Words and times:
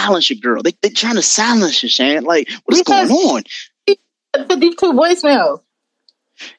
silence 0.00 0.30
your 0.30 0.38
girl. 0.38 0.62
They 0.62 0.72
they 0.82 0.90
trying 0.90 1.16
to 1.16 1.22
silence 1.22 1.82
you, 1.82 1.88
Shan. 1.88 2.24
Like, 2.24 2.48
what's 2.64 2.82
going 2.82 3.10
on? 3.10 3.42
Fifty 3.86 4.70
two 4.70 4.92
voicemails. 4.92 5.60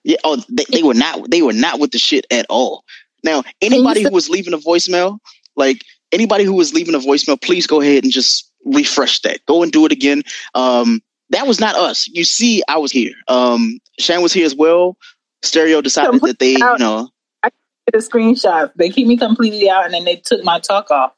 Yeah, 0.04 0.18
oh, 0.24 0.44
they, 0.50 0.66
they 0.72 0.84
were 0.84 0.94
not 0.94 1.30
they 1.30 1.42
were 1.42 1.54
not 1.54 1.80
with 1.80 1.92
the 1.92 1.98
shit 1.98 2.26
at 2.32 2.46
all. 2.50 2.84
Now, 3.24 3.44
anybody 3.62 4.04
who 4.04 4.12
was 4.12 4.30
leaving 4.30 4.54
a 4.54 4.58
voicemail, 4.58 5.20
like 5.56 5.84
anybody 6.12 6.44
who 6.44 6.54
was 6.54 6.74
leaving 6.74 6.96
a 6.96 7.00
voicemail, 7.00 7.42
please 7.42 7.68
go 7.68 7.82
ahead 7.82 8.04
and 8.04 8.12
just 8.12 8.52
refresh 8.66 9.22
that. 9.22 9.46
Go 9.46 9.64
and 9.64 9.72
do 9.72 9.86
it 9.86 9.92
again. 9.92 10.24
Um, 10.54 11.02
that 11.30 11.48
was 11.48 11.60
not 11.60 11.76
us. 11.76 12.08
You 12.08 12.24
see, 12.24 12.62
I 12.68 12.78
was 12.78 12.92
here. 12.92 13.14
Um, 13.28 13.80
Shan 14.00 14.22
was 14.22 14.34
here 14.34 14.46
as 14.46 14.56
well. 14.56 14.98
Stereo 15.44 15.82
decided 15.82 16.22
that 16.22 16.40
they, 16.40 16.54
you 16.54 16.78
know, 16.78 17.10
I 17.42 17.50
get 17.88 17.96
a 17.96 18.06
screenshot. 18.06 18.72
They 18.76 18.90
keep 18.90 19.08
me 19.08 19.18
completely 19.18 19.70
out, 19.70 19.86
and 19.86 19.94
then 19.94 20.04
they 20.04 20.18
took 20.18 20.44
my 20.44 20.60
talk 20.60 20.92
off. 20.92 21.14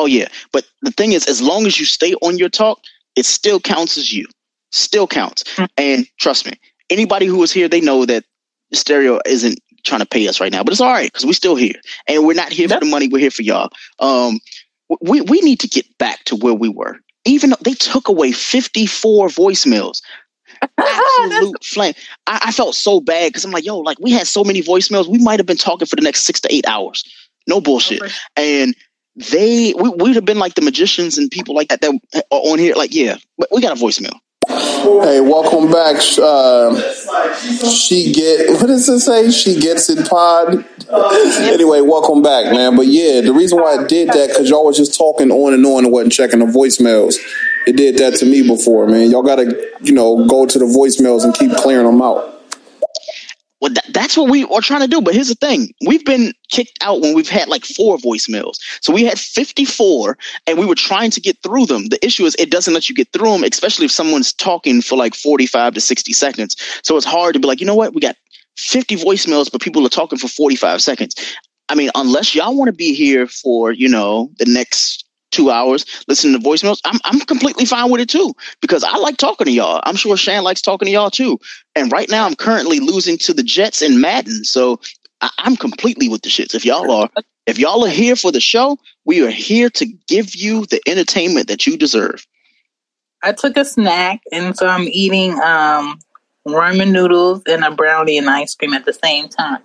Oh 0.00 0.06
yeah, 0.06 0.28
but 0.50 0.64
the 0.80 0.92
thing 0.92 1.12
is, 1.12 1.26
as 1.26 1.42
long 1.42 1.66
as 1.66 1.78
you 1.78 1.84
stay 1.84 2.14
on 2.22 2.38
your 2.38 2.48
talk, 2.48 2.80
it 3.16 3.26
still 3.26 3.60
counts 3.60 3.98
as 3.98 4.10
you. 4.10 4.26
Still 4.72 5.06
counts. 5.06 5.44
Mm-hmm. 5.44 5.64
And 5.76 6.06
trust 6.18 6.46
me, 6.46 6.58
anybody 6.88 7.26
who 7.26 7.42
is 7.42 7.52
here, 7.52 7.68
they 7.68 7.82
know 7.82 8.06
that 8.06 8.24
Stereo 8.72 9.20
isn't 9.26 9.60
trying 9.84 10.00
to 10.00 10.06
pay 10.06 10.26
us 10.26 10.40
right 10.40 10.50
now, 10.50 10.64
but 10.64 10.72
it's 10.72 10.80
all 10.80 10.90
right 10.90 11.12
because 11.12 11.26
we're 11.26 11.34
still 11.34 11.54
here, 11.54 11.74
and 12.08 12.26
we're 12.26 12.32
not 12.32 12.50
here 12.50 12.66
for 12.66 12.80
the 12.80 12.86
money. 12.86 13.08
We're 13.08 13.18
here 13.18 13.30
for 13.30 13.42
y'all. 13.42 13.68
Um, 13.98 14.40
we 15.02 15.20
we 15.20 15.42
need 15.42 15.60
to 15.60 15.68
get 15.68 15.86
back 15.98 16.24
to 16.24 16.36
where 16.36 16.54
we 16.54 16.70
were. 16.70 16.96
Even 17.26 17.50
though 17.50 17.56
they 17.60 17.74
took 17.74 18.08
away 18.08 18.32
fifty 18.32 18.86
four 18.86 19.28
voicemails, 19.28 20.00
absolute 20.78 21.62
flame. 21.62 21.92
I, 22.26 22.40
I, 22.46 22.52
felt 22.52 22.74
so 22.74 23.02
bad 23.02 23.28
because 23.28 23.44
I'm 23.44 23.50
like, 23.50 23.66
yo, 23.66 23.80
like 23.80 23.98
we 24.00 24.12
had 24.12 24.26
so 24.26 24.44
many 24.44 24.62
voicemails, 24.62 25.08
we 25.08 25.18
might 25.18 25.38
have 25.38 25.46
been 25.46 25.58
talking 25.58 25.86
for 25.86 25.96
the 25.96 26.02
next 26.02 26.22
six 26.22 26.40
to 26.40 26.54
eight 26.54 26.66
hours. 26.66 27.04
No 27.46 27.60
bullshit. 27.60 28.00
And 28.36 28.74
they, 29.30 29.74
we, 29.74 29.88
would 29.88 30.14
have 30.14 30.24
been 30.24 30.38
like 30.38 30.54
the 30.54 30.62
magicians 30.62 31.18
and 31.18 31.30
people 31.30 31.54
like 31.54 31.68
that 31.68 31.80
that 31.80 31.92
are 32.30 32.38
on 32.38 32.58
here. 32.58 32.74
Like, 32.74 32.94
yeah, 32.94 33.16
we 33.50 33.60
got 33.60 33.78
a 33.78 33.80
voicemail. 33.80 34.18
Hey, 34.48 35.20
welcome 35.20 35.70
back. 35.70 35.96
Uh, 36.18 36.80
she 37.70 38.12
get 38.12 38.50
what 38.50 38.66
does 38.66 38.88
it 38.88 39.00
say? 39.00 39.30
She 39.30 39.60
gets 39.60 39.90
it 39.90 40.08
pod. 40.08 40.64
anyway, 41.42 41.82
welcome 41.82 42.22
back, 42.22 42.50
man. 42.50 42.74
But 42.76 42.86
yeah, 42.86 43.20
the 43.20 43.32
reason 43.32 43.58
why 43.58 43.76
I 43.76 43.86
did 43.86 44.08
that 44.08 44.30
because 44.30 44.48
y'all 44.48 44.64
was 44.64 44.78
just 44.78 44.96
talking 44.96 45.30
on 45.30 45.52
and 45.52 45.64
on 45.66 45.84
and 45.84 45.92
wasn't 45.92 46.14
checking 46.14 46.38
the 46.38 46.46
voicemails. 46.46 47.16
It 47.66 47.76
did 47.76 47.98
that 47.98 48.14
to 48.16 48.26
me 48.26 48.46
before, 48.46 48.86
man. 48.86 49.10
Y'all 49.10 49.22
gotta, 49.22 49.70
you 49.82 49.92
know, 49.92 50.26
go 50.26 50.46
to 50.46 50.58
the 50.58 50.64
voicemails 50.64 51.24
and 51.24 51.34
keep 51.34 51.52
clearing 51.52 51.86
them 51.86 52.00
out. 52.00 52.39
Well, 53.60 53.72
that, 53.72 53.84
that's 53.90 54.16
what 54.16 54.30
we 54.30 54.44
are 54.44 54.60
trying 54.60 54.80
to 54.80 54.88
do. 54.88 55.00
But 55.00 55.14
here's 55.14 55.28
the 55.28 55.34
thing: 55.34 55.72
we've 55.86 56.04
been 56.04 56.32
kicked 56.50 56.78
out 56.82 57.00
when 57.00 57.14
we've 57.14 57.28
had 57.28 57.48
like 57.48 57.64
four 57.64 57.98
voicemails. 57.98 58.58
So 58.80 58.92
we 58.92 59.04
had 59.04 59.18
54, 59.18 60.16
and 60.46 60.58
we 60.58 60.66
were 60.66 60.74
trying 60.74 61.10
to 61.12 61.20
get 61.20 61.42
through 61.42 61.66
them. 61.66 61.86
The 61.86 62.04
issue 62.04 62.24
is 62.24 62.34
it 62.38 62.50
doesn't 62.50 62.74
let 62.74 62.88
you 62.88 62.94
get 62.94 63.12
through 63.12 63.30
them, 63.30 63.44
especially 63.44 63.86
if 63.86 63.92
someone's 63.92 64.32
talking 64.32 64.82
for 64.82 64.96
like 64.96 65.14
45 65.14 65.74
to 65.74 65.80
60 65.80 66.12
seconds. 66.12 66.56
So 66.82 66.96
it's 66.96 67.06
hard 67.06 67.34
to 67.34 67.40
be 67.40 67.46
like, 67.46 67.60
you 67.60 67.66
know 67.66 67.74
what? 67.74 67.94
We 67.94 68.00
got 68.00 68.16
50 68.56 68.96
voicemails, 68.96 69.50
but 69.50 69.60
people 69.60 69.84
are 69.86 69.90
talking 69.90 70.18
for 70.18 70.28
45 70.28 70.80
seconds. 70.80 71.14
I 71.68 71.74
mean, 71.74 71.90
unless 71.94 72.34
y'all 72.34 72.56
want 72.56 72.68
to 72.68 72.72
be 72.72 72.94
here 72.94 73.26
for 73.26 73.72
you 73.72 73.88
know 73.88 74.30
the 74.38 74.46
next 74.46 75.04
two 75.30 75.50
hours 75.50 75.84
listening 76.08 76.40
to 76.40 76.46
voicemails, 76.46 76.80
I'm 76.84 76.98
I'm 77.04 77.20
completely 77.20 77.64
fine 77.64 77.90
with 77.90 78.00
it 78.00 78.08
too 78.08 78.34
because 78.60 78.84
I 78.84 78.96
like 78.96 79.16
talking 79.16 79.46
to 79.46 79.52
y'all. 79.52 79.80
I'm 79.84 79.96
sure 79.96 80.16
Shan 80.16 80.44
likes 80.44 80.62
talking 80.62 80.86
to 80.86 80.92
y'all 80.92 81.10
too. 81.10 81.38
And 81.74 81.90
right 81.92 82.08
now, 82.08 82.26
I'm 82.26 82.34
currently 82.34 82.80
losing 82.80 83.18
to 83.18 83.34
the 83.34 83.42
Jets 83.42 83.82
in 83.82 84.00
Madden, 84.00 84.44
so 84.44 84.80
I, 85.20 85.30
am 85.38 85.56
completely 85.56 86.08
with 86.08 86.22
the 86.22 86.28
shits. 86.28 86.54
If 86.54 86.64
y'all 86.64 86.90
are, 86.90 87.10
if 87.46 87.58
y'all 87.58 87.84
are 87.84 87.90
here 87.90 88.16
for 88.16 88.32
the 88.32 88.40
show, 88.40 88.78
we 89.04 89.24
are 89.24 89.30
here 89.30 89.70
to 89.70 89.86
give 90.08 90.34
you 90.34 90.66
the 90.66 90.80
entertainment 90.86 91.48
that 91.48 91.66
you 91.66 91.76
deserve. 91.76 92.26
I 93.22 93.32
took 93.32 93.56
a 93.56 93.64
snack, 93.64 94.20
and 94.32 94.56
so 94.56 94.66
I'm 94.66 94.88
eating 94.88 95.32
um, 95.40 95.98
ramen 96.46 96.90
noodles 96.90 97.42
and 97.46 97.64
a 97.64 97.70
brownie 97.70 98.18
and 98.18 98.30
ice 98.30 98.54
cream 98.54 98.72
at 98.72 98.86
the 98.86 98.94
same 98.94 99.28
time. 99.28 99.62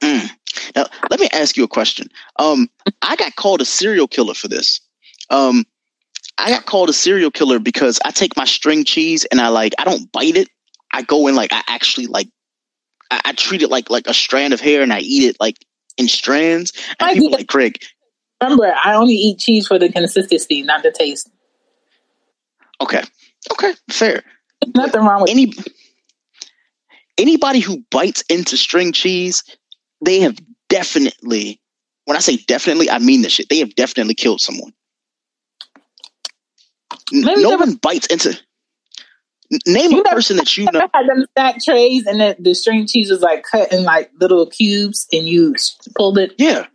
Mm. 0.00 0.30
Now, 0.74 0.86
let 1.10 1.20
me 1.20 1.28
ask 1.32 1.56
you 1.56 1.64
a 1.64 1.68
question. 1.68 2.08
Um, 2.38 2.70
I 3.02 3.16
got 3.16 3.36
called 3.36 3.60
a 3.60 3.64
serial 3.64 4.08
killer 4.08 4.34
for 4.34 4.48
this. 4.48 4.80
Um, 5.30 5.64
I 6.38 6.50
got 6.50 6.66
called 6.66 6.90
a 6.90 6.92
serial 6.92 7.30
killer 7.30 7.58
because 7.58 7.98
I 8.04 8.10
take 8.10 8.36
my 8.36 8.44
string 8.44 8.84
cheese 8.84 9.24
and 9.26 9.40
I 9.40 9.48
like 9.48 9.74
I 9.78 9.84
don't 9.84 10.10
bite 10.12 10.36
it. 10.36 10.48
I 10.92 11.02
go 11.02 11.26
in 11.26 11.34
like 11.34 11.52
I 11.52 11.62
actually 11.68 12.06
like 12.06 12.28
I, 13.10 13.20
I 13.26 13.32
treat 13.32 13.62
it 13.62 13.70
like 13.70 13.90
like 13.90 14.06
a 14.06 14.14
strand 14.14 14.52
of 14.52 14.60
hair 14.60 14.82
and 14.82 14.92
I 14.92 15.00
eat 15.00 15.24
it 15.24 15.36
like 15.40 15.56
in 15.96 16.08
strands. 16.08 16.72
And 17.00 17.08
I 17.10 17.14
people 17.14 17.30
like 17.30 17.48
Craig. 17.48 17.82
Remember, 18.42 18.74
I 18.84 18.94
only 18.94 19.14
eat 19.14 19.38
cheese 19.38 19.66
for 19.66 19.78
the 19.78 19.90
consistency, 19.90 20.62
not 20.62 20.82
the 20.82 20.92
taste. 20.92 21.30
Okay. 22.82 23.02
Okay. 23.52 23.72
Fair. 23.90 24.22
Nothing 24.74 25.02
wrong 25.02 25.22
with 25.22 25.30
any 25.30 25.52
anybody 27.16 27.60
who 27.60 27.82
bites 27.90 28.22
into 28.28 28.58
string 28.58 28.92
cheese, 28.92 29.42
they 30.04 30.20
have 30.20 30.38
definitely 30.68 31.60
when 32.06 32.16
I 32.16 32.20
say 32.20 32.36
definitely, 32.36 32.90
I 32.90 32.98
mean 32.98 33.22
this 33.22 33.32
shit. 33.32 33.48
They 33.48 33.58
have 33.58 33.74
definitely 33.74 34.14
killed 34.14 34.40
someone. 34.40 34.72
Maybe 37.12 37.42
no 37.42 37.56
one 37.56 37.74
bites 37.74 38.06
into. 38.06 38.38
Name 39.66 39.92
you 39.92 40.00
a 40.00 40.04
person 40.04 40.36
that 40.38 40.56
you 40.56 40.64
know. 40.64 40.80
Had 40.94 41.06
them 41.08 41.24
stack 41.30 41.62
trays 41.62 42.04
and 42.06 42.20
the, 42.20 42.36
the 42.38 42.54
string 42.54 42.86
cheese 42.86 43.10
was 43.10 43.20
like 43.20 43.44
cut 43.44 43.72
in 43.72 43.84
like 43.84 44.10
little 44.20 44.46
cubes, 44.46 45.06
and 45.12 45.26
you 45.26 45.54
pulled 45.96 46.18
it. 46.18 46.34
Yeah, 46.36 46.66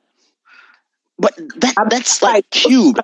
but 1.18 1.36
that 1.58 1.76
that's 1.90 2.22
like 2.22 2.50
cube. 2.50 3.00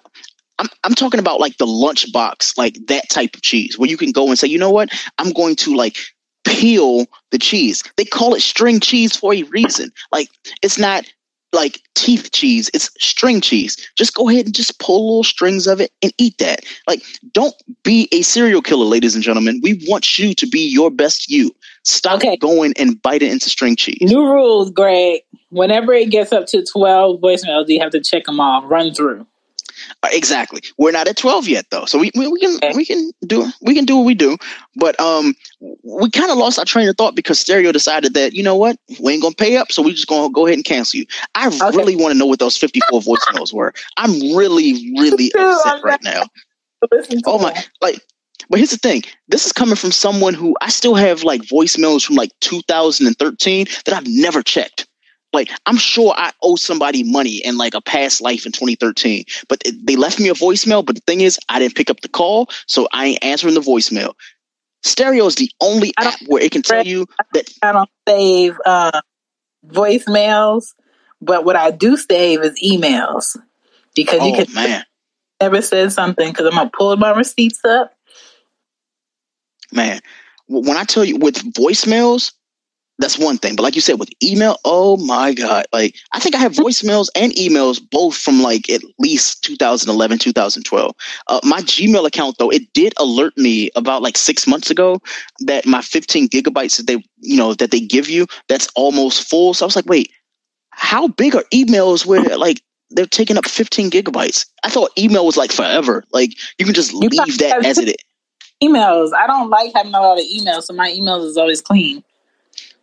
I'm 0.57 0.69
I'm 0.83 0.95
talking 0.95 1.19
about 1.19 1.39
like 1.39 1.57
the 1.57 1.67
lunch 1.67 2.11
box, 2.13 2.57
like 2.57 2.77
that 2.87 3.09
type 3.09 3.35
of 3.35 3.41
cheese, 3.41 3.77
where 3.77 3.89
you 3.89 3.97
can 3.97 4.11
go 4.11 4.27
and 4.27 4.39
say, 4.39 4.47
you 4.47 4.57
know 4.57 4.71
what, 4.71 4.89
I'm 5.17 5.31
going 5.33 5.55
to 5.57 5.75
like 5.75 5.97
peel 6.45 7.05
the 7.31 7.37
cheese. 7.37 7.83
They 7.97 8.05
call 8.05 8.33
it 8.33 8.41
string 8.41 8.79
cheese 8.79 9.15
for 9.15 9.33
a 9.33 9.43
reason. 9.43 9.91
Like 10.11 10.29
it's 10.61 10.79
not 10.79 11.05
like 11.53 11.81
teeth 11.95 12.31
cheese. 12.31 12.69
It's 12.73 12.89
string 12.99 13.41
cheese. 13.41 13.77
Just 13.95 14.13
go 14.13 14.29
ahead 14.29 14.45
and 14.45 14.55
just 14.55 14.79
pull 14.79 15.07
little 15.07 15.23
strings 15.23 15.67
of 15.67 15.81
it 15.81 15.91
and 16.01 16.13
eat 16.17 16.37
that. 16.39 16.65
Like, 16.87 17.01
don't 17.31 17.55
be 17.83 18.07
a 18.11 18.21
serial 18.21 18.61
killer, 18.61 18.85
ladies 18.85 19.15
and 19.15 19.23
gentlemen. 19.23 19.59
We 19.63 19.83
want 19.87 20.17
you 20.17 20.33
to 20.35 20.47
be 20.47 20.59
your 20.59 20.91
best 20.91 21.29
you. 21.29 21.55
Stop 21.83 22.17
okay. 22.17 22.37
going 22.37 22.73
and 22.77 23.01
biting 23.01 23.31
into 23.31 23.49
string 23.49 23.75
cheese. 23.75 24.01
New 24.01 24.25
rules, 24.25 24.71
Greg. 24.71 25.21
Whenever 25.49 25.93
it 25.93 26.09
gets 26.09 26.33
up 26.33 26.45
to 26.47 26.63
12 26.63 27.21
voicemails, 27.21 27.69
you 27.69 27.79
have 27.79 27.91
to 27.91 28.01
check 28.01 28.25
them 28.25 28.39
off, 28.39 28.69
run 28.69 28.93
through. 28.93 29.25
Uh, 30.03 30.09
exactly. 30.11 30.61
We're 30.77 30.91
not 30.91 31.07
at 31.07 31.17
12 31.17 31.47
yet 31.47 31.65
though. 31.69 31.85
So 31.85 31.99
we, 31.99 32.11
we, 32.15 32.27
we 32.27 32.39
can 32.39 32.75
we 32.75 32.85
can 32.85 33.11
do 33.25 33.49
we 33.61 33.73
can 33.73 33.85
do 33.85 33.97
what 33.97 34.05
we 34.05 34.15
do. 34.15 34.37
But 34.75 34.99
um 34.99 35.35
we 35.59 36.09
kind 36.09 36.31
of 36.31 36.37
lost 36.37 36.59
our 36.59 36.65
train 36.65 36.87
of 36.87 36.97
thought 36.97 37.15
because 37.15 37.39
Stereo 37.39 37.71
decided 37.71 38.13
that, 38.13 38.33
you 38.33 38.43
know 38.43 38.55
what? 38.55 38.77
We 38.99 39.13
ain't 39.13 39.21
going 39.21 39.33
to 39.33 39.43
pay 39.43 39.57
up, 39.57 39.71
so 39.71 39.81
we 39.81 39.93
just 39.93 40.07
going 40.07 40.29
to 40.29 40.33
go 40.33 40.45
ahead 40.45 40.57
and 40.57 40.65
cancel 40.65 40.99
you. 40.99 41.05
I 41.35 41.47
okay. 41.47 41.57
really 41.75 41.95
want 41.95 42.13
to 42.13 42.17
know 42.17 42.25
what 42.25 42.39
those 42.39 42.57
54 42.57 43.01
voicemails 43.01 43.53
were. 43.53 43.73
I'm 43.97 44.35
really 44.35 44.93
really 44.97 45.31
upset 45.37 45.83
right 45.83 46.03
now. 46.03 46.23
Oh 47.25 47.39
my 47.39 47.63
like 47.81 48.01
but 48.49 48.59
here's 48.59 48.71
the 48.71 48.77
thing. 48.77 49.03
This 49.27 49.45
is 49.45 49.51
coming 49.51 49.75
from 49.75 49.91
someone 49.91 50.33
who 50.33 50.55
I 50.61 50.69
still 50.69 50.95
have 50.95 51.23
like 51.23 51.41
voicemails 51.41 52.05
from 52.05 52.15
like 52.15 52.31
2013 52.41 53.65
that 53.85 53.95
I've 53.95 54.07
never 54.07 54.41
checked. 54.41 54.87
Like 55.33 55.49
I'm 55.65 55.77
sure 55.77 56.13
I 56.15 56.31
owe 56.41 56.55
somebody 56.55 57.03
money 57.03 57.37
in 57.37 57.57
like 57.57 57.73
a 57.73 57.81
past 57.81 58.21
life 58.21 58.45
in 58.45 58.51
2013, 58.51 59.25
but 59.49 59.61
they 59.83 59.95
left 59.95 60.19
me 60.19 60.29
a 60.29 60.33
voicemail. 60.33 60.85
But 60.85 60.95
the 60.95 61.01
thing 61.01 61.21
is, 61.21 61.39
I 61.49 61.59
didn't 61.59 61.75
pick 61.75 61.89
up 61.89 62.01
the 62.01 62.09
call, 62.09 62.49
so 62.65 62.87
I 62.91 63.07
ain't 63.07 63.23
answering 63.23 63.53
the 63.53 63.59
voicemail. 63.59 64.13
Stereo 64.83 65.25
is 65.25 65.35
the 65.35 65.51
only 65.59 65.93
app 65.97 66.19
where 66.27 66.41
it 66.41 66.51
can 66.51 66.61
tell 66.61 66.85
you 66.85 67.07
that 67.33 67.51
I 67.61 67.71
don't 67.73 67.89
save 68.07 68.57
uh, 68.65 69.01
voicemails, 69.67 70.73
but 71.21 71.43
what 71.43 71.55
I 71.55 71.71
do 71.71 71.97
save 71.97 72.41
is 72.41 72.59
emails 72.63 73.37
because 73.95 74.21
oh, 74.21 74.27
you 74.27 74.45
can 74.45 74.53
man. 74.53 74.83
never 75.41 75.61
said 75.61 75.91
something 75.91 76.29
because 76.29 76.45
I'm 76.45 76.53
gonna 76.53 76.71
pull 76.73 76.95
my 76.95 77.11
receipts 77.11 77.63
up. 77.65 77.93
Man, 79.71 79.99
when 80.47 80.77
I 80.77 80.85
tell 80.85 81.03
you 81.03 81.17
with 81.17 81.35
voicemails, 81.53 82.31
that's 82.99 83.17
one 83.17 83.37
thing. 83.37 83.55
But 83.55 83.63
like 83.63 83.75
you 83.75 83.81
said, 83.81 83.99
with 83.99 84.09
email, 84.23 84.57
oh 84.65 84.97
my 84.97 85.33
God. 85.33 85.65
Like, 85.71 85.95
I 86.13 86.19
think 86.19 86.35
I 86.35 86.39
have 86.39 86.53
voicemails 86.53 87.07
and 87.15 87.31
emails 87.33 87.79
both 87.91 88.17
from 88.17 88.41
like 88.41 88.69
at 88.69 88.81
least 88.99 89.43
2011, 89.43 90.17
2012. 90.17 90.95
Uh, 91.27 91.39
my 91.43 91.61
Gmail 91.61 92.07
account, 92.07 92.37
though, 92.39 92.49
it 92.49 92.71
did 92.73 92.93
alert 92.97 93.37
me 93.37 93.69
about 93.75 94.01
like 94.01 94.17
six 94.17 94.47
months 94.47 94.71
ago 94.71 94.99
that 95.41 95.65
my 95.65 95.81
15 95.81 96.29
gigabytes 96.29 96.77
that 96.77 96.87
they, 96.87 97.03
you 97.19 97.37
know, 97.37 97.53
that 97.53 97.71
they 97.71 97.79
give 97.79 98.09
you, 98.09 98.25
that's 98.47 98.67
almost 98.75 99.29
full. 99.29 99.53
So 99.53 99.65
I 99.65 99.67
was 99.67 99.75
like, 99.75 99.85
wait, 99.85 100.11
how 100.71 101.07
big 101.07 101.35
are 101.35 101.43
emails 101.53 102.05
where 102.05 102.23
like 102.37 102.61
they're 102.89 103.05
taking 103.05 103.37
up 103.37 103.45
15 103.45 103.91
gigabytes? 103.91 104.47
I 104.63 104.69
thought 104.69 104.91
email 104.97 105.25
was 105.25 105.37
like 105.37 105.51
forever. 105.51 106.03
Like, 106.11 106.31
you 106.57 106.65
can 106.65 106.73
just 106.73 106.93
leave 106.93 107.11
that 107.11 107.63
as 107.63 107.77
it 107.77 107.89
is. 107.89 107.95
Emails. 108.63 109.13
I 109.13 109.27
don't 109.27 109.51
like 109.51 109.71
having 109.75 109.93
a 109.93 109.99
lot 109.99 110.17
of 110.17 110.25
emails, 110.25 110.63
so 110.63 110.73
my 110.73 110.89
emails 110.89 111.25
is 111.25 111.37
always 111.37 111.61
clean. 111.61 112.03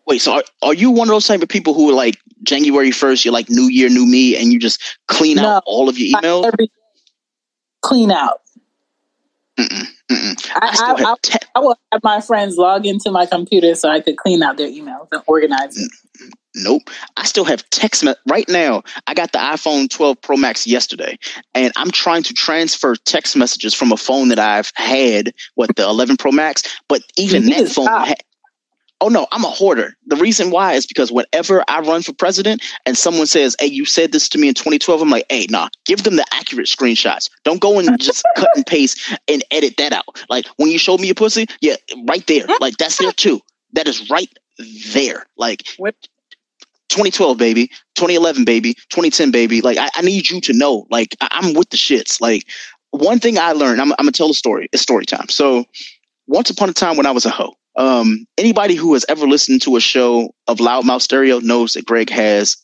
Wait, 0.06 0.20
so 0.20 0.34
are, 0.34 0.44
are 0.62 0.74
you 0.74 0.90
one 0.90 1.08
of 1.08 1.14
those 1.14 1.26
type 1.26 1.42
of 1.42 1.48
people 1.48 1.74
who 1.74 1.90
are 1.90 1.94
like 1.94 2.18
January 2.42 2.90
first, 2.90 3.24
you're 3.24 3.32
like 3.32 3.48
New 3.48 3.68
Year, 3.68 3.88
New 3.88 4.06
Me, 4.06 4.36
and 4.36 4.52
you 4.52 4.58
just 4.58 4.80
clean 5.08 5.36
no, 5.36 5.46
out 5.48 5.62
all 5.66 5.88
of 5.88 5.98
your 5.98 6.20
emails? 6.20 6.46
Every, 6.46 6.70
clean 7.82 8.10
out. 8.10 8.40
Mm-mm, 9.58 9.86
mm-mm. 10.10 10.50
I, 10.56 10.94
I, 10.98 11.12
I, 11.12 11.14
te- 11.22 11.46
I, 11.54 11.60
will 11.60 11.78
have 11.92 12.02
my 12.02 12.20
friends 12.20 12.56
log 12.56 12.86
into 12.86 13.10
my 13.12 13.24
computer 13.24 13.74
so 13.76 13.88
I 13.88 14.00
could 14.00 14.16
clean 14.16 14.42
out 14.42 14.56
their 14.56 14.68
emails 14.68 15.06
and 15.12 15.22
organize 15.28 15.78
it. 15.78 15.90
Nope. 16.56 16.82
I 17.16 17.24
still 17.24 17.44
have 17.44 17.68
text 17.70 18.04
me- 18.04 18.14
right 18.28 18.48
now. 18.48 18.82
I 19.06 19.14
got 19.14 19.32
the 19.32 19.38
iPhone 19.38 19.88
12 19.90 20.20
Pro 20.20 20.36
Max 20.36 20.66
yesterday, 20.66 21.18
and 21.54 21.72
I'm 21.76 21.90
trying 21.90 22.22
to 22.24 22.34
transfer 22.34 22.96
text 22.96 23.36
messages 23.36 23.74
from 23.74 23.92
a 23.92 23.96
phone 23.96 24.28
that 24.28 24.38
I've 24.38 24.72
had, 24.74 25.32
what 25.54 25.74
the 25.74 25.82
11 25.82 26.16
Pro 26.16 26.32
Max. 26.32 26.62
But 26.88 27.02
even 27.16 27.46
that 27.46 27.68
phone, 27.68 27.86
ha- 27.86 28.14
Oh 29.00 29.08
no, 29.08 29.26
I'm 29.32 29.44
a 29.44 29.48
hoarder. 29.48 29.96
The 30.06 30.16
reason 30.16 30.50
why 30.50 30.74
is 30.74 30.86
because 30.86 31.10
whenever 31.10 31.64
I 31.68 31.80
run 31.80 32.02
for 32.02 32.12
president 32.12 32.62
and 32.86 32.96
someone 32.96 33.26
says, 33.26 33.56
"Hey, 33.58 33.66
you 33.66 33.84
said 33.84 34.12
this 34.12 34.28
to 34.30 34.38
me 34.38 34.48
in 34.48 34.54
2012," 34.54 35.02
I'm 35.02 35.10
like, 35.10 35.26
"Hey, 35.28 35.46
nah, 35.50 35.68
give 35.84 36.04
them 36.04 36.16
the 36.16 36.24
accurate 36.32 36.68
screenshots. 36.68 37.28
Don't 37.44 37.60
go 37.60 37.78
and 37.78 38.00
just 38.00 38.24
cut 38.36 38.48
and 38.54 38.64
paste 38.66 39.00
and 39.28 39.44
edit 39.50 39.76
that 39.78 39.92
out. 39.92 40.24
Like 40.30 40.46
when 40.56 40.70
you 40.70 40.78
showed 40.78 41.00
me 41.00 41.08
your 41.08 41.14
pussy, 41.14 41.46
yeah, 41.60 41.76
right 42.08 42.26
there. 42.26 42.46
Like 42.60 42.76
that's 42.76 42.98
there 42.98 43.12
too. 43.12 43.40
That 43.72 43.88
is 43.88 44.08
right 44.08 44.30
there. 44.94 45.26
Like 45.36 45.64
2012, 46.88 47.36
baby, 47.36 47.66
2011, 47.96 48.44
baby, 48.44 48.74
2010, 48.90 49.30
baby. 49.32 49.60
Like 49.60 49.78
I, 49.78 49.90
I 49.94 50.02
need 50.02 50.30
you 50.30 50.40
to 50.40 50.52
know. 50.52 50.86
Like 50.90 51.16
I, 51.20 51.40
am 51.42 51.54
with 51.54 51.70
the 51.70 51.76
shits. 51.76 52.20
Like 52.20 52.44
one 52.90 53.18
thing 53.18 53.38
I 53.38 53.52
learned, 53.52 53.80
I'm, 53.80 53.92
I'm 53.92 54.04
gonna 54.04 54.12
tell 54.12 54.30
a 54.30 54.34
story. 54.34 54.68
It's 54.72 54.82
story 54.82 55.04
time. 55.04 55.28
So 55.28 55.64
once 56.26 56.48
upon 56.50 56.68
a 56.68 56.72
time 56.72 56.96
when 56.96 57.06
I 57.06 57.10
was 57.10 57.26
a 57.26 57.30
hoe 57.30 57.54
um, 57.76 58.26
anybody 58.38 58.74
who 58.74 58.92
has 58.94 59.04
ever 59.08 59.26
listened 59.26 59.62
to 59.62 59.76
a 59.76 59.80
show 59.80 60.34
of 60.46 60.58
Loudmouth 60.58 61.02
Stereo 61.02 61.40
knows 61.40 61.72
that 61.72 61.86
Greg 61.86 62.10
has 62.10 62.56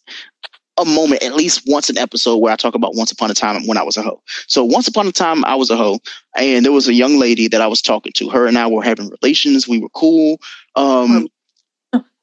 a 0.79 0.85
moment, 0.85 1.23
at 1.23 1.35
least 1.35 1.63
once 1.67 1.91
an 1.91 1.99
episode, 1.99 2.39
where 2.39 2.53
I 2.53 2.57
talk 2.57 2.75
about 2.75 2.95
once 2.95 3.13
upon 3.13 3.31
a 3.31 3.35
time 3.35 3.67
when 3.67 3.77
I 3.77 3.83
was 3.83 3.97
a 3.97 4.03
hoe. 4.03 4.23
So 4.47 4.65
once 4.65 4.89
upon 4.89 5.07
a 5.07 5.13
time, 5.13 5.45
I 5.45 5.55
was 5.55 5.71
a 5.71 5.77
hoe, 5.77 5.99
and 6.37 6.65
there 6.65 6.73
was 6.73 6.89
a 6.89 6.95
young 6.95 7.19
lady 7.19 7.49
that 7.49 7.61
I 7.61 7.67
was 7.67 7.83
talking 7.83 8.13
to. 8.17 8.31
Her 8.31 8.47
and 8.47 8.57
I 8.57 8.67
were 8.67 8.83
having 8.83 9.11
relations. 9.23 9.69
We 9.69 9.79
were 9.79 9.91
cool. 9.91 10.41
Um, 10.77 11.29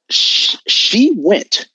she, 0.09 0.57
she 0.67 1.13
went 1.17 1.67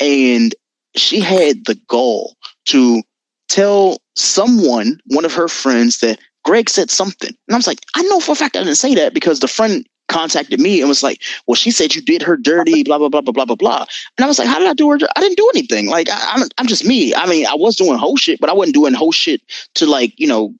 and 0.00 0.54
she 0.96 1.20
had 1.20 1.66
the 1.66 1.78
goal 1.88 2.36
to 2.66 3.02
tell 3.48 3.98
someone, 4.14 4.98
one 5.06 5.24
of 5.24 5.34
her 5.34 5.48
friends, 5.48 5.98
that 5.98 6.18
Greg 6.44 6.70
said 6.70 6.90
something. 6.90 7.28
And 7.28 7.54
I 7.54 7.56
was 7.56 7.66
like, 7.66 7.80
I 7.94 8.02
know 8.04 8.20
for 8.20 8.32
a 8.32 8.36
fact 8.36 8.56
I 8.56 8.60
didn't 8.60 8.76
say 8.76 8.94
that 8.94 9.14
because 9.14 9.40
the 9.40 9.48
friend 9.48 9.86
contacted 10.08 10.60
me 10.60 10.80
and 10.80 10.88
was 10.88 11.02
like, 11.02 11.22
"Well, 11.46 11.54
she 11.54 11.70
said 11.70 11.94
you 11.94 12.02
did 12.02 12.22
her 12.22 12.36
dirty, 12.36 12.82
blah 12.82 12.98
blah 12.98 13.08
blah 13.08 13.20
blah 13.20 13.32
blah 13.32 13.44
blah 13.44 13.56
blah." 13.56 13.86
And 14.16 14.24
I 14.24 14.26
was 14.26 14.38
like, 14.38 14.48
"How 14.48 14.58
did 14.58 14.68
I 14.68 14.74
do 14.74 14.90
her? 14.90 14.98
I 15.16 15.20
didn't 15.20 15.36
do 15.36 15.50
anything. 15.54 15.88
Like 15.88 16.08
I, 16.08 16.34
am 16.34 16.42
I'm, 16.42 16.48
I'm 16.58 16.66
just 16.66 16.84
me. 16.84 17.14
I 17.14 17.26
mean, 17.26 17.46
I 17.46 17.54
was 17.54 17.76
doing 17.76 17.98
whole 17.98 18.16
shit, 18.16 18.40
but 18.40 18.50
I 18.50 18.52
wasn't 18.52 18.74
doing 18.74 18.94
whole 18.94 19.12
shit 19.12 19.40
to 19.74 19.86
like 19.86 20.18
you 20.18 20.26
know 20.26 20.54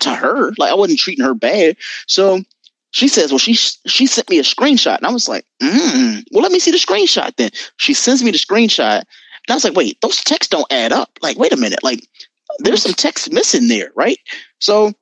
to 0.00 0.14
her. 0.14 0.52
Like 0.58 0.70
I 0.70 0.74
wasn't 0.74 0.98
treating 0.98 1.24
her 1.24 1.34
bad. 1.34 1.76
So 2.06 2.42
she 2.90 3.08
says, 3.08 3.30
"Well, 3.30 3.38
she 3.38 3.54
she 3.54 4.06
sent 4.06 4.30
me 4.30 4.38
a 4.38 4.42
screenshot," 4.42 4.98
and 4.98 5.06
I 5.06 5.12
was 5.12 5.28
like, 5.28 5.44
mm, 5.62 6.24
"Well, 6.32 6.42
let 6.42 6.52
me 6.52 6.58
see 6.58 6.70
the 6.70 6.78
screenshot." 6.78 7.34
Then 7.36 7.50
she 7.76 7.94
sends 7.94 8.22
me 8.22 8.30
the 8.30 8.38
screenshot, 8.38 9.00
and 9.00 9.50
I 9.50 9.54
was 9.54 9.64
like, 9.64 9.76
"Wait, 9.76 10.00
those 10.00 10.22
texts 10.24 10.50
don't 10.50 10.70
add 10.72 10.92
up. 10.92 11.10
Like, 11.22 11.38
wait 11.38 11.52
a 11.52 11.56
minute. 11.56 11.82
Like, 11.82 12.06
there's 12.60 12.82
some 12.82 12.94
text 12.94 13.32
missing 13.32 13.68
there, 13.68 13.92
right?" 13.94 14.18
So 14.60 14.92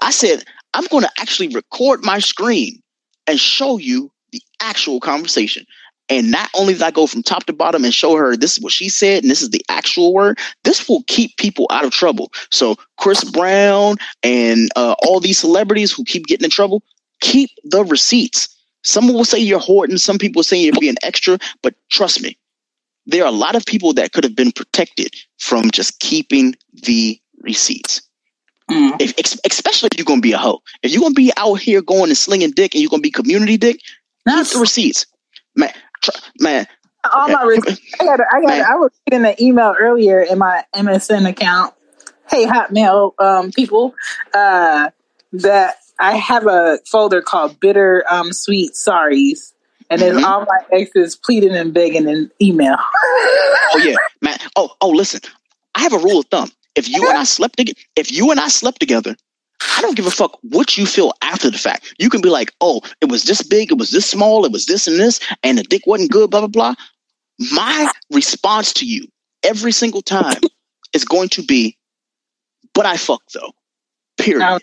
I 0.00 0.10
said, 0.10 0.44
I'm 0.74 0.86
going 0.86 1.04
to 1.04 1.10
actually 1.18 1.48
record 1.48 2.02
my 2.02 2.18
screen 2.18 2.81
and 3.26 3.38
show 3.38 3.78
you 3.78 4.10
the 4.32 4.42
actual 4.60 5.00
conversation. 5.00 5.66
And 6.08 6.30
not 6.30 6.50
only 6.54 6.74
did 6.74 6.82
I 6.82 6.90
go 6.90 7.06
from 7.06 7.22
top 7.22 7.44
to 7.44 7.52
bottom 7.52 7.84
and 7.84 7.94
show 7.94 8.16
her 8.16 8.36
this 8.36 8.56
is 8.56 8.62
what 8.62 8.72
she 8.72 8.88
said 8.88 9.22
and 9.22 9.30
this 9.30 9.40
is 9.40 9.50
the 9.50 9.64
actual 9.68 10.12
word, 10.12 10.38
this 10.64 10.88
will 10.88 11.04
keep 11.06 11.36
people 11.36 11.66
out 11.70 11.84
of 11.84 11.92
trouble. 11.92 12.32
So 12.50 12.76
Chris 12.98 13.24
Brown 13.24 13.96
and 14.22 14.68
uh, 14.76 14.94
all 15.06 15.20
these 15.20 15.38
celebrities 15.38 15.92
who 15.92 16.04
keep 16.04 16.26
getting 16.26 16.44
in 16.44 16.50
trouble, 16.50 16.82
keep 17.20 17.50
the 17.64 17.84
receipts. 17.84 18.54
Some 18.82 19.12
will 19.12 19.24
say 19.24 19.38
you're 19.38 19.60
hoarding, 19.60 19.96
some 19.96 20.18
people 20.18 20.42
say 20.42 20.58
you're 20.58 20.78
being 20.78 20.96
extra, 21.02 21.38
but 21.62 21.74
trust 21.88 22.20
me, 22.20 22.36
there 23.06 23.22
are 23.24 23.28
a 23.28 23.32
lot 23.32 23.54
of 23.54 23.64
people 23.64 23.94
that 23.94 24.12
could 24.12 24.24
have 24.24 24.36
been 24.36 24.52
protected 24.52 25.14
from 25.38 25.70
just 25.70 26.00
keeping 26.00 26.54
the 26.72 27.18
receipts. 27.40 28.02
Mm. 28.72 28.96
If, 29.00 29.38
especially 29.44 29.90
if 29.92 29.98
you're 29.98 30.04
gonna 30.04 30.20
be 30.20 30.32
a 30.32 30.38
hoe. 30.38 30.62
If 30.82 30.92
you're 30.92 31.02
gonna 31.02 31.14
be 31.14 31.32
out 31.36 31.54
here 31.54 31.82
going 31.82 32.10
and 32.10 32.16
slinging 32.16 32.50
dick, 32.50 32.74
and 32.74 32.82
you're 32.82 32.90
gonna 32.90 33.02
be 33.02 33.10
community 33.10 33.56
dick, 33.56 33.80
that's 34.24 34.54
the 34.54 34.60
receipts, 34.60 35.06
man. 35.56 35.72
Tr- 36.02 36.10
man, 36.40 36.66
all 37.12 37.28
my 37.28 37.42
receipts. 37.42 37.80
I 38.00 38.04
got. 38.04 38.20
I 38.32 38.40
got. 38.40 38.50
I 38.50 38.74
was 38.76 38.90
getting 39.08 39.26
an 39.26 39.34
email 39.40 39.74
earlier 39.78 40.20
in 40.20 40.38
my 40.38 40.64
MSN 40.74 41.28
account. 41.28 41.74
Hey, 42.30 42.46
Hotmail 42.46 43.12
um, 43.20 43.52
people, 43.52 43.94
uh, 44.32 44.90
that 45.32 45.74
I 45.98 46.16
have 46.16 46.46
a 46.46 46.78
folder 46.90 47.20
called 47.22 47.60
"Bitter 47.60 48.04
um, 48.10 48.32
Sweet 48.32 48.72
Sorries." 48.72 49.52
and 49.92 50.00
there's 50.00 50.16
mm-hmm. 50.16 50.24
all 50.24 50.46
my 50.46 50.58
exes 50.72 51.16
pleading 51.16 51.54
and 51.54 51.74
begging 51.74 52.08
in 52.08 52.30
email. 52.40 52.76
oh 53.04 53.82
yeah, 53.84 53.94
man. 54.22 54.38
Oh, 54.56 54.70
oh, 54.80 54.88
listen. 54.88 55.20
I 55.74 55.80
have 55.80 55.92
a 55.92 55.98
rule 55.98 56.20
of 56.20 56.26
thumb. 56.26 56.50
If 56.74 56.88
you 56.88 57.06
and 57.08 57.18
I 57.18 57.24
slept 57.24 57.58
together, 57.58 57.78
if 57.96 58.10
you 58.10 58.30
and 58.30 58.40
I 58.40 58.48
slept 58.48 58.80
together, 58.80 59.16
I 59.76 59.82
don't 59.82 59.96
give 59.96 60.06
a 60.06 60.10
fuck 60.10 60.38
what 60.42 60.76
you 60.76 60.86
feel 60.86 61.12
after 61.22 61.50
the 61.50 61.58
fact. 61.58 61.94
You 61.98 62.10
can 62.10 62.20
be 62.20 62.30
like, 62.30 62.52
oh, 62.60 62.80
it 63.00 63.06
was 63.10 63.24
this 63.24 63.42
big, 63.42 63.70
it 63.70 63.78
was 63.78 63.90
this 63.90 64.06
small, 64.06 64.44
it 64.44 64.52
was 64.52 64.66
this 64.66 64.86
and 64.86 64.98
this, 64.98 65.20
and 65.42 65.58
the 65.58 65.62
dick 65.62 65.86
wasn't 65.86 66.10
good, 66.10 66.30
blah, 66.30 66.40
blah, 66.40 66.48
blah. 66.48 66.74
My 67.52 67.90
response 68.10 68.72
to 68.74 68.86
you 68.86 69.06
every 69.42 69.72
single 69.72 70.02
time 70.02 70.40
is 70.92 71.04
going 71.04 71.28
to 71.30 71.42
be, 71.42 71.76
but 72.74 72.86
I 72.86 72.96
fucked 72.96 73.34
though. 73.34 73.52
Period. 74.18 74.62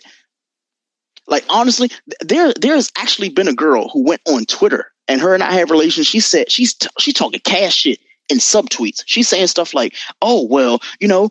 Like 1.26 1.44
honestly, 1.48 1.90
there 2.20 2.52
there 2.54 2.74
has 2.74 2.90
actually 2.96 3.28
been 3.28 3.48
a 3.48 3.54
girl 3.54 3.88
who 3.88 4.02
went 4.02 4.20
on 4.26 4.44
Twitter 4.46 4.90
and 5.06 5.20
her 5.20 5.34
and 5.34 5.42
I 5.42 5.52
have 5.52 5.70
relations. 5.70 6.06
She 6.06 6.20
said 6.20 6.50
she's 6.50 6.74
t- 6.74 6.88
she's 6.98 7.14
talking 7.14 7.40
cash 7.44 7.76
shit 7.76 8.00
in 8.28 8.38
subtweets. 8.38 9.02
She's 9.06 9.28
saying 9.28 9.46
stuff 9.48 9.74
like, 9.74 9.94
"Oh 10.22 10.44
well, 10.46 10.80
you 10.98 11.08
know, 11.08 11.28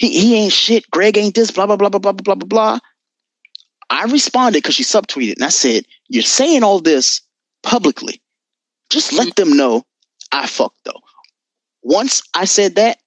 he, 0.00 0.18
he 0.18 0.34
ain't 0.34 0.52
shit. 0.52 0.90
Greg 0.90 1.18
ain't 1.18 1.34
this, 1.34 1.50
blah, 1.50 1.66
blah, 1.66 1.76
blah, 1.76 1.90
blah, 1.90 2.00
blah, 2.00 2.12
blah, 2.12 2.34
blah, 2.34 2.46
blah. 2.46 2.78
I 3.90 4.04
responded 4.04 4.62
because 4.62 4.74
she 4.74 4.82
subtweeted 4.82 5.34
and 5.34 5.44
I 5.44 5.50
said, 5.50 5.84
You're 6.08 6.22
saying 6.22 6.62
all 6.62 6.80
this 6.80 7.20
publicly. 7.62 8.22
Just 8.88 9.12
let 9.12 9.28
mm-hmm. 9.28 9.50
them 9.50 9.56
know 9.58 9.84
I 10.32 10.46
fucked 10.46 10.84
though. 10.84 11.02
Once 11.82 12.22
I 12.32 12.46
said 12.46 12.76
that, 12.76 12.98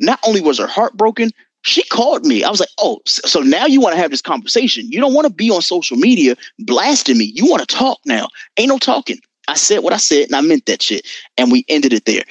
not 0.00 0.18
only 0.26 0.40
was 0.40 0.58
her 0.58 0.66
heart 0.66 0.96
broken, 0.96 1.32
she 1.62 1.82
called 1.82 2.24
me. 2.24 2.44
I 2.44 2.50
was 2.50 2.60
like, 2.60 2.70
Oh, 2.78 3.00
so 3.04 3.40
now 3.40 3.66
you 3.66 3.82
want 3.82 3.94
to 3.94 4.00
have 4.00 4.10
this 4.10 4.22
conversation. 4.22 4.90
You 4.90 5.00
don't 5.00 5.12
want 5.12 5.26
to 5.26 5.32
be 5.32 5.50
on 5.50 5.60
social 5.60 5.98
media 5.98 6.34
blasting 6.60 7.18
me. 7.18 7.26
You 7.34 7.44
want 7.44 7.68
to 7.68 7.76
talk 7.76 7.98
now. 8.06 8.28
Ain't 8.56 8.70
no 8.70 8.78
talking. 8.78 9.18
I 9.48 9.54
said 9.54 9.80
what 9.80 9.92
I 9.92 9.98
said 9.98 10.28
and 10.28 10.34
I 10.34 10.40
meant 10.40 10.64
that 10.64 10.80
shit. 10.80 11.06
And 11.36 11.52
we 11.52 11.66
ended 11.68 11.92
it 11.92 12.06
there. 12.06 12.24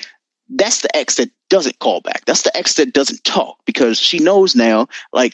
That's 0.49 0.81
the 0.81 0.95
ex 0.95 1.15
that 1.15 1.31
doesn't 1.49 1.79
call 1.79 2.01
back. 2.01 2.25
That's 2.25 2.43
the 2.43 2.55
ex 2.55 2.75
that 2.75 2.93
doesn't 2.93 3.23
talk 3.23 3.57
because 3.65 3.99
she 3.99 4.19
knows 4.19 4.55
now, 4.55 4.87
like, 5.11 5.33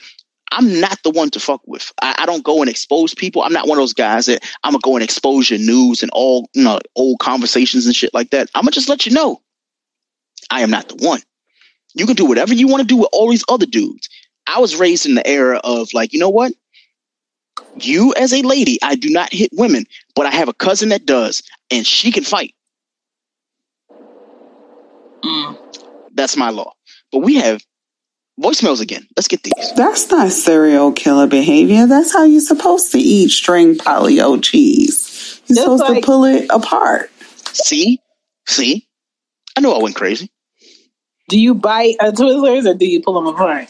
I'm 0.51 0.79
not 0.79 0.99
the 1.03 1.11
one 1.11 1.29
to 1.31 1.39
fuck 1.39 1.61
with. 1.65 1.91
I, 2.01 2.15
I, 2.19 2.25
don't 2.25 2.43
go 2.43 2.61
and 2.61 2.69
expose 2.69 3.13
people. 3.13 3.41
I'm 3.41 3.53
not 3.53 3.67
one 3.67 3.77
of 3.77 3.81
those 3.81 3.93
guys 3.93 4.25
that 4.25 4.43
I'm 4.63 4.73
gonna 4.73 4.81
go 4.81 4.95
and 4.95 5.03
expose 5.03 5.49
your 5.49 5.59
news 5.59 6.01
and 6.01 6.11
all 6.13 6.49
you 6.53 6.63
know 6.63 6.79
old 6.95 7.19
conversations 7.19 7.85
and 7.85 7.95
shit 7.95 8.13
like 8.13 8.31
that. 8.31 8.49
I'm 8.53 8.63
gonna 8.63 8.71
just 8.71 8.89
let 8.89 9.05
you 9.05 9.13
know 9.13 9.41
I 10.49 10.61
am 10.61 10.69
not 10.69 10.89
the 10.89 10.95
one. 11.05 11.21
You 11.95 12.05
can 12.05 12.15
do 12.15 12.25
whatever 12.25 12.53
you 12.53 12.67
want 12.67 12.81
to 12.81 12.87
do 12.87 12.97
with 12.97 13.09
all 13.11 13.29
these 13.29 13.45
other 13.49 13.65
dudes. 13.65 14.09
I 14.47 14.59
was 14.59 14.75
raised 14.75 15.05
in 15.05 15.15
the 15.15 15.27
era 15.27 15.59
of 15.63 15.93
like, 15.93 16.13
you 16.13 16.19
know 16.19 16.29
what? 16.29 16.53
You 17.77 18.13
as 18.15 18.33
a 18.33 18.41
lady, 18.41 18.77
I 18.83 18.95
do 18.95 19.09
not 19.09 19.33
hit 19.33 19.51
women, 19.53 19.85
but 20.15 20.25
I 20.25 20.31
have 20.31 20.49
a 20.49 20.53
cousin 20.53 20.89
that 20.89 21.05
does, 21.05 21.43
and 21.69 21.85
she 21.85 22.11
can 22.11 22.23
fight. 22.23 22.53
Mm. 25.23 25.57
That's 26.13 26.35
my 26.37 26.49
law. 26.49 26.73
But 27.11 27.19
we 27.19 27.35
have 27.35 27.61
voicemails 28.39 28.81
again. 28.81 29.07
Let's 29.15 29.27
get 29.27 29.43
these. 29.43 29.73
That's 29.75 30.09
not 30.09 30.31
serial 30.31 30.91
killer 30.91 31.27
behavior. 31.27 31.87
That's 31.87 32.13
how 32.13 32.23
you're 32.23 32.41
supposed 32.41 32.91
to 32.93 32.99
eat 32.99 33.29
string 33.29 33.75
polio 33.75 34.41
cheese. 34.41 35.41
You're 35.47 35.55
Just 35.55 35.61
supposed 35.61 35.83
like, 35.83 36.01
to 36.01 36.05
pull 36.05 36.25
it 36.25 36.47
apart. 36.49 37.11
See? 37.53 37.99
See? 38.47 38.87
I 39.55 39.61
knew 39.61 39.71
I 39.71 39.81
went 39.81 39.95
crazy. 39.95 40.31
Do 41.29 41.39
you 41.39 41.53
bite 41.53 41.95
a 41.99 42.11
Twizzlers 42.11 42.69
or 42.69 42.73
do 42.73 42.85
you 42.85 43.01
pull 43.01 43.13
them 43.13 43.27
apart? 43.27 43.67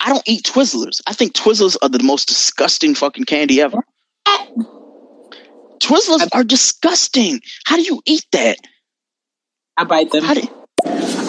I 0.00 0.10
don't 0.10 0.22
eat 0.26 0.44
Twizzlers. 0.44 1.00
I 1.06 1.12
think 1.12 1.32
Twizzlers 1.32 1.76
are 1.82 1.88
the 1.88 2.02
most 2.02 2.28
disgusting 2.28 2.94
fucking 2.94 3.24
candy 3.24 3.60
ever. 3.60 3.82
Twizzlers 5.80 6.28
are 6.32 6.44
disgusting. 6.44 7.40
How 7.64 7.76
do 7.76 7.82
you 7.82 8.02
eat 8.04 8.24
that? 8.32 8.58
I 9.76 9.84
bite 9.84 10.10
them. 10.12 10.22
How 10.24 10.34
do, 10.34 10.46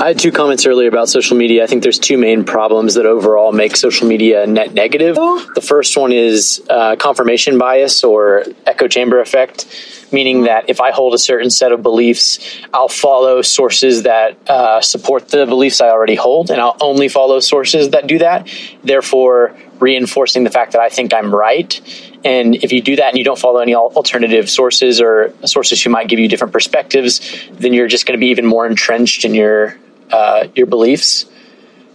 I 0.01 0.07
had 0.07 0.17
two 0.17 0.31
comments 0.31 0.65
earlier 0.65 0.87
about 0.87 1.09
social 1.09 1.37
media. 1.37 1.63
I 1.63 1.67
think 1.67 1.83
there's 1.83 1.99
two 1.99 2.17
main 2.17 2.43
problems 2.43 2.95
that 2.95 3.05
overall 3.05 3.51
make 3.51 3.75
social 3.75 4.07
media 4.07 4.47
net 4.47 4.73
negative. 4.73 5.13
The 5.13 5.61
first 5.63 5.95
one 5.95 6.11
is 6.11 6.59
uh, 6.67 6.95
confirmation 6.95 7.59
bias 7.59 8.03
or 8.03 8.45
echo 8.65 8.87
chamber 8.87 9.21
effect. 9.21 9.67
meaning 10.11 10.43
that 10.43 10.69
if 10.69 10.81
I 10.81 10.91
hold 10.91 11.13
a 11.13 11.17
certain 11.17 11.49
set 11.49 11.71
of 11.71 11.81
beliefs, 11.81 12.39
I'll 12.73 12.89
follow 12.89 13.41
sources 13.41 14.03
that 14.03 14.37
uh, 14.49 14.81
support 14.81 15.29
the 15.29 15.45
beliefs 15.45 15.81
I 15.81 15.89
already 15.89 16.15
hold, 16.15 16.51
and 16.51 16.59
I'll 16.59 16.77
only 16.79 17.07
follow 17.07 17.39
sources 17.39 17.91
that 17.91 18.07
do 18.07 18.19
that. 18.19 18.49
Therefore, 18.83 19.55
reinforcing 19.79 20.43
the 20.43 20.49
fact 20.49 20.73
that 20.73 20.81
I 20.81 20.89
think 20.89 21.13
I'm 21.13 21.33
right. 21.33 21.79
And 22.23 22.55
if 22.55 22.71
you 22.71 22.81
do 22.81 22.97
that 22.97 23.09
and 23.09 23.17
you 23.17 23.23
don't 23.23 23.39
follow 23.39 23.59
any 23.59 23.73
alternative 23.73 24.49
sources 24.49 25.01
or 25.01 25.33
sources 25.45 25.81
who 25.81 25.89
might 25.89 26.07
give 26.07 26.19
you 26.19 26.27
different 26.27 26.53
perspectives, 26.53 27.19
then 27.53 27.73
you're 27.73 27.87
just 27.87 28.05
going 28.05 28.19
to 28.19 28.23
be 28.23 28.29
even 28.29 28.45
more 28.45 28.67
entrenched 28.67 29.25
in 29.25 29.33
your 29.33 29.77
uh, 30.11 30.47
your 30.55 30.67
beliefs. 30.67 31.25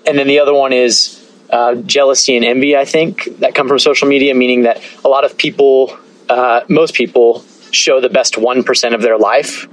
And 0.07 0.19
then 0.19 0.27
the 0.27 0.41
other 0.41 0.55
one 0.55 0.73
is 0.73 1.23
uh, 1.51 1.75
jealousy 1.75 2.37
and 2.37 2.45
envy. 2.45 2.77
I 2.77 2.85
think 2.85 3.25
that 3.41 3.55
come 3.55 3.69
from 3.69 3.79
social 3.79 4.09
media, 4.09 4.35
meaning 4.35 4.63
that 4.63 4.83
a 5.05 5.09
lot 5.09 5.25
of 5.25 5.37
people, 5.37 5.97
uh, 6.29 6.63
most 6.69 6.95
people, 6.95 7.45
show 7.71 8.01
the 8.01 8.09
best 8.09 8.39
one 8.39 8.63
percent 8.63 8.95
of 8.95 9.03
their 9.03 9.19
life, 9.19 9.67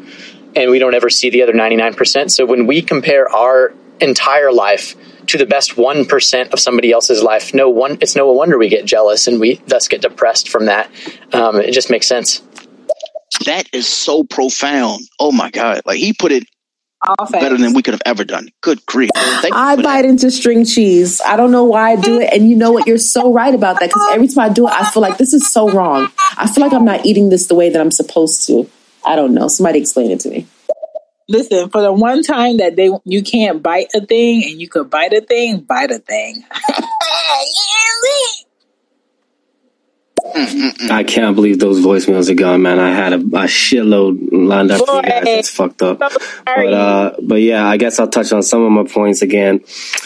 and 0.55 0.71
we 0.71 0.79
don't 0.79 0.95
ever 0.95 1.09
see 1.09 1.29
the 1.29 1.43
other 1.43 1.53
ninety 1.53 1.75
nine 1.75 1.93
percent. 1.93 2.31
So 2.31 2.45
when 2.45 2.67
we 2.67 2.81
compare 2.81 3.29
our 3.29 3.73
entire 3.99 4.51
life 4.51 4.95
to 5.27 5.37
the 5.37 5.45
best 5.45 5.75
1% 5.75 6.49
of 6.51 6.59
somebody 6.59 6.91
else's 6.91 7.23
life 7.23 7.53
no 7.53 7.69
one 7.69 7.97
it's 8.01 8.15
no 8.15 8.31
wonder 8.31 8.57
we 8.57 8.67
get 8.67 8.85
jealous 8.85 9.27
and 9.27 9.39
we 9.39 9.55
thus 9.67 9.87
get 9.87 10.01
depressed 10.01 10.49
from 10.49 10.65
that 10.65 10.89
um, 11.31 11.59
it 11.59 11.71
just 11.71 11.89
makes 11.89 12.07
sense 12.07 12.41
that 13.45 13.67
is 13.73 13.87
so 13.87 14.23
profound 14.23 15.01
oh 15.19 15.31
my 15.31 15.49
god 15.51 15.81
like 15.85 15.97
he 15.97 16.11
put 16.13 16.31
it 16.31 16.43
better 17.31 17.57
than 17.57 17.73
we 17.73 17.81
could 17.81 17.93
have 17.93 18.01
ever 18.05 18.23
done. 18.23 18.49
Good 18.61 18.85
grief. 18.85 19.09
I 19.15 19.75
bite 19.75 19.83
that. 19.83 20.05
into 20.05 20.31
string 20.31 20.65
cheese. 20.65 21.21
I 21.25 21.35
don't 21.35 21.51
know 21.51 21.63
why 21.63 21.91
i 21.91 21.95
do 21.95 22.19
it 22.19 22.33
and 22.33 22.49
you 22.49 22.55
know 22.55 22.71
what? 22.71 22.87
You're 22.87 22.97
so 22.97 23.33
right 23.33 23.53
about 23.53 23.79
that 23.79 23.89
because 23.89 24.13
every 24.13 24.27
time 24.27 24.51
i 24.51 24.53
do 24.53 24.67
it 24.67 24.73
i 24.73 24.89
feel 24.89 25.01
like 25.01 25.17
this 25.17 25.33
is 25.33 25.49
so 25.49 25.69
wrong. 25.69 26.11
I 26.37 26.47
feel 26.47 26.63
like 26.63 26.73
i'm 26.73 26.85
not 26.85 27.05
eating 27.05 27.29
this 27.29 27.47
the 27.47 27.55
way 27.55 27.69
that 27.69 27.79
i'm 27.79 27.91
supposed 27.91 28.47
to. 28.47 28.69
I 29.05 29.15
don't 29.15 29.33
know. 29.33 29.47
Somebody 29.47 29.79
explain 29.79 30.11
it 30.11 30.19
to 30.21 30.29
me. 30.29 30.47
Listen, 31.29 31.69
for 31.69 31.81
the 31.81 31.91
one 31.91 32.21
time 32.21 32.57
that 32.57 32.75
they 32.75 32.89
you 33.05 33.23
can't 33.23 33.63
bite 33.63 33.87
a 33.95 34.05
thing 34.05 34.43
and 34.43 34.61
you 34.61 34.67
could 34.67 34.89
bite 34.89 35.13
a 35.13 35.21
thing, 35.21 35.61
bite 35.61 35.91
a 35.91 35.99
thing. 35.99 36.43
I 40.25 41.03
can't 41.05 41.35
believe 41.35 41.59
those 41.59 41.79
voicemails 41.83 42.29
are 42.29 42.33
gone, 42.33 42.61
man. 42.61 42.79
I 42.79 42.91
had 42.91 43.11
a, 43.11 43.17
a 43.17 43.45
shitload 43.45 44.29
lined 44.31 44.71
up 44.71 44.85
for 44.85 44.95
you 44.95 45.01
guys. 45.01 45.23
It's 45.25 45.49
fucked 45.49 45.81
up. 45.81 45.99
But 45.99 46.73
uh, 46.73 47.15
but 47.21 47.41
yeah, 47.41 47.67
I 47.67 47.75
guess 47.75 47.99
I'll 47.99 48.07
touch 48.07 48.31
on 48.31 48.41
some 48.41 48.61
of 48.63 48.71
my 48.71 48.89
points 48.89 49.21
again. 49.21 49.63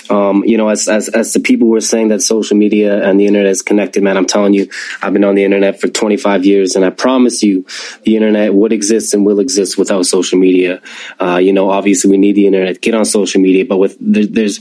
Um, 0.10 0.44
you 0.44 0.58
know, 0.58 0.70
as, 0.70 0.88
as 0.88 1.08
as 1.10 1.34
the 1.34 1.40
people 1.40 1.68
were 1.68 1.82
saying 1.82 2.08
that 2.08 2.22
social 2.22 2.58
media 2.58 3.08
and 3.08 3.20
the 3.20 3.28
internet 3.28 3.52
is 3.52 3.62
connected, 3.62 4.02
man. 4.02 4.18
I'm 4.18 4.26
telling 4.26 4.54
you, 4.54 4.70
I've 5.04 5.14
been 5.14 5.24
on 5.24 5.36
the 5.36 5.44
internet 5.44 5.80
for 5.80 5.88
25 5.88 6.46
years, 6.46 6.76
and 6.76 6.84
I 6.84 6.90
promise 6.90 7.44
you, 7.44 7.66
the 8.04 8.16
internet 8.16 8.54
would 8.54 8.74
exist 8.74 9.14
and 9.14 9.24
will 9.24 9.40
exist 9.40 9.78
without 9.78 10.08
social 10.08 10.40
media. 10.40 10.82
Uh, 11.22 11.38
you 11.38 11.54
know, 11.54 11.70
obviously 11.70 12.10
we 12.10 12.18
need 12.18 12.36
the 12.36 12.48
internet. 12.48 12.82
Get 12.82 12.96
on 12.96 13.06
social 13.06 13.40
media, 13.40 13.66
but 13.66 13.78
with 13.78 13.98
there, 14.00 14.26
there's, 14.26 14.60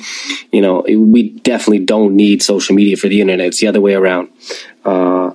you 0.52 0.60
know, 0.60 0.84
we 0.86 1.30
definitely 1.30 1.84
don't 1.84 2.14
need 2.14 2.42
social 2.42 2.74
media 2.74 2.96
for 2.96 3.08
the 3.08 3.22
internet. 3.22 3.46
It's 3.46 3.60
the 3.60 3.68
other 3.68 3.80
way 3.80 3.94
around. 3.94 4.28
Uh, 4.86 5.34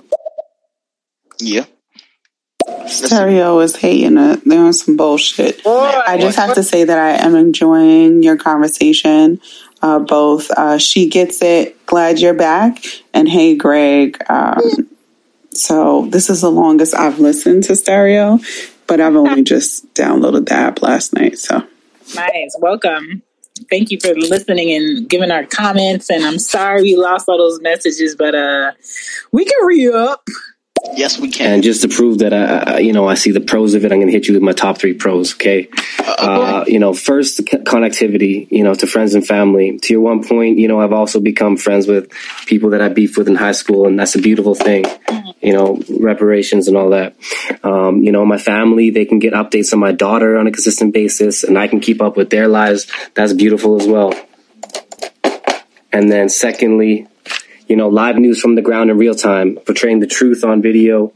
yeah. 1.38 1.66
Stereo 2.86 3.60
is 3.60 3.76
hating 3.76 4.16
it. 4.16 4.42
They're 4.44 4.72
some 4.72 4.96
bullshit. 4.96 5.60
I 5.66 6.18
just 6.18 6.38
have 6.38 6.54
to 6.54 6.62
say 6.62 6.84
that 6.84 6.98
I 6.98 7.24
am 7.24 7.34
enjoying 7.34 8.22
your 8.22 8.36
conversation. 8.36 9.40
Uh, 9.82 9.98
both 9.98 10.50
uh, 10.52 10.78
she 10.78 11.08
gets 11.08 11.42
it. 11.42 11.86
Glad 11.86 12.20
you're 12.20 12.34
back, 12.34 12.84
and 13.12 13.28
hey, 13.28 13.56
Greg. 13.56 14.22
Um, 14.28 14.88
so 15.52 16.06
this 16.06 16.30
is 16.30 16.40
the 16.40 16.50
longest 16.50 16.94
I've 16.94 17.18
listened 17.18 17.64
to 17.64 17.76
Stereo, 17.76 18.38
but 18.86 19.00
I've 19.00 19.16
only 19.16 19.42
just 19.54 19.92
downloaded 19.94 20.48
the 20.48 20.54
app 20.54 20.82
last 20.82 21.12
night. 21.14 21.38
So 21.38 21.66
nice. 22.14 22.54
Welcome 22.60 23.22
thank 23.70 23.90
you 23.90 23.98
for 24.00 24.14
listening 24.14 24.72
and 24.72 25.08
giving 25.08 25.30
our 25.30 25.44
comments. 25.44 26.10
And 26.10 26.24
I'm 26.24 26.38
sorry 26.38 26.82
we 26.82 26.96
lost 26.96 27.28
all 27.28 27.38
those 27.38 27.60
messages, 27.60 28.14
but 28.16 28.34
uh, 28.34 28.72
we 29.32 29.44
can 29.44 29.66
re 29.66 29.90
up. 29.92 30.26
Yes, 30.94 31.18
we 31.18 31.30
can. 31.30 31.52
And 31.52 31.62
just 31.62 31.82
to 31.82 31.88
prove 31.88 32.18
that 32.18 32.34
I, 32.34 32.78
you 32.80 32.92
know, 32.92 33.08
I 33.08 33.14
see 33.14 33.30
the 33.30 33.40
pros 33.40 33.74
of 33.74 33.84
it, 33.84 33.92
I'm 33.92 33.98
going 33.98 34.08
to 34.08 34.12
hit 34.12 34.26
you 34.26 34.34
with 34.34 34.42
my 34.42 34.52
top 34.52 34.78
three 34.78 34.94
pros. 34.94 35.32
Okay. 35.34 35.68
Uh, 36.00 36.64
you 36.66 36.78
know, 36.78 36.92
first 36.92 37.38
connectivity. 37.38 38.50
You 38.50 38.64
know, 38.64 38.74
to 38.74 38.86
friends 38.86 39.14
and 39.14 39.26
family. 39.26 39.78
To 39.78 39.94
your 39.94 40.02
one 40.02 40.24
point, 40.24 40.58
you 40.58 40.68
know, 40.68 40.80
I've 40.80 40.92
also 40.92 41.20
become 41.20 41.56
friends 41.56 41.86
with 41.86 42.10
people 42.46 42.70
that 42.70 42.82
I 42.82 42.88
beefed 42.88 43.16
with 43.16 43.28
in 43.28 43.36
high 43.36 43.52
school, 43.52 43.86
and 43.86 43.98
that's 43.98 44.16
a 44.16 44.20
beautiful 44.20 44.54
thing. 44.54 44.84
Mm-hmm. 44.84 45.46
You 45.46 45.52
know, 45.52 45.80
reparations 46.00 46.68
and 46.68 46.76
all 46.76 46.90
that. 46.90 47.14
Um, 47.62 48.02
you 48.02 48.12
know, 48.12 48.26
my 48.26 48.38
family 48.38 48.90
they 48.90 49.04
can 49.04 49.18
get 49.18 49.34
updates 49.34 49.72
on 49.72 49.78
my 49.78 49.92
daughter 49.92 50.36
on 50.36 50.46
a 50.46 50.52
consistent 50.52 50.92
basis, 50.92 51.44
and 51.44 51.58
I 51.58 51.68
can 51.68 51.80
keep 51.80 52.02
up 52.02 52.16
with 52.16 52.30
their 52.30 52.48
lives. 52.48 52.90
That's 53.14 53.32
beautiful 53.32 53.80
as 53.80 53.86
well. 53.86 54.12
And 55.92 56.10
then, 56.10 56.28
secondly, 56.28 57.06
you 57.72 57.76
know, 57.76 57.88
live 57.88 58.18
news 58.18 58.38
from 58.38 58.54
the 58.54 58.60
ground 58.60 58.90
in 58.90 58.98
real 58.98 59.14
time, 59.14 59.56
portraying 59.64 60.00
the 60.00 60.06
truth 60.06 60.44
on 60.44 60.60
video. 60.60 61.10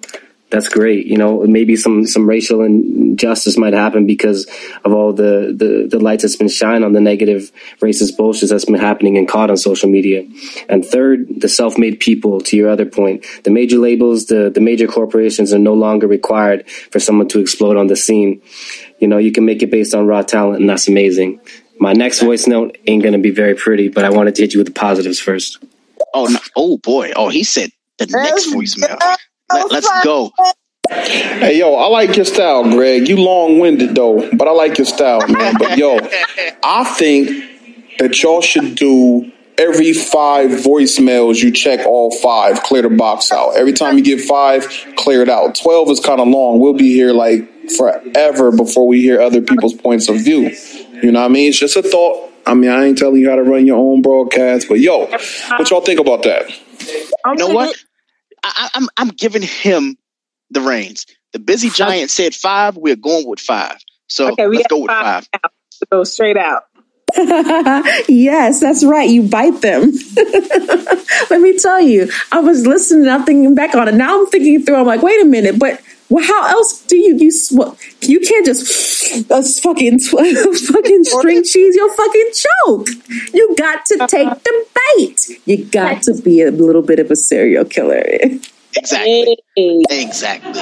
That's 0.49 0.71
great. 0.71 1.05
You 1.07 1.19
know, 1.19 1.43
maybe 1.43 1.77
some, 1.77 2.07
some 2.07 2.27
racial 2.27 2.63
injustice 2.63 3.59
might 3.59 3.75
happen 3.75 4.07
because 4.07 4.47
of 4.83 4.95
all 4.95 5.13
the, 5.13 5.55
the, 5.55 5.87
the 5.91 6.03
lights 6.03 6.23
that's 6.23 6.37
been 6.37 6.49
shined 6.49 6.83
on 6.83 6.93
the 6.93 7.01
negative 7.03 7.53
racist 7.83 8.17
bullshit 8.17 8.49
that's 8.49 8.65
been 8.65 8.77
happening 8.77 9.19
and 9.19 9.29
caught 9.29 9.51
on 9.51 9.59
social 9.59 9.91
media. 9.91 10.27
And 10.67 10.83
third, 10.83 11.43
the 11.43 11.49
self-made 11.51 12.01
people, 12.01 12.41
to 12.41 12.57
your 12.57 12.71
other 12.71 12.87
point. 12.87 13.27
The 13.45 13.51
major 13.51 13.77
labels, 13.77 14.25
the, 14.25 14.49
the 14.49 14.63
major 14.63 14.87
corporations 14.87 15.53
are 15.53 15.59
no 15.59 15.75
longer 15.75 16.07
required 16.07 16.71
for 16.71 17.01
someone 17.01 17.29
to 17.29 17.41
explode 17.41 17.77
on 17.77 17.89
the 17.89 17.97
scene. 17.97 18.41
You 18.99 19.09
know, 19.09 19.19
you 19.19 19.31
can 19.31 19.45
make 19.45 19.63
it 19.63 19.71
based 19.71 19.95
on 19.95 20.07
raw 20.07 20.23
talent 20.23 20.61
and 20.61 20.71
that's 20.71 20.89
amazing. 20.89 21.39
My 21.79 21.93
next 21.93 22.23
voice 22.23 22.47
note 22.47 22.79
ain't 22.87 23.03
going 23.03 23.13
to 23.13 23.21
be 23.21 23.31
very 23.31 23.57
pretty, 23.57 23.91
but 23.91 24.07
I 24.07 24.09
wanted 24.09 24.37
to 24.37 24.43
hit 24.43 24.55
you 24.55 24.61
with 24.61 24.69
the 24.69 24.81
positives 24.81 25.21
first. 25.21 25.59
Oh, 26.15 26.27
no. 26.27 26.39
oh 26.57 26.79
boy. 26.79 27.13
Oh, 27.17 27.29
he 27.29 27.45
said 27.45 27.71
the 27.99 28.07
next 28.07 28.49
voicemail. 28.49 28.99
Let, 29.53 29.71
let's 29.71 30.05
go. 30.05 30.33
Hey 30.89 31.59
yo, 31.59 31.75
I 31.75 31.89
like 31.89 32.15
your 32.15 32.25
style, 32.25 32.63
Greg. 32.63 33.09
You 33.09 33.17
long 33.17 33.59
winded 33.59 33.95
though, 33.95 34.31
but 34.37 34.47
I 34.47 34.53
like 34.53 34.79
your 34.79 34.85
style, 34.85 35.27
man. 35.27 35.55
But 35.59 35.77
yo, 35.77 35.99
I 36.63 36.85
think 36.97 37.99
that 37.99 38.23
y'all 38.23 38.41
should 38.41 38.77
do 38.77 39.33
every 39.59 39.93
five 39.93 40.51
voicemails 40.51 41.43
you 41.43 41.51
check 41.51 41.85
all 41.87 42.17
five, 42.19 42.63
clear 42.63 42.83
the 42.83 42.91
box 42.91 43.33
out. 43.33 43.57
Every 43.57 43.73
time 43.73 43.99
you 43.99 44.05
get 44.05 44.21
five, 44.21 44.69
clear 44.97 45.23
it 45.23 45.29
out. 45.29 45.55
Twelve 45.57 45.91
is 45.91 46.01
kind 46.01 46.21
of 46.21 46.29
long. 46.29 46.61
We'll 46.61 46.75
be 46.75 46.93
here 46.93 47.13
like 47.13 47.71
forever 47.71 48.53
before 48.53 48.87
we 48.87 49.01
hear 49.01 49.21
other 49.21 49.41
people's 49.41 49.75
points 49.75 50.09
of 50.09 50.17
view. 50.17 50.55
You 51.03 51.11
know 51.11 51.21
what 51.21 51.27
I 51.27 51.33
mean? 51.33 51.49
It's 51.49 51.59
just 51.59 51.77
a 51.77 51.83
thought. 51.83 52.31
I 52.47 52.55
mean, 52.55 52.71
I 52.71 52.85
ain't 52.85 52.97
telling 52.97 53.21
you 53.21 53.29
how 53.29 53.37
to 53.37 53.43
run 53.43 53.67
your 53.67 53.79
own 53.79 54.03
broadcast, 54.03 54.69
but 54.69 54.79
yo, 54.79 55.07
what 55.07 55.71
y'all 55.71 55.81
think 55.81 56.01
about 56.01 56.23
that? 56.23 56.49
You 57.27 57.35
know 57.35 57.49
what? 57.49 57.77
I, 58.45 58.71
am 58.75 58.85
I'm, 58.85 58.89
I'm 58.97 59.09
giving 59.09 59.43
him 59.43 59.97
the 60.51 60.61
reins. 60.61 61.07
The 61.33 61.41
busy 61.41 61.71
giant 61.71 62.11
said 62.11 62.35
five. 62.35 62.77
We're 62.77 62.97
going 62.97 63.27
with 63.27 63.41
five. 63.41 63.79
So 64.07 64.33
okay, 64.33 64.47
let's 64.47 64.69
go 64.69 64.79
with 64.79 64.91
five. 64.91 65.29
five. 65.33 65.51
Go 65.91 66.05
straight 66.05 66.37
out. 66.37 66.63
yes, 68.09 68.61
that's 68.61 68.85
right. 68.85 69.09
You 69.09 69.23
bite 69.23 69.61
them. 69.61 69.93
Let 71.31 71.41
me 71.41 71.59
tell 71.59 71.81
you, 71.81 72.11
I 72.31 72.41
was 72.41 72.67
listening. 72.67 73.09
I'm 73.09 73.25
thinking 73.25 73.55
back 73.55 73.75
on 73.75 73.89
it. 73.89 73.95
Now 73.95 74.21
I'm 74.21 74.27
thinking 74.27 74.63
through. 74.63 74.77
I'm 74.77 74.87
like, 74.87 75.03
wait 75.03 75.21
a 75.23 75.25
minute, 75.25 75.59
but 75.59 75.81
well, 76.09 76.25
how 76.25 76.49
else 76.49 76.85
do 76.87 76.97
you 76.97 77.17
you 77.17 77.31
well, 77.53 77.77
you 78.03 78.21
can't 78.21 78.47
just 78.47 79.31
uh, 79.31 79.43
fucking 79.43 79.99
fucking 80.01 81.05
string 81.05 81.43
cheese. 81.45 81.75
You'll 81.75 81.95
fucking 81.95 82.31
choke. 82.35 82.89
You 83.33 83.55
got 83.57 83.85
to 83.87 84.07
take 84.09 84.29
the 84.29 84.67
bait. 84.97 85.41
You 85.47 85.65
got 85.65 86.03
to 86.03 86.15
be 86.15 86.43
a 86.43 86.51
little 86.51 86.83
bit 86.83 87.01
of 87.01 87.11
a 87.11 87.17
serial 87.17 87.65
killer. 87.65 88.05
Exactly. 88.77 89.39
Exactly. 89.57 90.53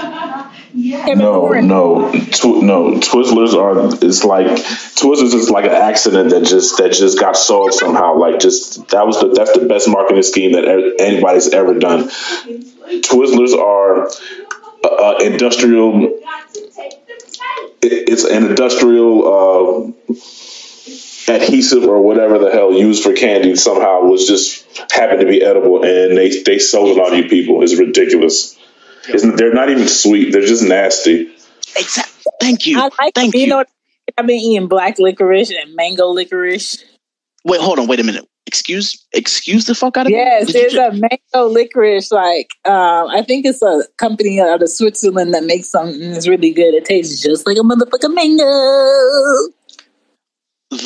No, 0.73 1.49
no, 1.61 2.13
tw- 2.13 2.63
no. 2.63 2.95
Twizzlers 3.01 3.55
are. 3.55 3.95
It's 4.05 4.25
like 4.25 4.47
Twizzlers 4.47 5.35
is 5.35 5.51
like 5.51 5.65
an 5.65 5.73
accident 5.73 6.31
that 6.31 6.45
just 6.45 6.79
that 6.79 6.93
just 6.93 7.19
got 7.19 7.37
solved 7.37 7.75
somehow. 7.75 8.17
Like 8.19 8.41
just 8.41 8.89
that 8.89 9.07
was 9.07 9.21
the 9.21 9.29
that's 9.29 9.53
the 9.59 9.67
best 9.67 9.89
marketing 9.89 10.23
scheme 10.23 10.53
that 10.53 10.97
anybody's 10.99 11.49
ever 11.51 11.79
done. 11.79 12.09
Twizzlers 12.09 13.57
are 13.57 14.09
uh, 14.87 15.17
industrial. 15.21 16.21
It's 17.83 18.25
an 18.25 18.47
industrial 18.47 19.27
uh, 19.29 19.93
adhesive 21.29 21.85
or 21.85 22.01
whatever 22.03 22.39
the 22.39 22.51
hell 22.51 22.73
used 22.73 23.03
for 23.03 23.13
candy. 23.13 23.57
Somehow 23.57 24.03
was 24.03 24.27
just 24.27 24.67
happened 24.93 25.21
to 25.21 25.27
be 25.27 25.43
edible, 25.43 25.85
and 25.85 26.17
they 26.17 26.43
they 26.43 26.59
sold 26.59 26.97
it 26.97 27.01
on 27.01 27.17
you 27.17 27.29
people. 27.29 27.63
It's 27.63 27.79
ridiculous. 27.79 28.59
It's, 29.09 29.23
they're 29.37 29.53
not 29.53 29.69
even 29.71 29.89
sweet. 29.89 30.33
They're 30.33 30.47
just 30.47 30.63
nasty. 30.63 31.35
Exactly. 31.77 32.33
Thank 32.41 32.67
you. 32.67 32.79
I 32.79 32.91
like 32.99 33.15
Thank 33.15 33.35
you. 33.35 33.41
you 33.41 33.47
know, 33.49 33.65
I've 34.17 34.27
been 34.27 34.37
eating 34.37 34.69
black 34.69 34.99
licorice 34.99 35.51
and 35.51 35.75
mango 35.75 36.09
licorice. 36.09 36.85
Wait, 37.45 37.61
hold 37.61 37.79
on. 37.79 37.87
Wait 37.87 38.01
a 38.01 38.05
minute. 38.05 38.27
Excuse 38.55 39.07
excuse 39.13 39.65
the 39.65 39.75
fuck 39.75 39.97
out 39.97 40.07
of 40.07 40.13
yes, 40.13 40.47
me? 40.47 40.61
Yes, 40.61 40.73
there's 40.73 40.75
a 40.75 40.93
mango 40.93 41.49
licorice. 41.53 42.13
Like 42.13 42.49
um, 42.65 43.09
I 43.09 43.23
think 43.27 43.45
it's 43.45 43.63
a 43.63 43.83
company 43.99 44.41
out 44.41 44.63
of 44.63 44.69
Switzerland 44.69 45.35
that 45.35 45.45
makes 45.45 45.69
something 45.69 46.13
that's 46.13 46.29
really 46.29 46.53
good. 46.53 46.75
It 46.75 46.85
tastes 46.85 47.23
just 47.23 47.47
like 47.47 47.57
a 47.57 47.61
motherfucking 47.61 48.15
mango. 48.15 48.45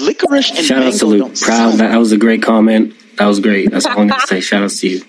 Licorice 0.00 0.50
and 0.50 0.64
shout 0.64 0.82
out 0.82 0.94
to 0.94 1.06
Luke. 1.06 1.34
Proud. 1.36 1.74
That, 1.74 1.90
that 1.92 1.98
was 1.98 2.12
a 2.12 2.18
great 2.18 2.42
comment. 2.42 2.94
That 3.18 3.26
was 3.26 3.40
great. 3.40 3.70
That's 3.70 3.86
all 3.86 4.00
I'm 4.00 4.08
gonna 4.08 4.26
say. 4.26 4.40
Shout 4.40 4.62
out 4.62 4.70
to 4.70 4.88
you. 4.88 5.02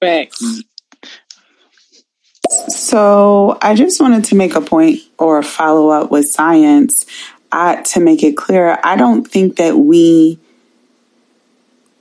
Thanks. 0.00 0.62
So 2.68 3.58
I 3.60 3.74
just 3.74 4.00
wanted 4.00 4.24
to 4.26 4.34
make 4.34 4.54
a 4.54 4.62
point 4.62 5.00
or 5.18 5.42
follow 5.42 5.90
up 5.90 6.10
with 6.10 6.28
science 6.28 7.04
I, 7.52 7.82
to 7.92 8.00
make 8.00 8.22
it 8.22 8.36
clear. 8.36 8.78
I 8.82 8.96
don't 8.96 9.26
think 9.26 9.56
that 9.56 9.76
we. 9.76 10.38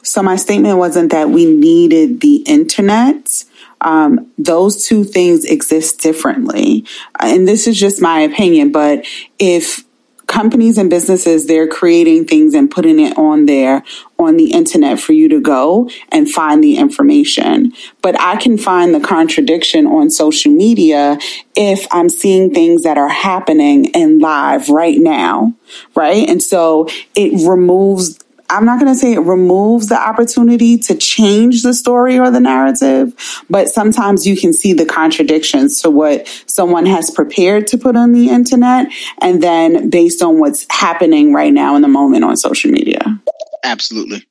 So 0.08 0.24
my 0.24 0.38
statement 0.38 0.78
wasn't 0.78 1.12
that 1.12 1.30
we 1.32 1.46
needed 1.46 2.22
the 2.22 2.38
internet. 2.38 3.44
Um, 3.82 4.32
those 4.38 4.86
two 4.86 5.04
things 5.04 5.44
exist 5.44 6.00
differently, 6.00 6.86
and 7.20 7.46
this 7.46 7.68
is 7.68 7.78
just 7.78 8.02
my 8.02 8.22
opinion. 8.22 8.72
But 8.72 9.06
if 9.38 9.84
companies 10.28 10.78
and 10.78 10.90
businesses 10.90 11.48
they're 11.48 11.70
creating 11.70 12.26
things 12.26 12.54
and 12.54 12.70
putting 12.70 13.00
it 13.00 13.18
on 13.18 13.46
there 13.46 13.82
on 14.20 14.36
the 14.36 14.52
internet 14.52 15.00
for 15.00 15.14
you 15.14 15.30
to 15.30 15.40
go 15.40 15.90
and 16.12 16.30
find 16.30 16.62
the 16.62 16.76
information 16.76 17.72
but 18.02 18.20
i 18.20 18.36
can 18.36 18.58
find 18.58 18.94
the 18.94 19.00
contradiction 19.00 19.88
on 19.88 20.10
social 20.10 20.52
media 20.52 21.18
if 21.56 21.88
i'm 21.92 22.10
seeing 22.10 22.54
things 22.54 22.84
that 22.84 22.98
are 22.98 23.08
happening 23.08 23.86
in 23.86 24.20
live 24.20 24.68
right 24.68 24.98
now 25.00 25.54
right 25.96 26.28
and 26.28 26.44
so 26.44 26.90
it 27.16 27.48
removes 27.48 28.20
I'm 28.50 28.66
not 28.66 28.80
going 28.80 28.92
to 28.92 28.98
say 28.98 29.14
it 29.14 29.20
removes 29.20 29.88
the 29.88 30.00
opportunity 30.00 30.78
to 30.80 30.96
change 30.96 31.64
the 31.64 31.74
story 31.74 32.18
or 32.18 32.32
the 32.32 32.40
narrative, 32.40 33.14
but 33.50 33.68
sometimes 33.68 34.26
you 34.26 34.38
can 34.38 34.54
see 34.54 34.74
the 34.74 34.86
contradictions 34.86 35.82
to 35.82 35.90
what 35.90 36.28
someone 36.46 36.86
has 36.86 37.12
prepared 37.12 37.68
to 37.68 37.78
put 37.78 37.96
on 37.96 38.14
the 38.14 38.30
internet 38.30 38.88
and 39.22 39.44
then 39.44 39.90
based 39.90 40.22
on 40.22 40.40
what's 40.40 40.66
happening 40.70 41.34
right 41.34 41.54
now 41.54 41.76
in 41.76 41.82
the 41.82 41.88
moment 41.88 42.24
on 42.24 42.38
social 42.38 42.72
media. 42.72 43.22
Absolutely. 43.64 44.26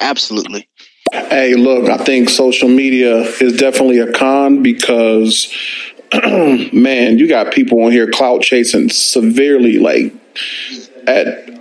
Absolutely. 0.00 0.68
Hey, 1.12 1.54
look, 1.54 1.88
I 1.88 1.98
think 1.98 2.30
social 2.30 2.68
media 2.68 3.18
is 3.18 3.56
definitely 3.56 3.98
a 3.98 4.12
con 4.12 4.62
because, 4.62 5.52
man, 6.12 7.18
you 7.18 7.28
got 7.28 7.52
people 7.52 7.82
on 7.84 7.92
here 7.92 8.10
clout 8.10 8.42
chasing 8.42 8.88
severely, 8.88 9.78
like 9.78 10.14
at 11.06 11.52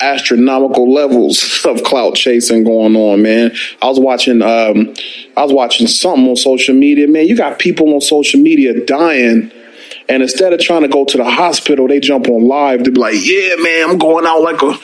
astronomical 0.00 0.92
levels 0.92 1.62
of 1.66 1.82
clout 1.84 2.14
chasing 2.14 2.64
going 2.64 2.96
on, 2.96 3.22
man. 3.22 3.52
I 3.82 3.88
was 3.88 4.00
watching 4.00 4.42
um 4.42 4.94
I 5.36 5.42
was 5.42 5.52
watching 5.52 5.86
something 5.86 6.28
on 6.28 6.36
social 6.36 6.74
media, 6.74 7.08
man. 7.08 7.26
You 7.26 7.36
got 7.36 7.58
people 7.58 7.94
on 7.94 8.00
social 8.00 8.40
media 8.40 8.84
dying 8.84 9.50
and 10.08 10.22
instead 10.22 10.52
of 10.52 10.60
trying 10.60 10.82
to 10.82 10.88
go 10.88 11.04
to 11.04 11.16
the 11.16 11.24
hospital, 11.24 11.88
they 11.88 12.00
jump 12.00 12.28
on 12.28 12.46
live 12.46 12.84
to 12.84 12.92
be 12.92 13.00
like, 13.00 13.16
"Yeah, 13.16 13.56
man, 13.56 13.90
I'm 13.90 13.98
going 13.98 14.24
out 14.24 14.40
like 14.40 14.62
a 14.62 14.78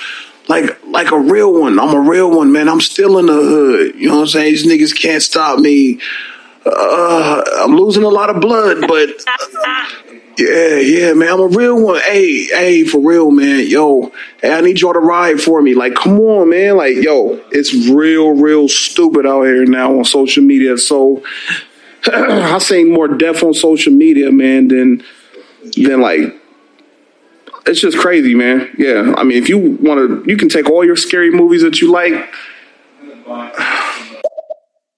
like 0.49 0.85
like 0.87 1.11
a 1.13 1.19
real 1.19 1.61
one. 1.61 1.79
I'm 1.79 1.95
a 1.95 2.01
real 2.01 2.31
one, 2.31 2.53
man. 2.53 2.69
I'm 2.69 2.81
still 2.81 3.19
in 3.19 3.27
the 3.27 3.33
hood. 3.33 3.95
You 3.97 4.09
know 4.09 4.17
what 4.17 4.21
I'm 4.23 4.27
saying? 4.29 4.53
These 4.53 4.67
niggas 4.67 4.99
can't 4.99 5.23
stop 5.23 5.59
me. 5.59 6.01
Uh, 6.65 7.43
I'm 7.61 7.77
losing 7.77 8.05
a 8.05 8.09
lot 8.09 8.31
of 8.31 8.41
blood, 8.41 8.83
but 8.87 9.09
Yeah, 10.39 10.77
yeah, 10.77 11.13
man. 11.13 11.29
I'm 11.29 11.41
a 11.41 11.47
real 11.47 11.83
one. 11.83 12.01
Hey, 12.01 12.45
hey, 12.47 12.85
for 12.85 13.01
real, 13.01 13.31
man. 13.31 13.67
Yo, 13.67 14.13
hey, 14.41 14.53
I 14.53 14.61
need 14.61 14.81
y'all 14.81 14.95
to 14.95 14.99
ride 14.99 15.41
for 15.41 15.61
me. 15.61 15.75
Like, 15.75 15.95
come 15.95 16.19
on, 16.21 16.51
man. 16.51 16.77
Like, 16.77 16.97
yo, 16.97 17.41
it's 17.51 17.75
real, 17.75 18.31
real 18.31 18.69
stupid 18.69 19.27
out 19.27 19.43
here 19.43 19.67
now 19.67 19.99
on 19.99 20.05
social 20.05 20.43
media. 20.43 20.79
So 20.79 21.23
I 22.07 22.59
say 22.59 22.85
more 22.85 23.09
death 23.09 23.43
on 23.43 23.55
social 23.55 23.93
media, 23.93 24.33
man, 24.33 24.69
than 24.69 25.03
than 25.77 26.01
like 26.01 26.35
it's 27.67 27.81
just 27.81 27.99
crazy, 27.99 28.35
man. 28.35 28.75
Yeah. 28.77 29.15
I 29.17 29.25
mean, 29.25 29.39
if 29.39 29.49
you 29.49 29.59
want 29.59 30.25
to, 30.25 30.31
you 30.31 30.37
can 30.37 30.49
take 30.49 30.69
all 30.69 30.85
your 30.85 30.97
scary 30.97 31.31
movies 31.31 31.63
that 31.63 31.81
you 31.81 31.93
like. 31.93 32.13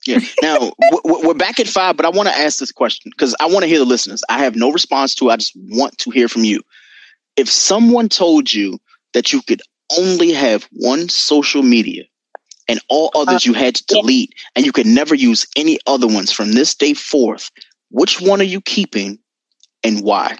Yeah. 0.06 0.18
Now 0.42 0.72
we're 1.04 1.34
back 1.34 1.58
at 1.60 1.68
five, 1.68 1.96
but 1.96 2.06
I 2.06 2.10
want 2.10 2.28
to 2.28 2.34
ask 2.36 2.58
this 2.58 2.72
question 2.72 3.10
because 3.10 3.34
I 3.40 3.46
want 3.46 3.60
to 3.60 3.66
hear 3.66 3.78
the 3.78 3.84
listeners. 3.84 4.22
I 4.28 4.38
have 4.38 4.54
no 4.54 4.70
response 4.70 5.14
to. 5.16 5.28
It. 5.28 5.32
I 5.32 5.36
just 5.36 5.56
want 5.56 5.96
to 5.98 6.10
hear 6.10 6.28
from 6.28 6.44
you. 6.44 6.62
If 7.36 7.50
someone 7.50 8.08
told 8.08 8.52
you 8.52 8.78
that 9.12 9.32
you 9.32 9.42
could 9.42 9.62
only 9.98 10.32
have 10.32 10.68
one 10.72 11.08
social 11.08 11.62
media 11.62 12.04
and 12.68 12.80
all 12.88 13.10
others 13.14 13.44
you 13.44 13.52
had 13.52 13.74
to 13.76 13.84
delete, 13.86 14.34
and 14.56 14.64
you 14.64 14.72
could 14.72 14.86
never 14.86 15.14
use 15.14 15.46
any 15.56 15.78
other 15.86 16.06
ones 16.06 16.32
from 16.32 16.52
this 16.52 16.74
day 16.74 16.94
forth, 16.94 17.50
which 17.90 18.20
one 18.20 18.40
are 18.40 18.44
you 18.44 18.60
keeping 18.60 19.18
and 19.82 20.02
why? 20.02 20.36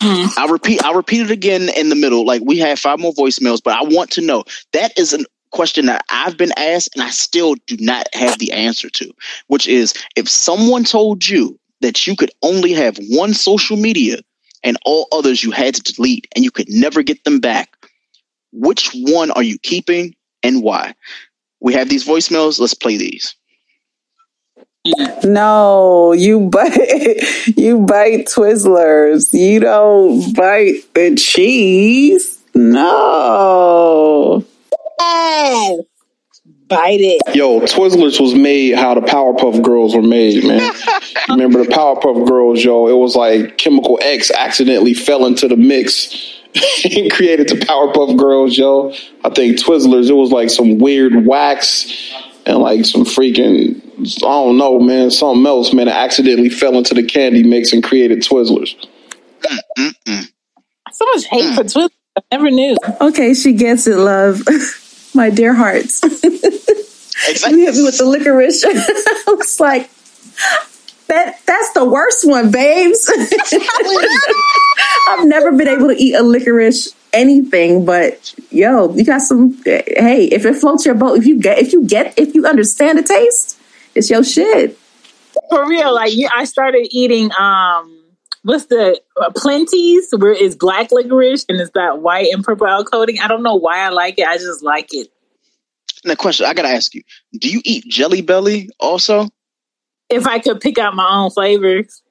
Mm. 0.00 0.32
I'll 0.36 0.48
repeat. 0.48 0.84
I'll 0.84 0.94
repeat 0.94 1.22
it 1.22 1.30
again 1.30 1.68
in 1.76 1.88
the 1.88 1.94
middle. 1.94 2.24
Like 2.24 2.42
we 2.44 2.58
have 2.58 2.78
five 2.78 2.98
more 2.98 3.12
voicemails, 3.12 3.62
but 3.62 3.74
I 3.74 3.82
want 3.82 4.10
to 4.12 4.20
know 4.20 4.44
that 4.72 4.96
is 4.98 5.12
an 5.12 5.24
question 5.50 5.86
that 5.86 6.04
I've 6.10 6.36
been 6.36 6.52
asked 6.56 6.90
and 6.94 7.02
I 7.02 7.10
still 7.10 7.54
do 7.66 7.76
not 7.80 8.06
have 8.14 8.38
the 8.38 8.52
answer 8.52 8.90
to, 8.90 9.12
which 9.46 9.66
is 9.66 9.94
if 10.16 10.28
someone 10.28 10.84
told 10.84 11.26
you 11.26 11.58
that 11.80 12.06
you 12.06 12.16
could 12.16 12.30
only 12.42 12.72
have 12.72 12.98
one 13.10 13.34
social 13.34 13.76
media 13.76 14.18
and 14.62 14.76
all 14.84 15.08
others 15.12 15.42
you 15.42 15.50
had 15.50 15.74
to 15.74 15.92
delete 15.92 16.26
and 16.34 16.44
you 16.44 16.50
could 16.50 16.68
never 16.68 17.02
get 17.02 17.22
them 17.24 17.40
back, 17.40 17.70
which 18.52 18.90
one 18.94 19.30
are 19.30 19.42
you 19.42 19.58
keeping 19.58 20.14
and 20.42 20.62
why? 20.62 20.94
We 21.60 21.74
have 21.74 21.88
these 21.88 22.06
voicemails. 22.06 22.60
Let's 22.60 22.74
play 22.74 22.96
these. 22.96 23.34
No, 25.24 26.12
you 26.12 26.48
bite 26.48 26.76
you 27.56 27.80
bite 27.80 28.26
Twizzlers. 28.26 29.32
You 29.32 29.60
don't 29.60 30.34
bite 30.34 30.82
the 30.94 31.14
cheese. 31.16 32.38
No. 32.54 34.44
Yes. 34.98 35.80
Bite 36.68 37.00
it. 37.00 37.34
Yo, 37.34 37.60
Twizzlers 37.60 38.20
was 38.20 38.34
made 38.34 38.74
how 38.74 38.94
the 38.94 39.00
Powerpuff 39.00 39.62
Girls 39.62 39.96
were 39.96 40.02
made, 40.02 40.44
man. 40.44 40.70
Remember 41.30 41.64
the 41.64 41.70
Powerpuff 41.70 42.28
Girls, 42.28 42.62
yo? 42.62 42.88
It 42.88 42.96
was 42.96 43.16
like 43.16 43.56
Chemical 43.56 43.98
X 44.02 44.30
accidentally 44.30 44.92
fell 44.92 45.24
into 45.24 45.48
the 45.48 45.56
mix 45.56 46.12
and 46.84 47.10
created 47.10 47.48
the 47.48 47.54
Powerpuff 47.54 48.18
Girls, 48.18 48.58
yo. 48.58 48.92
I 49.24 49.30
think 49.30 49.56
Twizzlers, 49.56 50.10
it 50.10 50.14
was 50.14 50.30
like 50.30 50.50
some 50.50 50.78
weird 50.78 51.26
wax 51.26 52.12
and 52.44 52.58
like 52.58 52.84
some 52.84 53.04
freaking, 53.04 53.82
I 54.18 54.20
don't 54.20 54.58
know, 54.58 54.78
man, 54.78 55.10
something 55.10 55.46
else, 55.46 55.72
man. 55.72 55.88
It 55.88 55.94
accidentally 55.94 56.50
fell 56.50 56.76
into 56.76 56.92
the 56.92 57.02
candy 57.02 57.44
mix 57.44 57.72
and 57.72 57.82
created 57.82 58.20
Twizzlers. 58.20 58.74
Mm-mm-mm. 59.42 60.32
So 60.92 61.04
much 61.14 61.24
hate 61.26 61.54
for 61.54 61.62
mm. 61.62 61.74
Twizzlers. 61.74 61.90
I 62.18 62.22
never 62.32 62.50
knew. 62.50 62.76
Okay, 63.00 63.32
she 63.32 63.52
gets 63.54 63.86
it, 63.86 63.96
love. 63.96 64.42
my 65.14 65.30
dear 65.30 65.54
hearts. 65.54 66.02
exactly. 66.04 67.60
you 67.60 67.66
hit 67.66 67.74
me 67.74 67.82
with 67.84 67.98
the 67.98 68.04
licorice. 68.04 68.64
I 68.66 69.24
was 69.28 69.60
like, 69.60 69.90
that 71.08 71.40
that's 71.46 71.72
the 71.72 71.84
worst 71.84 72.26
one, 72.28 72.50
babes. 72.50 73.10
I've 75.08 75.26
never 75.26 75.52
been 75.52 75.68
able 75.68 75.88
to 75.88 75.96
eat 75.96 76.14
a 76.14 76.22
licorice 76.22 76.94
anything, 77.12 77.84
but 77.84 78.34
yo, 78.50 78.94
you 78.94 79.04
got 79.04 79.22
some. 79.22 79.60
Hey, 79.64 80.24
if 80.24 80.44
it 80.44 80.56
floats 80.56 80.84
your 80.84 80.94
boat, 80.94 81.18
if 81.18 81.26
you 81.26 81.40
get, 81.40 81.58
if 81.58 81.72
you 81.72 81.86
get, 81.86 82.18
if 82.18 82.34
you 82.34 82.46
understand 82.46 82.98
the 82.98 83.02
taste, 83.02 83.58
it's 83.94 84.10
your 84.10 84.22
shit. 84.22 84.78
For 85.50 85.66
real, 85.68 85.94
like 85.94 86.12
I 86.34 86.44
started 86.44 86.88
eating. 86.90 87.30
um 87.38 87.97
What's 88.42 88.66
the 88.66 89.00
uh, 89.20 89.30
Plenty's 89.36 90.08
where 90.16 90.32
it's 90.32 90.54
black 90.54 90.90
licorice 90.92 91.44
and 91.48 91.60
it's 91.60 91.70
that 91.74 92.00
white 92.00 92.32
and 92.32 92.44
purple 92.44 92.84
coating? 92.84 93.20
I 93.20 93.28
don't 93.28 93.42
know 93.42 93.56
why 93.56 93.80
I 93.80 93.88
like 93.88 94.18
it. 94.18 94.26
I 94.26 94.36
just 94.36 94.62
like 94.62 94.88
it. 94.92 95.08
Now, 96.04 96.14
question 96.14 96.46
I 96.46 96.54
gotta 96.54 96.68
ask 96.68 96.94
you: 96.94 97.02
Do 97.38 97.48
you 97.48 97.60
eat 97.64 97.84
Jelly 97.88 98.22
Belly 98.22 98.70
also? 98.78 99.28
If 100.08 100.26
I 100.26 100.38
could 100.38 100.60
pick 100.60 100.78
out 100.78 100.94
my 100.94 101.08
own 101.08 101.30
flavors. 101.30 102.02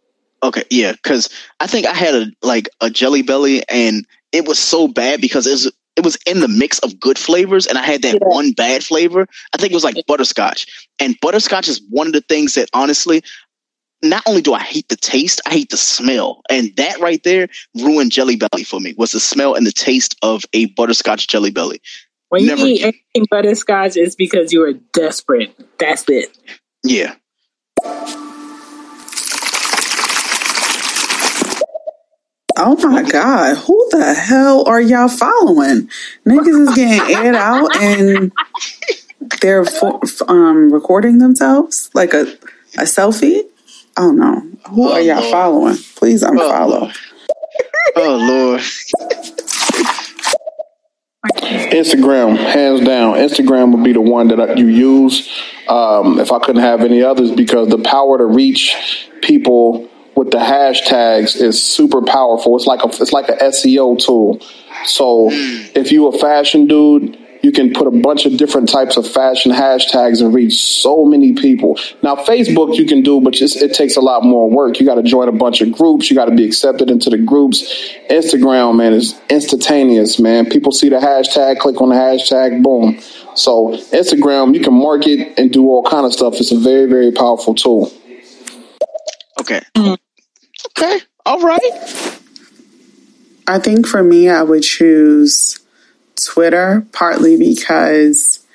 Okay, 0.44 0.64
yeah, 0.70 0.92
because 0.92 1.30
I 1.60 1.68
think 1.68 1.88
I 1.88 1.94
had 1.94 2.14
a 2.14 2.28
like 2.42 2.70
a 2.82 2.90
Jelly 2.90 3.22
Belly, 3.22 3.64
and 3.70 4.06
it 4.32 4.48
was 4.48 4.60
so 4.60 4.88
bad 4.88 5.22
because 5.22 5.48
it 5.48 5.52
was 5.52 5.72
it 5.96 6.06
was 6.06 6.18
in 6.28 6.42
the 6.42 6.48
mix 6.48 6.78
of 6.80 7.00
good 7.00 7.18
flavors, 7.18 7.66
and 7.66 7.78
I 7.78 7.82
had 7.82 8.04
that 8.04 8.20
yeah. 8.22 8.28
one 8.28 8.52
bad 8.52 8.84
flavor. 8.84 9.28
I 9.54 9.58
think 9.58 9.72
it 9.72 9.76
was 9.76 9.84
like 9.84 9.96
butterscotch, 10.06 10.68
and 11.00 11.20
butterscotch 11.22 11.68
is 11.68 11.82
one 11.90 12.08
of 12.08 12.14
the 12.14 12.22
things 12.22 12.54
that 12.54 12.70
honestly. 12.74 13.24
Not 14.04 14.24
only 14.28 14.42
do 14.42 14.54
I 14.54 14.60
hate 14.60 14.90
the 14.90 14.96
taste, 14.96 15.42
I 15.48 15.52
hate 15.52 15.70
the 15.72 15.78
smell. 15.78 16.42
And 16.50 16.76
that 16.76 17.00
right 17.00 17.22
there 17.24 17.48
ruined 17.76 18.12
Jelly 18.12 18.36
Belly 18.36 18.64
for 18.64 18.80
me 18.80 18.94
was 18.98 19.12
the 19.12 19.20
smell 19.20 19.56
and 19.56 19.66
the 19.66 19.72
taste 19.72 20.16
of 20.22 20.44
a 20.54 20.68
butterscotch 20.68 21.28
Jelly 21.28 21.50
Belly. 21.50 21.82
When 22.30 22.44
you 22.44 22.56
eat 22.58 22.84
anything 22.84 23.28
butterscotch, 23.32 23.98
it's 23.98 24.16
because 24.16 24.54
you 24.54 24.64
are 24.64 24.74
desperate. 24.94 25.56
That's 25.80 26.06
it. 26.10 26.38
Yeah. 26.84 27.16
Oh 32.60 32.76
my 32.84 33.04
God. 33.04 33.58
Who 33.58 33.88
the 33.92 34.14
hell 34.14 34.68
are 34.68 34.82
y'all 34.82 35.08
following? 35.08 35.90
Niggas 36.26 36.68
is 36.70 36.76
getting 36.76 37.16
aired 37.16 37.36
out 37.36 37.76
and 37.78 38.32
they're 39.42 39.66
for, 39.66 40.02
um, 40.28 40.72
recording 40.72 41.20
themselves 41.20 41.90
like 41.94 42.14
a, 42.14 42.24
a 42.78 42.84
selfie. 42.84 43.44
Oh 43.98 44.12
no. 44.12 44.44
Who 44.70 44.90
are 44.90 45.02
y'all 45.02 45.32
following? 45.32 45.78
Please 45.96 46.24
unfollow. 46.24 46.96
Oh 47.96 48.16
Lord. 48.18 48.62
Instagram, 51.72 52.38
hands 52.38 52.82
down. 52.82 53.16
Instagram 53.16 53.74
would 53.74 53.84
be 53.84 53.94
the 53.94 54.02
one 54.02 54.28
that 54.30 54.58
you 54.58 54.68
use 54.68 55.30
um, 55.68 56.20
if 56.20 56.32
I 56.32 56.40
couldn't 56.40 56.62
have 56.62 56.82
any 56.82 57.02
others 57.02 57.32
because 57.32 57.70
the 57.70 57.80
power 57.80 58.18
to 58.18 58.26
reach 58.26 59.10
people 59.22 59.90
with 60.16 60.32
the 60.32 60.38
hashtags 60.38 61.40
is 61.40 61.62
super 61.62 62.02
powerful. 62.02 62.56
It's 62.56 62.68
like 62.68 62.84
a 62.84 62.88
it's 62.88 63.14
like 63.14 63.30
a 63.30 63.36
SEO 63.36 63.98
tool. 64.04 64.42
So 64.86 65.30
if 65.32 65.92
you 65.92 66.08
a 66.08 66.18
fashion 66.18 66.68
dude 66.68 67.18
you 67.44 67.52
can 67.52 67.74
put 67.74 67.88
a 67.88 67.92
bunch 67.92 68.26
of 68.26 68.38
different 68.38 68.70
types 68.70 68.98
of 68.98 69.08
fashion 69.08 69.52
hashtags 69.52 70.22
and 70.22 70.34
reach 70.34 70.56
so 70.56 71.06
many 71.06 71.34
people. 71.34 71.78
Now, 72.02 72.16
Facebook 72.16 72.78
you 72.78 72.86
can 72.86 73.04
do, 73.04 73.22
but 73.22 73.40
it 73.42 73.74
takes 73.74 73.96
a 73.96 74.02
lot 74.02 74.24
more 74.24 74.50
work. 74.50 74.80
You 74.80 74.86
got 74.86 74.96
to 74.96 75.04
join 75.04 75.28
a 75.28 75.32
bunch 75.32 75.62
of 75.62 75.72
groups. 75.72 76.10
You 76.10 76.16
got 76.16 76.26
to 76.26 76.36
be 76.36 76.46
accepted 76.46 76.90
into 76.90 77.10
the 77.10 77.18
groups. 77.18 77.64
Instagram, 78.10 78.78
man, 78.78 78.94
is 78.94 79.20
instantaneous, 79.30 80.20
man. 80.20 80.50
People 80.50 80.72
see 80.72 80.90
the 80.90 80.98
hashtag, 80.98 81.60
click 81.60 81.82
on 81.82 81.90
the 81.90 81.96
hashtag, 81.96 82.64
boom. 82.64 83.00
So 83.36 83.74
Instagram, 83.92 84.56
you 84.56 84.62
can 84.62 84.74
market 84.74 85.38
and 85.38 85.52
do 85.52 85.68
all 85.68 85.84
kind 85.84 86.06
of 86.06 86.14
stuff. 86.14 86.36
It's 86.36 86.52
a 86.52 86.58
very, 86.58 86.90
very 86.90 87.12
powerful 87.12 87.54
tool. 87.54 87.92
Okay. 89.40 89.62
Mm. 89.76 89.98
Okay. 90.78 91.00
All 91.26 91.42
right. 91.42 92.18
I 93.48 93.60
think 93.60 93.88
for 93.88 94.04
me, 94.04 94.30
I 94.30 94.44
would 94.44 94.64
choose 94.64 95.60
Twitter, 96.24 96.86
partly 96.92 97.38
because 97.38 98.46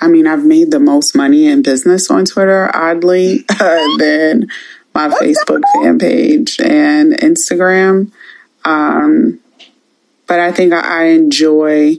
I 0.00 0.08
mean, 0.08 0.26
I've 0.26 0.44
made 0.44 0.70
the 0.70 0.80
most 0.80 1.14
money 1.14 1.46
in 1.46 1.62
business 1.62 2.10
on 2.10 2.24
Twitter, 2.24 2.74
oddly, 2.74 3.44
uh, 3.50 3.96
than 3.98 4.48
my 4.94 5.08
Facebook 5.08 5.62
fan 5.74 5.98
page 5.98 6.58
and 6.60 7.12
Instagram. 7.12 8.10
Um, 8.64 9.40
but 10.26 10.40
I 10.40 10.52
think 10.52 10.72
I 10.72 11.08
enjoy 11.08 11.98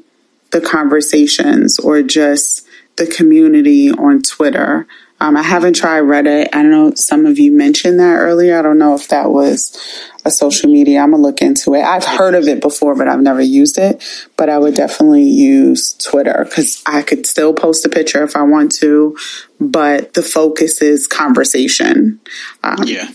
the 0.51 0.61
conversations 0.61 1.79
or 1.79 2.01
just 2.01 2.67
the 2.97 3.05
community 3.05 3.91
on 3.91 4.21
Twitter. 4.21 4.87
Um, 5.21 5.37
I 5.37 5.43
haven't 5.43 5.75
tried 5.75 6.01
Reddit. 6.01 6.47
I 6.51 6.63
know 6.63 6.95
some 6.95 7.27
of 7.27 7.37
you 7.37 7.51
mentioned 7.51 7.99
that 7.99 8.15
earlier. 8.15 8.57
I 8.57 8.63
don't 8.63 8.79
know 8.79 8.95
if 8.95 9.09
that 9.09 9.29
was 9.29 9.77
a 10.25 10.31
social 10.31 10.71
media. 10.71 10.99
I'm 10.99 11.11
gonna 11.11 11.21
look 11.21 11.43
into 11.43 11.75
it. 11.75 11.83
I've 11.83 12.03
heard 12.03 12.33
of 12.33 12.47
it 12.47 12.59
before, 12.59 12.95
but 12.95 13.07
I've 13.07 13.21
never 13.21 13.39
used 13.39 13.77
it. 13.77 14.03
But 14.35 14.49
I 14.49 14.57
would 14.57 14.73
definitely 14.73 15.25
use 15.25 15.93
Twitter 15.93 16.47
because 16.49 16.81
I 16.87 17.03
could 17.03 17.27
still 17.27 17.53
post 17.53 17.85
a 17.85 17.89
picture 17.89 18.23
if 18.23 18.35
I 18.35 18.41
want 18.41 18.71
to, 18.77 19.15
but 19.59 20.15
the 20.15 20.23
focus 20.23 20.81
is 20.81 21.05
conversation. 21.05 22.19
Um, 22.63 22.83
yeah. 22.85 23.11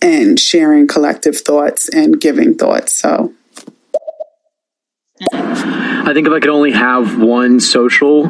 And 0.00 0.38
sharing 0.38 0.86
collective 0.86 1.38
thoughts 1.38 1.88
and 1.88 2.20
giving 2.20 2.54
thoughts. 2.54 2.94
So 2.94 3.34
I 5.20 6.12
think 6.12 6.26
if 6.26 6.32
I 6.32 6.40
could 6.40 6.50
only 6.50 6.72
have 6.72 7.20
one 7.20 7.60
social, 7.60 8.26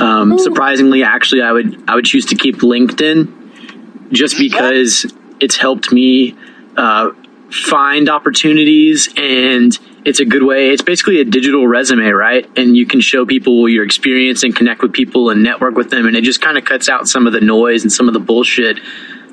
um, 0.00 0.38
surprisingly, 0.38 1.02
actually, 1.02 1.42
I 1.42 1.52
would 1.52 1.88
I 1.88 1.94
would 1.94 2.06
choose 2.06 2.26
to 2.26 2.34
keep 2.36 2.58
LinkedIn, 2.58 4.10
just 4.12 4.38
because 4.38 5.06
it's 5.40 5.56
helped 5.56 5.92
me 5.92 6.36
uh, 6.76 7.10
find 7.50 8.08
opportunities 8.08 9.08
and 9.16 9.78
it's 10.04 10.20
a 10.20 10.24
good 10.24 10.42
way. 10.42 10.70
It's 10.70 10.82
basically 10.82 11.20
a 11.20 11.24
digital 11.24 11.66
resume, 11.66 12.08
right? 12.08 12.48
And 12.56 12.76
you 12.76 12.86
can 12.86 13.00
show 13.00 13.26
people 13.26 13.68
your 13.68 13.84
experience 13.84 14.42
and 14.42 14.56
connect 14.56 14.82
with 14.82 14.92
people 14.92 15.30
and 15.30 15.42
network 15.42 15.76
with 15.76 15.90
them, 15.90 16.06
and 16.06 16.16
it 16.16 16.24
just 16.24 16.40
kind 16.40 16.56
of 16.56 16.64
cuts 16.64 16.88
out 16.88 17.08
some 17.08 17.26
of 17.26 17.34
the 17.34 17.40
noise 17.40 17.82
and 17.82 17.92
some 17.92 18.08
of 18.08 18.14
the 18.14 18.20
bullshit. 18.20 18.78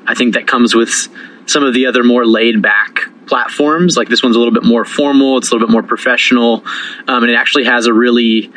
I 0.06 0.14
think 0.14 0.34
that 0.34 0.46
comes 0.46 0.74
with 0.74 1.08
some 1.50 1.64
of 1.64 1.74
the 1.74 1.86
other 1.86 2.02
more 2.02 2.26
laid 2.26 2.62
back 2.62 3.00
platforms. 3.26 3.96
Like 3.96 4.08
this 4.08 4.22
one's 4.22 4.36
a 4.36 4.38
little 4.38 4.54
bit 4.54 4.64
more 4.64 4.84
formal, 4.84 5.38
it's 5.38 5.50
a 5.50 5.54
little 5.54 5.66
bit 5.66 5.72
more 5.72 5.82
professional, 5.82 6.64
um, 7.06 7.22
and 7.22 7.30
it 7.30 7.34
actually 7.34 7.64
has 7.64 7.86
a 7.86 7.92
really 7.92 8.50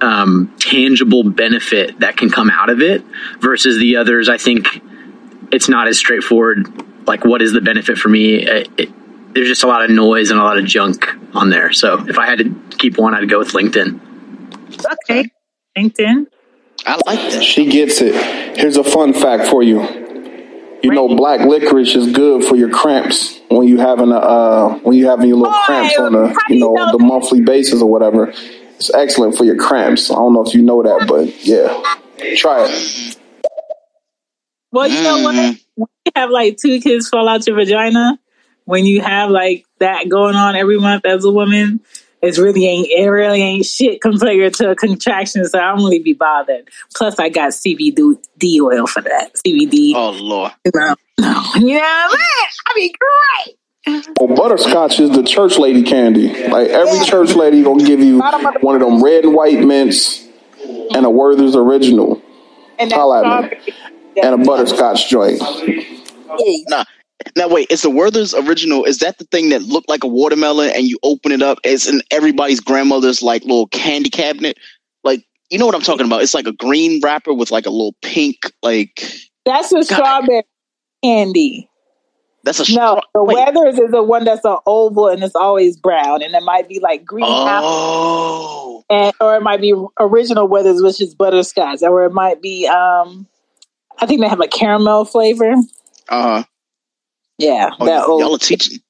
um, 0.00 0.54
tangible 0.58 1.24
benefit 1.24 2.00
that 2.00 2.16
can 2.16 2.30
come 2.30 2.50
out 2.50 2.70
of 2.70 2.80
it 2.80 3.02
versus 3.40 3.78
the 3.78 3.96
others. 3.96 4.28
I 4.28 4.38
think 4.38 4.80
it's 5.52 5.68
not 5.68 5.88
as 5.88 5.98
straightforward. 5.98 6.66
Like, 7.06 7.24
what 7.24 7.42
is 7.42 7.52
the 7.52 7.60
benefit 7.60 7.98
for 7.98 8.08
me? 8.08 8.36
It, 8.36 8.68
it, 8.78 8.88
there's 9.34 9.48
just 9.48 9.62
a 9.62 9.66
lot 9.66 9.82
of 9.82 9.90
noise 9.90 10.30
and 10.30 10.38
a 10.38 10.42
lot 10.42 10.58
of 10.58 10.64
junk 10.64 11.06
on 11.34 11.50
there. 11.50 11.72
So 11.72 12.06
if 12.08 12.18
I 12.18 12.26
had 12.26 12.38
to 12.38 12.54
keep 12.78 12.98
one, 12.98 13.14
I'd 13.14 13.28
go 13.28 13.38
with 13.38 13.52
LinkedIn. 13.52 14.00
Okay, 15.04 15.24
LinkedIn. 15.76 16.26
I 16.86 17.00
like 17.06 17.32
that. 17.32 17.42
She 17.42 17.66
gets 17.66 18.00
it. 18.00 18.14
Here's 18.56 18.76
a 18.76 18.84
fun 18.84 19.12
fact 19.12 19.48
for 19.48 19.62
you. 19.62 20.07
You 20.82 20.92
know, 20.92 21.08
black 21.08 21.40
licorice 21.40 21.96
is 21.96 22.12
good 22.12 22.44
for 22.44 22.56
your 22.56 22.70
cramps 22.70 23.40
when 23.48 23.66
you 23.66 23.78
having 23.78 24.12
a 24.12 24.16
uh, 24.16 24.78
when 24.78 24.96
you 24.96 25.08
having 25.08 25.28
your 25.28 25.38
little 25.38 25.58
cramps 25.64 25.98
on 25.98 26.14
a 26.14 26.34
you 26.48 26.60
know 26.60 26.74
the 26.92 26.98
monthly 26.98 27.40
basis 27.40 27.82
or 27.82 27.90
whatever. 27.90 28.32
It's 28.76 28.94
excellent 28.94 29.36
for 29.36 29.44
your 29.44 29.56
cramps. 29.56 30.10
I 30.10 30.14
don't 30.14 30.34
know 30.34 30.44
if 30.44 30.54
you 30.54 30.62
know 30.62 30.82
that, 30.84 31.08
but 31.08 31.44
yeah, 31.44 32.36
try 32.36 32.64
it. 32.68 33.18
Well, 34.70 34.86
you 34.86 35.02
know 35.02 35.22
what? 35.22 35.34
Mm-hmm. 35.34 35.62
When 35.74 35.88
you 36.06 36.12
have 36.14 36.30
like 36.30 36.58
two 36.58 36.80
kids 36.80 37.08
fall 37.08 37.28
out 37.28 37.46
your 37.46 37.56
vagina, 37.56 38.20
when 38.64 38.86
you 38.86 39.00
have 39.00 39.30
like 39.30 39.64
that 39.80 40.08
going 40.08 40.36
on 40.36 40.54
every 40.54 40.78
month 40.78 41.06
as 41.06 41.24
a 41.24 41.30
woman, 41.30 41.80
it's 42.22 42.38
really 42.38 42.66
ain't 42.66 42.88
it 42.88 43.08
really 43.08 43.42
ain't 43.42 43.64
shit 43.64 44.00
compared 44.00 44.54
to 44.54 44.70
a 44.70 44.76
contraction, 44.76 45.44
so 45.44 45.58
I 45.58 45.74
don't 45.74 45.84
really 45.84 46.00
be 46.00 46.14
bothered. 46.14 46.68
Plus, 46.94 47.18
I 47.18 47.28
got 47.28 47.50
CBD 47.50 48.60
oil 48.60 48.86
for 48.86 49.02
that. 49.02 49.32
CBD. 49.46 49.92
Oh 49.94 50.10
lord. 50.10 50.52
You 51.18 51.24
know, 51.24 51.44
you 51.56 51.74
know 51.74 51.82
I 51.82 52.72
mean, 52.76 52.92
great. 53.00 53.56
Well, 54.20 54.36
butterscotch 54.36 55.00
is 55.00 55.10
the 55.10 55.24
church 55.24 55.58
lady 55.58 55.82
candy. 55.82 56.28
Like 56.48 56.68
every 56.68 56.98
yeah. 56.98 57.04
church 57.04 57.34
lady 57.34 57.62
gonna 57.62 57.84
give 57.84 58.00
you 58.00 58.20
one 58.60 58.74
of 58.76 58.80
them 58.80 59.02
red 59.02 59.24
and 59.24 59.34
white 59.34 59.58
mints 59.58 60.28
and 60.94 61.04
a 61.04 61.10
Werther's 61.10 61.56
original. 61.56 62.22
And, 62.78 62.92
and 64.22 64.40
a 64.40 64.44
butterscotch 64.44 65.08
joint. 65.08 65.40
Nah, 66.68 66.84
now 67.36 67.48
wait, 67.48 67.68
it's 67.70 67.82
the 67.82 67.90
Werther's 67.90 68.34
original. 68.34 68.84
Is 68.84 68.98
that 68.98 69.18
the 69.18 69.24
thing 69.24 69.48
that 69.50 69.62
looked 69.62 69.88
like 69.88 70.04
a 70.04 70.08
watermelon 70.08 70.70
and 70.74 70.84
you 70.84 70.98
open 71.02 71.32
it 71.32 71.42
up? 71.42 71.58
It's 71.64 71.88
in 71.88 72.02
everybody's 72.10 72.60
grandmother's 72.60 73.22
like 73.22 73.42
little 73.42 73.68
candy 73.68 74.10
cabinet. 74.10 74.58
Like 75.04 75.24
you 75.50 75.58
know 75.58 75.66
what 75.66 75.74
I'm 75.74 75.82
talking 75.82 76.06
about? 76.06 76.22
It's 76.22 76.34
like 76.34 76.46
a 76.46 76.52
green 76.52 77.00
wrapper 77.02 77.34
with 77.34 77.50
like 77.50 77.66
a 77.66 77.70
little 77.70 77.94
pink 78.02 78.36
like. 78.62 79.04
That's 79.44 79.72
a 79.72 79.76
God. 79.76 79.84
strawberry 79.84 80.42
candy. 81.02 81.70
That's 82.44 82.60
a 82.60 82.64
strawberry. 82.64 83.02
no. 83.14 83.20
The 83.20 83.24
wait. 83.24 83.54
Werther's 83.54 83.78
is 83.78 83.90
the 83.90 84.02
one 84.02 84.24
that's 84.24 84.44
an 84.44 84.58
oval 84.66 85.08
and 85.08 85.22
it's 85.22 85.34
always 85.34 85.76
brown, 85.76 86.22
and 86.22 86.34
it 86.34 86.42
might 86.42 86.68
be 86.68 86.78
like 86.80 87.04
green. 87.04 87.24
Oh. 87.28 88.84
And 88.90 89.12
or 89.20 89.36
it 89.36 89.42
might 89.42 89.60
be 89.60 89.74
original 89.98 90.48
Werther's, 90.48 90.82
which 90.82 91.00
is 91.00 91.14
butterscotch, 91.14 91.82
or 91.82 92.04
it 92.04 92.12
might 92.12 92.40
be 92.40 92.66
um, 92.66 93.26
I 93.98 94.06
think 94.06 94.20
they 94.20 94.28
have 94.28 94.40
a 94.40 94.48
caramel 94.48 95.04
flavor. 95.04 95.54
Uh 96.08 96.22
huh. 96.22 96.44
Yeah, 97.38 97.70
oh, 97.78 97.86
that 97.86 98.04
old, 98.06 98.20
y'all 98.20 98.34
are 98.34 98.38
teaching. 98.38 98.80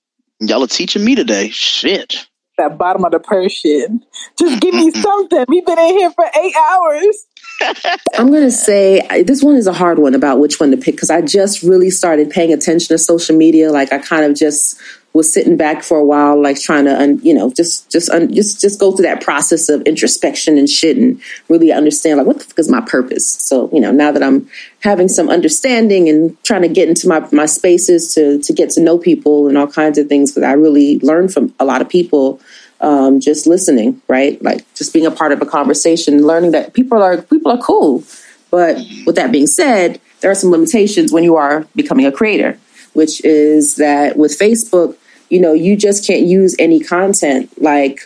Y'all 0.41 0.65
are 0.65 0.69
teaching 0.69 1.05
me 1.05 1.15
today. 1.15 1.51
Shit. 1.51 2.27
That 2.57 2.79
bottom 2.79 3.05
of 3.05 3.13
the 3.13 3.21
purse 3.21 3.53
shit. 3.53 3.91
Just 4.39 4.61
give 4.61 4.75
me 4.75 4.91
something. 4.91 5.45
We've 5.49 5.65
been 5.65 5.79
in 5.79 5.99
here 5.99 6.11
for 6.11 6.25
eight 6.41 6.55
hours. 6.57 7.27
I'm 8.19 8.29
going 8.29 8.43
to 8.43 8.51
say 8.51 9.23
this 9.23 9.43
one 9.43 9.57
is 9.57 9.67
a 9.67 9.73
hard 9.73 9.99
one 9.99 10.15
about 10.15 10.41
which 10.41 10.59
one 10.59 10.71
to 10.71 10.77
pick 10.77 10.95
because 10.95 11.11
I 11.11 11.21
just 11.21 11.63
really 11.63 11.91
started 11.91 12.31
paying 12.31 12.53
attention 12.53 12.89
to 12.89 12.99
social 12.99 13.37
media. 13.37 13.71
Like 13.71 13.93
I 13.93 13.99
kind 13.99 14.25
of 14.25 14.37
just 14.37 14.81
was 15.15 15.33
sitting 15.33 15.57
back 15.57 15.83
for 15.83 15.99
a 15.99 16.05
while, 16.05 16.41
like 16.41 16.61
trying 16.61 16.85
to, 16.85 16.97
un, 16.97 17.19
you 17.23 17.35
know, 17.35 17.51
just 17.51 17.91
just 17.91 18.11
un, 18.11 18.33
just 18.33 18.61
just 18.61 18.79
go 18.79 18.93
through 18.93 19.05
that 19.05 19.23
process 19.23 19.69
of 19.69 19.83
introspection 19.83 20.59
and 20.59 20.69
shit, 20.69 20.97
and 20.97 21.21
really 21.49 21.73
understand 21.73 22.19
like 22.19 22.27
what 22.27 22.39
the 22.39 22.45
fuck 22.45 22.59
is 22.59 22.69
my 22.69 22.81
purpose. 22.83 23.27
So 23.27 23.71
you 23.73 23.81
know, 23.81 23.91
now 23.91 24.13
that 24.13 24.23
I'm 24.23 24.49
having 24.81 25.09
some 25.09 25.29
understanding 25.29 26.09
and 26.09 26.43
trying 26.45 26.63
to 26.63 26.69
get 26.69 26.89
into 26.89 27.09
my 27.09 27.27
my 27.33 27.47
spaces 27.47 28.15
to 28.15 28.39
to 28.41 28.53
get 28.53 28.71
to 28.71 28.81
know 28.81 28.99
people 28.99 29.49
and 29.49 29.57
all 29.57 29.67
kinds 29.67 29.99
of 29.99 30.09
things, 30.09 30.31
because 30.31 30.45
I 30.45 30.53
really 30.53 30.99
learned 31.01 31.33
from 31.33 31.55
a 31.59 31.65
lot 31.65 31.83
of 31.83 31.89
people. 31.89 32.41
Um, 32.81 33.19
just 33.19 33.49
listening, 33.49 34.01
right? 34.07 34.41
Like 34.41 34.73
just 34.77 34.93
being 34.93 35.05
a 35.05 35.11
part 35.11 35.33
of 35.33 35.43
a 35.43 35.47
conversation, 35.47 36.25
learning 36.25 36.53
that 36.53 36.75
people 36.75 37.03
are 37.03 37.21
people 37.21 37.51
are 37.51 37.59
cool. 37.59 38.05
But 38.53 38.77
with 39.05 39.17
that 39.17 39.33
being 39.33 39.49
said, 39.49 40.01
there 40.21 40.31
are 40.31 40.37
some 40.37 40.53
limitations 40.53 41.13
when 41.13 41.25
you 41.25 41.35
are 41.35 41.67
becoming 41.75 42.07
a 42.07 42.13
creator 42.13 42.57
which 42.99 43.25
is 43.25 43.77
that 43.77 44.17
with 44.17 44.37
Facebook, 44.37 44.97
you 45.31 45.41
know, 45.41 45.53
you 45.53 45.77
just 45.77 46.05
can't 46.05 46.27
use 46.27 46.57
any 46.59 46.81
content. 46.81 47.63
Like 47.63 48.01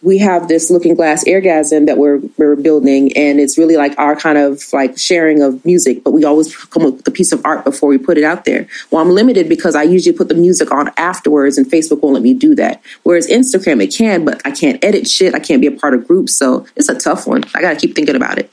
we 0.00 0.16
have 0.16 0.48
this 0.48 0.70
looking 0.70 0.94
glass 0.94 1.24
airgasm 1.24 1.84
that 1.84 1.98
we're 1.98 2.20
we're 2.38 2.56
building 2.56 3.14
and 3.16 3.38
it's 3.38 3.58
really 3.58 3.76
like 3.76 3.94
our 3.98 4.16
kind 4.16 4.38
of 4.38 4.62
like 4.72 4.96
sharing 4.96 5.42
of 5.42 5.62
music 5.64 6.02
but 6.04 6.12
we 6.12 6.24
always 6.24 6.56
come 6.56 6.84
up 6.86 6.94
with 6.94 7.08
a 7.08 7.10
piece 7.10 7.32
of 7.32 7.44
art 7.44 7.64
before 7.64 7.90
we 7.90 7.98
put 7.98 8.16
it 8.16 8.24
out 8.24 8.46
there. 8.46 8.66
Well 8.90 9.02
i'm 9.02 9.10
limited 9.10 9.48
because 9.48 9.74
i 9.74 9.82
usually 9.82 10.16
put 10.16 10.28
the 10.28 10.34
music 10.34 10.70
on 10.70 10.90
afterwards 10.98 11.56
and 11.56 11.66
facebook 11.66 12.00
won't 12.02 12.14
let 12.14 12.22
me 12.22 12.34
do 12.34 12.54
that. 12.54 12.82
Whereas 13.02 13.28
instagram 13.28 13.82
it 13.82 13.94
can 13.96 14.24
but 14.24 14.40
i 14.46 14.50
can't 14.50 14.82
edit 14.84 15.08
shit. 15.08 15.34
I 15.34 15.38
can't 15.38 15.60
be 15.60 15.68
a 15.68 15.72
part 15.72 15.94
of 15.94 16.06
groups 16.06 16.34
so 16.34 16.66
it's 16.76 16.90
a 16.90 16.98
tough 16.98 17.26
one. 17.26 17.44
I 17.54 17.60
gotta 17.62 17.76
keep 17.76 17.94
thinking 17.94 18.16
about 18.16 18.38
it 18.38 18.50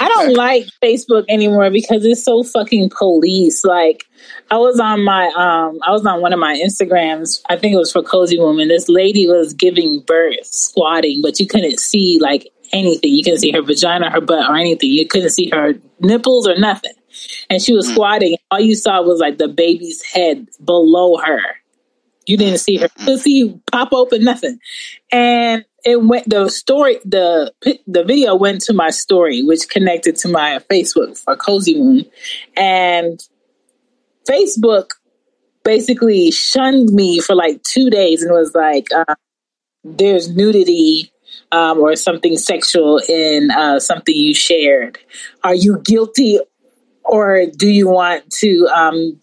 I 0.00 0.08
don't 0.08 0.34
like 0.34 0.66
Facebook 0.82 1.24
anymore 1.28 1.70
because 1.70 2.04
it's 2.04 2.22
so 2.22 2.42
fucking 2.42 2.90
police. 2.90 3.64
Like 3.64 4.04
I 4.50 4.56
was 4.56 4.78
on 4.78 5.04
my 5.04 5.26
um 5.36 5.78
I 5.86 5.90
was 5.90 6.06
on 6.06 6.20
one 6.20 6.32
of 6.32 6.38
my 6.38 6.54
Instagrams, 6.54 7.40
I 7.48 7.56
think 7.56 7.74
it 7.74 7.78
was 7.78 7.92
for 7.92 8.02
Cozy 8.02 8.38
Woman. 8.38 8.68
This 8.68 8.88
lady 8.88 9.26
was 9.26 9.54
giving 9.54 10.00
birth 10.00 10.46
squatting, 10.46 11.20
but 11.22 11.40
you 11.40 11.46
couldn't 11.46 11.80
see 11.80 12.18
like 12.20 12.48
anything. 12.72 13.12
You 13.12 13.24
couldn't 13.24 13.40
see 13.40 13.52
her 13.52 13.62
vagina, 13.62 14.10
her 14.10 14.20
butt, 14.20 14.48
or 14.48 14.56
anything. 14.56 14.90
You 14.90 15.06
couldn't 15.06 15.30
see 15.30 15.50
her 15.50 15.74
nipples 16.00 16.46
or 16.46 16.56
nothing. 16.58 16.92
And 17.50 17.62
she 17.62 17.74
was 17.74 17.88
mm. 17.88 17.92
squatting. 17.92 18.36
All 18.50 18.60
you 18.60 18.74
saw 18.74 19.02
was 19.02 19.20
like 19.20 19.38
the 19.38 19.48
baby's 19.48 20.02
head 20.02 20.46
below 20.64 21.16
her. 21.16 21.40
You 22.26 22.36
didn't 22.36 22.58
see 22.58 22.76
her 22.76 22.88
pussy 23.04 23.58
pop 23.72 23.92
open, 23.92 24.22
nothing. 24.22 24.60
And 25.10 25.64
it 25.84 26.02
went 26.02 26.28
the 26.28 26.48
story 26.48 26.98
the 27.04 27.52
the 27.86 28.04
video 28.04 28.34
went 28.34 28.60
to 28.62 28.72
my 28.72 28.90
story 28.90 29.42
which 29.42 29.68
connected 29.68 30.16
to 30.16 30.28
my 30.28 30.58
facebook 30.70 31.16
for 31.16 31.36
cozy 31.36 31.78
moon 31.78 32.04
and 32.56 33.20
facebook 34.28 34.90
basically 35.62 36.32
shunned 36.32 36.90
me 36.92 37.20
for 37.20 37.36
like 37.36 37.62
two 37.62 37.90
days 37.90 38.22
and 38.22 38.32
was 38.32 38.54
like 38.54 38.88
uh, 38.92 39.14
there's 39.84 40.34
nudity 40.34 41.12
um, 41.52 41.78
or 41.78 41.96
something 41.96 42.36
sexual 42.36 43.00
in 43.08 43.50
uh, 43.50 43.80
something 43.80 44.14
you 44.14 44.34
shared. 44.34 44.98
Are 45.44 45.54
you 45.54 45.80
guilty 45.84 46.38
or 47.04 47.46
do 47.56 47.68
you 47.68 47.88
want 47.88 48.30
to 48.40 48.66
um, 48.68 49.20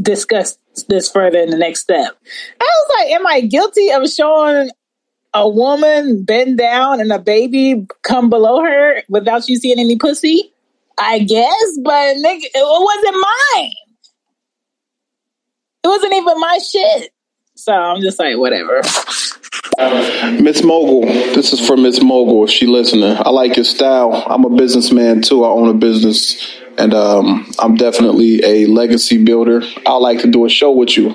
discuss 0.00 0.58
this 0.88 1.10
further 1.10 1.38
in 1.38 1.50
the 1.50 1.56
next 1.56 1.80
step? 1.80 2.16
I 2.60 2.64
was 2.64 2.90
like 2.98 3.08
am 3.12 3.26
i 3.26 3.40
guilty 3.40 3.90
of 3.90 4.08
showing 4.08 4.70
a 5.36 5.48
woman 5.48 6.24
bend 6.24 6.56
down 6.56 7.00
and 7.00 7.12
a 7.12 7.18
baby 7.18 7.86
come 8.02 8.30
below 8.30 8.62
her 8.62 9.02
without 9.08 9.48
you 9.48 9.56
seeing 9.56 9.78
any 9.78 9.96
pussy? 9.96 10.52
I 10.98 11.18
guess, 11.18 11.78
but 11.82 12.16
nigga, 12.16 12.40
it 12.42 12.50
wasn't 12.54 13.26
mine. 13.54 13.72
It 15.84 15.88
wasn't 15.88 16.14
even 16.14 16.40
my 16.40 16.58
shit. 16.58 17.12
So 17.54 17.72
I'm 17.72 18.00
just 18.00 18.18
like, 18.18 18.38
whatever. 18.38 18.80
Miss 20.40 20.62
Mogul, 20.62 21.02
this 21.02 21.52
is 21.52 21.66
for 21.66 21.76
Miss 21.76 22.02
Mogul 22.02 22.44
if 22.44 22.50
she 22.50 22.66
listening. 22.66 23.16
I 23.18 23.28
like 23.28 23.56
your 23.56 23.64
style. 23.64 24.24
I'm 24.26 24.44
a 24.44 24.50
businessman 24.50 25.20
too. 25.20 25.44
I 25.44 25.48
own 25.48 25.68
a 25.68 25.74
business 25.74 26.56
and 26.78 26.94
um, 26.94 27.50
I'm 27.58 27.76
definitely 27.76 28.42
a 28.42 28.66
legacy 28.66 29.22
builder. 29.22 29.62
I 29.86 29.96
like 29.96 30.20
to 30.20 30.30
do 30.30 30.46
a 30.46 30.48
show 30.48 30.70
with 30.72 30.96
you. 30.96 31.14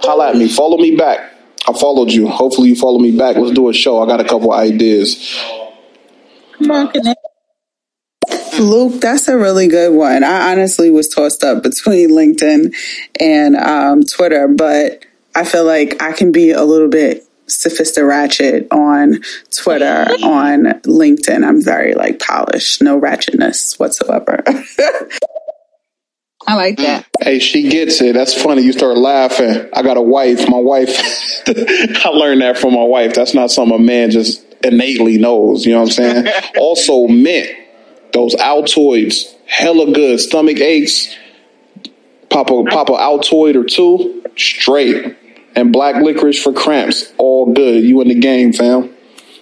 Holla 0.00 0.30
at 0.30 0.36
me. 0.36 0.48
Follow 0.48 0.78
me 0.78 0.96
back. 0.96 1.32
I 1.68 1.72
followed 1.72 2.10
you. 2.10 2.28
Hopefully, 2.28 2.70
you 2.70 2.76
follow 2.76 2.98
me 2.98 3.16
back. 3.16 3.36
Let's 3.36 3.52
do 3.52 3.68
a 3.68 3.72
show. 3.72 4.02
I 4.02 4.06
got 4.06 4.20
a 4.20 4.24
couple 4.24 4.52
ideas. 4.52 5.40
Come 6.58 6.70
on, 6.70 6.92
Luke, 8.58 9.00
that's 9.00 9.28
a 9.28 9.36
really 9.36 9.66
good 9.66 9.94
one. 9.94 10.22
I 10.22 10.52
honestly 10.52 10.90
was 10.90 11.08
tossed 11.08 11.42
up 11.42 11.62
between 11.62 12.10
LinkedIn 12.18 12.74
and 13.18 13.56
um, 13.56 14.02
Twitter, 14.02 14.48
but 14.48 15.04
I 15.34 15.44
feel 15.44 15.64
like 15.64 16.02
I 16.02 16.12
can 16.12 16.32
be 16.32 16.50
a 16.50 16.62
little 16.62 16.88
bit 16.88 17.26
sophisticated 17.46 18.08
ratchet 18.08 18.68
on 18.70 19.20
Twitter, 19.50 20.06
on 20.22 20.64
LinkedIn. 20.82 21.46
I'm 21.46 21.62
very 21.62 21.94
like 21.94 22.20
polished, 22.20 22.82
no 22.82 23.00
ratchetness 23.00 23.78
whatsoever. 23.78 24.42
I 26.46 26.54
like 26.56 26.76
that. 26.78 27.06
Hey, 27.20 27.38
she 27.38 27.68
gets 27.68 28.00
it. 28.00 28.14
That's 28.14 28.34
funny. 28.40 28.62
You 28.62 28.72
start 28.72 28.98
laughing. 28.98 29.68
I 29.72 29.82
got 29.82 29.96
a 29.96 30.02
wife. 30.02 30.48
My 30.48 30.58
wife, 30.58 30.90
I 31.46 32.08
learned 32.08 32.42
that 32.42 32.58
from 32.58 32.74
my 32.74 32.84
wife. 32.84 33.14
That's 33.14 33.34
not 33.34 33.50
something 33.50 33.76
a 33.76 33.82
man 33.82 34.10
just 34.10 34.44
innately 34.64 35.18
knows. 35.18 35.64
You 35.64 35.72
know 35.72 35.80
what 35.80 35.98
I'm 35.98 36.24
saying? 36.24 36.26
also, 36.58 37.06
mint, 37.06 37.48
those 38.12 38.34
Altoids, 38.34 39.34
hella 39.46 39.92
good. 39.92 40.20
Stomach 40.20 40.58
aches, 40.58 41.14
pop 42.28 42.50
a, 42.50 42.64
pop 42.64 42.88
a 42.88 42.92
Altoid 42.92 43.54
or 43.54 43.64
two, 43.64 44.24
straight. 44.36 45.16
And 45.54 45.70
black 45.70 46.02
licorice 46.02 46.42
for 46.42 46.52
cramps, 46.52 47.12
all 47.18 47.52
good. 47.52 47.84
You 47.84 48.00
in 48.00 48.08
the 48.08 48.18
game, 48.18 48.52
fam. 48.54 48.94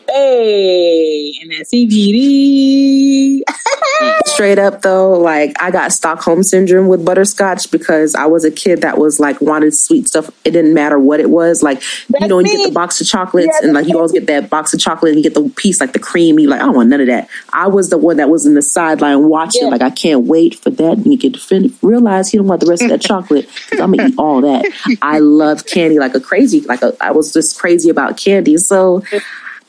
Hey, 0.08 1.38
and 1.40 1.50
that 1.52 1.66
CBD. 1.72 3.42
Straight 4.26 4.58
up 4.58 4.82
though, 4.82 5.12
like 5.12 5.54
I 5.62 5.70
got 5.70 5.92
Stockholm 5.92 6.42
syndrome 6.42 6.88
with 6.88 7.04
butterscotch 7.04 7.70
because 7.70 8.14
I 8.14 8.26
was 8.26 8.44
a 8.44 8.50
kid 8.50 8.80
that 8.82 8.98
was 8.98 9.20
like 9.20 9.40
wanted 9.40 9.74
sweet 9.74 10.08
stuff. 10.08 10.30
It 10.44 10.52
didn't 10.52 10.74
matter 10.74 10.98
what 10.98 11.20
it 11.20 11.30
was. 11.30 11.62
Like 11.62 11.80
That's 12.08 12.22
you 12.22 12.28
know, 12.28 12.36
when 12.36 12.46
you 12.46 12.56
get 12.56 12.68
the 12.68 12.74
box 12.74 13.00
of 13.00 13.06
chocolates 13.06 13.58
yeah, 13.60 13.66
and 13.66 13.74
like 13.74 13.86
you 13.88 13.96
always 13.96 14.12
get 14.12 14.26
that 14.26 14.48
box 14.48 14.72
of 14.72 14.80
chocolate 14.80 15.12
and 15.14 15.22
you 15.22 15.30
get 15.30 15.34
the 15.34 15.48
piece 15.50 15.80
like 15.80 15.92
the 15.92 15.98
cream. 15.98 16.38
You 16.38 16.48
like 16.48 16.60
I 16.60 16.64
don't 16.64 16.76
want 16.76 16.88
none 16.88 17.00
of 17.00 17.06
that. 17.08 17.28
I 17.52 17.68
was 17.68 17.90
the 17.90 17.98
one 17.98 18.16
that 18.16 18.30
was 18.30 18.46
in 18.46 18.54
the 18.54 18.62
sideline 18.62 19.28
watching. 19.28 19.64
Yeah. 19.64 19.68
Like 19.68 19.82
I 19.82 19.90
can't 19.90 20.24
wait 20.24 20.54
for 20.54 20.70
that. 20.70 20.92
And 20.92 21.12
you 21.12 21.18
can 21.18 21.32
defend, 21.32 21.76
realize 21.82 22.32
you 22.32 22.38
don't 22.38 22.48
want 22.48 22.62
the 22.62 22.68
rest 22.68 22.82
of 22.82 22.88
that 22.88 23.00
chocolate 23.06 23.48
because 23.48 23.80
I'm 23.80 23.92
gonna 23.92 24.08
eat 24.08 24.14
all 24.18 24.40
that. 24.40 24.64
I 25.02 25.18
love 25.18 25.66
candy 25.66 25.98
like 25.98 26.14
a 26.14 26.20
crazy. 26.20 26.62
Like 26.62 26.82
a, 26.82 26.96
I 27.00 27.10
was 27.10 27.32
just 27.32 27.58
crazy 27.58 27.90
about 27.90 28.16
candy. 28.16 28.56
So. 28.56 29.02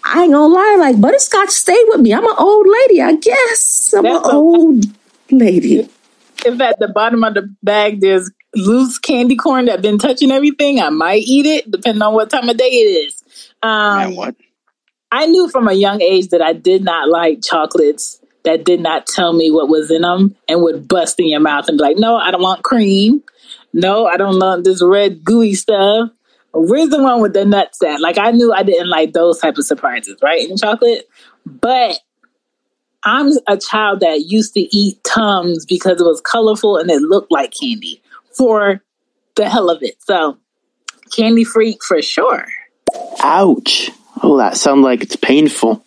I 0.03 0.23
ain't 0.23 0.33
gonna 0.33 0.53
lie, 0.53 0.77
like 0.79 0.99
butterscotch 0.99 1.49
stayed 1.49 1.85
with 1.87 2.01
me. 2.01 2.13
I'm 2.13 2.25
an 2.25 2.35
old 2.37 2.67
lady, 2.67 3.01
I 3.01 3.15
guess. 3.15 3.93
I'm 3.95 4.03
That's 4.03 4.27
an 4.27 4.35
old 4.35 4.85
lady. 5.29 5.89
If 6.45 6.59
at 6.59 6.79
the 6.79 6.87
bottom 6.87 7.23
of 7.23 7.35
the 7.35 7.53
bag 7.61 8.01
there's 8.01 8.31
loose 8.55 8.97
candy 8.97 9.35
corn 9.35 9.65
that 9.65 9.81
been 9.81 9.99
touching 9.99 10.31
everything, 10.31 10.81
I 10.81 10.89
might 10.89 11.23
eat 11.23 11.45
it, 11.45 11.69
depending 11.69 12.01
on 12.01 12.13
what 12.13 12.29
time 12.29 12.49
of 12.49 12.57
day 12.57 12.65
it 12.65 13.07
is. 13.07 13.23
Um, 13.61 14.15
what? 14.15 14.35
I 15.11 15.27
knew 15.27 15.49
from 15.49 15.67
a 15.67 15.73
young 15.73 16.01
age 16.01 16.29
that 16.29 16.41
I 16.41 16.53
did 16.53 16.83
not 16.83 17.09
like 17.09 17.43
chocolates 17.43 18.19
that 18.43 18.63
did 18.63 18.79
not 18.79 19.05
tell 19.05 19.33
me 19.33 19.51
what 19.51 19.69
was 19.69 19.91
in 19.91 20.01
them 20.01 20.35
and 20.47 20.63
would 20.63 20.87
bust 20.87 21.19
in 21.19 21.27
your 21.27 21.39
mouth 21.39 21.67
and 21.67 21.77
be 21.77 21.83
like, 21.83 21.97
"No, 21.97 22.15
I 22.15 22.31
don't 22.31 22.41
want 22.41 22.63
cream. 22.63 23.23
No, 23.73 24.05
I 24.07 24.17
don't 24.17 24.39
want 24.39 24.63
this 24.63 24.81
red 24.81 25.23
gooey 25.23 25.53
stuff." 25.53 26.09
Where's 26.53 26.89
the 26.89 27.01
one 27.01 27.21
with 27.21 27.33
the 27.33 27.45
nuts 27.45 27.81
at? 27.83 28.01
Like 28.01 28.17
I 28.17 28.31
knew 28.31 28.53
I 28.53 28.63
didn't 28.63 28.89
like 28.89 29.13
those 29.13 29.39
type 29.39 29.57
of 29.57 29.65
surprises, 29.65 30.17
right? 30.21 30.49
In 30.49 30.57
chocolate. 30.57 31.07
But 31.45 31.99
I'm 33.03 33.31
a 33.47 33.57
child 33.57 34.01
that 34.01 34.25
used 34.25 34.53
to 34.55 34.61
eat 34.75 35.03
Tums 35.03 35.65
because 35.65 35.99
it 35.99 36.03
was 36.03 36.21
colorful 36.21 36.77
and 36.77 36.89
it 36.91 37.01
looked 37.01 37.31
like 37.31 37.53
candy 37.59 38.01
for 38.37 38.83
the 39.35 39.49
hell 39.49 39.69
of 39.69 39.81
it. 39.81 39.95
So 40.03 40.37
candy 41.15 41.43
freak 41.43 41.83
for 41.83 42.01
sure. 42.01 42.45
Ouch. 43.23 43.89
Oh, 44.21 44.37
that 44.37 44.57
sounds 44.57 44.83
like 44.83 45.01
it's 45.01 45.15
painful. 45.15 45.83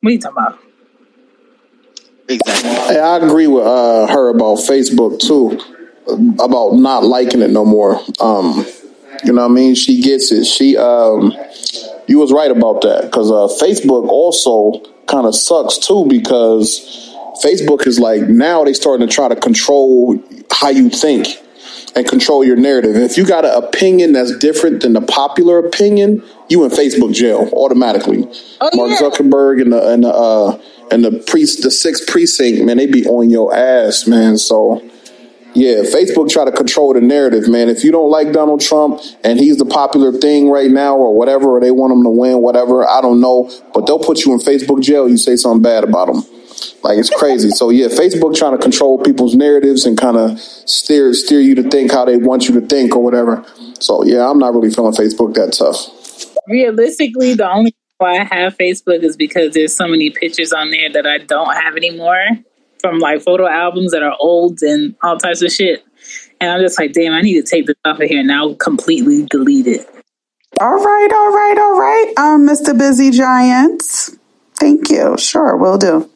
What 0.00 0.10
are 0.10 0.10
you 0.10 0.20
talking 0.20 0.36
about? 0.36 0.58
Exactly. 2.28 2.70
Hey, 2.70 3.00
I 3.00 3.16
agree 3.16 3.46
with 3.46 3.64
uh, 3.64 4.06
her 4.08 4.28
about 4.28 4.58
Facebook 4.58 5.18
too 5.20 5.58
about 6.08 6.74
not 6.74 7.04
liking 7.04 7.42
it 7.42 7.50
no 7.50 7.64
more. 7.64 8.00
Um, 8.20 8.66
you 9.24 9.32
know 9.32 9.42
what 9.42 9.50
I 9.50 9.54
mean? 9.54 9.74
She 9.74 10.02
gets 10.02 10.32
it. 10.32 10.44
She, 10.44 10.76
um, 10.76 11.32
you 12.06 12.18
was 12.18 12.32
right 12.32 12.50
about 12.50 12.82
that 12.82 13.02
because 13.02 13.30
uh, 13.30 13.48
Facebook 13.64 14.08
also 14.08 14.80
kind 15.06 15.26
of 15.26 15.34
sucks 15.34 15.78
too 15.78 16.06
because 16.08 17.12
Facebook 17.42 17.86
is 17.86 17.98
like 17.98 18.22
now 18.22 18.64
they 18.64 18.72
starting 18.72 19.06
to 19.06 19.12
try 19.12 19.28
to 19.28 19.36
control 19.36 20.22
how 20.50 20.68
you 20.68 20.90
think 20.90 21.26
and 21.94 22.06
control 22.06 22.44
your 22.44 22.56
narrative. 22.56 22.94
And 22.94 23.04
if 23.04 23.16
you 23.16 23.26
got 23.26 23.44
an 23.44 23.62
opinion 23.62 24.12
that's 24.12 24.36
different 24.38 24.82
than 24.82 24.94
the 24.94 25.00
popular 25.00 25.58
opinion, 25.58 26.22
you 26.48 26.64
in 26.64 26.70
Facebook 26.70 27.14
jail 27.14 27.48
automatically. 27.52 28.28
Oh, 28.60 28.70
Mark 28.74 28.90
yeah. 28.90 29.08
Zuckerberg 29.08 29.60
and 29.60 29.72
the 29.72 29.92
and 29.92 30.04
the 30.04 30.08
uh, 30.08 30.60
and 30.90 31.04
the 31.04 31.24
priest 31.26 31.62
the 31.62 31.70
sixth 31.70 32.08
precinct 32.08 32.64
man, 32.64 32.76
they 32.76 32.86
be 32.86 33.06
on 33.06 33.30
your 33.30 33.54
ass, 33.54 34.06
man. 34.06 34.38
So 34.38 34.82
yeah, 35.54 35.82
Facebook 35.82 36.30
try 36.30 36.44
to 36.44 36.52
control 36.52 36.94
the 36.94 37.00
narrative, 37.00 37.48
man. 37.48 37.68
If 37.68 37.84
you 37.84 37.92
don't 37.92 38.10
like 38.10 38.32
Donald 38.32 38.60
Trump 38.60 39.00
and 39.22 39.38
he's 39.38 39.58
the 39.58 39.64
popular 39.64 40.12
thing 40.12 40.48
right 40.48 40.70
now 40.70 40.96
or 40.96 41.14
whatever, 41.16 41.56
or 41.56 41.60
they 41.60 41.70
want 41.70 41.92
him 41.92 42.02
to 42.04 42.10
win, 42.10 42.40
whatever, 42.40 42.88
I 42.88 43.00
don't 43.00 43.20
know. 43.20 43.50
But 43.74 43.86
they'll 43.86 43.98
put 43.98 44.24
you 44.24 44.32
in 44.32 44.38
Facebook 44.38 44.82
jail. 44.82 45.08
You 45.08 45.18
say 45.18 45.36
something 45.36 45.62
bad 45.62 45.84
about 45.84 46.08
him. 46.08 46.22
Like 46.82 46.98
it's 46.98 47.10
crazy. 47.10 47.50
so 47.50 47.70
yeah, 47.70 47.86
Facebook 47.86 48.36
trying 48.36 48.56
to 48.56 48.62
control 48.62 48.98
people's 48.98 49.34
narratives 49.34 49.84
and 49.84 49.98
kind 49.98 50.16
of 50.16 50.38
steer 50.40 51.12
steer 51.14 51.40
you 51.40 51.54
to 51.56 51.68
think 51.68 51.92
how 51.92 52.04
they 52.04 52.16
want 52.16 52.48
you 52.48 52.60
to 52.60 52.66
think 52.66 52.94
or 52.94 53.02
whatever. 53.02 53.44
So 53.80 54.04
yeah, 54.04 54.28
I'm 54.28 54.38
not 54.38 54.54
really 54.54 54.70
feeling 54.70 54.92
Facebook 54.92 55.34
that 55.34 55.52
tough. 55.52 56.28
Realistically, 56.48 57.34
the 57.34 57.48
only 57.48 57.74
why 57.98 58.18
I 58.18 58.24
have 58.24 58.56
Facebook 58.56 59.02
is 59.02 59.16
because 59.16 59.54
there's 59.54 59.76
so 59.76 59.86
many 59.86 60.10
pictures 60.10 60.52
on 60.52 60.70
there 60.70 60.90
that 60.92 61.06
I 61.06 61.18
don't 61.18 61.54
have 61.54 61.76
anymore 61.76 62.24
from 62.82 62.98
like 62.98 63.22
photo 63.22 63.48
albums 63.48 63.92
that 63.92 64.02
are 64.02 64.16
old 64.20 64.60
and 64.60 64.94
all 65.02 65.16
types 65.16 65.40
of 65.40 65.50
shit. 65.50 65.82
And 66.40 66.50
I'm 66.50 66.60
just 66.60 66.78
like, 66.78 66.92
damn, 66.92 67.12
I 67.12 67.22
need 67.22 67.40
to 67.40 67.48
take 67.48 67.66
this 67.66 67.76
off 67.84 68.00
of 68.00 68.08
here 68.08 68.22
now 68.22 68.54
completely 68.54 69.26
delete 69.30 69.66
it. 69.66 69.88
All 70.60 70.74
right, 70.74 71.08
all 71.14 71.32
right, 71.32 71.58
all 71.58 71.78
right. 71.78 72.12
Um, 72.18 72.46
Mr. 72.46 72.76
Busy 72.76 73.10
Giant. 73.10 73.82
Thank 74.58 74.90
you. 74.90 75.16
Sure, 75.16 75.56
we'll 75.56 75.78
do. 75.78 76.10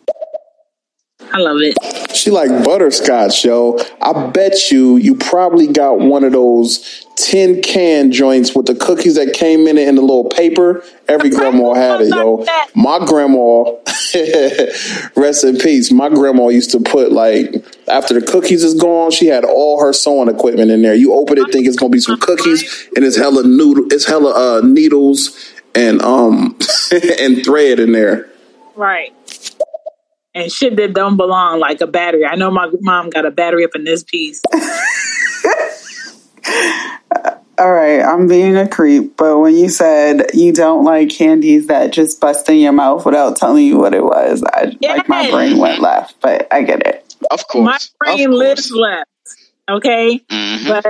I 1.33 1.39
love 1.39 1.59
it. 1.61 2.15
She 2.15 2.31
like 2.31 2.51
butterscotch, 2.65 3.45
yo. 3.45 3.79
I 4.01 4.27
bet 4.29 4.71
you 4.71 4.97
you 4.97 5.15
probably 5.15 5.67
got 5.67 6.01
one 6.01 6.25
of 6.25 6.33
those 6.33 7.06
tin 7.17 7.63
can 7.63 8.13
joints 8.13 8.55
with 8.55 8.67
the 8.67 8.75
cookies 8.75 9.17
that 9.17 9.33
came 9.33 9.67
in 9.67 9.79
it 9.79 9.89
in 9.89 9.97
the 9.97 10.01
little 10.01 10.29
paper. 10.29 10.85
Every 11.09 11.31
grandma 11.31 11.75
had 11.75 12.03
it, 12.03 12.15
yo. 12.15 12.45
My 12.75 13.05
grandma, 13.05 13.73
rest 15.21 15.45
in 15.45 15.57
peace. 15.57 15.91
My 15.91 16.09
grandma 16.09 16.49
used 16.49 16.71
to 16.73 16.81
put 16.81 17.13
like 17.13 17.55
after 17.89 18.19
the 18.19 18.27
cookies 18.27 18.63
is 18.63 18.75
gone, 18.75 19.11
she 19.11 19.27
had 19.27 19.45
all 19.45 19.81
her 19.81 19.93
sewing 19.93 20.29
equipment 20.29 20.71
in 20.71 20.83
there. 20.83 20.95
You 20.95 21.15
open 21.15 21.39
it, 21.39 21.51
think 21.51 21.67
it's 21.67 21.77
gonna 21.77 21.91
be 21.91 22.01
some 22.01 22.19
cookies, 22.19 22.89
and 22.95 23.05
it's 23.05 23.17
hella 23.17 23.43
noodle, 23.43 23.87
it's 23.91 24.05
hella 24.05 24.59
uh, 24.59 24.61
needles 24.61 25.53
and 25.75 26.03
um 26.03 26.59
and 27.19 27.45
thread 27.45 27.81
in 27.81 27.93
there. 27.93 28.31
Right 28.75 29.15
and 30.37 30.53
shit 30.53 30.77
that 30.77 30.93
don't 30.93 31.17
belong, 31.17 31.59
like 31.61 31.81
a 31.81 31.87
battery. 31.87 32.27
I 32.27 32.37
know 32.37 32.51
my 32.51 32.71
mom 32.83 33.09
got 33.09 33.25
a 33.25 33.31
battery 33.31 33.65
up 33.65 33.71
in 33.75 33.85
this 33.85 34.05
piece. 34.05 34.43
All 37.59 37.73
right, 37.73 38.03
I'm 38.03 38.29
being 38.29 38.55
a 38.55 38.69
creep, 38.69 39.17
but 39.17 39.39
when 39.39 39.57
you 39.57 39.71
said 39.71 40.27
you 40.35 40.53
don't 40.53 40.85
like 40.85 41.09
candies 41.09 41.69
that 41.69 41.91
just 41.91 42.21
bust 42.21 42.47
in 42.51 42.59
your 42.59 42.73
mouth 42.73 43.07
without 43.07 43.37
telling 43.37 43.65
you 43.65 43.79
what 43.79 43.95
it 43.95 44.05
was, 44.05 44.45
I 44.45 44.77
yes. 44.79 44.99
like 44.99 45.09
my 45.09 45.31
brain 45.31 45.57
went 45.57 45.81
left, 45.81 46.21
but 46.21 46.47
I 46.53 46.63
get 46.63 46.87
it. 46.87 47.15
Of 47.31 47.49
course. 47.49 47.65
My 47.65 47.79
brain 48.15 48.31
lives 48.31 48.71
left. 48.71 49.09
Okay? 49.71 50.21
Mm-hmm. 50.29 50.69
But 50.69 50.87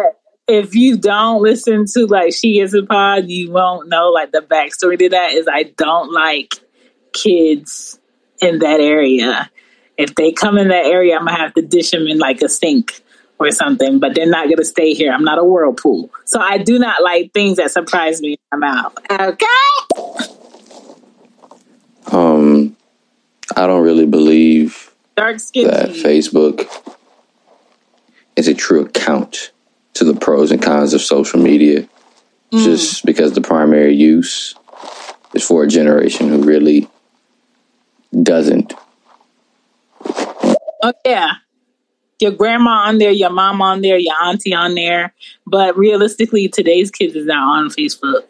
if 0.49 0.75
you 0.75 0.97
don't 0.97 1.40
listen 1.40 1.87
to 1.95 2.07
like 2.07 2.35
She 2.35 2.59
Is 2.59 2.75
a 2.75 2.83
Pod, 2.83 3.29
you 3.29 3.53
won't 3.53 3.88
know 3.88 4.11
like 4.11 4.33
the 4.33 4.40
backstory 4.40 4.99
to 4.99 5.09
that 5.11 5.33
is 5.33 5.47
I 5.49 5.64
don't 5.64 6.12
like 6.12 6.55
kids 7.12 7.99
in 8.40 8.59
that 8.59 8.81
area. 8.81 9.51
If 9.97 10.14
they 10.14 10.33
come 10.33 10.59
in 10.59 10.69
that 10.69 10.85
area, 10.85 11.16
I'm 11.16 11.27
gonna 11.27 11.38
have 11.38 11.55
to 11.55 11.62
dish 11.62 11.90
them 11.90 12.07
in 12.07 12.19
like 12.19 12.42
a 12.42 12.49
sink 12.49 13.03
or 13.38 13.51
something, 13.51 13.99
but 13.99 14.14
they're 14.14 14.29
not 14.29 14.49
gonna 14.49 14.64
stay 14.64 14.94
here. 14.94 15.12
I'm 15.12 15.25
not 15.25 15.38
a 15.38 15.44
whirlpool. 15.44 16.11
So 16.25 16.40
I 16.40 16.59
do 16.59 16.79
not 16.79 17.03
like 17.03 17.33
things 17.33 17.59
that 17.59 17.70
surprise 17.70 18.20
me 18.20 18.38
in 18.53 18.59
my 18.59 18.72
mouth. 18.72 18.99
Okay. 19.11 19.46
Um 22.12 22.77
I 23.55 23.66
don't 23.66 23.83
really 23.83 24.07
believe 24.07 24.92
Dark 25.16 25.40
skin 25.40 25.68
that 25.68 25.90
Facebook 25.90 26.68
is 28.37 28.49
a 28.49 28.55
true 28.55 28.85
account 28.85 29.53
to 29.94 30.05
the 30.05 30.14
pros 30.14 30.51
and 30.51 30.62
cons 30.62 30.92
of 30.94 31.01
social 31.01 31.40
media. 31.40 31.88
Mm. 32.53 32.64
Just 32.64 33.05
because 33.05 33.33
the 33.33 33.40
primary 33.40 33.94
use 33.94 34.55
is 35.35 35.44
for 35.44 35.64
a 35.64 35.66
generation 35.66 36.29
who 36.29 36.42
really 36.42 36.88
doesn't. 38.22 38.72
Oh 40.83 40.92
yeah. 41.05 41.35
Your 42.21 42.31
grandma 42.31 42.89
on 42.89 42.99
there, 42.99 43.11
your 43.11 43.31
mom 43.31 43.61
on 43.61 43.83
there, 43.83 43.99
your 43.99 44.15
auntie 44.23 44.55
on 44.55 44.75
there. 44.75 45.13
But 45.47 45.77
realistically, 45.77 46.49
today's 46.49 46.91
kids 46.91 47.15
is 47.15 47.27
not 47.27 47.59
on 47.59 47.69
Facebook. 47.71 48.23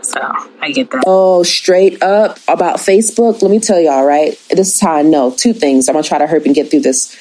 So 0.00 0.20
I 0.60 0.70
get 0.70 0.90
that. 0.92 1.04
Oh, 1.06 1.42
straight 1.42 2.02
up 2.02 2.38
about 2.48 2.76
Facebook. 2.76 3.42
Let 3.42 3.50
me 3.50 3.58
tell 3.58 3.80
y'all, 3.80 4.04
right? 4.04 4.38
This 4.50 4.74
is 4.74 4.80
how 4.80 4.94
I 4.94 5.02
know. 5.02 5.30
Two 5.30 5.52
things. 5.52 5.88
I'm 5.88 5.94
gonna 5.94 6.04
try 6.04 6.18
to 6.18 6.26
hurry 6.26 6.42
and 6.44 6.54
get 6.54 6.70
through 6.70 6.80
this 6.80 7.16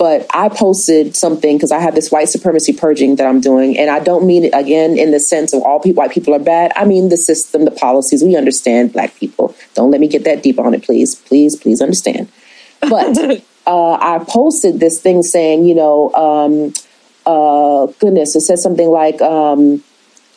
but 0.00 0.26
I 0.32 0.48
posted 0.48 1.14
something 1.14 1.58
because 1.58 1.70
I 1.70 1.78
have 1.78 1.94
this 1.94 2.10
white 2.10 2.30
supremacy 2.30 2.72
purging 2.72 3.16
that 3.16 3.26
I'm 3.26 3.38
doing, 3.38 3.76
and 3.76 3.90
I 3.90 4.00
don't 4.00 4.26
mean 4.26 4.44
it 4.44 4.54
again 4.54 4.96
in 4.96 5.10
the 5.10 5.20
sense 5.20 5.52
of 5.52 5.62
all 5.62 5.78
people, 5.78 6.02
white 6.02 6.10
people 6.10 6.34
are 6.34 6.38
bad. 6.38 6.72
I 6.74 6.86
mean 6.86 7.10
the 7.10 7.18
system, 7.18 7.66
the 7.66 7.70
policies. 7.70 8.24
We 8.24 8.34
understand 8.34 8.94
black 8.94 9.14
people. 9.16 9.54
Don't 9.74 9.90
let 9.90 10.00
me 10.00 10.08
get 10.08 10.24
that 10.24 10.42
deep 10.42 10.58
on 10.58 10.72
it, 10.72 10.82
please, 10.84 11.16
please, 11.16 11.54
please 11.54 11.82
understand. 11.82 12.32
But 12.80 13.44
uh, 13.66 13.92
I 13.94 14.24
posted 14.26 14.80
this 14.80 15.00
thing 15.00 15.22
saying, 15.22 15.64
you 15.64 15.74
know, 15.74 16.12
um, 16.14 16.72
uh, 17.26 17.86
goodness, 17.98 18.34
it 18.36 18.40
says 18.40 18.62
something 18.62 18.88
like 18.88 19.20
um, 19.20 19.82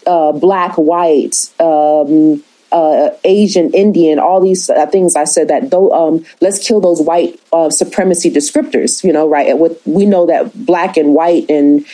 uh, 0.06 0.32
black, 0.34 0.76
white. 0.76 1.52
Um, 1.60 2.44
uh, 2.74 3.16
Asian, 3.24 3.72
Indian, 3.74 4.18
all 4.18 4.42
these 4.42 4.68
uh, 4.70 4.88
things. 4.88 5.16
I 5.16 5.26
said 5.26 5.48
that 5.50 5.70
though, 5.70 5.92
um, 5.92 6.26
let's 6.42 6.68
kill 6.68 6.82
those 6.82 7.00
white 7.00 7.40
uh, 7.54 7.70
supremacy 7.70 8.32
descriptors. 8.32 9.04
You 9.04 9.14
know, 9.14 9.30
right? 9.30 9.58
With 9.58 9.80
we 9.86 10.08
know 10.08 10.26
that 10.26 10.66
black 10.66 10.98
and 10.98 11.14
white 11.14 11.50
and 11.50 11.86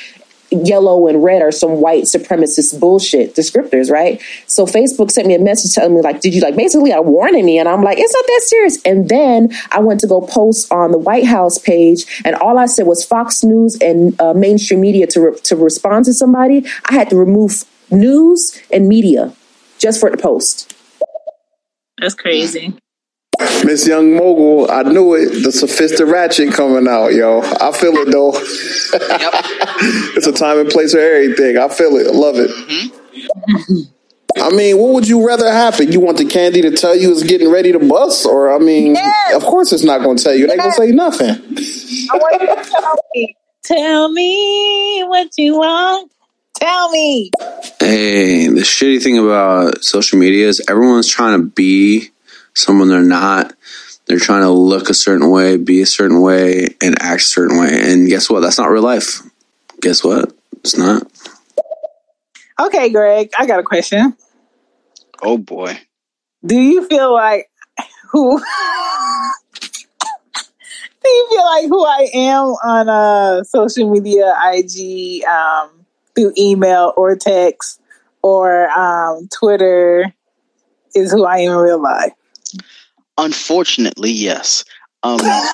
yellow 0.51 1.07
and 1.07 1.23
red 1.23 1.41
are 1.41 1.51
some 1.51 1.81
white 1.81 2.03
supremacist 2.03 2.79
bullshit 2.79 3.35
descriptors, 3.35 3.91
right? 3.91 4.21
So 4.47 4.65
Facebook 4.65 5.11
sent 5.11 5.27
me 5.27 5.35
a 5.35 5.39
message 5.39 5.73
telling 5.73 5.95
me 5.95 6.01
like, 6.01 6.21
did 6.21 6.33
you 6.33 6.41
like 6.41 6.55
basically 6.55 6.93
are 6.93 7.01
warning 7.01 7.45
me? 7.45 7.59
And 7.59 7.67
I'm 7.67 7.81
like, 7.81 7.97
it's 7.99 8.13
not 8.13 8.25
that 8.25 8.41
serious. 8.43 8.81
And 8.83 9.09
then 9.09 9.49
I 9.71 9.79
went 9.79 9.99
to 10.01 10.07
go 10.07 10.21
post 10.21 10.71
on 10.71 10.91
the 10.91 10.97
White 10.97 11.25
House 11.25 11.57
page, 11.57 12.05
and 12.25 12.35
all 12.35 12.57
I 12.57 12.65
said 12.65 12.87
was 12.87 13.03
Fox 13.03 13.43
News 13.43 13.77
and 13.81 14.19
uh, 14.19 14.33
mainstream 14.33 14.81
media 14.81 15.07
to 15.07 15.21
re- 15.21 15.39
to 15.43 15.55
respond 15.55 16.05
to 16.05 16.13
somebody. 16.13 16.65
I 16.85 16.93
had 16.93 17.09
to 17.09 17.15
remove 17.15 17.65
news 17.91 18.61
and 18.71 18.87
media 18.87 19.33
just 19.77 19.99
for 19.99 20.09
the 20.09 20.17
post. 20.17 20.75
That's 21.99 22.15
crazy. 22.15 22.75
Miss 23.65 23.87
Young 23.87 24.15
Mogul, 24.15 24.69
I 24.69 24.83
knew 24.83 25.13
it. 25.15 25.43
The 25.43 25.51
sophisticated 25.51 26.11
ratchet 26.11 26.53
coming 26.53 26.87
out, 26.87 27.13
yo. 27.13 27.41
I 27.41 27.71
feel 27.71 27.93
it 27.95 28.11
though. 28.11 28.33
Yep. 28.33 29.33
it's 30.17 30.27
a 30.27 30.31
time 30.31 30.59
and 30.59 30.69
place 30.69 30.93
for 30.93 30.99
everything. 30.99 31.57
I 31.57 31.69
feel 31.69 31.95
it. 31.97 32.07
I 32.07 32.11
love 32.11 32.35
it. 32.37 32.49
Mm-hmm. 32.49 34.41
I 34.41 34.49
mean, 34.51 34.77
what 34.77 34.93
would 34.93 35.07
you 35.07 35.25
rather 35.25 35.51
happen? 35.51 35.91
You 35.91 35.99
want 35.99 36.17
the 36.17 36.25
candy 36.25 36.61
to 36.61 36.71
tell 36.71 36.95
you 36.95 37.11
it's 37.11 37.23
getting 37.23 37.49
ready 37.49 37.71
to 37.71 37.79
bust, 37.79 38.25
or 38.25 38.53
I 38.53 38.59
mean, 38.59 38.95
yes. 38.95 39.35
of 39.35 39.43
course 39.43 39.71
it's 39.71 39.83
not 39.83 40.01
going 40.01 40.17
to 40.17 40.23
tell 40.23 40.35
you. 40.35 40.45
It 40.45 40.51
ain't 40.51 40.59
going 40.59 40.71
to 40.71 40.77
say 40.77 40.91
nothing. 40.91 41.29
I 41.29 42.17
want 42.17 42.41
you 42.41 42.47
to 42.47 42.69
tell 42.69 42.99
me. 43.13 43.35
Tell 43.63 44.11
me 44.11 45.03
what 45.07 45.29
you 45.37 45.57
want. 45.57 46.11
Tell 46.55 46.89
me. 46.91 47.31
Hey, 47.79 48.47
the 48.47 48.61
shitty 48.61 49.01
thing 49.01 49.17
about 49.17 49.83
social 49.83 50.19
media 50.19 50.47
is 50.47 50.63
everyone's 50.69 51.07
trying 51.07 51.39
to 51.39 51.45
be 51.45 52.09
someone 52.55 52.89
they're 52.89 53.01
not. 53.03 53.53
They're 54.05 54.19
trying 54.19 54.41
to 54.41 54.49
look 54.49 54.89
a 54.89 54.93
certain 54.93 55.29
way, 55.29 55.57
be 55.57 55.81
a 55.81 55.85
certain 55.85 56.21
way, 56.21 56.69
and 56.81 57.01
act 57.01 57.21
a 57.21 57.25
certain 57.25 57.59
way. 57.59 57.69
And 57.71 58.07
guess 58.07 58.29
what? 58.29 58.39
That's 58.41 58.57
not 58.57 58.69
real 58.69 58.81
life. 58.81 59.21
Guess 59.81 60.03
what? 60.03 60.33
It's 60.57 60.77
not. 60.77 61.03
Okay, 62.59 62.89
Greg, 62.89 63.31
I 63.37 63.45
got 63.45 63.59
a 63.59 63.63
question. 63.63 64.15
Oh 65.21 65.37
boy. 65.37 65.79
Do 66.45 66.59
you 66.59 66.87
feel 66.87 67.13
like 67.13 67.49
who 68.11 68.39
do 71.03 71.09
you 71.09 71.27
feel 71.29 71.45
like 71.45 71.67
who 71.67 71.85
I 71.85 72.09
am 72.13 72.45
on 72.63 72.89
uh 72.89 73.43
social 73.43 73.89
media, 73.89 74.35
IG, 74.53 75.23
um, 75.25 75.85
through 76.15 76.33
email 76.37 76.93
or 76.97 77.15
text 77.15 77.79
or 78.21 78.69
um, 78.69 79.27
Twitter 79.27 80.13
is 80.95 81.11
who 81.11 81.25
I 81.25 81.39
am 81.39 81.51
in 81.51 81.57
real 81.57 81.81
life. 81.81 82.13
Unfortunately, 83.19 84.11
yes. 84.11 84.63
Um, 85.03 85.19
I, 85.23 85.53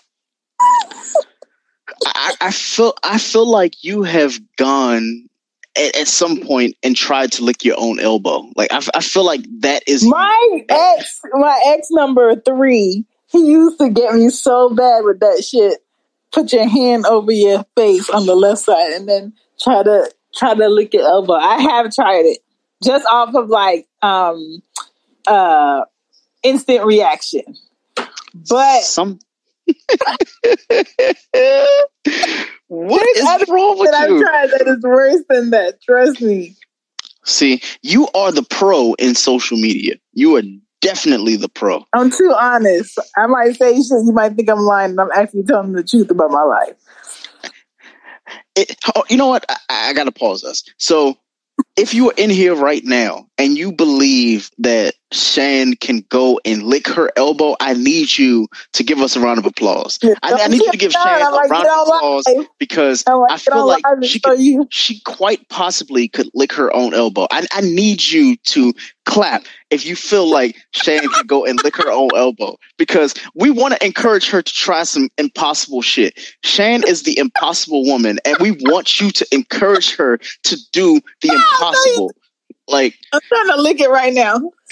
I, 2.39 2.51
feel 2.51 2.93
I 3.03 3.17
feel 3.17 3.49
like 3.49 3.83
you 3.83 4.03
have 4.03 4.39
gone 4.57 5.27
at, 5.75 5.95
at, 5.95 6.07
some 6.07 6.41
point 6.41 6.75
and 6.83 6.95
tried 6.95 7.31
to 7.33 7.43
lick 7.43 7.65
your 7.65 7.75
own 7.79 7.99
elbow. 7.99 8.47
Like 8.55 8.71
I, 8.71 8.81
I 8.93 9.01
feel 9.01 9.25
like 9.25 9.41
that 9.61 9.83
is 9.87 10.05
my 10.05 10.65
ex. 10.69 11.21
My 11.33 11.59
ex 11.67 11.87
number 11.91 12.35
three. 12.35 13.05
He 13.27 13.39
used 13.39 13.79
to 13.79 13.89
get 13.89 14.13
me 14.13 14.29
so 14.29 14.69
bad 14.69 15.03
with 15.03 15.19
that 15.21 15.43
shit. 15.43 15.83
Put 16.31 16.53
your 16.53 16.67
hand 16.67 17.05
over 17.07 17.31
your 17.31 17.65
face 17.75 18.09
on 18.11 18.27
the 18.27 18.35
left 18.35 18.61
side 18.61 18.91
and 18.91 19.09
then 19.09 19.33
try 19.59 19.81
to 19.81 20.11
try 20.35 20.53
to 20.53 20.69
lick 20.69 20.93
your 20.93 21.07
elbow. 21.07 21.33
I 21.33 21.61
have 21.61 21.93
tried 21.93 22.25
it 22.25 22.39
just 22.83 23.05
off 23.07 23.33
of 23.33 23.49
like 23.49 23.87
um 24.01 24.61
uh 25.25 25.81
instant 26.45 26.85
reaction. 26.85 27.43
But 28.49 28.83
some 28.83 29.19
what 32.67 33.07
is 33.17 33.49
wrong 33.49 33.79
with 33.79 33.91
that 33.91 34.09
you? 34.09 34.17
I've 34.17 34.21
tried 34.21 34.49
that 34.51 34.67
is 34.67 34.83
worse 34.83 35.23
than 35.29 35.49
that. 35.51 35.81
Trust 35.81 36.21
me. 36.21 36.55
See, 37.23 37.61
you 37.81 38.07
are 38.13 38.31
the 38.31 38.43
pro 38.43 38.93
in 38.95 39.15
social 39.15 39.57
media. 39.57 39.95
You 40.13 40.35
are 40.37 40.43
definitely 40.81 41.35
the 41.35 41.49
pro. 41.49 41.83
I'm 41.93 42.11
too 42.11 42.33
honest. 42.37 42.99
I 43.17 43.25
might 43.25 43.55
say 43.55 43.73
shit 43.73 44.05
you 44.05 44.11
might 44.13 44.35
think 44.35 44.49
I'm 44.49 44.59
lying, 44.59 44.91
and 44.91 45.01
I'm 45.01 45.11
actually 45.15 45.43
telling 45.43 45.71
the 45.71 45.83
truth 45.83 46.11
about 46.11 46.29
my 46.29 46.43
life. 46.43 46.75
It, 48.55 48.77
oh, 48.95 49.03
you 49.09 49.17
know 49.17 49.27
what? 49.27 49.45
I, 49.49 49.89
I 49.89 49.93
got 49.93 50.03
to 50.03 50.11
pause 50.11 50.43
us. 50.43 50.63
So, 50.77 51.17
if 51.75 51.93
you 51.93 52.09
are 52.09 52.13
in 52.17 52.29
here 52.29 52.53
right 52.55 52.83
now 52.83 53.27
and 53.37 53.57
you 53.57 53.71
believe 53.71 54.51
that 54.59 54.93
Shan 55.11 55.75
can 55.75 56.03
go 56.09 56.39
and 56.45 56.63
lick 56.63 56.87
her 56.87 57.11
elbow, 57.15 57.55
I 57.59 57.73
need 57.73 58.17
you 58.17 58.47
to 58.73 58.83
give 58.83 58.99
us 58.99 59.15
a 59.15 59.19
round 59.21 59.37
of 59.39 59.45
applause. 59.45 59.99
I, 60.03 60.33
I 60.33 60.47
need 60.47 60.61
you 60.61 60.71
to 60.71 60.77
give 60.77 60.91
Shan 60.91 61.21
a 61.21 61.29
round 61.47 61.67
of 61.67 61.87
applause 61.87 62.25
because 62.59 63.03
I 63.07 63.37
feel 63.37 63.67
like 63.67 63.83
she 64.03 64.19
could, 64.19 64.73
she 64.73 64.99
quite 65.01 65.47
possibly 65.49 66.07
could 66.07 66.29
lick 66.33 66.51
her 66.53 66.73
own 66.75 66.93
elbow. 66.93 67.27
I, 67.31 67.45
I 67.53 67.61
need 67.61 68.03
you 68.03 68.35
to 68.37 68.73
clap 69.05 69.43
if 69.69 69.85
you 69.85 69.95
feel 69.95 70.27
like 70.29 70.57
Shan 70.71 71.07
can 71.07 71.25
go 71.27 71.45
and 71.45 71.63
lick 71.63 71.75
her 71.77 71.91
own 71.91 72.09
elbow 72.15 72.57
because 72.77 73.13
we 73.35 73.51
want 73.51 73.73
to 73.75 73.85
encourage 73.85 74.29
her 74.29 74.41
to 74.41 74.53
try 74.53 74.83
some 74.83 75.09
impossible 75.17 75.81
shit. 75.81 76.19
Shan 76.43 76.83
is 76.87 77.03
the 77.03 77.17
impossible 77.17 77.85
woman, 77.85 78.19
and 78.25 78.37
we 78.39 78.51
want 78.61 78.99
you 78.99 79.11
to 79.11 79.27
encourage 79.31 79.95
her 79.95 80.17
to 80.17 80.57
do 80.71 80.99
the 81.21 81.29
impossible. 81.29 82.11
Like 82.67 82.95
I'm 83.13 83.21
trying 83.27 83.47
to 83.49 83.61
lick 83.61 83.79
it 83.79 83.89
right 83.89 84.13
now. 84.13 84.51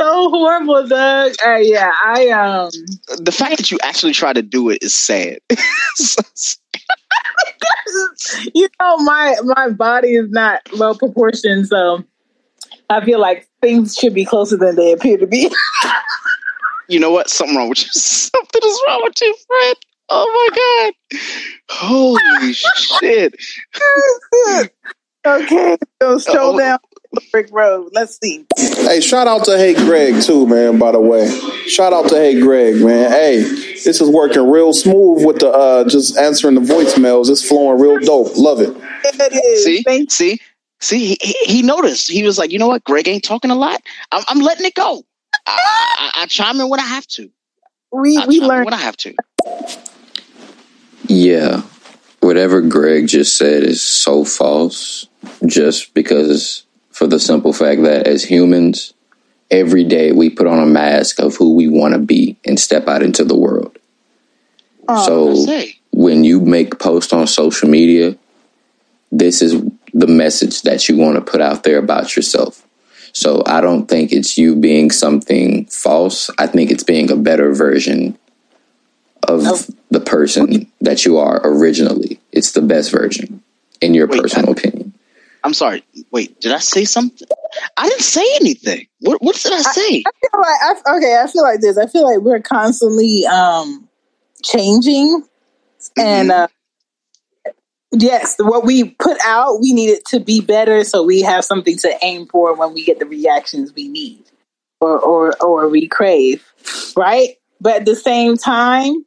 so 0.00 0.30
horrible, 0.30 0.86
Doug. 0.88 1.32
Uh, 1.44 1.58
yeah, 1.60 1.92
I 2.04 2.28
um. 2.28 2.70
The 3.18 3.32
fact 3.32 3.58
that 3.58 3.70
you 3.70 3.78
actually 3.82 4.12
try 4.12 4.32
to 4.32 4.42
do 4.42 4.70
it 4.70 4.82
is 4.82 4.94
sad. 4.94 5.38
you 8.54 8.68
know, 8.80 8.96
my 8.98 9.36
my 9.44 9.68
body 9.70 10.14
is 10.14 10.30
not 10.30 10.62
well 10.78 10.94
proportioned, 10.94 11.66
so 11.68 12.04
I 12.88 13.04
feel 13.04 13.20
like 13.20 13.48
things 13.60 13.94
should 13.94 14.14
be 14.14 14.24
closer 14.24 14.56
than 14.56 14.76
they 14.76 14.92
appear 14.92 15.18
to 15.18 15.26
be. 15.26 15.50
you 16.88 16.98
know 16.98 17.10
what? 17.10 17.28
Something 17.30 17.56
wrong 17.56 17.68
with 17.68 17.82
you. 17.82 17.88
Something 17.92 18.62
is 18.64 18.82
wrong 18.86 19.00
with 19.04 19.20
you, 19.20 19.36
Fred. 19.46 19.76
Oh 20.12 20.50
my 20.50 20.90
god! 21.12 21.18
Holy 21.70 22.52
shit! 22.54 23.34
okay, 25.26 25.76
so 26.02 26.18
show 26.18 26.58
down 26.58 26.78
brick 27.30 27.48
road. 27.52 27.90
Let's 27.92 28.18
see. 28.20 28.46
Hey, 28.56 29.00
shout 29.00 29.26
out 29.26 29.44
to 29.44 29.56
Hey 29.56 29.74
Greg 29.74 30.22
too, 30.22 30.46
man. 30.46 30.78
By 30.78 30.92
the 30.92 31.00
way, 31.00 31.28
shout 31.66 31.92
out 31.92 32.08
to 32.08 32.16
Hey 32.16 32.40
Greg, 32.40 32.82
man. 32.82 33.10
Hey, 33.10 33.40
this 33.40 34.00
is 34.00 34.08
working 34.08 34.48
real 34.50 34.72
smooth 34.72 35.24
with 35.24 35.40
the 35.40 35.50
uh 35.50 35.88
just 35.88 36.16
answering 36.16 36.54
the 36.54 36.60
voicemails. 36.60 37.30
It's 37.30 37.46
flowing 37.46 37.80
real 37.80 37.98
dope. 37.98 38.36
Love 38.36 38.60
it. 38.60 38.76
It 39.04 39.32
is. 39.32 39.64
See, 39.64 39.82
Thanks. 39.82 40.14
see, 40.14 40.40
see. 40.80 41.16
He, 41.20 41.32
he, 41.44 41.62
noticed. 41.62 42.10
He 42.10 42.22
was 42.22 42.38
like, 42.38 42.50
you 42.52 42.58
know 42.58 42.68
what? 42.68 42.84
Greg 42.84 43.08
ain't 43.08 43.24
talking 43.24 43.50
a 43.50 43.54
lot. 43.54 43.80
I'm, 44.12 44.24
I'm 44.28 44.40
letting 44.40 44.66
it 44.66 44.74
go. 44.74 45.02
I, 45.46 45.58
I, 45.98 46.22
I, 46.22 46.26
chime 46.26 46.60
in 46.60 46.68
when 46.68 46.80
I 46.80 46.86
have 46.86 47.06
to. 47.08 47.30
We 47.92 48.18
I 48.18 48.26
we 48.26 48.40
learn 48.40 48.64
when 48.64 48.74
I 48.74 48.78
have 48.78 48.96
to. 48.98 49.14
Yeah. 51.10 51.62
Whatever 52.20 52.60
Greg 52.60 53.08
just 53.08 53.36
said 53.36 53.64
is 53.64 53.82
so 53.82 54.24
false 54.24 55.08
just 55.44 55.92
because 55.92 56.64
for 56.92 57.08
the 57.08 57.18
simple 57.18 57.52
fact 57.52 57.82
that 57.82 58.06
as 58.06 58.22
humans, 58.22 58.94
every 59.50 59.82
day 59.82 60.12
we 60.12 60.30
put 60.30 60.46
on 60.46 60.60
a 60.60 60.66
mask 60.66 61.18
of 61.18 61.34
who 61.34 61.56
we 61.56 61.66
want 61.66 61.94
to 61.94 61.98
be 61.98 62.36
and 62.44 62.60
step 62.60 62.86
out 62.86 63.02
into 63.02 63.24
the 63.24 63.36
world. 63.36 63.76
Oh, 64.86 65.34
so 65.34 65.62
when 65.90 66.22
you 66.22 66.40
make 66.40 66.78
posts 66.78 67.12
on 67.12 67.26
social 67.26 67.68
media, 67.68 68.16
this 69.10 69.42
is 69.42 69.60
the 69.92 70.06
message 70.06 70.62
that 70.62 70.88
you 70.88 70.96
want 70.96 71.16
to 71.16 71.28
put 71.28 71.40
out 71.40 71.64
there 71.64 71.78
about 71.78 72.14
yourself. 72.14 72.64
So 73.12 73.42
I 73.46 73.60
don't 73.60 73.86
think 73.86 74.12
it's 74.12 74.38
you 74.38 74.54
being 74.54 74.92
something 74.92 75.66
false. 75.66 76.30
I 76.38 76.46
think 76.46 76.70
it's 76.70 76.84
being 76.84 77.10
a 77.10 77.16
better 77.16 77.52
version 77.52 78.16
of 79.24 79.40
oh. 79.44 79.58
the 79.90 80.00
person 80.00 80.70
that 80.80 81.04
you 81.04 81.18
are 81.18 81.40
originally. 81.44 82.20
It's 82.32 82.52
the 82.52 82.62
best 82.62 82.90
version, 82.90 83.42
in 83.80 83.94
your 83.94 84.06
Wait, 84.06 84.22
personal 84.22 84.50
I, 84.50 84.52
opinion. 84.52 84.94
I'm 85.42 85.54
sorry. 85.54 85.84
Wait, 86.10 86.40
did 86.40 86.52
I 86.52 86.58
say 86.58 86.84
something? 86.84 87.26
I 87.76 87.88
didn't 87.88 88.02
say 88.02 88.24
anything. 88.36 88.86
What, 89.00 89.22
what 89.22 89.36
did 89.36 89.52
I 89.52 89.62
say? 89.62 90.04
I, 90.06 90.10
I 90.10 90.12
feel 90.20 90.40
like 90.40 90.86
I, 90.86 90.96
okay. 90.96 91.20
I 91.22 91.26
feel 91.26 91.42
like 91.42 91.60
this. 91.60 91.78
I 91.78 91.86
feel 91.86 92.04
like 92.04 92.20
we're 92.20 92.40
constantly 92.40 93.24
um, 93.26 93.88
changing, 94.42 95.22
mm-hmm. 95.22 96.00
and 96.00 96.30
uh, 96.30 96.48
yes, 97.92 98.36
what 98.38 98.64
we 98.64 98.90
put 98.90 99.18
out, 99.24 99.60
we 99.60 99.72
need 99.72 99.90
it 99.90 100.04
to 100.06 100.20
be 100.20 100.40
better, 100.40 100.84
so 100.84 101.02
we 101.02 101.22
have 101.22 101.44
something 101.44 101.76
to 101.78 101.96
aim 102.02 102.26
for 102.26 102.54
when 102.54 102.74
we 102.74 102.84
get 102.84 102.98
the 102.98 103.06
reactions 103.06 103.72
we 103.74 103.88
need 103.88 104.24
or 104.80 104.98
or 104.98 105.32
or 105.42 105.68
we 105.68 105.88
crave, 105.88 106.44
right? 106.96 107.30
But 107.60 107.76
at 107.76 107.84
the 107.84 107.96
same 107.96 108.36
time, 108.36 109.04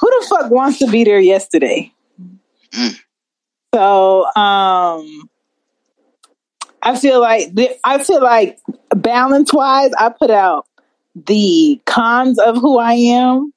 who 0.00 0.10
the 0.20 0.26
fuck 0.28 0.50
wants 0.50 0.78
to 0.78 0.86
be 0.90 1.04
there 1.04 1.20
yesterday? 1.20 1.92
Mm. 2.72 2.98
So, 3.74 4.24
um, 4.34 5.28
I 6.82 6.96
feel 6.98 7.20
like 7.20 7.50
I 7.84 8.02
feel 8.02 8.22
like 8.22 8.58
balance 8.90 9.52
wise, 9.52 9.92
I 9.98 10.08
put 10.10 10.30
out 10.30 10.66
the 11.14 11.80
cons 11.86 12.38
of 12.38 12.56
who 12.56 12.78
I 12.78 12.94
am 12.94 13.52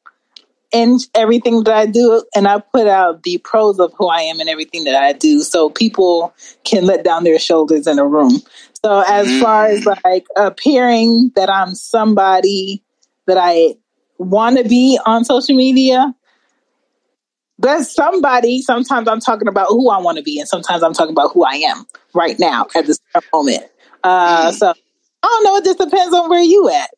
in 0.71 0.97
everything 1.15 1.63
that 1.63 1.73
I 1.73 1.85
do, 1.85 2.23
and 2.35 2.47
I 2.47 2.59
put 2.59 2.87
out 2.87 3.23
the 3.23 3.37
pros 3.39 3.79
of 3.79 3.93
who 3.97 4.07
I 4.07 4.21
am 4.21 4.39
and 4.39 4.49
everything 4.49 4.85
that 4.85 4.95
I 4.95 5.13
do, 5.13 5.41
so 5.41 5.69
people 5.69 6.33
can 6.63 6.85
let 6.85 7.03
down 7.03 7.23
their 7.23 7.39
shoulders 7.39 7.87
in 7.87 7.99
a 7.99 8.05
room. 8.05 8.41
So, 8.83 9.03
as 9.07 9.27
mm. 9.27 9.41
far 9.41 9.67
as 9.67 9.85
like 9.85 10.25
appearing 10.35 11.31
that 11.35 11.49
I'm 11.49 11.75
somebody 11.75 12.83
that 13.27 13.37
I 13.37 13.75
want 14.21 14.57
to 14.57 14.63
be 14.63 14.99
on 15.05 15.25
social 15.25 15.55
media, 15.55 16.13
there's 17.57 17.91
somebody, 17.91 18.61
sometimes 18.61 19.07
I'm 19.07 19.19
talking 19.19 19.47
about 19.47 19.67
who 19.69 19.89
I 19.89 19.99
want 19.99 20.17
to 20.17 20.23
be, 20.23 20.39
and 20.39 20.47
sometimes 20.47 20.83
I'm 20.83 20.93
talking 20.93 21.13
about 21.13 21.31
who 21.33 21.43
I 21.43 21.55
am 21.55 21.85
right 22.13 22.37
now 22.39 22.67
at 22.75 22.85
this 22.85 22.99
moment. 23.33 23.63
Uh, 24.03 24.49
mm. 24.49 24.53
So 24.53 24.73
I 25.23 25.27
don't 25.27 25.43
know. 25.43 25.55
It 25.57 25.65
just 25.65 25.77
depends 25.77 26.13
on 26.13 26.29
where 26.29 26.41
you 26.41 26.69
at. 26.69 26.89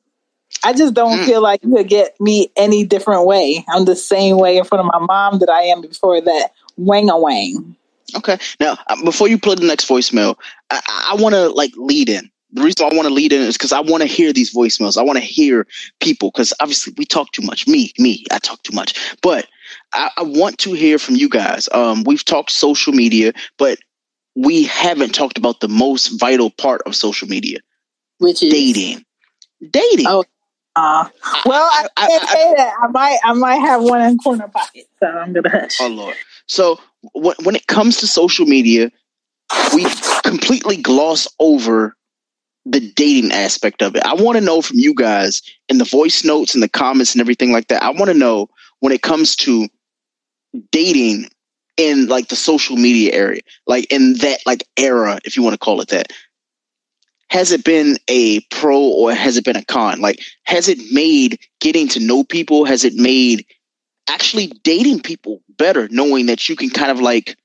I 0.64 0.74
just 0.74 0.94
don't 0.94 1.20
mm. 1.20 1.26
feel 1.26 1.42
like 1.42 1.64
you 1.64 1.76
could 1.76 1.90
get 1.90 2.20
me 2.22 2.50
any 2.56 2.86
different 2.86 3.26
way. 3.26 3.66
I'm 3.68 3.86
the 3.86 3.96
same 3.96 4.38
way 4.38 4.58
in 4.58 4.64
front 4.64 4.86
of 4.86 4.92
my 4.94 5.06
mom 5.06 5.40
that 5.40 5.50
I 5.50 5.64
am 5.64 5.82
before 5.82 6.22
that. 6.22 6.52
Wang 6.78 7.10
a 7.10 7.20
wang. 7.20 7.76
Okay. 8.16 8.38
Now, 8.60 8.78
uh, 8.88 9.04
before 9.04 9.28
you 9.28 9.38
play 9.38 9.56
the 9.56 9.68
next 9.68 9.90
voicemail, 9.90 10.36
I, 10.70 11.12
I 11.12 11.22
want 11.22 11.36
to 11.36 11.50
like 11.50 11.74
lead 11.76 12.10
in 12.10 12.32
the 12.54 12.62
reason 12.62 12.86
I 12.86 12.96
want 12.96 13.08
to 13.08 13.14
lead 13.14 13.34
in 13.34 13.42
is 13.42 13.58
because 13.58 13.74
I 13.74 13.80
want 13.80 14.02
to 14.02 14.08
hear 14.08 14.32
these 14.32 14.54
voicemails. 14.54 14.98
I 14.98 15.02
want 15.02 15.18
to 15.18 15.26
hear 15.26 15.66
people 16.00 16.30
because 16.30 16.54
obviously 16.60 16.94
we 16.98 17.06
talk 17.06 17.32
too 17.32 17.42
much. 17.42 17.68
Me, 17.68 17.92
me, 17.98 18.26
I 18.32 18.38
talk 18.38 18.62
too 18.62 18.76
much. 18.76 19.18
But 19.22 19.48
I, 19.92 20.12
I 20.18 20.24
want 20.24 20.60
to 20.60 20.74
hear 20.74 21.00
from 21.00 21.16
you 21.16 21.30
guys. 21.30 21.68
Um, 21.72 22.04
we've 22.04 22.24
talked 22.24 22.52
social 22.52 22.94
media, 22.94 23.34
but 23.58 23.80
we 24.36 24.64
haven't 24.64 25.16
talked 25.16 25.38
about 25.38 25.62
the 25.62 25.68
most 25.68 26.20
vital 26.20 26.52
part 26.52 26.84
of 26.86 26.96
social 26.96 27.28
media, 27.28 27.60
which 28.20 28.44
is 28.44 28.54
dating. 28.54 29.04
Dating. 29.72 30.06
Oh, 30.08 30.24
uh, 30.76 31.08
well, 31.46 31.70
I, 31.72 31.88
I 31.98 32.08
can't 32.08 32.24
I, 32.24 32.34
say 32.34 32.54
that. 32.58 32.74
I 32.82 32.88
might, 32.88 33.18
I 33.24 33.34
might 33.34 33.60
have 33.60 33.84
one 33.84 34.02
in 34.02 34.18
corner 34.20 34.48
pocket, 34.48 34.86
so 35.00 35.08
I'm 35.08 35.34
gonna 35.34 35.50
hush. 35.50 35.82
Oh 35.82 35.88
Lord. 35.88 36.16
So 36.48 36.80
when 37.14 37.36
when 37.44 37.56
it 37.56 37.66
comes 37.68 37.98
to 37.98 38.08
social 38.08 38.46
media, 38.46 38.92
we 39.74 39.86
completely 40.24 40.78
gloss 40.78 41.28
over 41.40 41.96
the 42.66 42.80
dating 42.80 43.32
aspect 43.32 43.82
of 43.82 43.96
it. 43.96 44.04
I 44.06 44.14
want 44.14 44.38
to 44.38 44.44
know 44.44 44.62
from 44.62 44.80
you 44.80 44.94
guys 44.94 45.42
in 45.68 45.78
the 45.78 45.86
voice 45.86 46.24
notes 46.24 46.54
and 46.54 46.64
the 46.64 46.70
comments 46.70 47.14
and 47.14 47.22
everything 47.22 47.52
like 47.52 47.68
that. 47.68 47.84
I 47.84 47.90
want 47.90 48.06
to 48.06 48.14
know 48.14 48.50
when 48.80 48.94
it 48.94 49.02
comes 49.02 49.36
to 49.38 49.68
dating 50.72 51.28
in 51.78 52.08
like 52.08 52.30
the 52.30 52.36
social 52.36 52.78
media 52.78 53.14
area, 53.14 53.42
like 53.68 53.92
in 53.92 54.14
that 54.18 54.40
like 54.46 54.68
era, 54.78 55.20
if 55.26 55.36
you 55.36 55.44
want 55.44 55.54
to 55.54 55.60
call 55.60 55.82
it 55.82 55.90
that. 55.90 56.12
Has 57.30 57.52
it 57.52 57.64
been 57.64 57.98
a 58.08 58.42
pro 58.52 58.80
or 58.80 59.12
has 59.12 59.38
it 59.38 59.44
been 59.44 59.56
a 59.56 59.66
con? 59.66 60.00
Like, 60.00 60.22
has 60.44 60.68
it 60.70 60.78
made 60.92 61.40
getting 61.60 61.88
to 61.90 62.00
know 62.00 62.24
people? 62.24 62.64
Has 62.64 62.86
it 62.86 62.94
made 62.94 63.46
actually 64.08 64.48
dating 64.64 65.02
people 65.02 65.42
better, 65.58 65.88
knowing 65.90 66.28
that 66.28 66.48
you 66.48 66.56
can 66.56 66.70
kind 66.70 66.92
of 66.92 67.00
like 67.00 67.36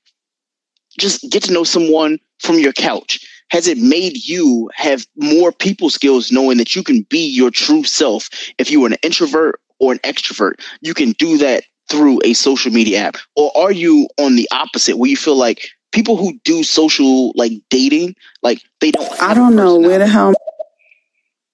just 0.99 1.27
get 1.31 1.43
to 1.43 1.53
know 1.53 1.63
someone 1.63 2.19
from 2.37 2.59
your 2.59 2.73
couch? 2.73 3.25
Has 3.49 3.67
it 3.67 3.77
made 3.77 4.27
you 4.27 4.69
have 4.73 5.05
more 5.15 5.51
people 5.51 5.89
skills 5.89 6.31
knowing 6.31 6.57
that 6.57 6.75
you 6.75 6.83
can 6.83 7.01
be 7.03 7.27
your 7.27 7.51
true 7.51 7.83
self? 7.83 8.29
If 8.57 8.71
you 8.71 8.83
are 8.83 8.87
an 8.87 8.97
introvert 9.01 9.59
or 9.79 9.91
an 9.91 9.99
extrovert 9.99 10.61
you 10.81 10.93
can 10.93 11.11
do 11.13 11.37
that 11.37 11.63
through 11.89 12.21
a 12.23 12.33
social 12.33 12.71
media 12.71 12.99
app. 12.99 13.17
Or 13.35 13.51
are 13.57 13.71
you 13.71 14.07
on 14.19 14.35
the 14.35 14.47
opposite 14.51 14.97
where 14.97 15.09
you 15.09 15.17
feel 15.17 15.35
like 15.35 15.69
people 15.91 16.17
who 16.17 16.39
do 16.43 16.63
social 16.63 17.31
like 17.35 17.53
dating 17.71 18.15
like 18.43 18.61
they 18.79 18.91
don't 18.91 19.21
i 19.21 19.33
don't 19.33 19.55
know 19.55 19.75
where 19.79 19.97
the 19.97 20.05
hell 20.05 20.35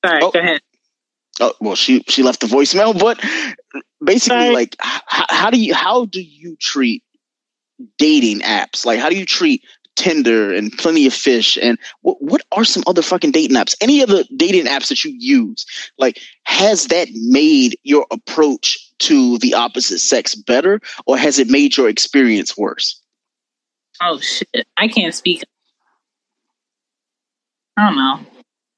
sorry 0.05 0.19
oh. 0.21 0.29
go 0.31 0.39
ahead. 0.39 0.59
Oh 1.39 1.53
well 1.61 1.75
she 1.75 2.03
she 2.09 2.21
left 2.21 2.41
the 2.41 2.47
voicemail 2.47 2.97
but 2.99 3.17
basically 4.03 4.39
sorry. 4.39 4.53
like 4.53 4.75
h- 4.83 5.01
how 5.29 5.49
do 5.49 5.57
you 5.57 5.73
how 5.73 6.05
do 6.05 6.21
you 6.21 6.57
treat 6.57 7.03
dating 7.97 8.39
apps? 8.41 8.85
Like 8.85 8.99
how 8.99 9.09
do 9.09 9.17
you 9.17 9.25
treat 9.25 9.63
Tinder 9.95 10.53
and 10.53 10.71
Plenty 10.77 11.05
of 11.07 11.13
Fish 11.13 11.57
and 11.61 11.77
what 12.01 12.21
what 12.21 12.41
are 12.51 12.65
some 12.65 12.83
other 12.87 13.01
fucking 13.01 13.31
dating 13.31 13.57
apps? 13.57 13.75
Any 13.81 14.01
of 14.01 14.09
the 14.09 14.27
dating 14.35 14.65
apps 14.65 14.89
that 14.89 15.03
you 15.03 15.13
use, 15.17 15.65
like 15.97 16.19
has 16.43 16.87
that 16.87 17.07
made 17.13 17.77
your 17.83 18.05
approach 18.11 18.77
to 18.99 19.37
the 19.39 19.53
opposite 19.53 19.99
sex 19.99 20.35
better 20.35 20.79
or 21.05 21.17
has 21.17 21.39
it 21.39 21.49
made 21.49 21.77
your 21.77 21.89
experience 21.89 22.57
worse? 22.57 23.01
Oh 24.01 24.19
shit! 24.19 24.67
I 24.77 24.87
can't 24.87 25.13
speak. 25.13 25.43
I 27.77 27.87
don't 27.87 27.97
know. 27.97 28.19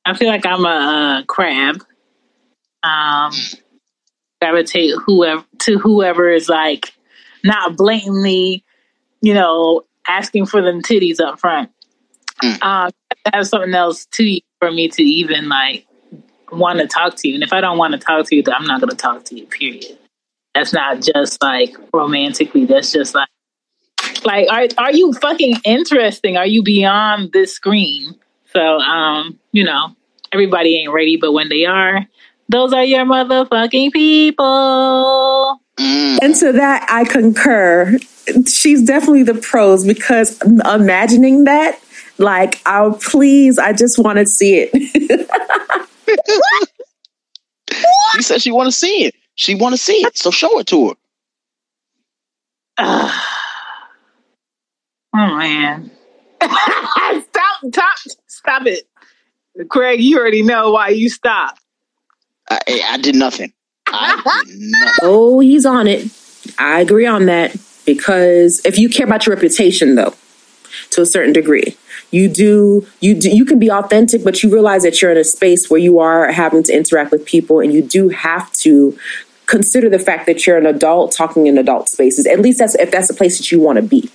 I 0.06 0.14
feel 0.14 0.30
like 0.30 0.46
I'm 0.46 0.66
a, 0.66 1.22
a 1.22 1.26
crab. 1.28 1.84
Um, 2.84 3.34
gravitate 4.42 4.94
whoever 5.06 5.44
to 5.60 5.78
whoever 5.80 6.32
is 6.32 6.48
like 6.48 6.94
not 7.44 7.76
blatantly, 7.76 8.64
you 9.22 9.34
know, 9.34 9.84
asking 10.08 10.46
for 10.46 10.62
them 10.62 10.82
titties 10.82 11.20
up 11.20 11.40
front. 11.40 11.72
Mm. 12.44 12.64
Um, 12.64 12.92
have 13.34 13.48
something 13.48 13.74
else 13.74 14.06
to 14.14 14.24
you 14.24 14.42
for 14.60 14.72
me 14.72 14.88
to 14.90 15.04
even 15.04 15.50
like 15.50 15.86
want 16.52 16.80
to 16.80 16.88
talk 16.88 17.16
to 17.18 17.28
you. 17.28 17.34
And 17.34 17.44
if 17.44 17.54
I 17.54 17.62
don't 17.62 17.78
want 17.78 17.94
to 17.94 18.00
talk 18.00 18.26
to 18.28 18.36
you, 18.36 18.44
then 18.44 18.54
I'm 18.54 18.66
not 18.66 18.80
going 18.80 18.92
to 18.92 18.96
talk 18.96 19.26
to 19.26 19.38
you. 19.38 19.46
Period. 19.48 19.98
That's 20.54 20.74
not 20.74 21.02
just 21.02 21.42
like 21.42 21.76
romantically. 21.94 22.66
That's 22.66 22.92
just 22.92 23.14
like 23.14 23.30
like 24.24 24.48
are 24.50 24.68
are 24.78 24.92
you 24.92 25.14
fucking 25.14 25.58
interesting? 25.64 26.38
Are 26.38 26.46
you 26.46 26.64
beyond 26.64 27.32
this 27.32 27.54
screen? 27.54 28.16
So 28.54 28.80
um, 28.80 29.40
you 29.52 29.64
know, 29.64 29.96
everybody 30.32 30.78
ain't 30.80 30.92
ready, 30.92 31.18
but 31.18 31.32
when 31.32 31.50
they 31.50 31.66
are, 31.66 32.08
those 32.50 32.74
are 32.74 32.84
your 32.84 33.06
motherfucking 33.06 33.92
people. 33.92 35.62
Mm. 35.78 36.18
And 36.22 36.36
to 36.36 36.54
that, 36.54 36.88
I 36.90 37.04
concur. 37.06 37.98
She's 38.48 38.84
definitely 38.84 39.24
the 39.24 39.36
pros 39.36 39.86
because 39.86 40.42
imagining 40.42 41.46
that, 41.46 41.80
like, 42.18 42.62
oh, 42.66 42.98
please, 43.02 43.58
I 43.58 43.74
just 43.74 43.98
want 43.98 44.20
to 44.20 44.26
see 44.28 44.68
it. 44.72 45.30
she 48.14 48.22
said 48.22 48.42
she 48.42 48.52
want 48.52 48.68
to 48.68 48.72
see 48.72 49.06
it. 49.06 49.16
She 49.36 49.56
want 49.56 49.74
to 49.74 49.78
see 49.78 49.98
it, 50.06 50.18
so 50.18 50.32
show 50.32 50.60
it 50.60 50.68
to 50.68 50.90
her. 50.90 50.96
Uh, 52.78 53.12
oh 55.16 55.38
man! 55.38 55.92
stop! 56.42 57.22
Stop! 57.72 57.98
Stop 58.28 58.66
it, 58.66 58.88
Craig. 59.70 60.02
You 60.02 60.20
already 60.20 60.42
know 60.42 60.72
why 60.72 60.90
you 60.90 61.10
stopped. 61.10 61.62
I, 62.50 62.60
I 62.90 62.98
did 62.98 63.16
nothing. 63.16 63.54
I 63.88 64.44
did 64.46 64.56
nothing. 64.60 64.94
Oh, 65.02 65.40
he's 65.40 65.66
on 65.66 65.88
it. 65.88 66.10
I 66.58 66.82
agree 66.82 67.06
on 67.06 67.26
that 67.26 67.56
because 67.88 68.62
if 68.66 68.78
you 68.78 68.90
care 68.90 69.08
about 69.08 69.26
your 69.26 69.34
reputation, 69.34 69.96
though, 69.96 70.14
to 70.92 71.02
a 71.02 71.06
certain 71.06 71.34
degree, 71.34 71.78
you 72.12 72.28
do 72.28 72.86
you 73.00 73.16
do, 73.16 73.30
you 73.30 73.46
can 73.46 73.58
be 73.58 73.72
authentic, 73.72 74.24
but 74.24 74.44
you 74.44 74.52
realize 74.52 74.84
that 74.84 75.02
you're 75.02 75.12
in 75.12 75.18
a 75.18 75.24
space 75.24 75.70
where 75.70 75.80
you 75.80 75.98
are 75.98 76.32
having 76.32 76.64
to 76.64 76.74
interact 76.74 77.12
with 77.12 77.26
people, 77.26 77.62
and 77.62 77.74
you 77.74 77.82
do 77.82 78.10
have 78.10 78.52
to 78.54 78.96
consider 79.46 79.90
the 79.90 79.98
fact 80.00 80.26
that 80.26 80.46
you're 80.46 80.58
an 80.58 80.66
adult 80.66 81.14
talking 81.14 81.48
in 81.48 81.58
adult 81.58 81.88
spaces. 81.88 82.28
At 82.28 82.42
least 82.42 82.60
that's 82.60 82.76
if 82.76 82.92
that's 82.92 83.08
the 83.08 83.14
place 83.14 83.38
that 83.38 83.52
you 83.52 83.60
want 83.60 83.78
to 83.78 83.82
be. 83.82 84.12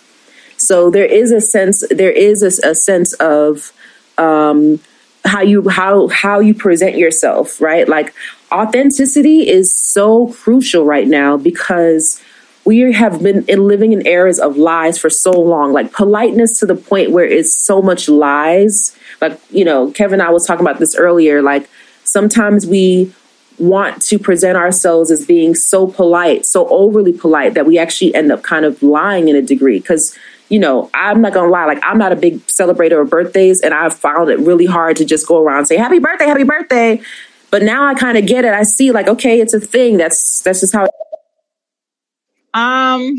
So 0.58 0.90
there 0.90 1.06
is 1.06 1.32
a 1.32 1.40
sense 1.40 1.82
there 1.90 2.12
is 2.12 2.42
a, 2.42 2.70
a 2.70 2.74
sense 2.74 3.14
of 3.14 3.72
um, 4.18 4.80
how 5.24 5.40
you 5.40 5.66
how 5.70 6.08
how 6.08 6.40
you 6.40 6.52
present 6.52 6.98
yourself, 6.98 7.58
right? 7.58 7.88
Like 7.88 8.14
authenticity 8.52 9.48
is 9.48 9.74
so 9.74 10.26
crucial 10.34 10.84
right 10.84 11.08
now 11.08 11.38
because 11.38 12.22
we 12.64 12.92
have 12.92 13.22
been 13.22 13.44
living 13.46 13.92
in 13.92 14.06
eras 14.06 14.38
of 14.38 14.56
lies 14.56 14.98
for 14.98 15.10
so 15.10 15.30
long 15.30 15.72
like 15.72 15.92
politeness 15.92 16.58
to 16.60 16.66
the 16.66 16.74
point 16.74 17.10
where 17.10 17.24
it's 17.24 17.54
so 17.54 17.82
much 17.82 18.08
lies 18.08 18.96
like 19.20 19.38
you 19.50 19.64
know 19.64 19.90
kevin 19.92 20.20
and 20.20 20.28
i 20.28 20.30
was 20.30 20.46
talking 20.46 20.64
about 20.64 20.78
this 20.78 20.94
earlier 20.96 21.42
like 21.42 21.68
sometimes 22.04 22.66
we 22.66 23.12
want 23.58 24.00
to 24.02 24.18
present 24.18 24.56
ourselves 24.56 25.10
as 25.10 25.26
being 25.26 25.54
so 25.54 25.86
polite 25.86 26.46
so 26.46 26.68
overly 26.68 27.12
polite 27.12 27.54
that 27.54 27.66
we 27.66 27.78
actually 27.78 28.14
end 28.14 28.32
up 28.32 28.42
kind 28.42 28.64
of 28.64 28.82
lying 28.82 29.28
in 29.28 29.36
a 29.36 29.42
degree 29.42 29.78
because 29.78 30.16
you 30.52 30.58
know, 30.58 30.90
I'm 30.92 31.22
not 31.22 31.32
gonna 31.32 31.50
lie, 31.50 31.64
like 31.64 31.82
I'm 31.82 31.96
not 31.96 32.12
a 32.12 32.16
big 32.16 32.46
celebrator 32.46 33.00
of 33.00 33.08
birthdays, 33.08 33.62
and 33.62 33.72
I've 33.72 33.94
found 33.94 34.28
it 34.28 34.38
really 34.38 34.66
hard 34.66 34.98
to 34.98 35.04
just 35.06 35.26
go 35.26 35.42
around 35.42 35.60
and 35.60 35.66
say 35.66 35.78
happy 35.78 35.98
birthday, 35.98 36.26
happy 36.26 36.44
birthday. 36.44 37.00
But 37.50 37.62
now 37.62 37.86
I 37.86 37.94
kind 37.94 38.18
of 38.18 38.26
get 38.26 38.44
it. 38.44 38.52
I 38.52 38.64
see, 38.64 38.92
like, 38.92 39.08
okay, 39.08 39.40
it's 39.40 39.54
a 39.54 39.60
thing. 39.60 39.96
That's 39.96 40.42
that's 40.42 40.60
just 40.60 40.74
how. 40.74 40.88
It- 42.54 42.58
um, 42.58 43.16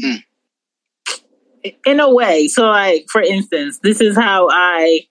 in 1.86 2.00
a 2.00 2.14
way. 2.14 2.48
So, 2.48 2.66
like, 2.66 3.06
for 3.10 3.22
instance, 3.22 3.80
this 3.80 4.02
is 4.02 4.18
how 4.18 4.50
I 4.52 5.08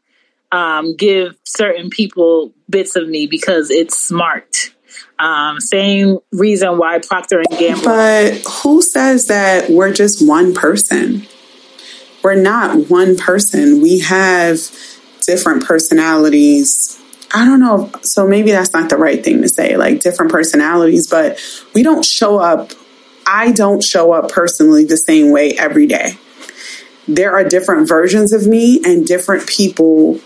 um 0.50 0.96
give 0.96 1.34
certain 1.44 1.88
people 1.88 2.52
bits 2.68 2.94
of 2.94 3.08
me 3.08 3.26
because 3.26 3.70
it's 3.70 3.98
smart. 3.98 4.74
Um, 5.18 5.60
same 5.60 6.18
reason 6.32 6.76
why 6.78 6.98
Procter 6.98 7.38
and 7.38 7.58
Gamble. 7.58 7.84
But 7.84 8.42
who 8.62 8.82
says 8.82 9.28
that 9.28 9.70
we're 9.70 9.92
just 9.92 10.26
one 10.26 10.52
person? 10.52 11.26
we're 12.22 12.34
not 12.34 12.88
one 12.88 13.16
person. 13.16 13.80
We 13.80 14.00
have 14.00 14.58
different 15.20 15.64
personalities. 15.64 16.98
I 17.34 17.44
don't 17.44 17.60
know. 17.60 17.90
So 18.02 18.26
maybe 18.26 18.50
that's 18.50 18.72
not 18.72 18.90
the 18.90 18.96
right 18.96 19.22
thing 19.22 19.42
to 19.42 19.48
say, 19.48 19.76
like 19.76 20.00
different 20.00 20.30
personalities, 20.30 21.08
but 21.08 21.40
we 21.74 21.82
don't 21.82 22.04
show 22.04 22.38
up. 22.38 22.72
I 23.26 23.52
don't 23.52 23.82
show 23.82 24.12
up 24.12 24.30
personally 24.30 24.84
the 24.84 24.96
same 24.96 25.30
way 25.30 25.52
every 25.56 25.86
day. 25.86 26.18
There 27.08 27.32
are 27.32 27.44
different 27.44 27.88
versions 27.88 28.32
of 28.32 28.46
me, 28.46 28.80
and 28.84 29.06
different 29.06 29.46
people 29.46 30.20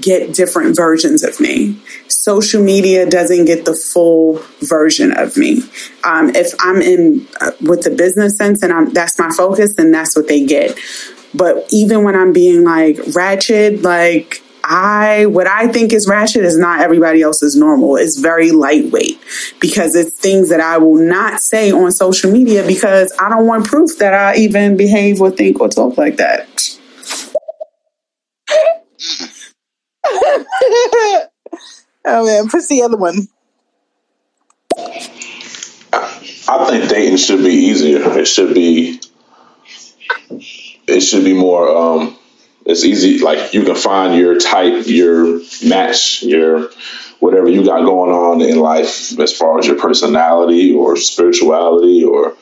get 0.00 0.34
different 0.34 0.74
versions 0.74 1.22
of 1.22 1.38
me. 1.40 1.80
Social 2.08 2.62
media 2.62 3.08
doesn't 3.08 3.44
get 3.44 3.64
the 3.64 3.74
full 3.74 4.42
version 4.60 5.16
of 5.16 5.36
me. 5.36 5.62
Um, 6.04 6.34
if 6.34 6.54
I'm 6.58 6.80
in 6.82 7.26
uh, 7.40 7.52
with 7.60 7.82
the 7.82 7.90
business 7.90 8.36
sense 8.36 8.62
and 8.62 8.72
I'm, 8.72 8.92
that's 8.92 9.18
my 9.18 9.30
focus, 9.30 9.74
then 9.74 9.92
that's 9.92 10.16
what 10.16 10.26
they 10.26 10.44
get. 10.44 10.76
But 11.34 11.66
even 11.70 12.02
when 12.02 12.16
I'm 12.16 12.32
being 12.32 12.64
like 12.64 12.98
ratchet, 13.14 13.82
like 13.82 14.42
I 14.68 15.26
what 15.26 15.46
I 15.46 15.68
think 15.68 15.92
is 15.92 16.08
ratchet 16.08 16.44
is 16.44 16.58
not 16.58 16.80
everybody 16.80 17.22
else's 17.22 17.54
normal. 17.54 17.96
It's 17.96 18.18
very 18.18 18.50
lightweight 18.50 19.20
because 19.60 19.94
it's 19.94 20.18
things 20.18 20.48
that 20.48 20.60
I 20.60 20.78
will 20.78 20.96
not 20.96 21.40
say 21.40 21.70
on 21.70 21.92
social 21.92 22.32
media 22.32 22.66
because 22.66 23.12
I 23.18 23.28
don't 23.28 23.46
want 23.46 23.66
proof 23.66 23.98
that 23.98 24.12
I 24.12 24.36
even 24.36 24.76
behave 24.76 25.20
or 25.20 25.30
think 25.30 25.60
or 25.60 25.68
talk 25.68 25.96
like 25.96 26.16
that. 26.16 26.48
oh 32.04 32.26
man, 32.26 32.48
push 32.48 32.66
the 32.66 32.82
other 32.82 32.96
one. 32.96 33.28
I 36.48 36.66
think 36.68 36.88
dating 36.88 37.16
should 37.16 37.44
be 37.44 37.52
easier. 37.52 38.18
It 38.18 38.26
should 38.26 38.54
be 38.54 39.00
it 40.86 41.00
should 41.00 41.24
be 41.24 41.34
more 41.34 41.68
um, 41.68 42.16
it's 42.66 42.84
easy 42.84 43.18
like 43.18 43.54
you 43.54 43.62
can 43.64 43.76
find 43.76 44.18
your 44.18 44.38
type 44.38 44.86
your 44.86 45.40
match 45.64 46.22
your 46.22 46.70
whatever 47.20 47.48
you 47.48 47.64
got 47.64 47.84
going 47.84 48.10
on 48.10 48.42
in 48.42 48.58
life 48.58 49.18
as 49.18 49.36
far 49.36 49.58
as 49.58 49.66
your 49.66 49.78
personality 49.78 50.72
or 50.72 50.96
spirituality 50.96 52.04
or 52.04 52.36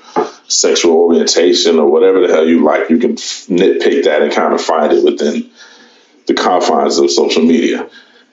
sexual 0.48 0.96
orientation 0.96 1.78
or 1.78 1.90
whatever 1.90 2.26
the 2.26 2.32
hell 2.32 2.46
you 2.46 2.64
like 2.64 2.90
you 2.90 2.98
can 2.98 3.14
nitpick 3.14 4.04
that 4.04 4.22
and 4.22 4.32
kind 4.32 4.54
of 4.54 4.60
find 4.60 4.92
it 4.92 5.04
within 5.04 5.50
the 6.26 6.34
confines 6.34 6.98
of 6.98 7.10
social 7.10 7.42
media. 7.42 7.88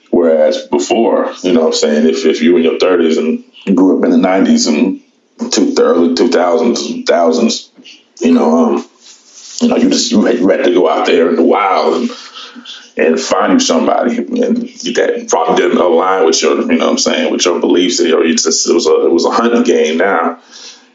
Whereas 0.10 0.68
before 0.68 1.34
you 1.44 1.54
know 1.54 1.62
what 1.62 1.68
i'm 1.68 1.74
saying 1.74 2.08
if, 2.08 2.26
if 2.26 2.42
you 2.42 2.54
were 2.54 2.60
in 2.60 2.66
your 2.66 2.80
30s 2.80 3.18
and 3.18 3.78
grew 3.78 3.98
up 3.98 4.06
in 4.06 4.12
the 4.12 4.18
90s 4.18 4.68
and 4.68 5.52
two, 5.52 5.74
early 5.80 6.14
2000s 6.16 7.08
thousands 7.08 7.72
you 8.20 8.34
know 8.34 8.76
um, 8.76 8.90
you 9.62 9.68
know, 9.68 9.78
you 9.78 9.90
just 9.90 10.12
you 10.12 10.22
had, 10.26 10.66
to 10.66 10.74
go 10.74 10.90
out 10.90 11.06
there 11.06 11.30
in 11.30 11.36
the 11.36 11.44
wild 11.44 12.02
and 12.02 12.12
and 12.98 13.20
find 13.20 13.54
you 13.54 13.60
somebody 13.60 14.18
and 14.18 14.56
that 14.56 15.28
probably 15.30 15.56
didn't 15.56 15.78
align 15.78 16.26
with 16.26 16.42
your, 16.42 16.60
you 16.60 16.78
know, 16.78 16.86
what 16.86 16.92
I'm 16.92 16.98
saying, 16.98 17.32
with 17.32 17.46
your 17.46 17.60
beliefs. 17.60 18.00
Or 18.00 18.24
you 18.24 18.36
just 18.36 18.70
it 18.70 18.74
was 18.74 18.88
a 18.88 19.06
it 19.06 19.12
was 19.12 19.26
a 19.26 19.32
hunting 19.32 19.64
game. 19.64 19.98
Now 19.98 20.40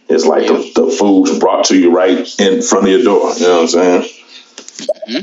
it's 0.09 0.27
like 0.27 0.47
the, 0.47 0.73
the 0.75 0.91
food's 0.91 1.39
brought 1.39 1.67
to 1.67 1.79
you 1.79 1.95
right 1.95 2.19
in 2.39 2.63
front 2.63 2.85
of 2.85 2.91
your 2.91 3.03
door. 3.03 3.33
You 3.35 3.47
know 3.47 3.55
what 3.55 3.63
I'm 3.63 3.69
saying? 3.69 4.03
Mm-hmm. 5.09 5.23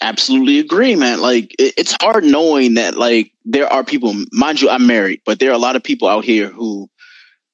Absolutely 0.00 0.60
agree, 0.60 0.94
man. 0.94 1.20
Like 1.20 1.54
it, 1.58 1.74
it's 1.76 1.96
hard 2.00 2.24
knowing 2.24 2.74
that 2.74 2.96
like 2.96 3.32
there 3.44 3.66
are 3.72 3.84
people. 3.84 4.14
Mind 4.30 4.60
you, 4.60 4.70
I'm 4.70 4.86
married, 4.86 5.22
but 5.24 5.40
there 5.40 5.50
are 5.50 5.54
a 5.54 5.58
lot 5.58 5.76
of 5.76 5.82
people 5.82 6.08
out 6.08 6.24
here 6.24 6.48
who 6.48 6.88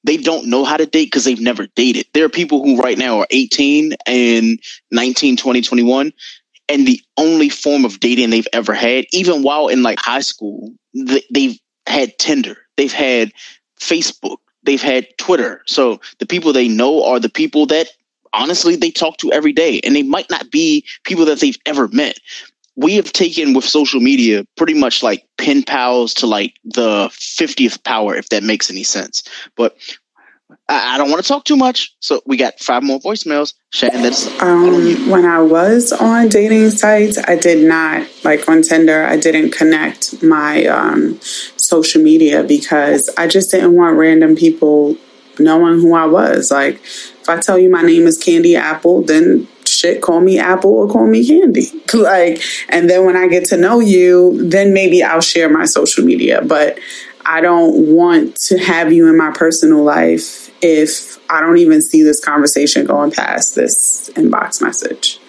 they 0.05 0.17
don't 0.17 0.47
know 0.47 0.63
how 0.63 0.77
to 0.77 0.85
date 0.85 1.05
because 1.05 1.25
they've 1.25 1.41
never 1.41 1.67
dated. 1.75 2.05
There 2.13 2.25
are 2.25 2.29
people 2.29 2.63
who 2.63 2.79
right 2.79 2.97
now 2.97 3.19
are 3.19 3.27
18 3.31 3.93
and 4.05 4.59
19, 4.91 5.35
20, 5.35 5.61
21, 5.61 6.13
and 6.69 6.87
the 6.87 7.01
only 7.17 7.49
form 7.49 7.85
of 7.85 7.99
dating 7.99 8.29
they've 8.29 8.47
ever 8.53 8.73
had, 8.73 9.05
even 9.11 9.41
while 9.41 9.67
in 9.67 9.81
like 9.83 9.99
high 9.99 10.21
school, 10.21 10.73
they've 11.31 11.59
had 11.87 12.17
Tinder, 12.19 12.55
they've 12.77 12.93
had 12.93 13.31
Facebook, 13.79 14.37
they've 14.63 14.81
had 14.81 15.07
Twitter. 15.17 15.63
So 15.65 15.99
the 16.19 16.27
people 16.27 16.53
they 16.53 16.67
know 16.67 17.03
are 17.03 17.19
the 17.19 17.29
people 17.29 17.65
that 17.67 17.87
honestly 18.31 18.75
they 18.75 18.91
talk 18.91 19.17
to 19.17 19.31
every 19.31 19.53
day, 19.53 19.79
and 19.83 19.95
they 19.95 20.03
might 20.03 20.29
not 20.29 20.51
be 20.51 20.85
people 21.03 21.25
that 21.25 21.39
they've 21.39 21.57
ever 21.65 21.87
met 21.87 22.19
we 22.75 22.95
have 22.95 23.11
taken 23.13 23.53
with 23.53 23.65
social 23.65 23.99
media 23.99 24.45
pretty 24.57 24.73
much 24.73 25.01
like 25.01 25.27
pen 25.37 25.63
pals 25.63 26.13
to 26.15 26.27
like 26.27 26.55
the 26.63 27.07
50th 27.11 27.83
power, 27.83 28.15
if 28.15 28.29
that 28.29 28.43
makes 28.43 28.69
any 28.69 28.83
sense. 28.83 29.23
But 29.55 29.77
I, 30.67 30.97
don't 30.97 31.09
want 31.09 31.23
to 31.23 31.27
talk 31.27 31.45
too 31.45 31.55
much, 31.55 31.95
so 31.99 32.21
we 32.25 32.37
got 32.37 32.59
five 32.59 32.83
more 32.83 32.99
voicemails. 32.99 33.53
Shannon, 33.71 34.01
that's 34.01 34.27
um, 34.41 35.09
when 35.09 35.25
I 35.25 35.39
was 35.39 35.91
on 35.91 36.27
dating 36.27 36.71
sites, 36.71 37.17
I 37.17 37.35
did 37.35 37.67
not 37.67 38.07
like 38.23 38.47
on 38.49 38.61
Tinder. 38.61 39.05
I 39.05 39.17
didn't 39.17 39.51
connect 39.51 40.21
my 40.23 40.65
um, 40.65 41.19
social 41.21 42.01
media 42.01 42.43
because 42.43 43.09
I 43.17 43.27
just 43.27 43.51
didn't 43.51 43.75
want 43.75 43.97
random 43.97 44.35
people 44.35 44.97
knowing 45.39 45.81
who 45.81 45.93
I 45.93 46.05
was. 46.05 46.51
Like, 46.51 46.75
if 46.75 47.29
I 47.29 47.39
tell 47.39 47.59
you 47.59 47.69
my 47.69 47.81
name 47.81 48.07
is 48.07 48.17
Candy 48.17 48.55
Apple, 48.55 49.01
then 49.01 49.47
shit, 49.75 50.01
call 50.01 50.21
me 50.21 50.39
Apple 50.39 50.71
or 50.71 50.87
call 50.87 51.07
me 51.07 51.25
Candy. 51.25 51.67
like, 51.93 52.41
and 52.69 52.89
then 52.89 53.05
when 53.05 53.15
I 53.15 53.27
get 53.27 53.45
to 53.45 53.57
know 53.57 53.79
you, 53.79 54.47
then 54.49 54.73
maybe 54.73 55.03
I'll 55.03 55.21
share 55.21 55.49
my 55.49 55.65
social 55.65 56.03
media. 56.03 56.41
But 56.41 56.79
I 57.25 57.41
don't 57.41 57.93
want 57.93 58.35
to 58.37 58.57
have 58.59 58.93
you 58.93 59.07
in 59.09 59.17
my 59.17 59.31
personal 59.31 59.83
life 59.83 60.51
if 60.61 61.19
I 61.29 61.41
don't 61.41 61.57
even 61.57 61.81
see 61.81 62.03
this 62.03 62.23
conversation 62.23 62.85
going 62.85 63.11
past 63.11 63.55
this 63.55 64.09
inbox 64.15 64.61
message. 64.61 65.19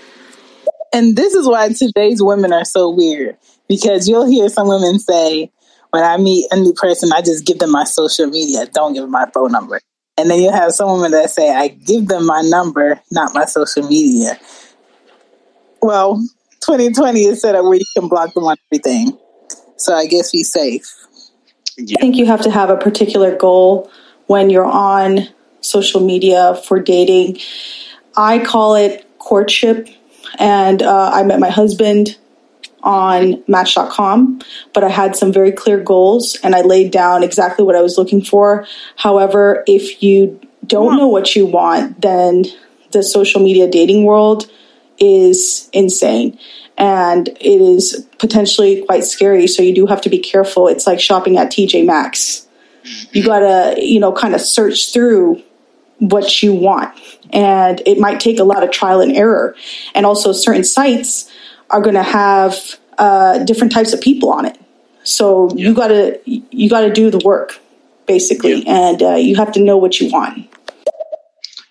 And 0.93 1.17
this 1.17 1.35
is 1.35 1.49
why 1.49 1.69
today's 1.73 2.23
women 2.23 2.53
are 2.53 2.65
so 2.65 2.91
weird 2.91 3.37
because 3.69 4.09
you'll 4.09 4.27
hear 4.27 4.49
some 4.49 4.69
women 4.69 4.99
say, 4.99 5.51
when 5.91 6.05
I 6.05 6.17
meet 6.19 6.47
a 6.51 6.57
new 6.57 6.75
person, 6.75 7.11
I 7.13 7.23
just 7.23 7.47
give 7.47 7.59
them 7.59 7.71
my 7.73 7.85
social 7.85 8.27
media, 8.27 8.67
don't 8.67 8.93
give 8.93 9.03
them 9.03 9.11
my 9.11 9.27
phone 9.33 9.53
number. 9.53 9.81
And 10.19 10.31
then 10.31 10.41
you 10.41 10.51
have 10.51 10.73
some 10.73 10.93
women 10.93 11.13
that 11.13 11.31
say, 11.31 11.55
I 11.55 11.69
give 11.69 12.09
them 12.09 12.27
my 12.27 12.41
number, 12.41 13.01
not 13.11 13.35
my 13.35 13.45
social 13.45 13.87
media. 13.87 14.39
Well, 15.83 16.17
2020 16.61 17.25
is 17.25 17.43
set 17.43 17.55
up 17.55 17.65
where 17.65 17.75
you 17.75 17.85
can 17.95 18.09
block 18.09 18.33
them 18.35 18.45
on 18.45 18.57
everything. 18.73 19.19
So 19.77 19.95
I 19.95 20.07
guess 20.07 20.33
be 20.33 20.43
safe. 20.43 20.91
Yeah. 21.77 21.97
I 21.99 22.01
think 22.01 22.17
you 22.17 22.27
have 22.27 22.41
to 22.43 22.51
have 22.51 22.71
a 22.71 22.77
particular 22.77 23.37
goal 23.37 23.91
when 24.27 24.49
you're 24.49 24.65
on 24.65 25.29
social 25.61 26.01
media 26.01 26.55
for 26.67 26.81
dating. 26.81 27.39
I 28.17 28.39
call 28.39 28.75
it 28.75 29.07
courtship. 29.19 29.89
And 30.39 30.83
uh, 30.83 31.11
I 31.13 31.23
met 31.23 31.41
my 31.41 31.51
husband 31.51 32.17
on 32.87 33.43
Match.com, 33.49 34.41
but 34.73 34.85
I 34.85 34.89
had 34.89 35.17
some 35.17 35.33
very 35.33 35.51
clear 35.51 35.79
goals 35.79 36.37
and 36.43 36.55
I 36.55 36.63
laid 36.63 36.93
down 36.93 37.25
exactly 37.25 37.65
what 37.65 37.75
I 37.75 37.83
was 37.83 37.99
looking 37.99 38.23
for. 38.23 38.67
However, 38.95 39.65
if 39.67 40.03
you 40.03 40.41
don't 40.65 40.97
know 40.97 41.09
what 41.09 41.35
you 41.35 41.47
want, 41.47 42.01
then 42.01 42.45
the 42.93 43.03
social 43.03 43.43
media 43.43 43.69
dating 43.69 44.05
world 44.05 44.49
is 44.99 45.69
insane 45.73 46.39
and 46.79 47.29
it 47.29 47.61
is 47.61 48.07
potentially 48.19 48.85
quite 48.85 49.05
scary. 49.05 49.49
So 49.49 49.63
you 49.63 49.75
do 49.75 49.87
have 49.87 50.01
to 50.03 50.09
be 50.09 50.19
careful. 50.19 50.69
It's 50.69 50.87
like 50.87 51.01
shopping 51.01 51.37
at 51.37 51.51
TJ 51.51 51.85
Maxx. 51.85 52.47
You 53.11 53.25
gotta, 53.25 53.83
you 53.83 53.99
know, 53.99 54.13
kind 54.13 54.33
of 54.33 54.41
search 54.41 54.93
through 54.93 55.43
what 55.99 56.41
you 56.41 56.55
want. 56.55 56.95
And 57.33 57.83
it 57.85 57.99
might 57.99 58.21
take 58.21 58.39
a 58.39 58.45
lot 58.45 58.63
of 58.63 58.71
trial 58.71 59.01
and 59.01 59.17
error. 59.17 59.57
And 59.93 60.07
also, 60.07 60.33
certain 60.33 60.63
sites 60.63 61.29
are 61.71 61.81
going 61.81 61.95
to 61.95 62.03
have 62.03 62.57
uh, 62.99 63.39
different 63.45 63.73
types 63.73 63.93
of 63.93 64.01
people 64.01 64.31
on 64.31 64.47
it. 64.47 64.59
So 65.07 65.51
yeah. 65.51 65.69
you 65.69 65.75
gotta 65.75 66.21
you 66.25 66.69
gotta 66.69 66.91
do 66.91 67.11
the 67.11 67.21
work 67.25 67.61
basically, 68.07 68.63
yeah. 68.63 68.89
and 68.89 69.03
uh, 69.03 69.15
you 69.15 69.37
have 69.37 69.53
to 69.53 69.61
know 69.61 69.77
what 69.77 70.01
you 70.01 70.11
want. 70.11 70.49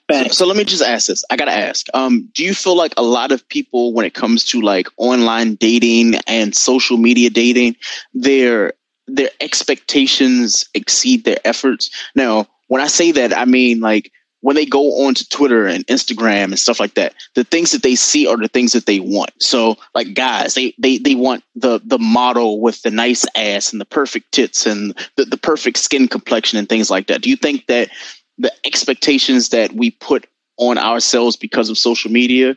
So, 0.10 0.28
so, 0.30 0.46
let 0.46 0.56
me 0.56 0.64
just 0.64 0.84
ask 0.84 1.08
this. 1.08 1.26
I 1.30 1.36
gotta 1.36 1.52
ask. 1.52 1.88
Um, 1.93 2.30
do 2.34 2.46
you 2.46 2.54
feel 2.54 2.78
like 2.78 2.93
a 2.96 3.02
lot 3.02 3.32
of 3.32 3.48
people, 3.50 3.91
when 3.91 4.06
it 4.06 4.14
comes 4.14 4.46
to 4.46 4.62
like 4.62 4.88
online 4.98 5.56
dating 5.56 6.16
and 6.28 6.56
social 6.56 6.96
media 6.96 7.30
dating, 7.30 7.76
their 8.14 8.74
their 9.08 9.30
expectations 9.41 10.70
exceed 10.74 11.26
their 11.26 11.39
efforts? 11.43 11.89
Now, 12.16 12.48
when 12.68 12.82
I 12.82 12.88
say 12.88 13.12
that, 13.12 13.36
I 13.36 13.43
mean 13.46 13.82
like 13.82 14.12
when 14.46 14.56
they 14.56 14.68
go 14.68 15.08
onto 15.08 15.26
Twitter 15.26 15.66
and 15.66 15.88
Instagram 15.88 16.43
and 16.46 16.60
stuff 16.60 16.80
like 16.80 16.93
that, 16.93 17.16
the 17.34 17.43
things 17.43 17.72
that 17.72 17.82
they 17.82 17.96
see 17.96 18.28
are 18.28 18.38
the 18.38 18.48
things 18.48 18.74
that 18.74 18.86
they 18.86 19.00
want. 19.00 19.32
So 19.41 19.76
like 19.96 20.14
guys, 20.14 20.54
they 20.54 20.76
they 20.78 21.00
they 21.00 21.16
want 21.16 21.43
the 21.56 21.82
the 21.84 21.98
model 21.98 22.62
with 22.62 22.80
the 22.84 22.91
nice 22.91 23.26
ass 23.36 23.72
and 23.72 23.82
the 23.82 23.86
perfect 23.86 24.32
tits 24.32 24.68
and 24.68 24.93
the, 25.16 25.26
the 25.26 25.38
perfect 25.38 25.78
skin 25.78 26.08
complexion 26.08 26.60
and 26.60 26.70
things 26.70 26.91
like 26.91 27.08
that. 27.08 27.24
Do 27.24 27.32
you 27.32 27.38
think 27.38 27.66
that 27.66 27.89
the 28.38 28.54
expectations 28.68 29.50
that 29.50 29.72
we 29.72 29.89
put 29.89 30.28
on 30.58 30.78
ourselves 30.78 31.36
because 31.36 31.72
of 31.72 31.78
social 31.80 32.12
media 32.12 32.56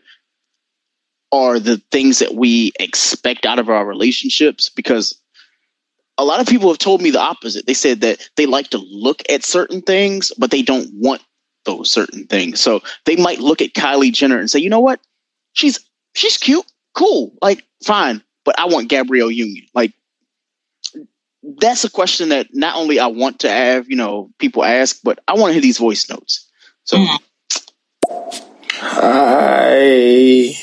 are 1.32 1.58
the 1.58 1.78
things 1.90 2.18
that 2.18 2.34
we 2.34 2.70
expect 2.78 3.46
out 3.46 3.58
of 3.58 3.70
our 3.70 3.86
relationships? 3.86 4.68
Because 4.68 5.18
a 6.18 6.24
lot 6.24 6.40
of 6.40 6.48
people 6.48 6.68
have 6.68 6.78
told 6.78 7.00
me 7.00 7.10
the 7.10 7.20
opposite. 7.20 7.64
They 7.64 7.72
said 7.72 8.02
that 8.02 8.28
they 8.36 8.44
like 8.44 8.68
to 8.70 8.78
look 8.78 9.22
at 9.30 9.42
certain 9.42 9.80
things, 9.80 10.32
but 10.36 10.50
they 10.50 10.60
don't 10.60 10.90
want 10.92 11.22
those 11.68 11.92
certain 11.92 12.26
things. 12.26 12.60
So 12.60 12.80
they 13.04 13.16
might 13.16 13.40
look 13.40 13.60
at 13.60 13.74
Kylie 13.74 14.12
Jenner 14.12 14.38
and 14.38 14.50
say, 14.50 14.58
you 14.58 14.70
know 14.70 14.80
what? 14.80 15.00
She's 15.52 15.78
she's 16.14 16.38
cute, 16.38 16.64
cool, 16.94 17.34
like 17.42 17.64
fine, 17.84 18.22
but 18.44 18.58
I 18.58 18.66
want 18.66 18.88
Gabrielle 18.88 19.30
Union. 19.30 19.66
Like 19.74 19.92
that's 21.42 21.84
a 21.84 21.90
question 21.90 22.30
that 22.30 22.48
not 22.54 22.76
only 22.76 22.98
I 22.98 23.06
want 23.08 23.40
to 23.40 23.50
have, 23.50 23.88
you 23.88 23.96
know, 23.96 24.30
people 24.38 24.64
ask, 24.64 25.00
but 25.02 25.18
I 25.28 25.34
want 25.34 25.50
to 25.50 25.52
hear 25.52 25.62
these 25.62 25.78
voice 25.78 26.08
notes. 26.08 26.48
So 26.84 26.96
mm. 26.96 27.18
Hi. 28.80 30.54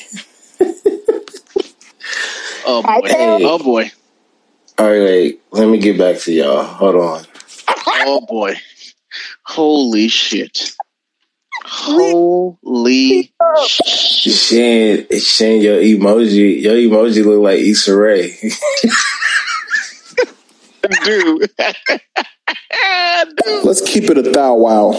oh 2.65 2.81
boy. 2.81 3.07
Hey. 3.07 3.39
Oh 3.43 3.59
boy. 3.59 3.91
All 4.77 4.87
right, 4.87 5.01
wait. 5.01 5.41
Let 5.51 5.69
me 5.69 5.77
get 5.77 5.97
back 5.97 6.17
to 6.21 6.33
y'all. 6.33 6.63
Hold 6.63 6.95
on. 6.95 7.25
Oh 7.87 8.25
boy. 8.27 8.55
Holy 9.43 10.07
shit. 10.07 10.74
Holy 11.67 13.31
shit. 13.67 15.21
Shane, 15.21 15.61
your 15.61 15.77
emoji, 15.77 16.61
your 16.61 16.75
emoji 16.75 17.25
look 17.25 17.41
like 17.41 17.59
Issa 17.59 17.95
Rae. 17.97 18.37
Dude. 21.03 21.49
Let's 23.63 23.81
keep 23.81 24.09
it 24.11 24.17
a 24.19 24.21
thou 24.21 24.55
wow. 24.55 24.91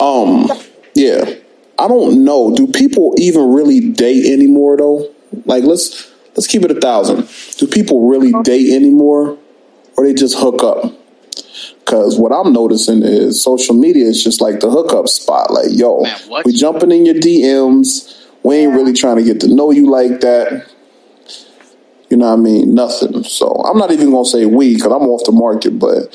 Um, 0.00 0.50
yeah. 0.94 1.34
I 1.78 1.88
don't 1.88 2.24
know. 2.24 2.54
Do 2.54 2.66
people 2.68 3.14
even 3.18 3.52
really 3.52 3.90
date 3.90 4.32
anymore 4.32 4.78
though? 4.78 5.12
Like 5.44 5.64
let's 5.64 6.10
let's 6.28 6.46
keep 6.46 6.62
it 6.62 6.70
a 6.70 6.80
thousand. 6.80 7.28
Do 7.58 7.66
people 7.66 8.08
really 8.08 8.32
date 8.44 8.72
anymore? 8.74 9.36
Or 9.96 10.06
they 10.06 10.14
just 10.14 10.38
hook 10.38 10.62
up? 10.62 10.94
Because 11.84 12.18
what 12.18 12.32
I'm 12.32 12.52
noticing 12.52 13.02
is 13.02 13.42
social 13.42 13.74
media 13.74 14.06
is 14.06 14.22
just 14.22 14.40
like 14.40 14.60
the 14.60 14.70
hookup 14.70 15.08
spot. 15.08 15.50
Like, 15.50 15.70
yo, 15.70 16.02
Man, 16.02 16.42
we 16.44 16.52
jumping 16.52 16.92
in 16.92 17.04
your 17.04 17.16
DMs. 17.16 18.20
We 18.42 18.56
ain't 18.56 18.72
really 18.72 18.92
trying 18.92 19.16
to 19.16 19.24
get 19.24 19.40
to 19.40 19.48
know 19.48 19.70
you 19.70 19.90
like 19.90 20.20
that. 20.20 20.68
You 22.08 22.16
know 22.18 22.26
what 22.26 22.38
I 22.38 22.42
mean? 22.42 22.74
Nothing. 22.74 23.24
So 23.24 23.48
I'm 23.48 23.78
not 23.78 23.90
even 23.90 24.10
gonna 24.10 24.24
say 24.24 24.46
we 24.46 24.74
because 24.74 24.92
I'm 24.92 25.08
off 25.08 25.24
the 25.24 25.32
market, 25.32 25.78
but 25.78 26.14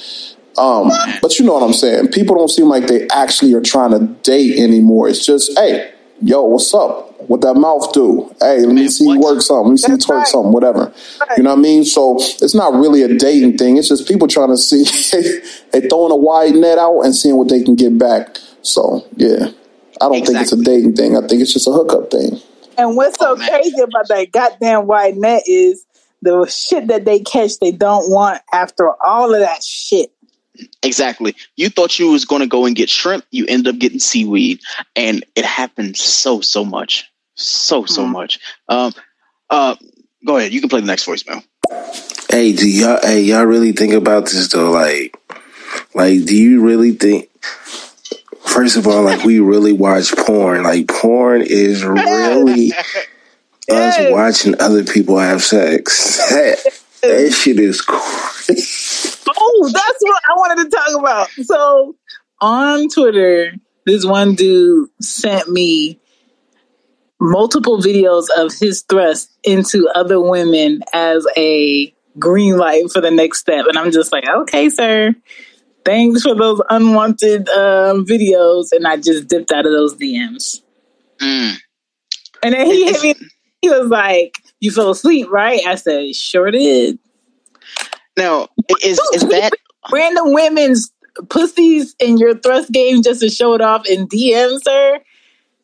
um, 0.57 0.91
but 1.21 1.37
you 1.37 1.45
know 1.45 1.53
what 1.53 1.63
I'm 1.63 1.73
saying. 1.73 2.09
People 2.09 2.35
don't 2.35 2.49
seem 2.49 2.67
like 2.67 2.87
they 2.87 3.07
actually 3.09 3.53
are 3.53 3.61
trying 3.61 3.91
to 3.91 4.07
date 4.23 4.59
anymore. 4.59 5.07
It's 5.07 5.25
just, 5.25 5.57
hey, 5.57 5.93
yo, 6.21 6.43
what's 6.43 6.73
up? 6.73 7.06
What 7.27 7.41
that 7.41 7.55
mouth 7.55 7.91
do? 7.93 8.33
Hey, 8.39 8.61
let 8.61 8.73
me 8.73 8.87
see 8.87 9.05
you 9.05 9.19
work 9.19 9.41
something. 9.41 9.65
Let 9.65 9.71
me 9.71 9.77
see 9.77 9.91
you 9.91 9.97
twerk 9.97 10.19
right. 10.19 10.27
something, 10.27 10.51
whatever. 10.51 10.93
Right. 11.19 11.37
You 11.37 11.43
know 11.43 11.51
what 11.51 11.59
I 11.59 11.61
mean? 11.61 11.83
So 11.83 12.15
it's 12.17 12.55
not 12.55 12.73
really 12.73 13.03
a 13.03 13.17
dating 13.17 13.57
thing. 13.57 13.77
It's 13.77 13.89
just 13.89 14.07
people 14.07 14.27
trying 14.27 14.49
to 14.49 14.57
see 14.57 14.83
they 15.71 15.87
throwing 15.87 16.11
a 16.11 16.15
wide 16.15 16.55
net 16.55 16.77
out 16.77 17.01
and 17.01 17.15
seeing 17.15 17.35
what 17.35 17.49
they 17.49 17.63
can 17.63 17.75
get 17.75 17.97
back. 17.97 18.37
So 18.61 19.05
yeah, 19.15 19.51
I 20.01 20.05
don't 20.05 20.15
exactly. 20.15 20.25
think 20.25 20.41
it's 20.41 20.51
a 20.53 20.63
dating 20.63 20.95
thing. 20.95 21.17
I 21.17 21.27
think 21.27 21.41
it's 21.41 21.53
just 21.53 21.67
a 21.67 21.71
hookup 21.71 22.11
thing. 22.11 22.39
And 22.77 22.95
what's 22.95 23.19
so 23.19 23.31
oh, 23.31 23.35
crazy 23.35 23.81
about 23.81 24.07
that 24.07 24.31
goddamn 24.31 24.87
wide 24.87 25.17
net 25.17 25.43
is 25.47 25.85
the 26.21 26.45
shit 26.45 26.87
that 26.87 27.05
they 27.05 27.19
catch 27.19 27.59
they 27.59 27.71
don't 27.71 28.09
want 28.09 28.41
after 28.53 28.91
all 29.03 29.33
of 29.33 29.41
that 29.41 29.63
shit. 29.63 30.11
Exactly. 30.83 31.35
You 31.55 31.69
thought 31.69 31.99
you 31.99 32.11
was 32.11 32.25
going 32.25 32.41
to 32.41 32.47
go 32.47 32.65
and 32.65 32.75
get 32.75 32.89
shrimp. 32.89 33.25
You 33.31 33.45
end 33.47 33.67
up 33.67 33.77
getting 33.77 33.99
seaweed, 33.99 34.59
and 34.95 35.23
it 35.35 35.45
happens 35.45 36.01
so 36.01 36.41
so 36.41 36.65
much, 36.65 37.09
so 37.37 37.85
so 37.85 38.03
mm-hmm. 38.03 38.11
much. 38.11 38.39
Um, 38.67 38.93
uh, 39.49 39.75
go 40.25 40.37
ahead. 40.37 40.51
You 40.51 40.59
can 40.59 40.69
play 40.69 40.81
the 40.81 40.87
next 40.87 41.05
voicemail. 41.05 41.43
Hey, 42.29 42.53
do 42.53 42.69
y'all? 42.69 42.99
Hey, 43.01 43.21
y'all 43.21 43.45
really 43.45 43.71
think 43.71 43.93
about 43.93 44.25
this 44.25 44.49
though? 44.49 44.71
Like, 44.71 45.17
like, 45.93 46.25
do 46.25 46.35
you 46.35 46.61
really 46.61 46.91
think? 46.91 47.29
First 48.45 48.77
of 48.77 48.87
all, 48.87 49.03
like, 49.03 49.23
we 49.23 49.39
really 49.39 49.73
watch 49.73 50.15
porn. 50.15 50.63
Like, 50.63 50.87
porn 50.87 51.41
is 51.41 51.83
really 51.85 52.73
us 53.69 53.97
watching 54.11 54.59
other 54.59 54.83
people 54.83 55.17
have 55.17 55.43
sex. 55.43 56.21
That, 56.99 57.13
that 57.13 57.31
shit 57.31 57.59
is 57.59 57.81
crazy. 57.81 59.19
Oh, 59.29 59.69
that's 59.71 59.99
what 60.01 60.23
I 60.27 60.33
wanted 60.35 60.63
to 60.63 60.75
talk 60.75 60.99
about. 60.99 61.29
So 61.43 61.95
on 62.41 62.89
Twitter, 62.89 63.53
this 63.85 64.03
one 64.03 64.33
dude 64.33 64.89
sent 64.99 65.47
me 65.47 65.99
multiple 67.19 67.79
videos 67.79 68.25
of 68.35 68.53
his 68.53 68.83
thrust 68.83 69.31
into 69.43 69.89
other 69.95 70.19
women 70.19 70.81
as 70.93 71.25
a 71.35 71.93
green 72.19 72.57
light 72.57 72.91
for 72.91 73.01
the 73.01 73.11
next 73.11 73.39
step. 73.39 73.65
And 73.67 73.77
I'm 73.77 73.91
just 73.91 74.11
like, 74.11 74.27
okay, 74.27 74.69
sir, 74.69 75.15
thanks 75.85 76.23
for 76.23 76.35
those 76.35 76.61
unwanted 76.69 77.47
um, 77.49 78.05
videos, 78.05 78.67
and 78.71 78.85
I 78.85 78.97
just 78.97 79.27
dipped 79.27 79.51
out 79.51 79.65
of 79.65 79.71
those 79.71 79.95
DMs. 79.95 80.61
Mm. 81.21 81.55
And 82.43 82.53
then 82.53 82.65
he 82.65 82.85
hit 82.85 83.01
me. 83.01 83.15
He 83.61 83.69
was 83.69 83.87
like, 83.89 84.37
"You 84.59 84.71
fell 84.71 84.91
asleep, 84.91 85.29
right?" 85.31 85.61
I 85.65 85.75
said, 85.75 86.15
"Sure 86.15 86.51
did." 86.51 86.99
Now, 88.15 88.49
is 88.83 88.99
is 89.13 89.23
that 89.29 89.53
random 89.91 90.33
women's 90.33 90.91
pussies 91.29 91.95
in 91.99 92.17
your 92.17 92.37
thrust 92.37 92.71
game 92.71 93.01
just 93.01 93.21
to 93.21 93.29
show 93.29 93.53
it 93.53 93.61
off 93.61 93.87
in 93.87 94.07
DMs, 94.07 94.59
sir? 94.63 94.99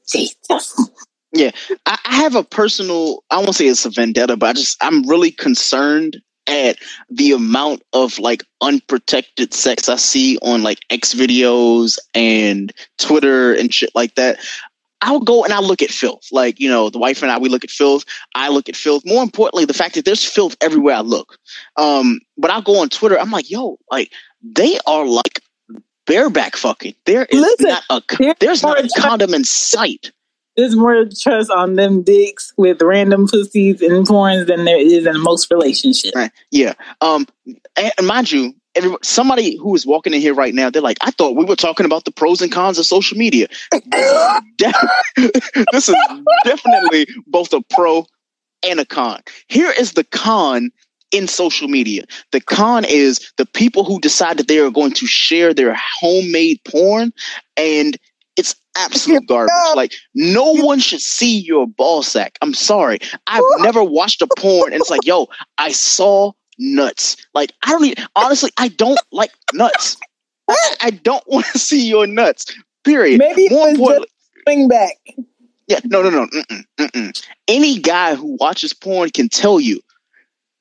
Jesus. 0.07 0.89
Yeah, 1.33 1.51
I, 1.85 1.97
I 2.05 2.15
have 2.17 2.35
a 2.35 2.43
personal. 2.43 3.23
I 3.29 3.37
won't 3.37 3.55
say 3.55 3.67
it's 3.67 3.85
a 3.85 3.89
vendetta, 3.89 4.37
but 4.37 4.49
I 4.49 4.53
just 4.53 4.77
I'm 4.81 5.07
really 5.07 5.31
concerned 5.31 6.21
at 6.47 6.77
the 7.09 7.31
amount 7.31 7.81
of 7.93 8.19
like 8.19 8.43
unprotected 8.61 9.53
sex 9.53 9.89
I 9.89 9.95
see 9.95 10.37
on 10.41 10.61
like 10.61 10.79
XVideos 10.89 11.97
and 12.13 12.71
Twitter 12.97 13.53
and 13.53 13.73
shit 13.73 13.91
like 13.95 14.15
that. 14.15 14.39
I'll 15.01 15.19
go 15.19 15.43
and 15.43 15.51
I'll 15.51 15.65
look 15.65 15.81
at 15.81 15.89
filth. 15.89 16.27
Like, 16.31 16.59
you 16.59 16.69
know, 16.69 16.89
the 16.89 16.97
wife 16.99 17.21
and 17.21 17.31
I, 17.31 17.37
we 17.37 17.49
look 17.49 17.65
at 17.65 17.69
filth. 17.69 18.05
I 18.35 18.49
look 18.49 18.69
at 18.69 18.75
filth. 18.75 19.03
More 19.05 19.21
importantly, 19.21 19.65
the 19.65 19.73
fact 19.73 19.95
that 19.95 20.05
there's 20.05 20.23
filth 20.23 20.55
everywhere 20.61 20.95
I 20.95 21.01
look. 21.01 21.37
Um, 21.75 22.21
but 22.37 22.51
I'll 22.51 22.61
go 22.61 22.79
on 22.79 22.89
Twitter. 22.89 23.19
I'm 23.19 23.31
like, 23.31 23.49
yo, 23.49 23.77
like 23.91 24.11
they 24.41 24.77
are 24.87 25.05
like 25.05 25.41
bareback 26.05 26.55
fucking. 26.55 26.95
There 27.05 27.25
is 27.25 27.39
Listen, 27.39 27.67
not 27.67 27.83
a 27.89 28.35
there's 28.39 28.63
not 28.63 28.79
a 28.79 28.89
condom 28.97 29.33
in 29.33 29.43
sight. 29.43 30.11
There's 30.55 30.75
more 30.75 31.05
trust 31.19 31.49
on 31.49 31.75
them 31.75 32.03
dicks 32.03 32.53
with 32.57 32.81
random 32.81 33.27
pussies 33.27 33.81
and 33.81 34.05
porns 34.05 34.47
than 34.47 34.65
there 34.65 34.79
is 34.79 35.05
in 35.05 35.19
most 35.21 35.49
relationships. 35.51 36.15
Right. 36.15 36.31
Yeah. 36.51 36.73
Um. 37.01 37.27
And 37.75 38.07
mind 38.07 38.31
you, 38.31 38.53
every, 38.75 38.95
somebody 39.01 39.57
who 39.57 39.75
is 39.75 39.85
walking 39.85 40.13
in 40.13 40.21
here 40.21 40.33
right 40.33 40.53
now, 40.53 40.69
they're 40.69 40.81
like, 40.81 40.97
I 41.01 41.11
thought 41.11 41.35
we 41.35 41.45
were 41.45 41.55
talking 41.55 41.85
about 41.85 42.05
the 42.05 42.11
pros 42.11 42.41
and 42.41 42.51
cons 42.51 42.77
of 42.77 42.85
social 42.85 43.17
media. 43.17 43.47
this 45.71 45.89
is 45.89 45.95
definitely 46.45 47.07
both 47.27 47.53
a 47.53 47.61
pro 47.61 48.05
and 48.67 48.79
a 48.79 48.85
con. 48.85 49.21
Here 49.47 49.71
is 49.77 49.93
the 49.93 50.03
con 50.03 50.71
in 51.11 51.27
social 51.27 51.67
media. 51.67 52.05
The 52.31 52.41
con 52.41 52.85
is 52.85 53.31
the 53.37 53.45
people 53.45 53.83
who 53.83 53.99
decide 53.99 54.37
that 54.37 54.47
they 54.47 54.59
are 54.59 54.71
going 54.71 54.93
to 54.93 55.05
share 55.05 55.53
their 55.53 55.77
homemade 55.99 56.59
porn 56.65 57.13
and 57.55 57.97
absolute 58.75 59.25
garbage. 59.27 59.53
Like 59.75 59.93
no 60.13 60.51
one 60.53 60.79
should 60.79 61.01
see 61.01 61.39
your 61.39 61.67
ball 61.67 62.03
sack. 62.03 62.37
I'm 62.41 62.53
sorry. 62.53 62.99
I've 63.27 63.43
never 63.59 63.83
watched 63.83 64.21
a 64.21 64.27
porn 64.37 64.73
and 64.73 64.81
it's 64.81 64.89
like, 64.89 65.05
yo, 65.05 65.27
I 65.57 65.71
saw 65.71 66.31
nuts. 66.57 67.17
Like 67.33 67.51
I 67.63 67.71
don't 67.71 67.85
even, 67.85 68.05
honestly, 68.15 68.51
I 68.57 68.69
don't 68.69 68.99
like 69.11 69.31
nuts. 69.53 69.97
I, 70.81 70.89
don't 70.91 71.23
want 71.27 71.45
to 71.47 71.59
see 71.59 71.87
your 71.87 72.07
nuts. 72.07 72.45
Period. 72.83 73.19
Maybe 73.19 73.47
More 73.49 73.69
it 73.69 73.79
was 73.79 73.99
just 73.99 74.11
swing 74.43 74.67
back. 74.67 74.95
Yeah, 75.67 75.79
no, 75.85 76.01
no, 76.01 76.09
no. 76.09 76.27
Mm-mm, 76.27 76.63
mm-mm. 76.77 77.27
Any 77.47 77.79
guy 77.79 78.15
who 78.15 78.37
watches 78.39 78.73
porn 78.73 79.09
can 79.09 79.29
tell 79.29 79.59
you, 79.59 79.79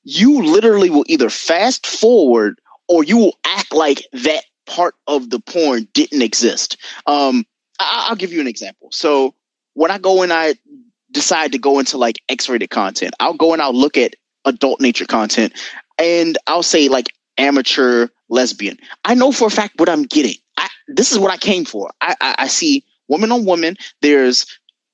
you 0.03 0.41
literally 0.41 0.89
will 0.89 1.03
either 1.07 1.29
fast 1.29 1.85
forward 1.85 2.59
or 2.87 3.03
you 3.03 3.17
will 3.17 3.37
act 3.45 3.73
like 3.73 4.05
that 4.13 4.45
part 4.65 4.95
of 5.07 5.29
the 5.29 5.39
porn 5.39 5.87
didn't 5.93 6.21
exist. 6.21 6.77
Um, 7.05 7.45
I- 7.45 7.52
I'll 7.79 8.15
give 8.15 8.31
you 8.31 8.41
an 8.41 8.47
example. 8.47 8.89
So 8.91 9.35
when 9.73 9.91
I 9.91 9.97
go 9.97 10.21
and 10.21 10.31
I 10.31 10.55
decide 11.11 11.51
to 11.51 11.57
go 11.57 11.79
into 11.79 11.97
like 11.97 12.21
X-rated 12.29 12.69
content, 12.69 13.13
I'll 13.19 13.33
go 13.33 13.53
and 13.53 13.61
I'll 13.61 13.73
look 13.73 13.97
at 13.97 14.15
adult 14.45 14.81
nature 14.81 15.05
content 15.05 15.53
and 15.97 16.37
I'll 16.47 16.63
say 16.63 16.89
like 16.89 17.13
amateur 17.37 18.07
lesbian. 18.29 18.77
I 19.05 19.15
know 19.15 19.31
for 19.31 19.47
a 19.47 19.51
fact 19.51 19.79
what 19.79 19.89
I'm 19.89 20.03
getting. 20.03 20.35
I, 20.57 20.67
this 20.87 21.11
is 21.11 21.19
what 21.19 21.31
I 21.31 21.37
came 21.37 21.65
for. 21.65 21.91
I, 22.01 22.15
I, 22.21 22.35
I 22.39 22.47
see 22.47 22.83
woman 23.07 23.31
on 23.31 23.45
woman. 23.45 23.77
There's 24.01 24.45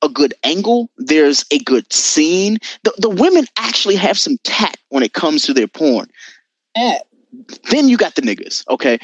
a 0.01 0.09
good 0.09 0.33
angle. 0.43 0.89
There's 0.97 1.45
a 1.51 1.59
good 1.59 1.91
scene. 1.91 2.57
The, 2.83 2.93
the 2.97 3.09
women 3.09 3.45
actually 3.57 3.95
have 3.95 4.17
some 4.17 4.37
tact 4.43 4.77
when 4.89 5.03
it 5.03 5.13
comes 5.13 5.43
to 5.43 5.53
their 5.53 5.67
porn. 5.67 6.09
Yeah. 6.75 6.99
Then 7.69 7.89
you 7.89 7.97
got 7.97 8.15
the 8.15 8.21
niggas. 8.21 8.67
Okay. 8.69 8.99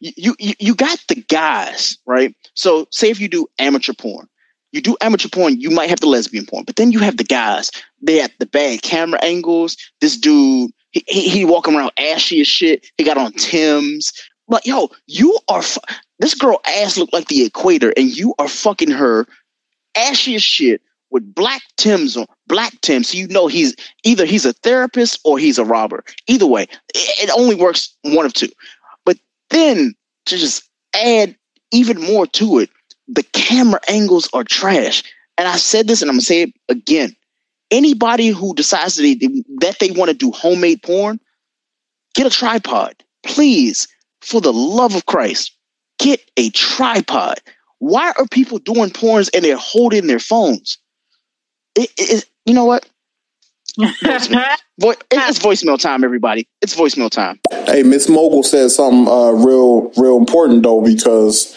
You, 0.00 0.34
you, 0.38 0.54
you 0.60 0.74
got 0.74 1.02
the 1.08 1.16
guys, 1.16 1.98
right? 2.06 2.34
So 2.54 2.86
say 2.90 3.10
if 3.10 3.20
you 3.20 3.28
do 3.28 3.48
amateur 3.58 3.92
porn, 3.92 4.28
you 4.72 4.80
do 4.80 4.96
amateur 5.00 5.28
porn, 5.28 5.60
you 5.60 5.70
might 5.70 5.90
have 5.90 6.00
the 6.00 6.06
lesbian 6.06 6.46
porn, 6.46 6.64
but 6.64 6.76
then 6.76 6.92
you 6.92 7.00
have 7.00 7.16
the 7.16 7.24
guys. 7.24 7.70
They 8.00 8.18
have 8.18 8.32
the 8.38 8.46
bad 8.46 8.82
camera 8.82 9.18
angles. 9.22 9.76
This 10.00 10.16
dude 10.16 10.72
he, 10.90 11.04
he, 11.06 11.28
he 11.28 11.44
walking 11.44 11.74
around 11.74 11.92
ashy 11.98 12.40
as 12.40 12.48
shit. 12.48 12.90
He 12.96 13.04
got 13.04 13.18
on 13.18 13.32
Tim's. 13.32 14.12
But 14.48 14.66
yo, 14.66 14.90
you 15.06 15.38
are 15.48 15.62
fu- 15.62 15.80
this 16.18 16.34
girl 16.34 16.60
ass 16.66 16.96
looked 16.96 17.12
like 17.12 17.28
the 17.28 17.44
equator, 17.44 17.92
and 17.96 18.16
you 18.16 18.34
are 18.38 18.48
fucking 18.48 18.90
her 18.90 19.26
ashy 19.96 20.34
as 20.34 20.42
shit 20.42 20.80
with 21.10 21.34
black 21.34 21.62
Tim's 21.76 22.16
on 22.16 22.26
black 22.46 22.80
Tim's. 22.80 23.10
So 23.10 23.18
you 23.18 23.28
know 23.28 23.46
he's 23.46 23.74
either 24.04 24.24
he's 24.24 24.46
a 24.46 24.54
therapist 24.54 25.20
or 25.24 25.38
he's 25.38 25.58
a 25.58 25.64
robber. 25.64 26.04
Either 26.26 26.46
way, 26.46 26.62
it, 26.94 27.28
it 27.28 27.30
only 27.36 27.54
works 27.54 27.94
one 28.02 28.24
of 28.24 28.32
two. 28.32 28.48
Then 29.50 29.94
to 30.26 30.36
just 30.36 30.68
add 30.94 31.36
even 31.72 32.00
more 32.00 32.26
to 32.26 32.58
it, 32.58 32.70
the 33.06 33.22
camera 33.32 33.80
angles 33.88 34.28
are 34.32 34.44
trash. 34.44 35.02
And 35.36 35.48
I 35.48 35.56
said 35.56 35.86
this, 35.86 36.02
and 36.02 36.10
I'm 36.10 36.16
gonna 36.16 36.22
say 36.22 36.42
it 36.42 36.54
again 36.68 37.16
anybody 37.70 38.28
who 38.28 38.54
decides 38.54 38.96
that 38.96 39.02
they, 39.02 39.44
that 39.60 39.78
they 39.78 39.90
want 39.90 40.10
to 40.10 40.16
do 40.16 40.30
homemade 40.30 40.82
porn, 40.82 41.20
get 42.14 42.26
a 42.26 42.30
tripod. 42.30 42.94
Please, 43.24 43.88
for 44.22 44.40
the 44.40 44.52
love 44.52 44.94
of 44.94 45.06
Christ, 45.06 45.56
get 45.98 46.20
a 46.36 46.50
tripod. 46.50 47.38
Why 47.78 48.12
are 48.18 48.26
people 48.30 48.58
doing 48.58 48.90
porns 48.90 49.30
and 49.34 49.44
they're 49.44 49.56
holding 49.56 50.06
their 50.06 50.18
phones? 50.18 50.78
It, 51.74 51.90
it, 51.96 52.24
you 52.44 52.54
know 52.54 52.64
what? 52.64 52.88
It's 53.78 55.38
voicemail 55.38 55.78
time, 55.80 56.04
everybody. 56.04 56.48
It's 56.60 56.74
voicemail 56.74 57.10
time. 57.10 57.40
Hey, 57.66 57.82
Miss 57.82 58.08
Mogul 58.08 58.42
said 58.42 58.70
something 58.70 59.06
uh, 59.06 59.30
real, 59.30 59.92
real 59.96 60.16
important 60.16 60.62
though, 60.62 60.82
because 60.82 61.54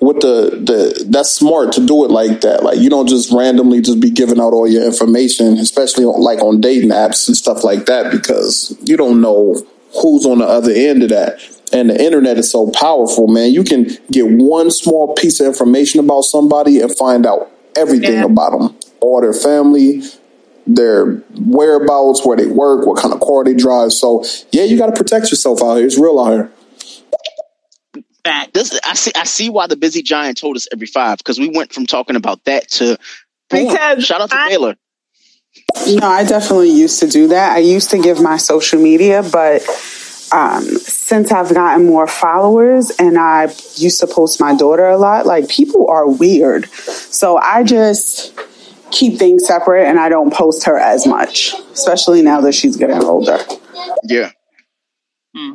with 0.00 0.20
the, 0.20 0.50
the 0.50 1.04
that's 1.08 1.30
smart 1.30 1.72
to 1.72 1.86
do 1.86 2.04
it 2.04 2.10
like 2.10 2.40
that. 2.40 2.64
Like 2.64 2.78
you 2.78 2.90
don't 2.90 3.08
just 3.08 3.32
randomly 3.32 3.80
just 3.80 4.00
be 4.00 4.10
giving 4.10 4.40
out 4.40 4.52
all 4.52 4.66
your 4.66 4.84
information, 4.84 5.58
especially 5.58 6.04
on, 6.04 6.20
like 6.20 6.40
on 6.40 6.60
dating 6.60 6.90
apps 6.90 7.28
and 7.28 7.36
stuff 7.36 7.62
like 7.62 7.86
that, 7.86 8.10
because 8.10 8.76
you 8.82 8.96
don't 8.96 9.20
know 9.20 9.64
who's 10.00 10.26
on 10.26 10.38
the 10.38 10.46
other 10.46 10.72
end 10.72 11.04
of 11.04 11.10
that. 11.10 11.40
And 11.72 11.88
the 11.88 12.04
internet 12.04 12.36
is 12.36 12.50
so 12.50 12.70
powerful, 12.72 13.28
man. 13.28 13.52
You 13.52 13.62
can 13.64 13.96
get 14.10 14.26
one 14.28 14.70
small 14.70 15.14
piece 15.14 15.40
of 15.40 15.46
information 15.46 16.00
about 16.00 16.22
somebody 16.22 16.80
and 16.80 16.94
find 16.96 17.24
out 17.24 17.50
everything 17.76 18.14
yeah. 18.14 18.24
about 18.24 18.58
them, 18.58 18.76
all 19.00 19.20
their 19.20 19.32
family, 19.32 20.02
their 20.66 21.16
whereabouts, 21.40 22.24
where 22.24 22.36
they 22.36 22.46
work, 22.46 22.86
what 22.86 23.00
kind 23.00 23.12
of 23.14 23.20
car 23.20 23.44
they 23.44 23.54
drive. 23.54 23.92
So 23.92 24.24
yeah, 24.50 24.64
you 24.64 24.78
got 24.78 24.86
to 24.86 24.96
protect 24.96 25.30
yourself 25.30 25.62
out 25.62 25.76
here. 25.76 25.86
It's 25.86 25.98
real 25.98 26.20
out 26.20 26.32
here 26.32 26.52
fact. 28.24 28.54
This 28.54 28.78
I 28.84 28.94
see. 28.94 29.12
I 29.14 29.24
see 29.24 29.50
why 29.50 29.66
the 29.66 29.76
busy 29.76 30.02
giant 30.02 30.38
told 30.38 30.56
us 30.56 30.66
every 30.72 30.86
five 30.86 31.18
because 31.18 31.38
we 31.38 31.48
went 31.48 31.72
from 31.72 31.86
talking 31.86 32.16
about 32.16 32.44
that 32.44 32.70
to 32.72 32.98
because 33.50 34.04
shout 34.04 34.20
out 34.20 34.30
to 34.30 34.36
I, 34.36 34.48
Taylor. 34.48 34.76
No, 35.86 36.06
I 36.06 36.24
definitely 36.24 36.70
used 36.70 37.00
to 37.00 37.08
do 37.08 37.28
that. 37.28 37.52
I 37.52 37.58
used 37.58 37.90
to 37.90 37.98
give 37.98 38.20
my 38.20 38.36
social 38.36 38.80
media, 38.80 39.22
but 39.22 39.62
um, 40.32 40.64
since 40.64 41.30
I've 41.30 41.52
gotten 41.52 41.86
more 41.86 42.06
followers 42.06 42.90
and 42.98 43.18
I 43.18 43.44
used 43.76 44.00
to 44.00 44.06
post 44.06 44.40
my 44.40 44.54
daughter 44.54 44.88
a 44.88 44.96
lot, 44.96 45.26
like 45.26 45.48
people 45.48 45.88
are 45.88 46.08
weird. 46.08 46.70
So 46.70 47.36
I 47.36 47.64
just 47.64 48.34
keep 48.92 49.18
things 49.18 49.46
separate 49.46 49.88
and 49.88 49.98
I 49.98 50.08
don't 50.08 50.32
post 50.32 50.64
her 50.66 50.78
as 50.78 51.06
much, 51.06 51.54
especially 51.72 52.22
now 52.22 52.40
that 52.42 52.52
she's 52.54 52.76
getting 52.76 53.02
older. 53.02 53.38
Yeah. 54.04 54.30
Hmm 55.34 55.54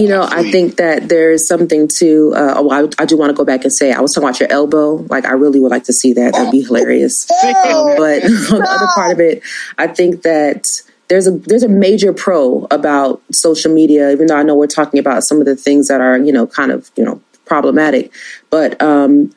you 0.00 0.08
know, 0.08 0.22
I 0.22 0.50
think 0.50 0.76
that 0.76 1.10
there's 1.10 1.46
something 1.46 1.86
to. 1.98 2.32
Uh, 2.34 2.54
oh, 2.56 2.70
I, 2.70 2.88
I 3.02 3.04
do 3.04 3.18
want 3.18 3.28
to 3.30 3.34
go 3.34 3.44
back 3.44 3.64
and 3.64 3.72
say 3.72 3.92
I 3.92 4.00
was 4.00 4.14
talking 4.14 4.26
about 4.26 4.40
your 4.40 4.50
elbow. 4.50 4.94
Like, 5.10 5.26
I 5.26 5.32
really 5.32 5.60
would 5.60 5.70
like 5.70 5.84
to 5.84 5.92
see 5.92 6.14
that. 6.14 6.32
That'd 6.32 6.50
be 6.50 6.62
hilarious. 6.62 7.30
um, 7.44 7.96
but 7.98 8.24
on 8.24 8.60
the 8.60 8.66
other 8.66 8.86
part 8.94 9.12
of 9.12 9.20
it, 9.20 9.42
I 9.76 9.88
think 9.88 10.22
that 10.22 10.80
there's 11.08 11.26
a 11.26 11.32
there's 11.32 11.64
a 11.64 11.68
major 11.68 12.14
pro 12.14 12.66
about 12.70 13.20
social 13.30 13.74
media. 13.74 14.10
Even 14.10 14.28
though 14.28 14.36
I 14.36 14.42
know 14.42 14.54
we're 14.54 14.68
talking 14.68 14.98
about 14.98 15.22
some 15.22 15.38
of 15.38 15.44
the 15.44 15.54
things 15.54 15.88
that 15.88 16.00
are 16.00 16.16
you 16.16 16.32
know 16.32 16.46
kind 16.46 16.72
of 16.72 16.90
you 16.96 17.04
know 17.04 17.20
problematic, 17.44 18.10
but 18.48 18.80
um, 18.80 19.34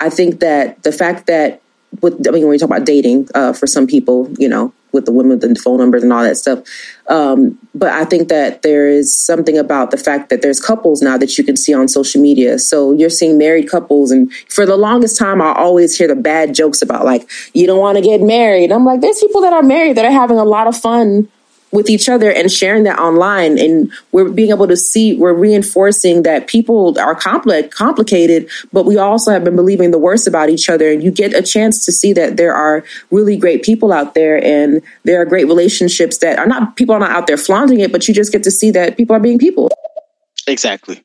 I 0.00 0.10
think 0.10 0.40
that 0.40 0.82
the 0.82 0.90
fact 0.90 1.28
that 1.28 1.62
with 2.02 2.26
I 2.26 2.30
mean 2.30 2.42
when 2.42 2.50
we 2.50 2.58
talk 2.58 2.68
about 2.68 2.86
dating 2.86 3.28
uh, 3.34 3.52
for 3.52 3.66
some 3.66 3.86
people, 3.86 4.28
you 4.38 4.48
know, 4.48 4.72
with 4.92 5.06
the 5.06 5.12
women 5.12 5.38
with 5.38 5.40
the 5.40 5.60
phone 5.60 5.78
numbers 5.78 6.02
and 6.02 6.12
all 6.12 6.22
that 6.22 6.36
stuff. 6.36 6.60
Um, 7.08 7.58
but 7.74 7.92
I 7.92 8.04
think 8.04 8.28
that 8.28 8.62
there 8.62 8.88
is 8.88 9.16
something 9.16 9.58
about 9.58 9.90
the 9.90 9.96
fact 9.96 10.30
that 10.30 10.42
there's 10.42 10.60
couples 10.60 11.02
now 11.02 11.16
that 11.18 11.36
you 11.38 11.44
can 11.44 11.56
see 11.56 11.74
on 11.74 11.88
social 11.88 12.20
media. 12.20 12.58
So 12.58 12.92
you're 12.92 13.10
seeing 13.10 13.38
married 13.38 13.70
couples, 13.70 14.10
and 14.10 14.32
for 14.48 14.66
the 14.66 14.76
longest 14.76 15.18
time, 15.18 15.40
I 15.42 15.52
always 15.52 15.96
hear 15.96 16.08
the 16.08 16.16
bad 16.16 16.54
jokes 16.54 16.82
about 16.82 17.04
like 17.04 17.28
you 17.54 17.66
don't 17.66 17.80
want 17.80 17.98
to 17.98 18.02
get 18.02 18.20
married. 18.20 18.72
I'm 18.72 18.84
like, 18.84 19.00
there's 19.00 19.20
people 19.20 19.40
that 19.42 19.52
are 19.52 19.62
married 19.62 19.96
that 19.96 20.04
are 20.04 20.10
having 20.10 20.38
a 20.38 20.44
lot 20.44 20.66
of 20.66 20.76
fun 20.76 21.28
with 21.72 21.88
each 21.88 22.08
other 22.08 22.30
and 22.30 22.50
sharing 22.50 22.84
that 22.84 22.98
online 22.98 23.58
and 23.58 23.92
we're 24.12 24.28
being 24.28 24.50
able 24.50 24.66
to 24.66 24.76
see 24.76 25.14
we're 25.14 25.32
reinforcing 25.32 26.22
that 26.22 26.46
people 26.46 26.98
are 26.98 27.14
complex 27.14 27.74
complicated 27.74 28.48
but 28.72 28.84
we 28.84 28.96
also 28.96 29.30
have 29.30 29.44
been 29.44 29.56
believing 29.56 29.90
the 29.90 29.98
worst 29.98 30.26
about 30.26 30.50
each 30.50 30.68
other. 30.68 30.90
And 30.90 31.02
you 31.02 31.10
get 31.10 31.34
a 31.34 31.42
chance 31.42 31.84
to 31.86 31.92
see 31.92 32.12
that 32.14 32.36
there 32.36 32.54
are 32.54 32.84
really 33.10 33.36
great 33.36 33.62
people 33.62 33.92
out 33.92 34.14
there 34.14 34.42
and 34.42 34.82
there 35.04 35.20
are 35.20 35.24
great 35.24 35.46
relationships 35.46 36.18
that 36.18 36.38
are 36.38 36.46
not 36.46 36.76
people 36.76 36.94
are 36.94 37.00
not 37.00 37.10
out 37.10 37.26
there 37.26 37.36
flaunting 37.36 37.80
it 37.80 37.92
but 37.92 38.06
you 38.08 38.14
just 38.14 38.32
get 38.32 38.42
to 38.44 38.50
see 38.50 38.70
that 38.72 38.96
people 38.96 39.14
are 39.14 39.20
being 39.20 39.38
people. 39.38 39.70
Exactly. 40.46 41.02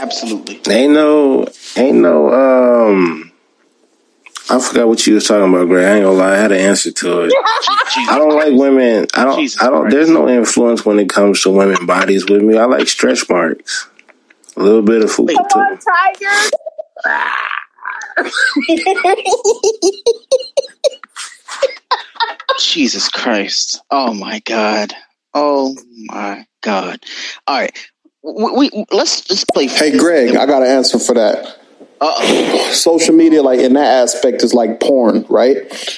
Absolutely. 0.00 0.60
Ain't 0.68 0.92
no 0.92 1.46
ain't 1.76 1.98
no 1.98 2.32
um 2.32 3.32
I 4.48 4.60
forgot 4.60 4.86
what 4.86 5.04
you 5.06 5.14
was 5.14 5.26
talking 5.26 5.52
about, 5.52 5.66
Greg. 5.66 5.84
I 5.84 5.96
ain't 5.96 6.04
gonna 6.04 6.16
lie, 6.16 6.34
I 6.34 6.36
had 6.36 6.52
an 6.52 6.58
answer 6.58 6.92
to 6.92 7.22
it. 7.22 7.32
I 8.08 8.18
don't 8.18 8.34
like 8.34 8.52
women. 8.52 9.06
I 9.14 9.24
don't. 9.24 9.36
Jesus 9.36 9.60
I 9.60 9.70
don't. 9.70 9.82
Christ. 9.82 9.96
There's 9.96 10.10
no 10.10 10.28
influence 10.28 10.84
when 10.84 11.00
it 11.00 11.08
comes 11.08 11.42
to 11.42 11.50
women 11.50 11.86
bodies 11.86 12.26
with 12.26 12.42
me. 12.42 12.56
I 12.56 12.66
like 12.66 12.86
stretch 12.86 13.28
marks, 13.28 13.88
a 14.56 14.60
little 14.60 14.82
bit 14.82 15.02
of 15.02 15.10
food. 15.10 15.30
Come 15.30 15.46
on, 15.46 15.78
tiger. 15.78 16.50
Jesus 22.60 23.08
Christ! 23.08 23.82
Oh 23.90 24.14
my 24.14 24.38
God! 24.40 24.92
Oh 25.34 25.76
my 26.06 26.46
God! 26.62 27.00
All 27.46 27.58
right, 27.58 27.76
we, 28.22 28.70
we 28.70 28.84
let's 28.92 29.22
just 29.22 29.48
play. 29.48 29.66
Hey, 29.66 29.98
Greg, 29.98 30.36
I 30.36 30.46
got 30.46 30.62
an 30.62 30.68
answer 30.68 31.00
for 31.00 31.14
that. 31.14 31.58
Uh-oh. 32.06 32.70
social 32.72 33.14
media 33.14 33.42
like 33.42 33.60
in 33.60 33.74
that 33.74 34.02
aspect 34.02 34.42
is 34.42 34.54
like 34.54 34.80
porn 34.80 35.24
right? 35.28 35.56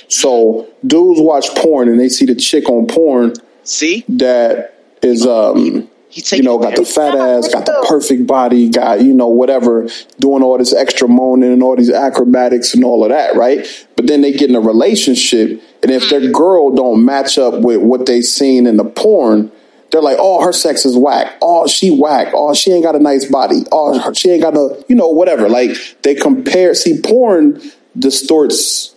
So 0.08 0.68
dudes 0.86 1.20
watch 1.20 1.48
porn 1.56 1.88
and 1.88 1.98
they 1.98 2.08
see 2.08 2.26
the 2.26 2.34
chick 2.34 2.68
on 2.68 2.86
porn 2.86 3.34
see? 3.62 4.04
that 4.08 4.82
is 5.02 5.26
um 5.26 5.88
you 6.10 6.42
know 6.42 6.58
got 6.58 6.74
the 6.74 6.84
fat 6.84 7.14
ass 7.14 7.52
got 7.52 7.66
the 7.66 7.86
perfect 7.86 8.26
body 8.26 8.68
got 8.70 9.02
you 9.02 9.12
know 9.12 9.28
whatever 9.28 9.86
doing 10.18 10.42
all 10.42 10.56
this 10.56 10.72
extra 10.74 11.06
moaning 11.06 11.52
and 11.52 11.62
all 11.62 11.76
these 11.76 11.90
acrobatics 11.90 12.74
and 12.74 12.84
all 12.84 13.04
of 13.04 13.10
that 13.10 13.36
right? 13.36 13.66
But 13.96 14.06
then 14.06 14.22
they 14.22 14.32
get 14.32 14.48
in 14.48 14.56
a 14.56 14.60
relationship 14.60 15.62
and 15.82 15.92
if 15.92 16.08
their 16.10 16.30
girl 16.30 16.74
don't 16.74 17.04
match 17.04 17.38
up 17.38 17.62
with 17.62 17.82
what 17.82 18.06
they 18.06 18.22
seen 18.22 18.66
in 18.66 18.76
the 18.76 18.84
porn 18.84 19.52
they're 19.90 20.02
like, 20.02 20.18
oh, 20.20 20.44
her 20.44 20.52
sex 20.52 20.84
is 20.84 20.96
whack. 20.96 21.38
Oh, 21.40 21.66
she 21.66 21.90
whack. 21.90 22.32
Oh, 22.34 22.54
she 22.54 22.72
ain't 22.72 22.84
got 22.84 22.94
a 22.94 22.98
nice 22.98 23.24
body. 23.24 23.62
Oh, 23.72 24.12
she 24.12 24.30
ain't 24.30 24.42
got 24.42 24.56
a, 24.56 24.84
you 24.88 24.94
know, 24.94 25.08
whatever. 25.08 25.48
Like 25.48 25.70
they 26.02 26.14
compare. 26.14 26.74
See, 26.74 27.00
porn 27.00 27.60
distorts 27.98 28.94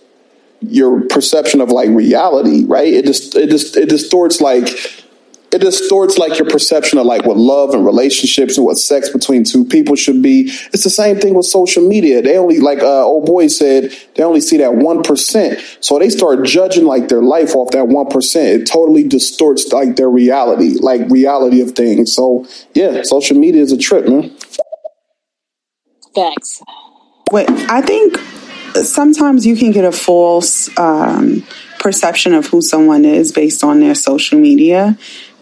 your 0.60 1.02
perception 1.02 1.60
of 1.60 1.70
like 1.70 1.88
reality, 1.88 2.64
right? 2.64 2.92
It 2.92 3.06
just, 3.06 3.34
it 3.34 3.50
just, 3.50 3.76
it 3.76 3.88
distorts 3.88 4.40
like 4.40 4.68
it 5.52 5.60
distorts 5.60 6.18
like 6.18 6.38
your 6.38 6.48
perception 6.48 6.98
of 6.98 7.06
like 7.06 7.26
what 7.26 7.36
love 7.36 7.74
and 7.74 7.84
relationships 7.84 8.56
and 8.56 8.64
what 8.64 8.78
sex 8.78 9.10
between 9.10 9.44
two 9.44 9.64
people 9.64 9.96
should 9.96 10.22
be. 10.22 10.50
It's 10.72 10.84
the 10.84 10.90
same 10.90 11.18
thing 11.18 11.34
with 11.34 11.46
social 11.46 11.86
media. 11.86 12.22
They 12.22 12.38
only 12.38 12.58
like 12.58 12.80
uh, 12.80 13.04
old 13.04 13.26
boy 13.26 13.48
said 13.48 13.92
they 14.14 14.22
only 14.22 14.40
see 14.40 14.56
that 14.58 14.74
one 14.74 15.02
percent, 15.02 15.60
so 15.80 15.98
they 15.98 16.08
start 16.08 16.44
judging 16.44 16.84
like 16.84 17.08
their 17.08 17.22
life 17.22 17.54
off 17.54 17.70
that 17.72 17.88
one 17.88 18.08
percent. 18.08 18.62
It 18.62 18.66
totally 18.66 19.04
distorts 19.04 19.72
like 19.72 19.96
their 19.96 20.10
reality, 20.10 20.78
like 20.80 21.02
reality 21.10 21.60
of 21.60 21.72
things. 21.72 22.12
So 22.12 22.46
yeah, 22.74 23.02
social 23.02 23.38
media 23.38 23.62
is 23.62 23.72
a 23.72 23.78
trip, 23.78 24.08
man. 24.08 24.36
Facts. 26.14 26.62
Wait, 27.30 27.48
I 27.48 27.80
think 27.80 28.18
sometimes 28.74 29.46
you 29.46 29.56
can 29.56 29.70
get 29.70 29.84
a 29.84 29.92
false 29.92 30.68
um, 30.78 31.42
perception 31.78 32.34
of 32.34 32.46
who 32.46 32.62
someone 32.62 33.04
is 33.04 33.32
based 33.32 33.64
on 33.64 33.80
their 33.80 33.94
social 33.94 34.38
media. 34.38 34.96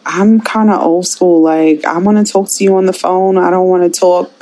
I'm 0.07 0.41
kind 0.41 0.71
of 0.71 0.81
old 0.81 1.07
school. 1.07 1.43
Like, 1.43 1.85
I 1.85 1.99
want 1.99 2.25
to 2.25 2.33
talk 2.33 2.49
to 2.49 2.65
you 2.65 2.77
on 2.77 2.87
the 2.87 2.93
phone. 2.93 3.39
I 3.39 3.51
don't 3.51 3.69
want 3.69 3.93
to 3.93 4.01
talk 4.01 4.33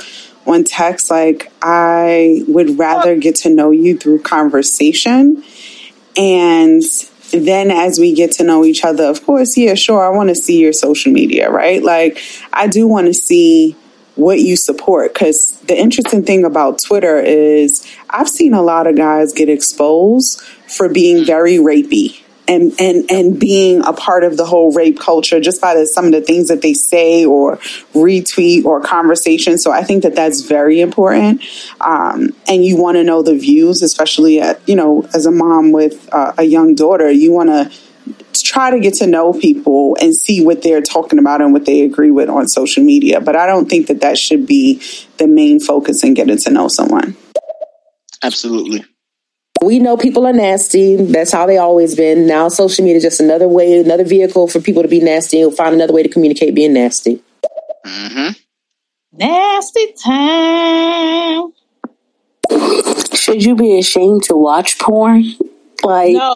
on 0.45 0.63
text. 0.63 1.11
Like, 1.11 1.51
I 1.61 2.43
would 2.47 2.79
rather 2.79 3.15
get 3.17 3.35
to 3.37 3.49
know 3.49 3.71
you 3.71 3.97
through 3.97 4.21
conversation. 4.21 5.43
And 6.17 6.81
then 7.31 7.71
as 7.71 7.99
we 7.99 8.13
get 8.13 8.31
to 8.33 8.43
know 8.43 8.65
each 8.65 8.83
other, 8.83 9.03
of 9.05 9.23
course, 9.25 9.57
yeah, 9.57 9.75
sure, 9.75 10.03
I 10.03 10.15
want 10.15 10.29
to 10.29 10.35
see 10.35 10.59
your 10.59 10.73
social 10.73 11.11
media, 11.11 11.51
right? 11.51 11.83
Like, 11.83 12.21
I 12.51 12.67
do 12.67 12.87
want 12.87 13.07
to 13.07 13.13
see 13.13 13.75
what 14.15 14.39
you 14.39 14.55
support. 14.55 15.13
Because 15.13 15.59
the 15.61 15.77
interesting 15.77 16.23
thing 16.23 16.43
about 16.45 16.79
Twitter 16.79 17.19
is 17.19 17.85
I've 18.09 18.29
seen 18.29 18.53
a 18.53 18.61
lot 18.61 18.87
of 18.87 18.95
guys 18.95 19.33
get 19.33 19.49
exposed 19.49 20.41
for 20.41 20.89
being 20.89 21.25
very 21.25 21.57
rapey 21.57 22.21
and 22.49 22.73
and 22.79 23.09
and 23.11 23.39
being 23.39 23.85
a 23.85 23.93
part 23.93 24.23
of 24.23 24.35
the 24.35 24.45
whole 24.45 24.73
rape 24.73 24.99
culture 24.99 25.39
just 25.39 25.61
by 25.61 25.75
the, 25.75 25.85
some 25.85 26.05
of 26.05 26.11
the 26.11 26.21
things 26.21 26.47
that 26.47 26.61
they 26.61 26.73
say 26.73 27.23
or 27.23 27.57
retweet 27.93 28.65
or 28.65 28.81
conversation. 28.81 29.57
So 29.57 29.71
I 29.71 29.83
think 29.83 30.03
that 30.03 30.15
that's 30.15 30.41
very 30.41 30.81
important. 30.81 31.43
Um, 31.79 32.35
and 32.47 32.65
you 32.65 32.75
want 32.75 32.97
to 32.97 33.03
know 33.03 33.21
the 33.21 33.37
views, 33.37 33.81
especially 33.83 34.41
at 34.41 34.67
you 34.67 34.75
know 34.75 35.07
as 35.13 35.25
a 35.25 35.31
mom 35.31 35.71
with 35.71 36.09
uh, 36.11 36.33
a 36.37 36.43
young 36.43 36.73
daughter, 36.75 37.09
you 37.11 37.31
want 37.31 37.49
to 37.49 37.71
try 38.33 38.71
to 38.71 38.79
get 38.79 38.95
to 38.95 39.05
know 39.05 39.31
people 39.31 39.95
and 40.01 40.15
see 40.15 40.43
what 40.43 40.63
they're 40.63 40.81
talking 40.81 41.19
about 41.19 41.41
and 41.41 41.53
what 41.53 41.65
they 41.65 41.81
agree 41.81 42.11
with 42.11 42.29
on 42.29 42.47
social 42.47 42.83
media. 42.83 43.21
But 43.21 43.35
I 43.35 43.45
don't 43.45 43.69
think 43.69 43.87
that 43.87 44.01
that 44.01 44.17
should 44.17 44.47
be 44.47 44.81
the 45.17 45.27
main 45.27 45.59
focus 45.59 46.03
in 46.03 46.15
getting 46.15 46.37
to 46.37 46.49
know 46.49 46.67
someone. 46.67 47.15
Absolutely. 48.23 48.85
We 49.61 49.79
know 49.79 49.97
people 49.97 50.25
are 50.25 50.33
nasty. 50.33 50.95
That's 50.95 51.31
how 51.31 51.45
they 51.45 51.57
always 51.57 51.95
been. 51.95 52.27
Now 52.27 52.47
social 52.49 52.83
media 52.83 52.97
is 52.97 53.03
just 53.03 53.19
another 53.19 53.47
way, 53.47 53.79
another 53.79 54.05
vehicle 54.05 54.47
for 54.47 54.61
people 54.61 54.83
to 54.83 54.87
be 54.87 55.01
nasty 55.01 55.41
and 55.41 55.55
find 55.55 55.75
another 55.75 55.93
way 55.93 56.03
to 56.03 56.09
communicate 56.09 56.55
being 56.55 56.73
nasty. 56.73 57.21
Mm-hmm. 57.85 58.31
Nasty 59.13 59.93
time. 60.03 61.51
Should 63.13 63.43
you 63.43 63.55
be 63.55 63.77
ashamed 63.77 64.23
to 64.23 64.35
watch 64.35 64.79
porn? 64.79 65.23
Like, 65.83 66.13
no. 66.13 66.33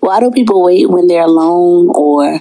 why 0.00 0.20
do 0.20 0.30
people 0.30 0.64
wait 0.64 0.88
when 0.88 1.06
they're 1.06 1.22
alone 1.22 1.90
or 1.94 2.40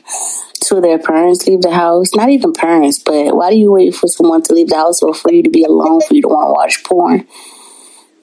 till 0.64 0.82
their 0.82 1.00
parents 1.00 1.48
leave 1.48 1.62
the 1.62 1.72
house? 1.72 2.14
Not 2.16 2.30
even 2.30 2.54
parents, 2.54 3.00
but 3.00 3.36
why 3.36 3.50
do 3.50 3.58
you 3.58 3.72
wait 3.72 3.96
for 3.96 4.08
someone 4.08 4.42
to 4.44 4.54
leave 4.54 4.70
the 4.70 4.76
house 4.76 5.02
or 5.02 5.14
for 5.14 5.32
you 5.32 5.44
to 5.44 5.50
be 5.50 5.64
alone 5.64 6.02
for 6.02 6.14
you 6.14 6.22
to 6.22 6.28
want 6.28 6.48
to 6.48 6.54
watch 6.54 6.84
porn? 6.84 7.28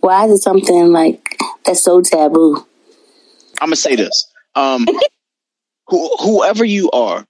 Why 0.01 0.27
is 0.27 0.33
it 0.33 0.43
something 0.43 0.93
like 0.93 1.24
that's 1.65 1.83
so 1.83 2.01
taboo? 2.01 2.67
I'm 3.61 3.69
gonna 3.69 3.77
say 3.77 3.97
this. 3.97 4.31
Um, 4.55 4.87
who, 5.89 6.17
whoever 6.19 6.65
you 6.65 6.91
are, 6.91 7.27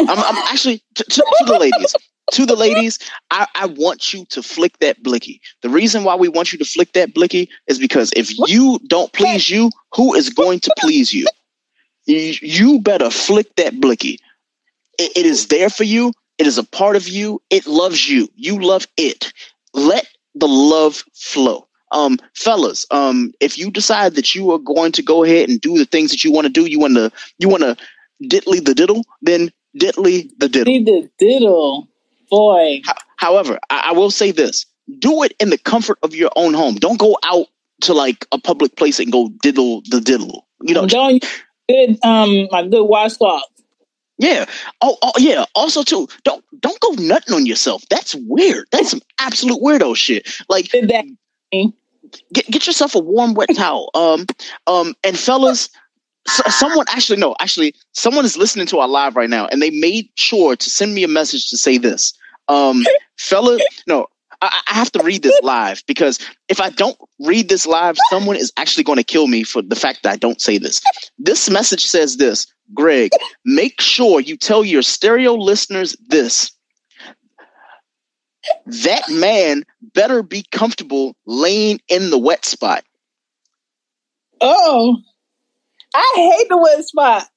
I'm, 0.00 0.18
I'm 0.18 0.36
actually 0.48 0.82
to, 0.94 1.04
to, 1.04 1.22
to, 1.38 1.44
the 1.46 1.58
ladies. 1.58 1.96
To 2.32 2.46
the 2.46 2.54
ladies, 2.54 2.98
I, 3.30 3.46
I 3.54 3.66
want 3.66 4.12
you 4.12 4.24
to 4.26 4.42
flick 4.42 4.78
that 4.78 5.02
blicky. 5.02 5.40
The 5.62 5.68
reason 5.68 6.04
why 6.04 6.14
we 6.14 6.28
want 6.28 6.52
you 6.52 6.58
to 6.58 6.64
flick 6.64 6.92
that 6.92 7.12
blicky 7.12 7.50
is 7.66 7.78
because 7.78 8.12
if 8.14 8.30
you 8.48 8.78
don't 8.86 9.12
please 9.12 9.50
you, 9.50 9.70
who 9.94 10.14
is 10.14 10.30
going 10.30 10.60
to 10.60 10.74
please 10.78 11.12
you? 11.12 11.26
You, 12.06 12.34
you 12.40 12.80
better 12.80 13.10
flick 13.10 13.54
that 13.56 13.80
blicky. 13.80 14.18
It, 14.98 15.16
it 15.16 15.26
is 15.26 15.48
there 15.48 15.70
for 15.70 15.84
you. 15.84 16.12
It 16.38 16.46
is 16.46 16.56
a 16.56 16.64
part 16.64 16.94
of 16.94 17.08
you. 17.08 17.42
It 17.50 17.66
loves 17.66 18.08
you. 18.08 18.28
You 18.36 18.60
love 18.60 18.86
it. 18.96 19.32
Let 19.74 20.06
the 20.34 20.48
love 20.48 21.02
flow 21.14 21.66
um, 21.92 22.18
fellas, 22.34 22.86
um, 22.90 23.32
if 23.40 23.58
you 23.58 23.70
decide 23.70 24.14
that 24.14 24.34
you 24.34 24.50
are 24.52 24.58
going 24.58 24.92
to 24.92 25.02
go 25.02 25.24
ahead 25.24 25.48
and 25.48 25.60
do 25.60 25.76
the 25.76 25.84
things 25.84 26.10
that 26.10 26.24
you 26.24 26.32
want 26.32 26.46
to 26.46 26.52
do, 26.52 26.66
you 26.66 26.78
want 26.78 26.94
to, 26.94 27.10
you 27.38 27.48
want 27.48 27.62
to 27.62 27.76
diddly 28.22 28.64
the 28.64 28.74
diddle, 28.74 29.04
then 29.22 29.50
diddly 29.78 30.30
the 30.38 30.48
diddle. 30.48 30.72
the 30.72 31.10
diddle, 31.18 31.88
boy. 32.30 32.82
however, 33.16 33.58
I, 33.70 33.90
I 33.90 33.92
will 33.92 34.10
say 34.10 34.30
this: 34.30 34.66
do 34.98 35.22
it 35.22 35.34
in 35.40 35.50
the 35.50 35.58
comfort 35.58 35.98
of 36.02 36.14
your 36.14 36.30
own 36.36 36.54
home. 36.54 36.76
Don't 36.76 36.98
go 36.98 37.18
out 37.24 37.46
to 37.82 37.94
like 37.94 38.26
a 38.32 38.38
public 38.38 38.76
place 38.76 38.98
and 38.98 39.10
go 39.10 39.30
diddle 39.42 39.82
the 39.90 40.00
diddle. 40.00 40.46
You 40.62 40.74
know, 40.74 40.86
don't 40.86 41.24
good 41.68 41.98
um 42.04 42.48
my 42.50 42.66
good 42.66 42.84
washcloth. 42.84 43.42
Yeah. 44.18 44.44
Oh, 44.82 44.98
oh, 45.00 45.12
yeah. 45.16 45.46
Also, 45.54 45.82
too, 45.82 46.06
don't 46.24 46.44
don't 46.60 46.78
go 46.80 46.90
nutting 46.90 47.34
on 47.34 47.46
yourself. 47.46 47.82
That's 47.88 48.14
weird. 48.14 48.66
That's 48.70 48.90
some 48.90 49.00
absolute 49.18 49.62
weirdo 49.62 49.96
shit. 49.96 50.30
Like 50.50 50.70
that 50.72 51.06
get 52.32 52.46
get 52.46 52.66
yourself 52.66 52.94
a 52.94 52.98
warm 52.98 53.34
wet 53.34 53.48
towel. 53.54 53.90
Um, 53.94 54.26
um, 54.66 54.94
and 55.04 55.18
fellas, 55.18 55.68
so, 56.26 56.42
someone 56.48 56.86
actually 56.90 57.18
no, 57.18 57.34
actually, 57.40 57.74
someone 57.92 58.24
is 58.24 58.36
listening 58.36 58.66
to 58.66 58.78
our 58.78 58.88
live 58.88 59.16
right 59.16 59.30
now, 59.30 59.46
and 59.46 59.62
they 59.62 59.70
made 59.70 60.08
sure 60.16 60.56
to 60.56 60.70
send 60.70 60.94
me 60.94 61.04
a 61.04 61.08
message 61.08 61.48
to 61.50 61.56
say 61.56 61.78
this. 61.78 62.12
Um, 62.48 62.84
fella, 63.16 63.58
no, 63.86 64.06
I, 64.42 64.60
I 64.68 64.74
have 64.74 64.92
to 64.92 65.02
read 65.02 65.22
this 65.22 65.38
live 65.42 65.82
because 65.86 66.18
if 66.48 66.60
I 66.60 66.70
don't 66.70 66.96
read 67.20 67.48
this 67.48 67.66
live, 67.66 67.96
someone 68.10 68.36
is 68.36 68.52
actually 68.56 68.84
going 68.84 68.98
to 68.98 69.04
kill 69.04 69.26
me 69.26 69.44
for 69.44 69.62
the 69.62 69.76
fact 69.76 70.02
that 70.02 70.12
I 70.12 70.16
don't 70.16 70.40
say 70.40 70.58
this. 70.58 70.82
This 71.18 71.48
message 71.50 71.86
says 71.86 72.16
this, 72.16 72.46
Greg. 72.74 73.10
Make 73.44 73.80
sure 73.80 74.20
you 74.20 74.36
tell 74.36 74.64
your 74.64 74.82
stereo 74.82 75.34
listeners 75.34 75.96
this 76.08 76.50
that 78.66 79.08
man 79.10 79.64
better 79.94 80.22
be 80.22 80.44
comfortable 80.50 81.16
laying 81.26 81.80
in 81.88 82.10
the 82.10 82.18
wet 82.18 82.44
spot. 82.44 82.84
Oh, 84.40 84.96
I 85.94 86.12
hate 86.16 86.48
the 86.48 86.56
wet 86.56 86.84
spot. 86.84 87.28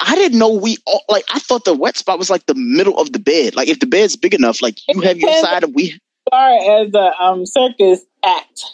I 0.00 0.16
didn't 0.16 0.38
know 0.38 0.50
we 0.50 0.78
all 0.86 1.02
like. 1.08 1.24
I 1.32 1.38
thought 1.38 1.64
the 1.64 1.74
wet 1.74 1.96
spot 1.96 2.18
was 2.18 2.30
like 2.30 2.46
the 2.46 2.54
middle 2.54 2.98
of 2.98 3.12
the 3.12 3.18
bed. 3.18 3.54
Like 3.54 3.68
if 3.68 3.80
the 3.80 3.86
bed's 3.86 4.16
big 4.16 4.34
enough, 4.34 4.60
like 4.60 4.78
you 4.88 5.00
have 5.00 5.16
your 5.16 5.32
side 5.40 5.64
of 5.64 5.74
we. 5.74 5.98
Far 6.30 6.82
as 6.82 6.90
the 6.90 7.12
um, 7.20 7.46
circus 7.46 8.00
act. 8.24 8.64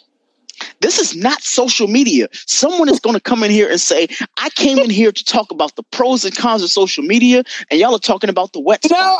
This 0.80 0.98
is 0.98 1.14
not 1.14 1.42
social 1.42 1.88
media. 1.88 2.28
Someone 2.32 2.88
is 2.88 3.00
going 3.00 3.14
to 3.14 3.20
come 3.20 3.42
in 3.42 3.50
here 3.50 3.68
and 3.68 3.80
say, 3.80 4.08
"I 4.38 4.50
came 4.50 4.78
in 4.78 4.90
here 4.90 5.12
to 5.12 5.24
talk 5.24 5.50
about 5.50 5.76
the 5.76 5.82
pros 5.84 6.24
and 6.24 6.34
cons 6.36 6.62
of 6.62 6.70
social 6.70 7.04
media," 7.04 7.44
and 7.70 7.78
y'all 7.78 7.94
are 7.94 7.98
talking 7.98 8.30
about 8.30 8.52
the 8.52 8.60
wet. 8.60 8.84
Spot. 8.84 8.98
No, 8.98 9.18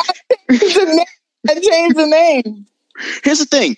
I 0.51 0.59
changed 0.59 0.77
the 0.77 0.85
name. 0.87 1.07
I 1.49 1.55
changed 1.61 1.97
the 1.97 2.07
name. 2.07 2.67
Here's 3.25 3.39
the 3.39 3.47
thing: 3.47 3.77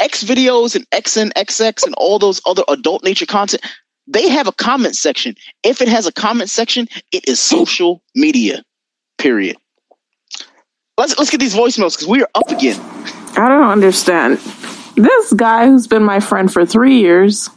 XVideos 0.00 0.74
and 0.74 0.88
XNXX 0.90 1.84
and 1.84 1.94
all 1.96 2.18
those 2.18 2.40
other 2.46 2.64
adult 2.68 3.04
nature 3.04 3.26
content 3.26 3.62
they 4.10 4.28
have 4.28 4.48
a 4.48 4.52
comment 4.52 4.96
section. 4.96 5.36
If 5.62 5.80
it 5.80 5.88
has 5.88 6.06
a 6.06 6.12
comment 6.12 6.50
section, 6.50 6.88
it 7.12 7.28
is 7.28 7.40
social 7.40 8.02
media. 8.14 8.62
Period. 9.18 9.56
Let's 10.98 11.16
let's 11.18 11.30
get 11.30 11.40
these 11.40 11.54
voicemails 11.54 11.96
because 11.96 12.08
we 12.08 12.22
are 12.22 12.28
up 12.34 12.50
again. 12.50 12.80
I 13.36 13.48
don't 13.48 13.68
understand. 13.68 14.38
This 15.00 15.32
guy 15.32 15.66
who's 15.66 15.86
been 15.86 16.04
my 16.04 16.20
friend 16.20 16.52
for 16.52 16.66
three 16.66 16.98
years, 16.98 17.48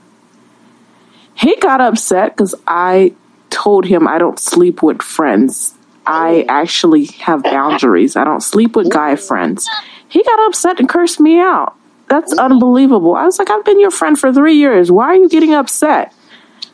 he 1.35 1.57
got 1.57 1.81
upset 1.81 2.31
because 2.31 2.55
I 2.65 3.13
told 3.49 3.85
him 3.85 4.07
I 4.07 4.17
don't 4.17 4.39
sleep 4.39 4.81
with 4.81 5.01
friends. 5.01 5.75
I 6.07 6.45
actually 6.47 7.05
have 7.19 7.43
boundaries. 7.43 8.15
I 8.15 8.23
don't 8.23 8.39
sleep 8.39 8.77
with 8.77 8.89
guy 8.89 9.17
friends. 9.17 9.67
He 10.07 10.23
got 10.23 10.47
upset 10.47 10.79
and 10.79 10.87
cursed 10.87 11.19
me 11.19 11.37
out. 11.37 11.75
That's 12.07 12.31
unbelievable. 12.31 13.15
I 13.15 13.25
was 13.25 13.39
like, 13.39 13.49
I've 13.49 13.65
been 13.65 13.81
your 13.81 13.91
friend 13.91 14.17
for 14.17 14.31
three 14.31 14.55
years. 14.55 14.89
Why 14.89 15.07
are 15.07 15.15
you 15.15 15.27
getting 15.27 15.53
upset? 15.53 16.13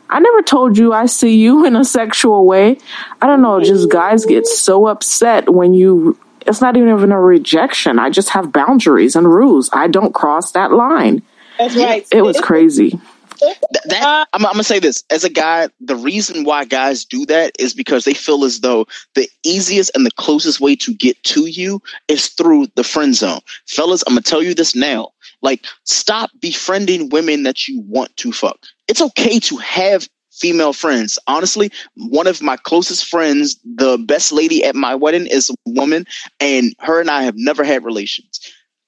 I 0.08 0.20
never 0.20 0.40
told 0.40 0.78
you 0.78 0.92
I 0.92 1.06
see 1.06 1.36
you 1.36 1.64
in 1.66 1.74
a 1.74 1.84
sexual 1.84 2.46
way. 2.46 2.78
I 3.20 3.26
don't 3.26 3.42
know, 3.42 3.60
just 3.60 3.90
guys 3.90 4.24
get 4.24 4.46
so 4.46 4.86
upset 4.86 5.48
when 5.48 5.74
you 5.74 6.16
it's 6.46 6.60
not 6.60 6.76
even 6.76 6.88
even 6.90 7.12
a 7.12 7.20
rejection. 7.20 7.98
I 7.98 8.10
just 8.10 8.30
have 8.30 8.52
boundaries 8.52 9.16
and 9.16 9.26
rules. 9.26 9.70
I 9.72 9.88
don't 9.88 10.14
cross 10.14 10.52
that 10.52 10.72
line. 10.72 11.22
That's 11.58 11.76
right. 11.76 12.06
It 12.10 12.22
was 12.22 12.40
crazy. 12.40 12.98
That, 13.40 13.82
that, 13.86 14.28
I'm, 14.32 14.44
I'm, 14.44 14.52
gonna 14.52 14.64
say 14.64 14.80
this 14.80 15.02
as 15.10 15.24
a 15.24 15.30
guy. 15.30 15.68
The 15.80 15.96
reason 15.96 16.44
why 16.44 16.64
guys 16.64 17.04
do 17.04 17.24
that 17.26 17.52
is 17.58 17.72
because 17.72 18.04
they 18.04 18.12
feel 18.12 18.44
as 18.44 18.60
though 18.60 18.86
the 19.14 19.28
easiest 19.42 19.90
and 19.94 20.04
the 20.04 20.10
closest 20.10 20.60
way 20.60 20.76
to 20.76 20.94
get 20.94 21.22
to 21.24 21.46
you 21.46 21.80
is 22.08 22.28
through 22.28 22.66
the 22.74 22.84
friend 22.84 23.14
zone. 23.14 23.40
Fellas, 23.66 24.04
I'm 24.06 24.12
gonna 24.14 24.22
tell 24.22 24.42
you 24.42 24.54
this 24.54 24.74
now. 24.74 25.12
Like, 25.42 25.64
stop 25.84 26.30
befriending 26.40 27.08
women 27.08 27.44
that 27.44 27.66
you 27.66 27.80
want 27.80 28.14
to 28.18 28.30
fuck. 28.30 28.58
It's 28.88 29.00
okay 29.00 29.38
to 29.40 29.56
have 29.56 30.06
female 30.40 30.72
friends. 30.72 31.18
Honestly, 31.26 31.70
one 31.94 32.26
of 32.26 32.42
my 32.42 32.56
closest 32.56 33.06
friends, 33.06 33.56
the 33.64 33.98
best 33.98 34.32
lady 34.32 34.64
at 34.64 34.74
my 34.74 34.94
wedding, 34.94 35.26
is 35.26 35.50
a 35.50 35.54
woman, 35.66 36.06
and 36.40 36.74
her 36.80 37.00
and 37.00 37.10
I 37.10 37.22
have 37.22 37.36
never 37.36 37.62
had 37.62 37.84
relations. 37.84 38.40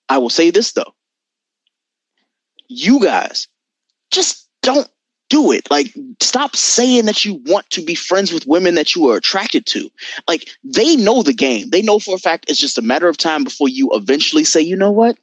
I 0.08 0.18
will 0.18 0.30
say 0.30 0.50
this 0.50 0.72
though. 0.72 0.94
You 2.68 3.00
guys 3.00 3.48
just 4.10 4.48
don't 4.62 4.88
do 5.32 5.50
it. 5.50 5.70
Like, 5.70 5.94
stop 6.20 6.54
saying 6.54 7.06
that 7.06 7.24
you 7.24 7.40
want 7.46 7.68
to 7.70 7.82
be 7.82 7.94
friends 7.94 8.32
with 8.32 8.46
women 8.46 8.74
that 8.74 8.94
you 8.94 9.08
are 9.08 9.16
attracted 9.16 9.64
to. 9.66 9.90
Like, 10.28 10.50
they 10.62 10.94
know 10.94 11.22
the 11.22 11.32
game. 11.32 11.70
They 11.70 11.80
know 11.80 11.98
for 11.98 12.14
a 12.14 12.18
fact 12.18 12.50
it's 12.50 12.60
just 12.60 12.76
a 12.76 12.82
matter 12.82 13.08
of 13.08 13.16
time 13.16 13.42
before 13.42 13.68
you 13.68 13.88
eventually 13.92 14.44
say, 14.44 14.60
you 14.60 14.76
know 14.76 14.90
what? 14.90 15.18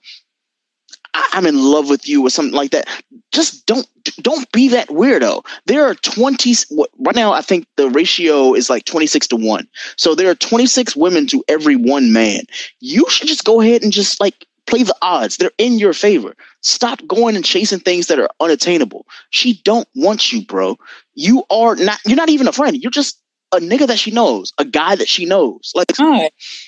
I'm 1.14 1.46
in 1.46 1.58
love 1.58 1.90
with 1.90 2.08
you 2.08 2.26
or 2.26 2.30
something 2.30 2.56
like 2.56 2.72
that. 2.72 2.88
Just 3.32 3.66
don't 3.66 3.88
don't 4.22 4.52
be 4.52 4.70
that 4.70 4.90
weirdo. 4.90 5.46
There 5.66 5.86
are 5.86 5.96
20 5.96 6.54
right 7.00 7.16
now 7.16 7.34
I 7.34 7.42
think 7.42 7.68
the 7.76 7.90
ratio 7.90 8.54
is 8.54 8.70
like 8.70 8.86
26 8.86 9.28
to 9.30 9.36
1. 9.36 9.68
So 9.98 10.16
there 10.16 10.30
are 10.30 10.36
26 10.36 10.96
women 10.96 11.28
to 11.28 11.44
every 11.48 11.76
one 11.76 12.14
man. 12.14 12.42
You 12.80 13.06
should 13.10 13.28
just 13.28 13.46
go 13.46 13.62
ahead 13.62 13.84
and 13.84 13.92
just 13.92 14.20
like 14.20 14.46
play 14.68 14.84
the 14.84 14.96
odds. 15.02 15.38
They're 15.38 15.52
in 15.58 15.80
your 15.80 15.94
favor. 15.94 16.36
Stop 16.62 17.06
going 17.08 17.36
and 17.36 17.46
chasing 17.46 17.80
things 17.80 18.08
that 18.08 18.20
are 18.20 18.30
unattainable. 18.40 19.06
She 19.32 19.62
don't 19.64 19.88
want 19.96 20.32
you, 20.32 20.46
bro. 20.46 20.78
You 21.16 21.44
are 21.50 21.76
not 21.76 22.00
you're 22.06 22.18
not 22.18 22.30
even 22.30 22.48
a 22.48 22.54
friend. 22.54 22.78
You're 22.82 22.92
just 22.92 23.20
a 23.52 23.58
nigga 23.60 23.88
that 23.88 24.00
she 24.00 24.12
knows, 24.12 24.54
a 24.60 24.66
guy 24.66 24.96
that 24.96 25.08
she 25.08 25.26
knows. 25.26 25.72
Like, 25.76 25.88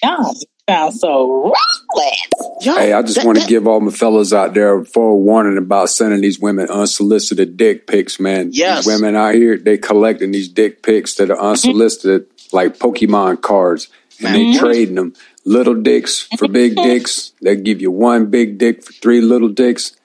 God 0.03 0.35
sound 0.69 0.93
so 0.95 1.43
reckless. 1.43 2.75
Hey, 2.77 2.93
I 2.93 3.01
just 3.01 3.25
want 3.25 3.39
to 3.39 3.47
give 3.47 3.67
all 3.67 3.79
my 3.79 3.91
fellas 3.91 4.33
out 4.33 4.53
there 4.53 4.79
a 4.79 4.85
forewarning 4.85 5.57
about 5.57 5.89
sending 5.89 6.21
these 6.21 6.39
women 6.39 6.69
unsolicited 6.69 7.57
dick 7.57 7.87
pics, 7.87 8.19
man. 8.19 8.49
Yes. 8.51 8.85
These 8.85 8.93
women 8.93 9.15
out 9.15 9.35
here, 9.35 9.57
they 9.57 9.77
collecting 9.77 10.31
these 10.31 10.47
dick 10.47 10.83
pics 10.83 11.15
that 11.15 11.31
are 11.31 11.35
mm-hmm. 11.35 11.47
unsolicited, 11.47 12.27
like 12.51 12.77
Pokemon 12.77 13.41
cards, 13.41 13.87
and 14.23 14.35
they 14.35 14.45
mm-hmm. 14.45 14.59
trading 14.59 14.95
them. 14.95 15.13
Little 15.43 15.75
dicks 15.75 16.21
for 16.37 16.45
mm-hmm. 16.45 16.53
big 16.53 16.75
dicks. 16.75 17.33
They 17.41 17.55
give 17.55 17.81
you 17.81 17.89
one 17.89 18.27
big 18.27 18.59
dick 18.59 18.83
for 18.83 18.93
three 18.93 19.21
little 19.21 19.49
dicks. 19.49 19.97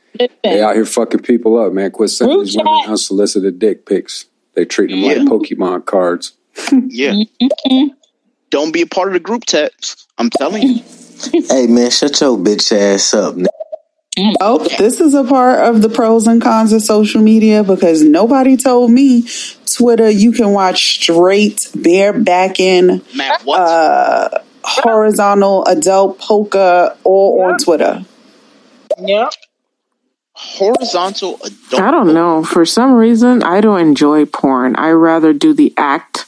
They 0.42 0.62
out 0.62 0.74
here 0.74 0.86
fucking 0.86 1.20
people 1.20 1.58
up, 1.62 1.74
man. 1.74 1.90
Quit 1.90 2.08
sending 2.08 2.42
these 2.42 2.56
women 2.56 2.72
unsolicited 2.86 3.58
dick 3.58 3.84
pics. 3.84 4.24
They 4.54 4.64
treat 4.64 4.90
them 4.90 5.02
like 5.02 5.18
Pokemon 5.18 5.84
cards. 5.84 6.32
Yeah. 6.88 7.12
Don't 8.48 8.72
be 8.72 8.80
a 8.80 8.86
part 8.86 9.08
of 9.08 9.12
the 9.12 9.20
group 9.20 9.44
text. 9.44 10.05
I'm 10.18 10.30
telling 10.30 10.62
you. 10.62 10.82
hey 11.48 11.66
man, 11.66 11.90
shut 11.90 12.20
your 12.20 12.36
bitch 12.38 12.72
ass 12.72 13.14
up. 13.14 13.36
Oh, 14.40 14.66
this 14.78 15.00
is 15.00 15.12
a 15.12 15.24
part 15.24 15.60
of 15.60 15.82
the 15.82 15.90
pros 15.90 16.26
and 16.26 16.40
cons 16.40 16.72
of 16.72 16.80
social 16.80 17.20
media 17.20 17.62
because 17.62 18.02
nobody 18.02 18.56
told 18.56 18.90
me 18.90 19.28
Twitter 19.66 20.08
you 20.08 20.32
can 20.32 20.52
watch 20.52 21.00
straight 21.00 21.68
barebacking 21.76 23.02
uh, 23.46 24.38
horizontal 24.64 25.64
adult 25.66 26.18
polka 26.18 26.96
all 27.04 27.38
yep. 27.38 27.46
on 27.46 27.58
Twitter. 27.58 28.04
Yep. 28.98 29.32
Horizontal 30.32 31.36
adult. 31.44 31.82
I 31.82 31.90
don't 31.90 32.14
know. 32.14 32.42
For 32.42 32.64
some 32.64 32.94
reason, 32.94 33.42
I 33.42 33.60
don't 33.60 33.80
enjoy 33.80 34.24
porn. 34.24 34.76
I 34.76 34.90
rather 34.90 35.34
do 35.34 35.52
the 35.52 35.74
act 35.76 36.24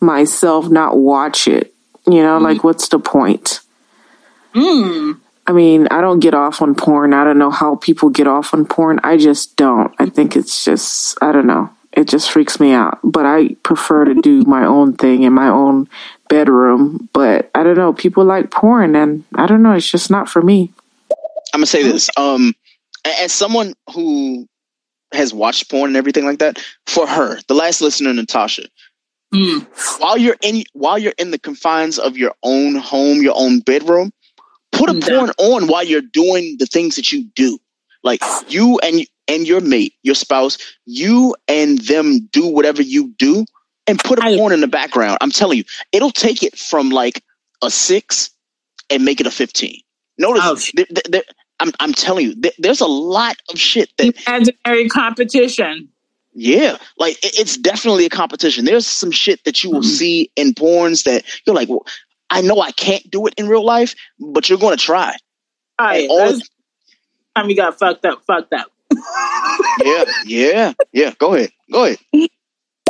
myself, 0.00 0.70
not 0.70 0.96
watch 0.96 1.48
it. 1.48 1.75
You 2.06 2.22
know, 2.22 2.38
mm. 2.38 2.42
like 2.42 2.64
what's 2.64 2.88
the 2.88 2.98
point? 2.98 3.60
Mm. 4.54 5.20
I 5.46 5.52
mean, 5.52 5.86
I 5.90 6.00
don't 6.00 6.20
get 6.20 6.34
off 6.34 6.60
on 6.60 6.74
porn. 6.74 7.14
I 7.14 7.22
don't 7.22 7.38
know 7.38 7.50
how 7.50 7.76
people 7.76 8.10
get 8.10 8.26
off 8.26 8.52
on 8.52 8.66
porn. 8.66 8.98
I 9.04 9.16
just 9.16 9.56
don't. 9.56 9.94
I 9.98 10.06
think 10.06 10.34
it's 10.34 10.64
just, 10.64 11.16
I 11.22 11.30
don't 11.30 11.46
know. 11.46 11.70
It 11.92 12.08
just 12.08 12.30
freaks 12.30 12.58
me 12.58 12.72
out. 12.72 12.98
But 13.04 13.26
I 13.26 13.54
prefer 13.62 14.04
to 14.06 14.14
do 14.14 14.42
my 14.42 14.64
own 14.64 14.94
thing 14.94 15.22
in 15.22 15.32
my 15.32 15.48
own 15.48 15.88
bedroom. 16.28 17.08
But 17.12 17.50
I 17.54 17.62
don't 17.62 17.76
know. 17.76 17.92
People 17.92 18.24
like 18.24 18.50
porn, 18.50 18.96
and 18.96 19.24
I 19.34 19.46
don't 19.46 19.62
know. 19.62 19.72
It's 19.72 19.90
just 19.90 20.10
not 20.10 20.28
for 20.28 20.42
me. 20.42 20.72
I'm 21.54 21.60
gonna 21.60 21.66
say 21.66 21.82
this. 21.84 22.10
Um, 22.16 22.52
as 23.04 23.32
someone 23.32 23.72
who 23.94 24.46
has 25.12 25.32
watched 25.32 25.70
porn 25.70 25.90
and 25.90 25.96
everything 25.96 26.26
like 26.26 26.40
that, 26.40 26.58
for 26.86 27.06
her, 27.06 27.38
the 27.48 27.54
last 27.54 27.80
listener, 27.80 28.12
Natasha, 28.12 28.68
Mm. 29.36 30.00
While 30.00 30.18
you're 30.18 30.36
in 30.42 30.64
while 30.72 30.98
you're 30.98 31.14
in 31.18 31.30
the 31.30 31.38
confines 31.38 31.98
of 31.98 32.16
your 32.16 32.32
own 32.42 32.76
home, 32.76 33.22
your 33.22 33.34
own 33.36 33.60
bedroom, 33.60 34.12
put 34.72 34.88
a 34.88 34.94
mm, 34.94 35.06
porn 35.06 35.30
on 35.38 35.66
while 35.68 35.84
you're 35.84 36.00
doing 36.00 36.56
the 36.58 36.66
things 36.66 36.96
that 36.96 37.12
you 37.12 37.24
do. 37.34 37.58
Like 38.02 38.22
you 38.48 38.78
and 38.82 39.06
and 39.28 39.46
your 39.46 39.60
mate, 39.60 39.94
your 40.02 40.14
spouse, 40.14 40.58
you 40.84 41.34
and 41.48 41.78
them 41.78 42.28
do 42.32 42.46
whatever 42.46 42.80
you 42.80 43.12
do 43.18 43.44
and 43.86 43.98
put 43.98 44.18
a 44.18 44.22
porn 44.22 44.52
in 44.52 44.60
the 44.60 44.68
background. 44.68 45.18
I'm 45.20 45.30
telling 45.30 45.58
you, 45.58 45.64
it'll 45.92 46.10
take 46.10 46.42
it 46.42 46.58
from 46.58 46.90
like 46.90 47.22
a 47.62 47.70
six 47.70 48.30
and 48.90 49.04
make 49.04 49.20
it 49.20 49.26
a 49.26 49.30
15. 49.30 49.80
Notice, 50.18 50.72
I'm, 51.60 51.72
I'm 51.80 51.92
telling 51.92 52.26
you, 52.26 52.34
there, 52.36 52.52
there's 52.58 52.80
a 52.80 52.86
lot 52.86 53.36
of 53.50 53.58
shit 53.58 53.90
that 53.98 54.16
imaginary 54.26 54.88
competition. 54.88 55.88
Yeah, 56.38 56.76
like 56.98 57.16
it, 57.24 57.38
it's 57.38 57.56
definitely 57.56 58.04
a 58.04 58.10
competition. 58.10 58.66
There's 58.66 58.86
some 58.86 59.10
shit 59.10 59.42
that 59.44 59.64
you 59.64 59.70
will 59.70 59.80
mm-hmm. 59.80 59.88
see 59.88 60.30
in 60.36 60.52
porns 60.52 61.04
that 61.04 61.24
you're 61.46 61.56
like, 61.56 61.70
well, 61.70 61.86
I 62.28 62.42
know 62.42 62.60
I 62.60 62.72
can't 62.72 63.10
do 63.10 63.26
it 63.26 63.32
in 63.38 63.48
real 63.48 63.64
life, 63.64 63.94
but 64.20 64.50
you're 64.50 64.58
going 64.58 64.76
to 64.76 64.82
try. 64.84 65.16
All 65.78 65.86
right, 65.86 66.06
all 66.10 66.38
time 67.34 67.48
you 67.48 67.56
got 67.56 67.78
fucked 67.78 68.04
up, 68.04 68.22
fucked 68.26 68.52
up. 68.52 68.70
yeah, 69.82 70.04
yeah, 70.26 70.72
yeah. 70.92 71.14
Go 71.18 71.34
ahead, 71.34 71.52
go 71.72 71.86
ahead. 71.86 71.98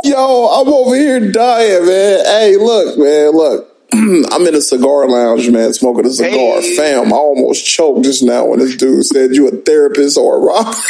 Yo, 0.03 0.47
I'm 0.47 0.67
over 0.67 0.95
here 0.95 1.31
dying, 1.31 1.85
man. 1.85 2.25
Hey, 2.25 2.57
look, 2.57 2.97
man, 2.97 3.31
look. 3.31 3.76
I'm 3.93 4.45
in 4.45 4.55
a 4.55 4.61
cigar 4.61 5.07
lounge, 5.07 5.49
man, 5.49 5.73
smoking 5.73 6.05
a 6.05 6.09
cigar. 6.09 6.61
Hey. 6.61 6.75
Fam, 6.75 7.13
I 7.13 7.15
almost 7.15 7.65
choked 7.65 8.03
just 8.03 8.21
now 8.21 8.45
when 8.45 8.59
this 8.59 8.75
dude 8.75 9.05
said 9.05 9.33
you 9.33 9.47
a 9.47 9.51
therapist 9.51 10.17
or 10.17 10.37
a 10.37 10.39
rock. 10.39 10.75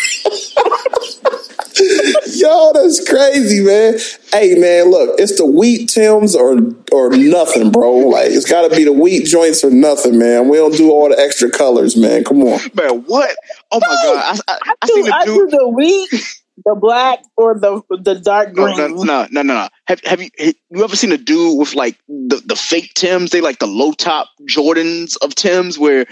Yo, 2.33 2.71
that's 2.73 3.07
crazy, 3.07 3.61
man. 3.63 3.99
Hey, 4.33 4.55
man, 4.55 4.89
look, 4.89 5.19
it's 5.19 5.37
the 5.37 5.45
wheat 5.45 5.89
Tims 5.89 6.35
or 6.35 6.57
or 6.91 7.15
nothing, 7.15 7.71
bro. 7.71 7.97
Like 7.97 8.31
it's 8.31 8.49
got 8.49 8.67
to 8.67 8.75
be 8.75 8.83
the 8.83 8.93
wheat 8.93 9.25
joints 9.25 9.63
or 9.63 9.69
nothing, 9.69 10.17
man. 10.17 10.49
We 10.49 10.57
don't 10.57 10.75
do 10.75 10.89
all 10.91 11.09
the 11.09 11.19
extra 11.19 11.51
colors, 11.51 11.95
man. 11.95 12.23
Come 12.23 12.41
on, 12.41 12.59
man. 12.73 13.03
What? 13.05 13.35
Oh 13.71 13.79
my 13.79 13.87
god, 13.87 14.41
I, 14.47 14.53
I, 14.53 14.57
I, 14.63 14.73
I, 14.81 14.87
do, 14.87 15.11
I 15.13 15.25
do 15.25 15.47
the 15.51 15.69
wheat 15.69 16.09
the 16.65 16.75
black 16.75 17.19
or 17.35 17.59
the 17.59 17.81
the 18.01 18.15
dark 18.15 18.53
green? 18.53 18.77
No, 18.77 18.87
no, 18.87 19.27
no, 19.31 19.41
no, 19.41 19.41
no. 19.41 19.69
Have 19.85 20.01
Have 20.05 20.21
you 20.21 20.29
you 20.39 20.83
ever 20.83 20.95
seen 20.95 21.11
a 21.11 21.17
dude 21.17 21.59
with 21.59 21.75
like 21.75 21.97
the 22.07 22.41
the 22.45 22.55
fake 22.55 22.93
Tims? 22.95 23.31
They 23.31 23.41
like 23.41 23.59
the 23.59 23.67
low 23.67 23.91
top 23.91 24.29
Jordans 24.49 25.17
of 25.21 25.35
Tims, 25.35 25.77
where 25.77 26.05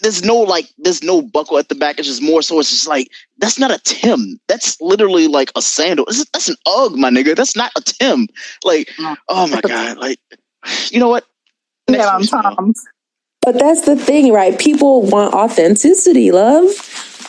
there's 0.00 0.24
no 0.24 0.36
like 0.36 0.66
there's 0.78 1.02
no 1.02 1.20
buckle 1.20 1.58
at 1.58 1.68
the 1.68 1.74
back. 1.74 1.98
It's 1.98 2.08
just 2.08 2.22
more 2.22 2.42
so. 2.42 2.58
It's 2.58 2.70
just 2.70 2.88
like 2.88 3.08
that's 3.38 3.58
not 3.58 3.70
a 3.70 3.78
Tim. 3.84 4.40
That's 4.48 4.80
literally 4.80 5.28
like 5.28 5.52
a 5.56 5.62
sandal. 5.62 6.06
That's 6.06 6.48
an 6.48 6.56
UGG, 6.66 6.96
my 6.96 7.10
nigga. 7.10 7.36
That's 7.36 7.56
not 7.56 7.72
a 7.76 7.82
Tim. 7.82 8.26
Like, 8.64 8.88
mm. 8.98 9.16
oh 9.28 9.46
my 9.46 9.60
god. 9.60 9.98
Like, 9.98 10.20
you 10.90 11.00
know 11.00 11.08
what? 11.08 11.26
yeah, 11.88 12.08
I'm 12.08 12.22
Tom's. 12.22 12.82
But 13.42 13.58
that's 13.58 13.82
the 13.82 13.96
thing, 13.96 14.32
right? 14.32 14.58
People 14.58 15.02
want 15.02 15.34
authenticity, 15.34 16.32
love. 16.32 16.70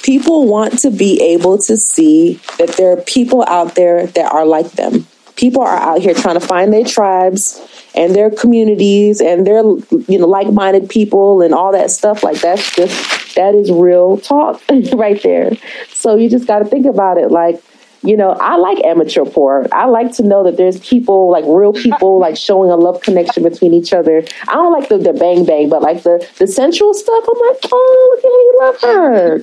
People 0.06 0.46
want 0.46 0.78
to 0.80 0.92
be 0.92 1.20
able 1.20 1.58
to 1.58 1.76
see 1.78 2.36
that 2.60 2.76
there 2.78 2.92
are 2.92 3.02
people 3.02 3.44
out 3.48 3.74
there 3.74 4.06
that 4.06 4.32
are 4.32 4.46
like 4.46 4.74
them. 4.74 5.08
People 5.36 5.64
are 5.64 5.76
out 5.76 6.00
here 6.00 6.14
trying 6.14 6.40
to 6.40 6.46
find 6.46 6.72
their 6.72 6.86
tribes 6.86 7.60
and 7.96 8.14
their 8.14 8.30
communities 8.30 9.20
and 9.20 9.48
their 9.48 9.64
you 9.64 10.20
know 10.20 10.28
like-minded 10.28 10.90
people 10.90 11.42
and 11.42 11.56
all 11.56 11.72
that 11.72 11.90
stuff 11.90 12.24
like 12.24 12.40
that's 12.40 12.76
just 12.76 13.34
that 13.34 13.56
is 13.56 13.72
real 13.72 14.18
talk 14.18 14.62
right 14.94 15.24
there. 15.24 15.54
So 15.90 16.16
you 16.16 16.30
just 16.30 16.46
got 16.46 16.60
to 16.60 16.66
think 16.66 16.86
about 16.86 17.18
it 17.18 17.32
like 17.32 17.64
you 18.06 18.16
know, 18.16 18.32
I 18.40 18.58
like 18.58 18.84
amateur 18.84 19.26
porn. 19.26 19.68
I 19.72 19.86
like 19.86 20.12
to 20.14 20.24
know 20.24 20.44
that 20.44 20.58
there's 20.58 20.80
people, 20.80 21.32
like 21.32 21.44
real 21.48 21.74
people, 21.74 22.20
like 22.26 22.38
showing 22.38 22.72
a 22.72 22.76
love 22.76 23.02
connection 23.02 23.44
between 23.44 23.74
each 23.74 23.94
other. 23.94 24.24
I 24.48 24.54
don't 24.54 24.74
like 24.74 24.90
the, 24.90 24.98
the 24.98 25.14
bang 25.14 25.46
bang, 25.46 25.70
but 25.70 25.82
like 25.82 26.04
the 26.04 26.28
the 26.38 26.48
sensual 26.48 26.94
stuff. 26.94 27.24
I'm 27.24 27.40
like, 27.48 27.60
oh, 27.72 28.22
look 28.22 28.24
at 28.24 28.32
how 28.32 28.40
you 28.40 28.58
love 28.62 28.82
her. 28.82 29.40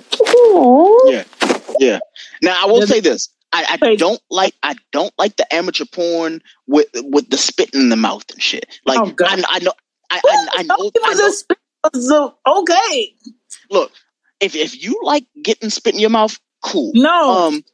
Aww. 0.46 1.12
Yeah, 1.12 1.88
yeah. 1.88 1.98
Now 2.42 2.56
I 2.62 2.66
will 2.66 2.86
say 2.86 3.00
this: 3.00 3.28
I, 3.52 3.78
I 3.82 3.96
don't 3.96 4.20
like 4.30 4.54
I 4.62 4.76
don't 4.92 5.12
like 5.18 5.36
the 5.36 5.54
amateur 5.54 5.84
porn 5.84 6.40
with 6.66 6.88
with 6.94 7.30
the 7.30 7.36
spit 7.36 7.74
in 7.74 7.88
the 7.88 7.96
mouth 7.96 8.24
and 8.30 8.42
shit. 8.42 8.66
Like 8.86 9.00
oh, 9.00 9.14
I, 9.26 9.42
I 9.48 9.58
know 9.60 9.72
I, 10.10 10.20
I, 10.24 10.46
I 10.58 10.62
know, 10.64 10.90
I 11.04 11.14
know 11.14 11.32
so, 11.94 12.34
okay. 12.46 13.14
Look, 13.70 13.92
if 14.40 14.54
if 14.54 14.82
you 14.82 14.98
like 15.02 15.26
getting 15.42 15.70
spit 15.70 15.94
in 15.94 16.00
your 16.00 16.10
mouth, 16.10 16.38
cool. 16.62 16.92
No, 16.94 17.46
um, 17.48 17.64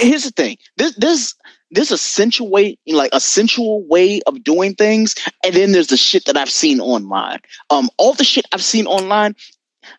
here's 0.00 0.24
the 0.24 0.30
thing. 0.30 0.56
This 0.76 0.94
this 0.96 1.34
there's 1.70 1.90
a 1.90 1.98
sensual 1.98 2.50
way, 2.50 2.76
like 2.86 3.10
a 3.12 3.20
sensual 3.20 3.86
way 3.86 4.20
of 4.26 4.44
doing 4.44 4.74
things, 4.74 5.14
and 5.44 5.54
then 5.54 5.72
there's 5.72 5.88
the 5.88 5.96
shit 5.96 6.26
that 6.26 6.36
I've 6.36 6.50
seen 6.50 6.80
online. 6.80 7.40
Um, 7.70 7.90
all 7.98 8.12
the 8.14 8.24
shit 8.24 8.46
I've 8.52 8.62
seen 8.62 8.86
online, 8.86 9.34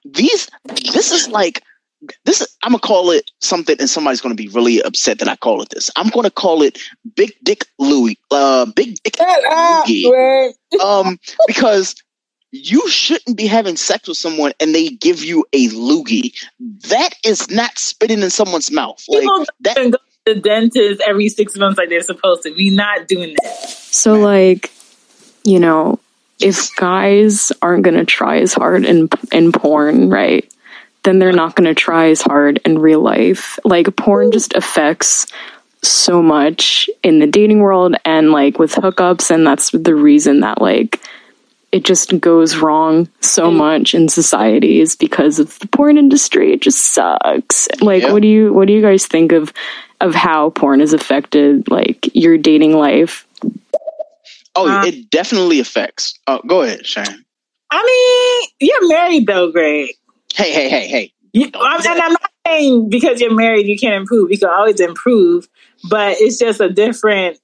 these 0.06 0.50
this 0.94 1.12
is 1.12 1.28
like 1.30 1.64
this. 2.26 2.41
is, 2.41 2.58
I'm 2.64 2.72
gonna 2.72 2.80
call 2.80 3.12
it 3.12 3.32
something, 3.39 3.76
and 3.80 3.89
somebody's 3.89 4.22
gonna 4.22 4.36
be 4.36 4.50
really 4.50 4.82
upset 4.82 5.20
that 5.20 5.28
I 5.28 5.36
call 5.36 5.62
it 5.62 5.70
this. 5.70 5.89
I'm 5.96 6.10
gonna 6.10 6.32
call 6.32 6.62
it 6.62 6.80
Big 7.16 7.34
Dick 7.44 7.66
Louis, 7.80 8.18
uh, 8.32 8.66
Big 8.76 8.96
Dick 9.04 9.18
Louis, 9.20 10.54
um, 10.84 11.20
because 11.48 11.96
you 12.54 12.88
shouldn't 12.88 13.36
be 13.36 13.47
having 13.47 13.76
sex 13.76 14.08
with 14.08 14.18
someone 14.18 14.54
and 14.60 14.76
they 14.76 14.89
give 14.89 15.24
you 15.24 15.43
a 15.54 15.70
loogie. 15.70 16.34
That 16.88 17.16
is 17.26 17.49
not 17.49 17.80
spitting 17.80 18.22
in 18.22 18.30
someone's 18.30 18.70
mouth. 18.72 19.04
Like 19.10 19.22
People 19.22 19.45
that. 19.62 19.76
Go 19.76 19.91
to 19.91 19.99
the 20.26 20.36
dentist 20.36 21.01
every 21.06 21.30
six 21.30 21.58
months 21.58 21.80
like 21.80 21.89
they're 21.89 22.01
supposed 22.01 22.43
to. 22.43 22.51
We're 22.51 22.76
not 22.76 23.08
doing 23.08 23.36
that. 23.41 23.70
So, 23.70 24.14
like, 24.14 24.72
you 25.43 25.60
know, 25.60 25.99
if 26.39 26.76
guys 26.76 27.51
aren't 27.64 27.84
going 27.84 27.97
to 27.97 28.06
try 28.06 28.38
as 28.38 28.54
hard 28.54 28.86
in 28.86 29.10
in 29.32 29.51
porn, 29.51 30.12
right? 30.12 30.47
Then 31.01 31.18
they're 31.18 31.34
not 31.34 31.56
going 31.56 31.68
to 31.68 31.74
try 31.74 32.12
as 32.12 32.22
hard 32.22 32.62
in 32.66 32.78
real 32.78 33.01
life. 33.01 33.58
Like, 33.66 33.93
porn 33.95 34.32
just 34.32 34.54
affects 34.54 35.26
so 35.82 36.22
much 36.22 36.88
in 37.01 37.20
the 37.20 37.28
dating 37.28 37.60
world 37.60 37.95
and 38.06 38.32
like 38.32 38.60
with 38.60 38.74
hookups, 38.76 39.32
and 39.32 39.45
that's 39.45 39.72
the 39.72 39.95
reason 39.95 40.41
that 40.41 40.62
like 40.62 41.01
it 41.74 41.84
just 41.84 42.20
goes 42.20 42.56
wrong 42.56 43.10
so 43.20 43.50
much 43.50 43.96
in 43.96 44.08
society 44.08 44.80
is 44.80 44.96
because 44.96 45.40
of 45.40 45.58
the 45.58 45.68
porn 45.68 45.98
industry. 45.98 46.54
It 46.54 46.62
just 46.62 46.94
sucks. 46.94 47.68
Like, 47.82 48.04
yeah. 48.04 48.14
what 48.14 48.22
do 48.22 48.28
you 48.28 48.54
what 48.54 48.68
do 48.68 48.74
you 48.74 48.82
guys 48.82 49.08
think 49.08 49.32
of 49.32 49.52
of 50.00 50.14
how 50.14 50.52
porn 50.52 50.82
has 50.82 50.94
affected 50.94 51.70
like 51.72 52.12
your 52.14 52.38
dating 52.38 52.78
life? 52.78 53.28
Oh, 54.56 54.70
uh, 54.70 54.86
it 54.86 55.10
definitely 55.10 55.60
affects. 55.60 56.20
Oh, 56.28 56.42
go 56.46 56.62
ahead, 56.62 56.86
Sharon. 56.86 57.26
I 57.72 58.46
mean, 58.60 58.70
you're 58.70 58.88
married 58.88 59.26
though, 59.26 59.52
Greg. 59.52 59.90
Hey, 60.36 60.54
hey, 60.54 60.70
hey, 60.70 60.88
hey. 60.88 61.14
You, 61.32 61.50
I'm, 61.56 61.80
and 61.80 62.00
I'm 62.00 62.12
not 62.12 62.32
saying 62.46 62.90
because 62.90 63.20
you're 63.20 63.34
married 63.34 63.66
you 63.66 63.80
can't 63.80 63.96
improve. 63.96 64.30
You 64.30 64.38
can 64.38 64.50
always 64.50 64.80
improve, 64.80 65.48
but 65.90 66.18
it's 66.20 66.38
just 66.38 66.62
a 66.62 66.70
different 66.70 67.40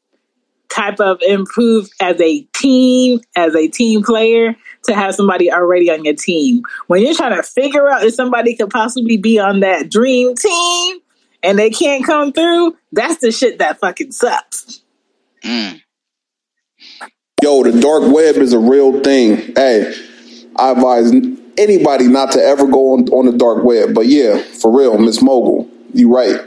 type 0.69 0.99
of 0.99 1.21
improve 1.21 1.89
as 1.99 2.19
a 2.21 2.41
team, 2.55 3.19
as 3.35 3.55
a 3.55 3.67
team 3.67 4.03
player, 4.03 4.55
to 4.83 4.93
have 4.93 5.15
somebody 5.15 5.51
already 5.51 5.91
on 5.91 6.05
your 6.05 6.15
team. 6.15 6.63
When 6.87 7.01
you're 7.01 7.15
trying 7.15 7.35
to 7.35 7.43
figure 7.43 7.89
out 7.89 8.03
if 8.03 8.13
somebody 8.13 8.55
could 8.55 8.69
possibly 8.69 9.17
be 9.17 9.39
on 9.39 9.59
that 9.61 9.89
dream 9.89 10.35
team 10.35 10.99
and 11.43 11.57
they 11.57 11.69
can't 11.69 12.05
come 12.05 12.31
through, 12.31 12.77
that's 12.91 13.19
the 13.19 13.31
shit 13.31 13.59
that 13.59 13.79
fucking 13.79 14.11
sucks. 14.11 14.81
Mm. 15.43 15.81
Yo, 17.41 17.63
the 17.63 17.79
dark 17.79 18.03
web 18.13 18.35
is 18.35 18.53
a 18.53 18.59
real 18.59 19.01
thing. 19.01 19.53
Hey, 19.55 19.93
I 20.55 20.71
advise 20.71 21.11
anybody 21.57 22.07
not 22.07 22.31
to 22.33 22.41
ever 22.41 22.67
go 22.67 22.93
on, 22.93 23.07
on 23.09 23.25
the 23.25 23.37
dark 23.37 23.63
web. 23.63 23.93
But 23.93 24.07
yeah, 24.07 24.37
for 24.37 24.77
real, 24.77 24.97
Miss 24.97 25.21
Mogul, 25.21 25.69
you 25.93 26.13
right 26.13 26.39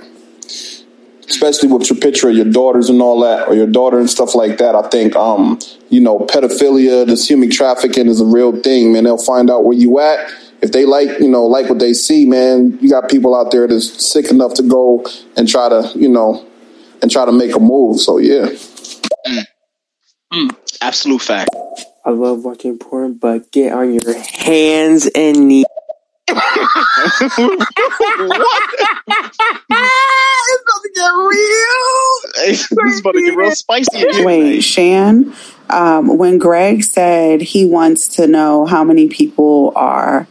especially 1.33 1.72
with 1.72 1.89
your 1.89 1.99
picture 1.99 2.28
of 2.28 2.37
your 2.37 2.45
daughters 2.45 2.91
and 2.91 3.01
all 3.01 3.20
that, 3.20 3.49
or 3.49 3.55
your 3.55 3.66
daughter 3.66 3.99
and 3.99 4.09
stuff 4.09 4.35
like 4.35 4.59
that. 4.59 4.74
I 4.74 4.89
think, 4.89 5.16
um, 5.16 5.59
you 5.89 6.01
know, 6.01 6.18
pedophilia, 6.18 7.07
this 7.07 7.28
human 7.28 7.51
trafficking 7.51 8.07
is 8.07 8.20
a 8.20 8.26
real 8.26 8.61
thing, 8.61 8.93
man. 8.93 9.05
They'll 9.05 9.16
find 9.16 9.51
out 9.51 9.64
where 9.64 9.76
you 9.76 9.99
at. 9.99 10.30
If 10.61 10.72
they 10.72 10.85
like, 10.85 11.18
you 11.18 11.28
know, 11.28 11.47
like 11.47 11.68
what 11.68 11.78
they 11.78 11.95
see, 11.95 12.26
man, 12.26 12.78
you 12.80 12.91
got 12.91 13.09
people 13.09 13.35
out 13.35 13.51
there 13.51 13.66
that's 13.66 14.07
sick 14.12 14.30
enough 14.30 14.55
to 14.55 14.62
go 14.62 15.05
and 15.37 15.49
try 15.49 15.68
to, 15.68 15.91
you 15.97 16.09
know, 16.09 16.47
and 17.01 17.11
try 17.11 17.24
to 17.24 17.33
make 17.33 17.57
a 17.57 17.61
move. 17.61 17.99
So 17.99 18.18
yeah. 18.18 18.47
Mm. 19.26 19.45
Mm. 20.33 20.57
Absolute 20.80 21.22
fact. 21.22 21.51
I 22.05 22.11
love 22.11 22.45
watching 22.45 22.78
porn, 22.78 23.14
but 23.14 23.51
get 23.51 23.72
on 23.72 23.95
your 23.95 24.18
hands 24.18 25.09
and 25.14 25.49
knees 25.49 25.66
what? 26.97 28.62
it's 29.68 30.62
about 30.62 30.82
to 30.82 30.90
get 30.95 31.09
real. 31.09 31.88
it's 32.49 33.01
about 33.01 33.12
to 33.12 33.22
get 33.22 33.36
real 33.36 33.51
spicy. 33.53 34.24
Wait, 34.24 34.61
Shan. 34.61 35.34
Um, 35.70 36.18
when 36.18 36.38
Greg 36.38 36.84
said 36.84 37.40
he 37.40 37.64
wants 37.64 38.09
to 38.16 38.26
know 38.26 38.66
how 38.66 38.84
many 38.84 39.09
people 39.09 39.72
are 39.74 40.26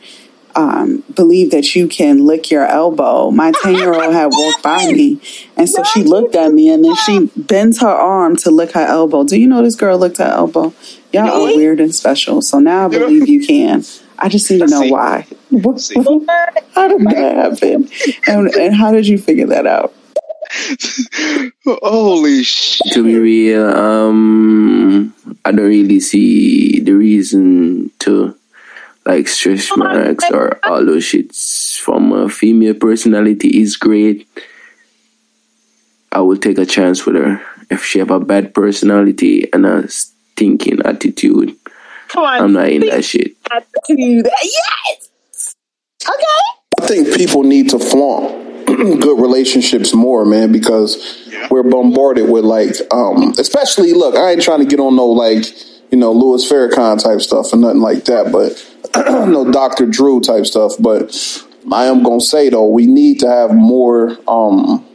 um, 0.56 1.04
believe 1.16 1.52
that 1.52 1.76
you 1.76 1.88
can 1.88 2.26
lick 2.26 2.52
your 2.52 2.66
elbow. 2.66 3.32
My 3.32 3.52
10 3.62 3.76
year 3.76 3.94
old 3.94 4.14
had 4.14 4.28
walked 4.32 4.64
by 4.64 4.92
me. 4.92 5.22
And 5.58 5.70
so 5.70 5.84
she 5.84 6.04
looked 6.04 6.36
at 6.36 6.52
me 6.52 6.70
and 6.70 6.84
then 6.84 6.96
she 6.96 7.28
bends 7.38 7.80
her 7.82 7.88
arm 7.88 8.36
to 8.38 8.52
lick 8.52 8.72
her 8.72 8.86
elbow. 8.86 9.24
Do 9.24 9.40
you 9.40 9.48
know 9.48 9.62
this 9.62 9.76
girl 9.76 9.98
licked 9.98 10.18
her 10.18 10.26
elbow? 10.26 10.74
Y'all 11.12 11.30
are 11.30 11.56
weird 11.56 11.80
and 11.80 11.94
special. 11.94 12.42
So 12.42 12.60
now 12.60 12.86
I 12.86 12.90
believe 12.90 13.28
you 13.28 13.46
can. 13.46 13.84
I 14.18 14.30
just 14.30 14.50
need 14.50 14.60
to 14.60 14.68
know 14.68 14.88
why. 14.88 15.28
How 16.74 16.88
did 16.88 17.02
that 17.08 17.60
happen? 17.60 17.90
And, 18.28 18.48
and 18.56 18.76
how 18.76 18.92
did 18.92 19.08
you 19.08 19.18
figure 19.18 19.48
that 19.48 19.68
out? 19.68 19.94
Holy 21.66 22.44
shit. 22.44 22.94
To 22.94 23.04
be 23.04 23.18
real, 23.18 23.70
um, 23.70 25.14
I 25.46 25.52
don't 25.52 25.68
really 25.68 26.00
see 26.00 26.80
the 26.82 26.94
reason 26.94 27.92
to 28.00 28.36
like 29.06 29.28
stretch 29.28 29.70
marks 29.76 30.30
or 30.32 30.60
all 30.66 30.86
those 30.86 31.04
shits 31.06 31.80
from 31.80 32.12
a 32.12 32.30
female 32.30 32.74
personality 32.76 33.62
is 33.62 33.78
great. 33.78 34.28
I 36.12 36.20
will 36.22 36.38
take 36.38 36.58
a 36.58 36.66
chance 36.66 37.06
with 37.06 37.16
her. 37.16 37.42
If 37.70 37.86
she 37.86 38.00
have 38.00 38.12
a 38.12 38.20
bad 38.20 38.54
personality 38.54 39.52
and 39.54 39.66
a 39.66 39.88
stinking 39.90 40.82
attitude, 40.86 41.56
Come 42.10 42.26
on. 42.26 42.42
I'm 42.44 42.54
not 42.54 42.68
in 42.68 42.82
that 42.88 43.06
shit. 43.06 43.38
Yes. 44.44 45.11
Okay. 46.08 46.82
I 46.82 46.88
think 46.88 47.16
people 47.16 47.44
need 47.44 47.70
to 47.70 47.80
flaunt 47.80 48.66
good 48.66 49.22
relationships 49.22 49.94
more, 49.94 50.26
man, 50.26 50.52
because 50.52 51.28
yeah. 51.28 51.48
we're 51.52 51.64
bombarded 51.64 52.30
with 52.30 52.44
like, 52.46 52.76
um, 52.92 53.34
especially 53.38 53.94
look, 53.94 54.16
I 54.16 54.32
ain't 54.32 54.42
trying 54.42 54.60
to 54.60 54.66
get 54.66 54.80
on 54.80 54.96
no 54.96 55.08
like, 55.08 55.46
you 55.92 55.98
know, 55.98 56.12
Louis 56.12 56.50
Farrakhan 56.50 57.02
type 57.02 57.22
stuff 57.22 57.54
or 57.54 57.58
nothing 57.58 57.82
like 57.82 58.06
that, 58.06 58.32
but 58.32 58.68
no 59.28 59.52
Dr. 59.52 59.86
Drew 59.86 60.22
type 60.22 60.46
stuff. 60.46 60.74
But 60.80 61.16
I 61.72 61.86
am 61.86 62.04
gonna 62.04 62.22
say 62.22 62.50
though, 62.50 62.68
we 62.68 62.88
need 62.88 63.20
to 63.20 63.28
have 63.28 63.54
more, 63.54 64.18
um, 64.28 64.86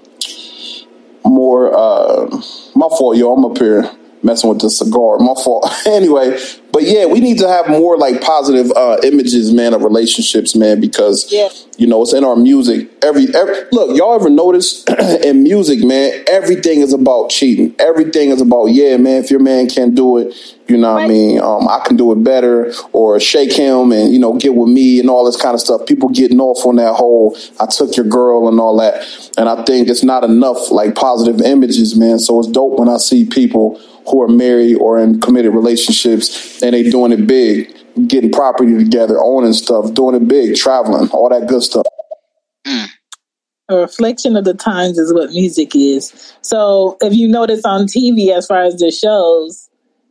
more. 1.24 1.76
uh 1.76 2.26
My 2.74 2.88
fault, 2.88 3.16
yo. 3.16 3.32
I'm 3.32 3.44
up 3.44 3.58
here 3.58 3.90
messing 4.26 4.50
with 4.50 4.60
the 4.60 4.70
cigar. 4.70 5.18
My 5.18 5.34
fault. 5.34 5.66
anyway, 5.86 6.38
but 6.76 6.82
yeah, 6.82 7.06
we 7.06 7.20
need 7.20 7.38
to 7.38 7.48
have 7.48 7.68
more 7.68 7.96
like 7.96 8.20
positive 8.20 8.70
uh, 8.76 8.98
images, 9.02 9.50
man, 9.50 9.72
of 9.72 9.82
relationships, 9.82 10.54
man, 10.54 10.78
because 10.78 11.32
yeah. 11.32 11.48
you 11.78 11.86
know 11.86 12.02
it's 12.02 12.12
in 12.12 12.22
our 12.22 12.36
music. 12.36 12.90
Every, 13.02 13.34
every 13.34 13.54
look, 13.72 13.96
y'all 13.96 14.14
ever 14.14 14.28
notice 14.28 14.84
in 15.24 15.42
music, 15.42 15.82
man, 15.82 16.22
everything 16.28 16.80
is 16.80 16.92
about 16.92 17.30
cheating. 17.30 17.74
Everything 17.78 18.28
is 18.28 18.42
about 18.42 18.66
yeah, 18.66 18.98
man. 18.98 19.24
If 19.24 19.30
your 19.30 19.40
man 19.40 19.70
can't 19.70 19.94
do 19.94 20.18
it, 20.18 20.34
you 20.68 20.76
know 20.76 20.94
what 20.94 21.04
I 21.04 21.08
mean? 21.08 21.40
Um, 21.40 21.66
I 21.66 21.80
can 21.86 21.96
do 21.96 22.12
it 22.12 22.22
better, 22.22 22.70
or 22.92 23.18
shake 23.20 23.54
him 23.54 23.90
and 23.92 24.12
you 24.12 24.18
know 24.18 24.34
get 24.34 24.54
with 24.54 24.68
me 24.68 25.00
and 25.00 25.08
all 25.08 25.24
this 25.24 25.40
kind 25.40 25.54
of 25.54 25.60
stuff. 25.60 25.86
People 25.86 26.10
getting 26.10 26.40
off 26.40 26.66
on 26.66 26.76
that 26.76 26.92
whole 26.92 27.38
"I 27.58 27.64
took 27.66 27.96
your 27.96 28.06
girl" 28.06 28.48
and 28.48 28.60
all 28.60 28.76
that, 28.76 29.02
and 29.38 29.48
I 29.48 29.64
think 29.64 29.88
it's 29.88 30.04
not 30.04 30.24
enough 30.24 30.70
like 30.70 30.94
positive 30.94 31.40
images, 31.40 31.96
man. 31.96 32.18
So 32.18 32.38
it's 32.40 32.48
dope 32.48 32.78
when 32.78 32.90
I 32.90 32.98
see 32.98 33.24
people 33.24 33.80
who 34.08 34.22
are 34.22 34.28
married 34.28 34.76
or 34.76 34.98
in 34.98 35.20
committed 35.20 35.54
relationships 35.54 36.62
and 36.62 36.74
they 36.74 36.88
doing 36.88 37.12
it 37.12 37.26
big, 37.26 37.74
getting 38.08 38.30
property 38.30 38.76
together, 38.76 39.18
owning 39.18 39.52
stuff, 39.52 39.92
doing 39.94 40.14
it 40.14 40.28
big, 40.28 40.56
traveling, 40.56 41.08
all 41.10 41.28
that 41.28 41.48
good 41.48 41.62
stuff. 41.62 41.86
A 43.68 43.76
reflection 43.76 44.36
of 44.36 44.44
the 44.44 44.54
times 44.54 44.96
is 44.96 45.12
what 45.12 45.30
music 45.30 45.74
is. 45.74 46.34
So 46.40 46.96
if 47.00 47.12
you 47.14 47.26
notice 47.26 47.64
on 47.64 47.86
TV, 47.86 48.30
as 48.30 48.46
far 48.46 48.62
as 48.62 48.76
the 48.76 48.92
shows, 48.92 49.68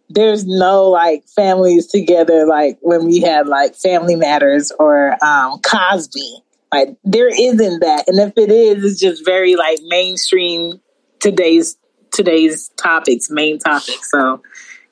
there's 0.10 0.46
no 0.46 0.90
like 0.90 1.24
families 1.36 1.88
together 1.88 2.46
like 2.46 2.78
when 2.82 3.06
we 3.06 3.22
had 3.22 3.48
like 3.48 3.76
Family 3.76 4.16
Matters 4.16 4.72
or 4.78 5.16
um, 5.24 5.60
Cosby. 5.62 6.40
Like 6.74 6.98
there 7.06 7.30
isn't 7.30 7.80
that, 7.80 8.06
and 8.08 8.20
if 8.20 8.34
it 8.36 8.52
is, 8.52 8.84
it's 8.84 9.00
just 9.00 9.24
very 9.24 9.56
like 9.56 9.80
mainstream 9.86 10.82
today's 11.20 11.78
today's 12.16 12.70
topics, 12.78 13.30
main 13.30 13.60
topics. 13.60 14.10
So 14.10 14.42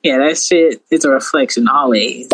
yeah, 0.04 0.18
that 0.18 0.36
shit 0.36 0.82
is 0.90 1.06
a 1.06 1.10
reflection 1.10 1.66
always. 1.66 2.28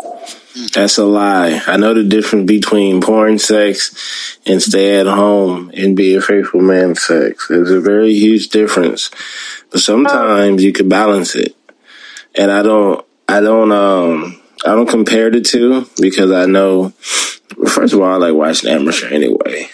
That's 0.75 0.99
a 0.99 1.05
lie. 1.05 1.63
I 1.67 1.77
know 1.77 1.95
the 1.95 2.03
difference 2.03 2.49
between 2.49 3.01
porn 3.01 3.39
sex 3.39 4.39
and 4.45 4.61
stay 4.61 4.99
at 4.99 5.07
home 5.07 5.71
and 5.75 5.97
be 5.97 6.17
a 6.17 6.21
faithful 6.21 6.61
man 6.61 6.97
sex. 6.97 7.47
There's 7.49 7.71
a 7.71 7.81
very 7.81 8.13
huge 8.13 8.49
difference. 8.49 9.11
But 9.71 9.81
sometimes 9.81 10.65
you 10.65 10.73
can 10.73 10.89
balance 10.89 11.37
it. 11.37 11.55
And 12.35 12.51
I 12.51 12.63
don't 12.63 13.07
I 13.29 13.41
don't 13.41 13.71
um 13.71 14.43
I 14.67 14.75
don't 14.75 14.89
compare 14.89 15.31
the 15.31 15.41
two 15.41 15.89
because 16.01 16.33
I 16.33 16.47
know 16.47 16.91
first 17.69 17.95
of 17.95 18.01
all 18.01 18.13
I 18.13 18.17
like 18.17 18.35
watching 18.35 18.71
amateur 18.71 19.07
anyway. 19.07 19.69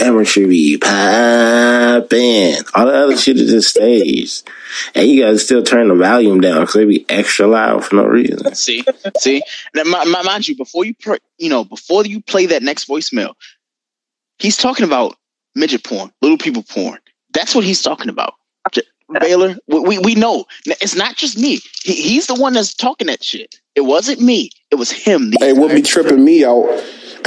Amateur 0.00 0.46
be 0.46 0.78
popping. 0.78 2.56
All 2.74 2.86
the 2.86 2.94
other 2.94 3.16
shit 3.16 3.36
is 3.36 3.50
just 3.50 3.70
staged. 3.70 4.48
And 4.94 5.08
you 5.08 5.22
guys 5.22 5.44
still 5.44 5.62
turn 5.62 5.88
the 5.88 5.94
volume 5.94 6.40
down 6.40 6.60
because 6.60 6.74
they 6.74 6.84
be 6.84 7.04
extra 7.08 7.46
loud 7.46 7.84
for 7.84 7.96
no 7.96 8.04
reason. 8.04 8.54
See, 8.54 8.84
see. 9.18 9.42
Now, 9.74 10.04
mind 10.04 10.46
you, 10.46 10.56
before 10.56 10.84
you, 10.84 10.94
you 11.38 11.48
know, 11.48 11.64
before 11.64 12.04
you 12.04 12.20
play 12.20 12.46
that 12.46 12.62
next 12.62 12.88
voicemail, 12.88 13.34
he's 14.38 14.56
talking 14.56 14.84
about 14.84 15.16
midget 15.54 15.84
porn, 15.84 16.12
little 16.22 16.38
people 16.38 16.62
porn. 16.62 16.98
That's 17.32 17.54
what 17.54 17.64
he's 17.64 17.82
talking 17.82 18.08
about. 18.08 18.34
Baylor, 19.20 19.56
we, 19.66 19.98
we 19.98 20.14
know 20.14 20.44
it's 20.66 20.94
not 20.94 21.16
just 21.16 21.38
me. 21.38 21.60
He, 21.82 21.94
he's 21.94 22.26
the 22.26 22.34
one 22.34 22.52
that's 22.52 22.74
talking 22.74 23.06
that 23.06 23.24
shit. 23.24 23.56
It 23.74 23.80
wasn't 23.82 24.20
me. 24.20 24.50
It 24.70 24.74
was 24.74 24.90
him. 24.90 25.32
Hey, 25.40 25.54
what 25.54 25.74
be 25.74 25.80
tripping 25.80 26.22
me 26.22 26.44
out 26.44 26.66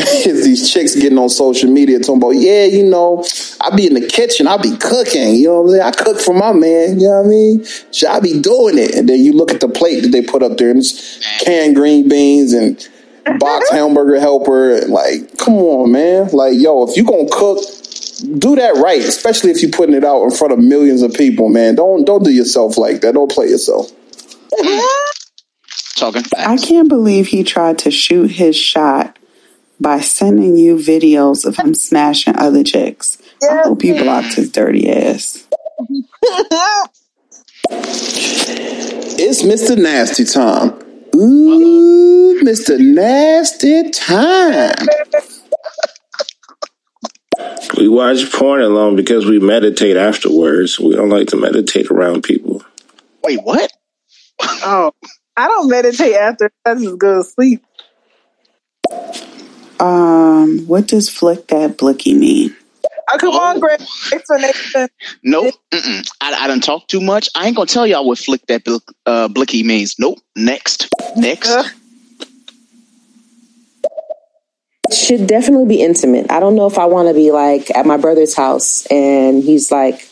is 0.26 0.44
these 0.44 0.72
chicks 0.72 0.96
getting 0.96 1.18
on 1.18 1.30
social 1.30 1.70
media 1.70 2.00
talking 2.00 2.18
about, 2.18 2.36
yeah, 2.36 2.66
you 2.66 2.84
know, 2.84 3.24
I 3.60 3.76
be 3.76 3.88
in 3.88 3.94
the 3.94 4.08
kitchen, 4.08 4.48
I 4.48 4.58
be 4.58 4.76
cooking, 4.78 5.36
you 5.36 5.48
know 5.48 5.62
what 5.62 5.62
I'm 5.62 5.70
saying? 5.70 5.82
I 5.82 5.92
cook 5.92 6.20
for 6.20 6.34
my 6.34 6.52
man, 6.52 7.00
you 7.00 7.08
know 7.08 7.22
what 7.22 7.26
I 7.26 7.30
mean? 7.30 7.66
So 7.92 8.10
I 8.10 8.20
be 8.20 8.40
doing 8.42 8.78
it. 8.78 8.96
And 8.96 9.08
then 9.08 9.20
you 9.20 9.34
look 9.34 9.52
at 9.52 9.60
the 9.60 9.70
plate 9.70 10.02
that 10.02 10.10
they 10.10 10.22
put 10.22 10.44
up 10.44 10.58
there 10.58 10.70
and 10.70 10.80
it's 10.80 11.44
canned 11.44 11.76
green 11.76 12.10
beans 12.10 12.54
and 12.54 12.78
box 13.40 13.70
hamburger 13.72 14.20
helper. 14.20 14.82
Like, 14.88 15.38
come 15.38 15.56
on, 15.56 15.92
man. 15.92 16.30
Like, 16.32 16.54
yo, 16.58 16.88
if 16.88 16.98
you 16.98 17.04
gonna 17.04 17.30
cook, 17.32 17.60
do 18.38 18.56
that 18.56 18.76
right, 18.76 19.02
especially 19.02 19.52
if 19.52 19.62
you're 19.62 19.72
putting 19.72 19.96
it 19.96 20.04
out 20.04 20.24
in 20.24 20.32
front 20.32 20.54
of 20.54 20.60
millions 20.60 21.02
of 21.02 21.14
people, 21.14 21.50
man. 21.50 21.76
Don't 21.76 22.06
don't 22.06 22.24
do 22.24 22.32
yourself 22.32 22.78
like 22.78 23.02
that. 23.02 23.14
Don't 23.14 23.32
play 23.32 23.48
yourself. 23.48 23.92
Talking 25.96 26.24
facts. 26.24 26.48
I 26.48 26.58
can't 26.58 26.90
believe 26.90 27.28
he 27.28 27.44
tried 27.44 27.78
to 27.80 27.92
shoot 27.92 28.32
his 28.32 28.56
shot 28.56 29.20
by 29.82 30.00
sending 30.00 30.56
you 30.58 30.76
videos 30.76 31.44
of 31.44 31.58
him 31.58 31.74
smashing 31.74 32.38
other 32.38 32.64
chicks. 32.64 33.18
I 33.50 33.64
hope 33.64 33.84
you 33.84 33.96
blocked 33.96 34.36
his 34.36 34.52
dirty 34.52 34.90
ass. 34.90 35.48
it's 39.18 39.42
Mr. 39.42 39.76
Nasty 39.78 40.26
Tom. 40.26 40.80
Ooh, 41.16 42.40
Mr. 42.44 42.80
Nasty 42.80 43.90
Time. 43.90 44.76
We 47.78 47.88
watch 47.88 48.32
porn 48.32 48.62
alone 48.62 48.96
because 48.96 49.26
we 49.26 49.40
meditate 49.40 49.98
afterwards. 49.98 50.80
We 50.80 50.96
don't 50.96 51.10
like 51.10 51.30
to 51.30 51.38
meditate 51.38 51.90
around 51.90 52.22
people. 52.22 52.64
Wait, 53.24 53.40
what? 53.42 53.72
oh, 54.42 54.92
I 55.36 55.48
don't 55.48 55.70
meditate 55.70 56.14
after. 56.14 56.52
I 56.66 56.76
just 56.76 57.00
go 57.00 57.24
to 57.24 57.24
sleep. 57.24 57.64
Um, 59.82 60.60
what 60.68 60.88
does 60.88 61.10
flick 61.10 61.48
that 61.48 61.78
blicky 61.78 62.14
mean? 62.14 62.56
Oh, 63.12 63.18
come 63.18 63.34
oh. 63.34 63.40
on, 63.40 63.60
Greg. 63.60 63.82
Explanation. 64.14 64.88
Nope. 65.24 65.56
I, 65.74 66.04
I 66.22 66.48
don't 66.48 66.64
talk 66.64 66.88
too 66.88 67.02
much. 67.02 67.28
I 67.36 67.48
ain't 67.48 67.56
gonna 67.56 67.66
tell 67.66 67.88
y'all 67.88 68.06
what 68.06 68.20
flick 68.20 68.46
that 68.46 68.62
uh, 69.08 69.28
blicky 69.28 69.64
means. 69.64 69.96
Nope. 69.98 70.20
Next. 70.36 70.88
Next. 71.18 71.50
Uh. 71.50 71.64
Should 74.94 75.26
definitely 75.26 75.68
be 75.68 75.82
intimate. 75.82 76.30
I 76.32 76.40
don't 76.40 76.56
know 76.56 76.68
if 76.68 76.78
I 76.78 76.86
want 76.86 77.08
to 77.08 77.14
be 77.14 77.32
like 77.32 77.72
at 77.76 77.86
my 77.86 77.98
brother's 77.98 78.36
house 78.36 78.86
and 78.88 79.42
he's 79.42 79.72
like 79.72 80.08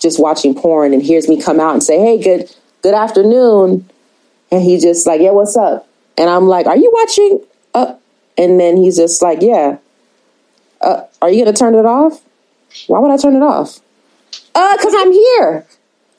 just 0.00 0.18
watching 0.18 0.54
porn 0.54 0.94
and 0.94 1.02
hears 1.02 1.28
me 1.28 1.40
come 1.40 1.60
out 1.60 1.74
and 1.74 1.82
say, 1.82 1.98
"Hey, 1.98 2.22
good 2.22 2.54
good 2.82 2.94
afternoon," 2.94 3.88
and 4.50 4.62
he 4.62 4.78
just 4.78 5.06
like, 5.06 5.20
"Yeah, 5.20 5.32
what's 5.32 5.56
up?" 5.56 5.86
And 6.16 6.30
I'm 6.30 6.46
like, 6.46 6.66
"Are 6.66 6.76
you 6.76 6.90
watching?" 6.94 7.44
Uh, 7.74 7.94
and 8.40 8.58
then 8.58 8.76
he's 8.76 8.96
just 8.96 9.22
like, 9.22 9.42
yeah, 9.42 9.76
uh, 10.80 11.02
are 11.20 11.30
you 11.30 11.44
going 11.44 11.54
to 11.54 11.58
turn 11.58 11.74
it 11.74 11.84
off? 11.84 12.20
Why 12.86 12.98
would 12.98 13.10
I 13.10 13.16
turn 13.16 13.36
it 13.36 13.42
off? 13.42 13.80
Uh, 14.54 14.76
cause 14.78 14.94
I'm 14.96 15.12
here 15.12 15.66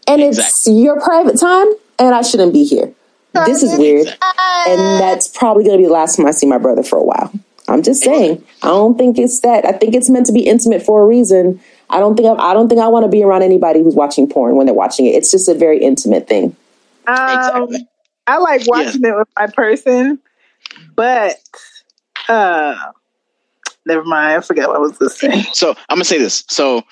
and 0.08 0.22
exactly. 0.22 0.50
it's 0.50 0.68
your 0.68 1.02
private 1.02 1.40
time 1.40 1.68
and 2.00 2.14
I 2.14 2.22
shouldn't 2.22 2.54
be 2.54 2.64
here. 2.64 2.94
This 3.34 3.64
is 3.64 3.78
weird. 3.78 4.08
And 4.08 5.00
that's 5.00 5.28
probably 5.28 5.64
going 5.64 5.78
to 5.78 5.82
be 5.82 5.88
the 5.88 5.94
last 5.94 6.18
time 6.18 6.26
I 6.26 6.32
see 6.32 6.46
my 6.46 6.58
brother 6.58 6.84
for 6.84 6.98
a 6.98 7.04
while. 7.04 7.32
I'm 7.68 7.82
just 7.82 8.04
saying. 8.04 8.44
I 8.62 8.68
don't 8.68 8.98
think 8.98 9.18
it's 9.18 9.40
that. 9.42 9.66
I 9.66 9.72
think 9.72 9.96
it's 9.96 10.10
meant 10.10 10.26
to 10.26 10.34
be 10.34 10.42
intimate 10.42 10.84
for 10.84 11.02
a 11.02 11.06
reason. 11.06 11.62
I 11.90 12.00
don't 12.00 12.16
think 12.16 12.28
I, 12.28 12.52
I 12.52 12.54
don't 12.54 12.68
think 12.68 12.82
I 12.82 12.88
want 12.88 13.06
to 13.06 13.10
be 13.10 13.24
around 13.24 13.44
anybody 13.44 13.82
who's 13.82 13.96
watching 13.96 14.28
porn 14.28 14.56
when 14.56 14.66
they're 14.66 14.76
watching 14.76 15.06
it. 15.06 15.12
It's 15.12 15.32
just 15.32 15.48
a 15.48 15.54
very 15.54 15.80
intimate 15.80 16.28
thing. 16.28 16.56
Um, 17.08 17.16
exactly. 17.16 17.88
I 18.28 18.38
like 18.38 18.68
watching 18.68 19.02
yeah. 19.02 19.12
it 19.12 19.18
with 19.18 19.28
my 19.38 19.48
person, 19.48 20.20
but 20.96 21.38
uh, 22.28 22.76
never 23.86 24.04
mind. 24.04 24.38
I 24.38 24.42
forgot 24.42 24.70
what 24.70 24.78
I 24.78 24.80
was 24.80 25.20
say. 25.20 25.44
So 25.54 25.72
I'm 25.90 25.98
gonna 25.98 26.06
say 26.06 26.18
this. 26.18 26.44
So 26.48 26.84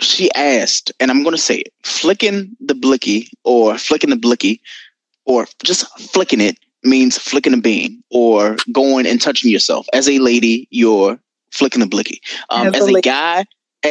she 0.00 0.32
asked, 0.34 0.92
and 1.00 1.10
I'm 1.10 1.22
gonna 1.22 1.38
say 1.38 1.58
it: 1.58 1.72
flicking 1.84 2.56
the 2.60 2.74
blicky, 2.74 3.28
or 3.44 3.78
flicking 3.78 4.10
the 4.10 4.16
blicky, 4.16 4.60
or 5.24 5.46
just 5.64 5.86
flicking 5.98 6.40
it 6.40 6.58
means 6.82 7.18
flicking 7.18 7.54
a 7.54 7.58
bean, 7.58 8.02
or 8.10 8.56
going 8.72 9.06
and 9.06 9.20
touching 9.20 9.50
yourself. 9.50 9.86
As 9.92 10.08
a 10.08 10.18
lady, 10.18 10.68
you're 10.70 11.18
flicking 11.50 11.80
the 11.80 11.86
blicky. 11.86 12.20
Um, 12.50 12.68
as, 12.68 12.82
as 12.82 12.88
a, 12.88 12.94
a 12.94 13.00
guy, 13.00 13.44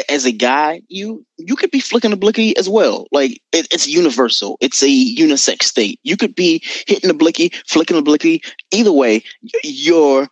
as 0.09 0.25
a 0.25 0.31
guy, 0.31 0.81
you 0.87 1.25
you 1.37 1.55
could 1.55 1.71
be 1.71 1.79
flicking 1.79 2.11
a 2.11 2.17
blicky 2.17 2.55
as 2.57 2.69
well. 2.69 3.07
Like 3.11 3.41
it, 3.51 3.67
it's 3.71 3.87
universal. 3.87 4.57
It's 4.61 4.81
a 4.83 4.87
unisex 4.87 5.63
state. 5.63 5.99
You 6.03 6.17
could 6.17 6.35
be 6.35 6.61
hitting 6.87 7.07
the 7.07 7.13
blicky, 7.13 7.51
flicking 7.67 7.95
the 7.95 8.03
blicky. 8.03 8.41
Either 8.71 8.91
way, 8.91 9.23
you're 9.63 10.27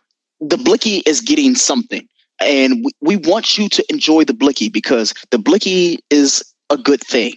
the 0.48 0.56
blicky 0.56 0.98
is 1.06 1.20
getting 1.20 1.54
something 1.54 2.06
and 2.40 2.84
we, 2.84 2.92
we 3.00 3.16
want 3.28 3.56
you 3.56 3.68
to 3.68 3.84
enjoy 3.90 4.24
the 4.24 4.34
blicky 4.34 4.68
because 4.68 5.14
the 5.30 5.38
blicky 5.38 5.98
is 6.10 6.44
a 6.70 6.76
good 6.76 7.00
thing 7.00 7.34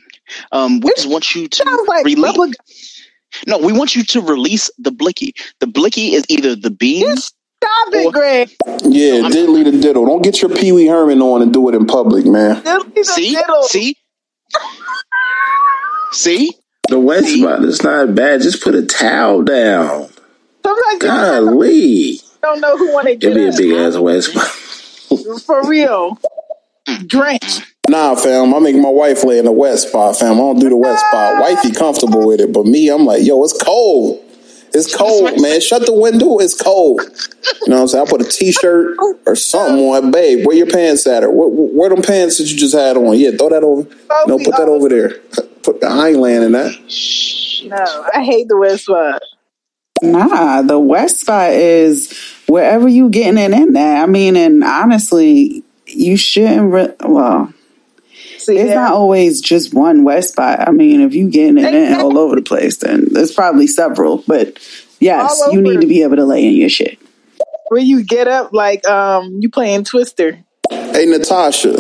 um, 0.52 0.80
we 0.82 0.92
just 0.96 1.10
want 1.10 1.36
you 1.36 1.48
to 1.48 1.86
like 1.88 2.06
release 2.06 2.56
no 3.46 3.58
we 3.60 3.72
want 3.72 3.96
you 3.96 4.04
to 4.04 4.22
release 4.22 4.70
the 4.78 4.92
blicky 4.92 5.34
the 5.60 5.68
blicky 5.68 6.14
is 6.14 6.24
either 6.30 6.56
the 6.56 6.72
beans 6.72 7.32
Stop 7.60 7.88
it, 7.94 8.14
Greg. 8.14 8.50
Yeah, 8.84 9.22
no, 9.22 9.30
diddly 9.30 9.64
the 9.64 9.80
diddle. 9.82 10.06
Don't 10.06 10.22
get 10.22 10.44
your 10.44 10.56
Pee 10.56 10.72
Wee 10.72 10.86
Herman 10.86 11.24
on 11.24 11.42
and 11.42 11.52
do 11.52 11.68
it 11.70 11.74
in 11.74 11.88
public, 11.88 12.24
man. 12.24 12.64
See, 13.02 13.36
see, 13.64 13.96
see. 16.12 16.52
The 16.90 17.00
wet 17.00 17.26
spot 17.26 17.64
is 17.64 17.82
not 17.82 18.14
bad. 18.14 18.42
Just 18.42 18.64
put 18.64 18.76
a 18.76 18.86
towel 18.86 19.42
down. 19.42 20.08
Sometimes 20.64 21.02
Golly 21.02 22.20
don't 22.42 22.62
know 22.62 22.78
who 22.78 22.94
want 22.94 23.08
to 23.08 23.16
get 23.16 23.32
It'd 23.32 23.58
be 23.58 23.66
a 23.70 23.70
big 23.70 23.78
ass 23.78 23.98
wet 23.98 24.24
spot. 24.24 24.48
For 25.42 25.68
real. 25.68 26.20
Drench. 27.06 27.62
Nah, 27.90 28.16
fam. 28.16 28.54
I 28.54 28.60
make 28.60 28.76
my 28.76 28.90
wife 28.90 29.24
lay 29.24 29.40
in 29.40 29.46
the 29.46 29.52
wet 29.52 29.80
spot, 29.80 30.18
fam. 30.18 30.34
I 30.34 30.38
don't 30.38 30.60
do 30.60 30.70
the 30.70 30.76
wet 30.76 31.00
spot. 31.00 31.42
Wifey 31.42 31.72
comfortable 31.72 32.28
with 32.28 32.42
it, 32.42 32.52
but 32.52 32.66
me, 32.66 32.90
I'm 32.90 33.06
like, 33.06 33.24
yo, 33.24 33.44
it's 33.44 33.58
cold. 33.62 34.24
It's 34.74 34.94
cold, 34.94 35.42
man. 35.42 35.62
Shut 35.62 35.86
the 35.86 35.94
window. 35.94 36.40
It's 36.40 36.54
cold. 36.54 37.02
You 37.02 37.70
know 37.70 37.78
what 37.78 37.82
I'm 37.84 37.88
saying? 37.88 38.08
I 38.08 38.10
put 38.10 38.22
a 38.22 38.26
t-shirt 38.26 38.98
or 39.26 39.36
something 39.36 39.80
on. 39.80 40.12
Babe, 40.12 40.46
where 40.46 40.58
your 40.58 40.68
pants 40.68 41.08
at? 41.08 41.24
Or 41.24 41.32
where, 41.32 41.50
where 41.50 41.90
them 41.90 42.02
pants 42.02 42.38
that 42.38 42.50
you 42.50 42.58
just 42.58 42.76
had 42.76 42.98
on? 42.98 43.18
Yeah, 43.18 43.32
throw 43.32 43.50
that 43.50 43.64
over. 43.64 43.90
No, 44.28 44.38
put 44.38 44.58
that 44.58 44.68
over 44.68 44.90
there. 44.90 45.20
Put, 45.64 45.84
I 45.84 46.10
ain't 46.10 46.20
laying 46.20 46.44
in 46.44 46.52
that. 46.52 46.74
No, 47.66 48.08
I 48.14 48.24
hate 48.24 48.50
the 48.50 48.58
West 48.58 48.86
spot. 48.86 49.22
Nah, 50.02 50.62
the 50.62 50.80
West 50.80 51.22
spot 51.22 51.52
is 51.52 52.12
wherever 52.48 52.88
you 52.88 53.10
getting 53.10 53.38
it 53.38 53.52
in 53.52 53.74
there. 53.74 54.02
I 54.02 54.06
mean, 54.06 54.36
and 54.36 54.64
honestly, 54.64 55.64
you 55.86 56.18
shouldn't. 56.18 56.72
Re- 56.72 56.96
well, 57.02 57.54
See, 58.38 58.58
it's 58.58 58.70
yeah. 58.70 58.76
not 58.76 58.94
always 58.94 59.42
just 59.42 59.74
one 59.74 60.04
West 60.04 60.34
spot. 60.34 60.68
I 60.68 60.72
mean, 60.72 61.02
if 61.02 61.14
you 61.14 61.30
getting 61.30 61.58
it 61.58 61.74
in 61.74 62.00
all 62.00 62.18
over 62.18 62.36
the 62.36 62.42
place, 62.42 62.78
then 62.78 63.08
there's 63.12 63.34
probably 63.34 63.68
several. 63.68 64.24
But 64.28 64.58
yes, 65.00 65.42
you 65.52 65.62
need 65.62 65.82
to 65.82 65.88
be 65.88 66.04
able 66.04 66.16
to 66.18 66.26
lay 66.26 66.48
in 66.48 66.54
your 66.54 66.70
shit. 66.70 66.98
Where 67.70 67.82
you 67.82 68.04
get 68.04 68.28
up 68.28 68.54
like 68.54 68.88
um 68.88 69.40
you 69.42 69.50
playing 69.50 69.84
Twister. 69.84 70.40
Hey 70.70 71.06
Natasha, 71.06 71.76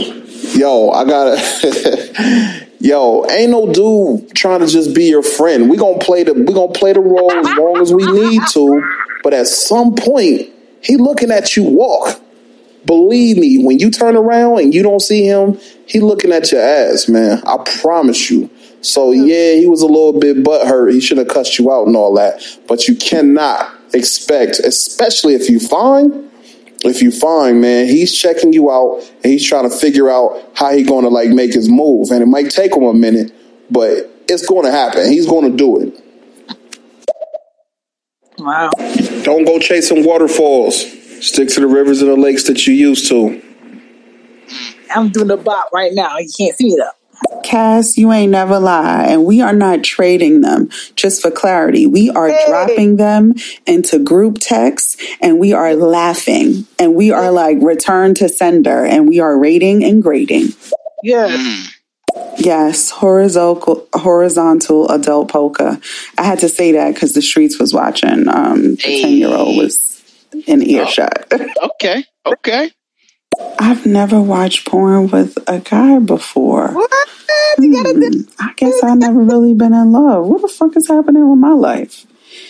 yo, 0.57 0.89
I 0.89 1.05
gotta 1.05 2.66
yo, 2.87 3.25
ain't 3.29 3.51
no 3.51 3.71
dude 3.71 4.33
trying 4.33 4.61
to 4.61 4.67
just 4.67 4.95
be 4.95 5.05
your 5.05 5.21
friend. 5.21 5.69
We 5.69 5.77
gonna 5.77 5.99
play 5.99 6.23
the 6.23 6.33
we 6.33 6.53
gonna 6.53 6.71
play 6.71 6.93
the 6.93 7.01
role 7.01 7.31
as 7.31 7.57
long 7.57 7.81
as 7.81 7.93
we 7.93 8.05
need 8.11 8.41
to, 8.53 8.81
but 9.23 9.33
at 9.33 9.47
some 9.47 9.95
point, 9.95 10.49
he 10.81 10.95
looking 10.95 11.29
at 11.29 11.55
you 11.57 11.63
walk. 11.65 12.19
Believe 12.85 13.37
me, 13.37 13.65
when 13.65 13.79
you 13.79 13.91
turn 13.91 14.15
around 14.15 14.59
and 14.59 14.73
you 14.73 14.81
don't 14.81 15.01
see 15.01 15.25
him, 15.25 15.59
he 15.85 15.99
looking 15.99 16.31
at 16.31 16.51
your 16.53 16.61
ass, 16.61 17.09
man. 17.09 17.43
I 17.45 17.57
promise 17.81 18.29
you. 18.31 18.49
So 18.79 19.11
yeah, 19.11 19.55
he 19.55 19.65
was 19.65 19.81
a 19.81 19.87
little 19.87 20.17
bit 20.17 20.37
butthurt. 20.37 20.93
He 20.93 21.01
should 21.01 21.17
have 21.17 21.27
cussed 21.27 21.59
you 21.59 21.69
out 21.69 21.87
and 21.87 21.95
all 21.97 22.13
that. 22.13 22.41
But 22.67 22.87
you 22.87 22.95
cannot 22.95 23.69
expect, 23.93 24.59
especially 24.59 25.33
if 25.33 25.49
you 25.49 25.59
fine, 25.59 26.26
if 26.83 27.01
you 27.01 27.11
find, 27.11 27.61
man, 27.61 27.87
he's 27.87 28.15
checking 28.15 28.53
you 28.53 28.71
out 28.71 28.99
and 29.23 29.31
he's 29.31 29.45
trying 29.45 29.69
to 29.69 29.75
figure 29.75 30.09
out 30.09 30.51
how 30.55 30.71
he 30.71 30.83
gonna 30.83 31.09
like 31.09 31.29
make 31.29 31.53
his 31.53 31.69
move. 31.69 32.11
And 32.11 32.21
it 32.21 32.27
might 32.27 32.51
take 32.51 32.75
him 32.75 32.83
a 32.83 32.93
minute, 32.93 33.33
but 33.69 34.09
it's 34.27 34.45
gonna 34.45 34.71
happen. 34.71 35.11
He's 35.11 35.25
gonna 35.25 35.49
do 35.49 35.79
it. 35.79 36.03
Wow. 38.37 38.69
Don't 39.23 39.45
go 39.45 39.59
chasing 39.59 40.05
waterfalls. 40.05 40.85
Stick 41.25 41.49
to 41.49 41.61
the 41.61 41.67
rivers 41.67 42.01
and 42.01 42.11
the 42.11 42.15
lakes 42.15 42.43
that 42.43 42.67
you 42.67 42.73
used 42.73 43.07
to. 43.07 43.41
I'm 44.95 45.09
doing 45.09 45.27
the 45.27 45.37
bot 45.37 45.69
right 45.73 45.91
now. 45.93 46.17
You 46.17 46.29
can't 46.37 46.55
see 46.55 46.65
me 46.65 46.77
though. 46.77 46.96
Cass, 47.47 47.97
you 47.97 48.11
ain't 48.11 48.33
never 48.33 48.59
lie. 48.59 49.05
And 49.05 49.23
we 49.23 49.39
are 49.39 49.53
not 49.53 49.81
trading 49.81 50.41
them. 50.41 50.69
Just 50.97 51.21
for 51.21 51.31
clarity, 51.31 51.87
we 51.87 52.09
are 52.09 52.27
hey. 52.27 52.43
dropping 52.45 52.97
them 52.97 53.35
into 53.65 53.99
group 53.99 54.39
text 54.41 55.01
and 55.21 55.39
we 55.39 55.53
are 55.53 55.73
laughing 55.73 56.67
and 56.77 56.93
we 56.93 57.11
are 57.11 57.31
like 57.31 57.57
return 57.61 58.13
to 58.15 58.27
sender 58.27 58.83
and 58.83 59.07
we 59.07 59.21
are 59.21 59.39
rating 59.39 59.81
and 59.85 60.03
grading. 60.03 60.47
Yes. 61.03 61.73
Yes, 62.37 62.89
horizontal 62.89 63.87
horizontal 63.93 64.89
adult 64.89 65.31
polka. 65.31 65.79
I 66.17 66.23
had 66.23 66.39
to 66.39 66.49
say 66.49 66.73
that 66.73 66.95
because 66.95 67.13
the 67.13 67.21
streets 67.21 67.59
was 67.59 67.73
watching. 67.73 68.27
Um, 68.27 68.75
the 68.75 69.01
ten 69.01 69.13
year 69.13 69.29
old 69.29 69.55
was 69.57 70.03
in 70.47 70.61
earshot. 70.63 71.27
Oh, 71.31 71.69
okay, 71.81 72.03
okay. 72.25 72.71
I've 73.59 73.85
never 73.85 74.21
watched 74.21 74.67
porn 74.67 75.09
with 75.09 75.37
a 75.47 75.59
guy 75.59 75.99
before. 75.99 76.69
What? 76.69 76.91
Hmm, 77.59 78.21
I 78.39 78.53
guess 78.55 78.83
I've 78.83 78.97
never 78.97 79.19
really 79.19 79.53
been 79.53 79.73
in 79.73 79.91
love. 79.91 80.25
What 80.25 80.41
the 80.41 80.47
fuck 80.47 80.75
is 80.75 80.87
happening 80.87 81.29
with 81.29 81.39
my 81.39 81.53
life? 81.53 82.05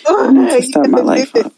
I 0.06 0.32
need 0.32 0.50
to 0.50 0.62
start 0.62 0.90
my 0.90 1.00
life 1.00 1.34
up. 1.36 1.52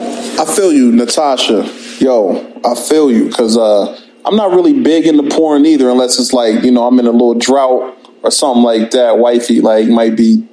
I 0.00 0.44
feel 0.44 0.72
you, 0.72 0.92
Natasha. 0.92 1.68
Yo, 1.98 2.60
I 2.64 2.74
feel 2.74 3.10
you 3.10 3.28
because 3.28 3.56
uh, 3.56 4.00
I'm 4.24 4.36
not 4.36 4.52
really 4.52 4.80
big 4.80 5.06
into 5.06 5.34
porn 5.34 5.66
either, 5.66 5.90
unless 5.90 6.18
it's 6.20 6.32
like 6.32 6.62
you 6.62 6.70
know 6.70 6.86
I'm 6.86 6.98
in 6.98 7.06
a 7.06 7.10
little 7.10 7.34
drought 7.34 7.96
or 8.22 8.30
something 8.30 8.62
like 8.62 8.92
that. 8.92 9.18
Wifey 9.18 9.60
like 9.60 9.88
might 9.88 10.16
be 10.16 10.46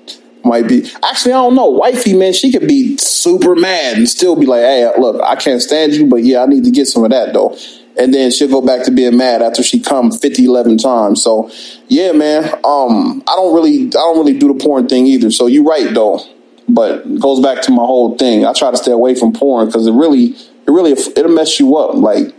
might 0.46 0.68
be 0.68 0.90
actually 1.04 1.34
I 1.34 1.38
don't 1.38 1.56
know. 1.56 1.70
Wifey, 1.70 2.14
man, 2.14 2.34
she 2.34 2.52
could 2.52 2.68
be 2.68 2.98
super 2.98 3.56
mad 3.56 3.98
and 3.98 4.08
still 4.08 4.36
be 4.36 4.46
like, 4.46 4.62
"Hey, 4.62 4.90
look, 4.98 5.22
I 5.24 5.36
can't 5.36 5.62
stand 5.62 5.94
you, 5.94 6.06
but 6.08 6.24
yeah, 6.24 6.44
I 6.44 6.46
need 6.46 6.64
to 6.64 6.72
get 6.72 6.88
some 6.88 7.04
of 7.04 7.12
that 7.12 7.34
though." 7.34 7.58
And 7.98 8.14
then 8.14 8.32
she'll 8.32 8.50
go 8.50 8.62
back 8.62 8.84
to 8.86 8.92
being 8.92 9.16
mad 9.16 9.42
after 9.42 9.64
she 9.64 9.80
come 9.80 10.12
50, 10.12 10.46
11 10.46 10.78
times. 10.78 11.24
So, 11.24 11.50
yeah, 11.88 12.12
man, 12.12 12.44
um, 12.66 13.24
I 13.28 13.36
don't 13.36 13.56
really, 13.56 13.88
I 13.88 13.90
don't 13.90 14.18
really 14.18 14.38
do 14.38 14.54
the 14.54 14.62
porn 14.62 14.88
thing 14.88 15.08
either. 15.08 15.32
So 15.32 15.48
you're 15.48 15.64
right 15.64 15.94
though, 15.94 16.20
but 16.68 17.06
it 17.06 17.20
goes 17.20 17.40
back 17.40 17.62
to 17.64 17.72
my 17.72 17.86
whole 17.86 18.18
thing. 18.18 18.46
I 18.46 18.54
try 18.54 18.72
to 18.72 18.78
stay 18.78 18.92
away 18.92 19.16
from 19.16 19.34
porn 19.34 19.68
because 19.68 19.88
it 19.88 19.94
really, 19.94 20.26
it 20.26 20.68
really, 20.68 20.92
it'll 20.92 21.30
mess 21.30 21.60
you 21.60 21.78
up. 21.78 21.96
Like 21.96 22.34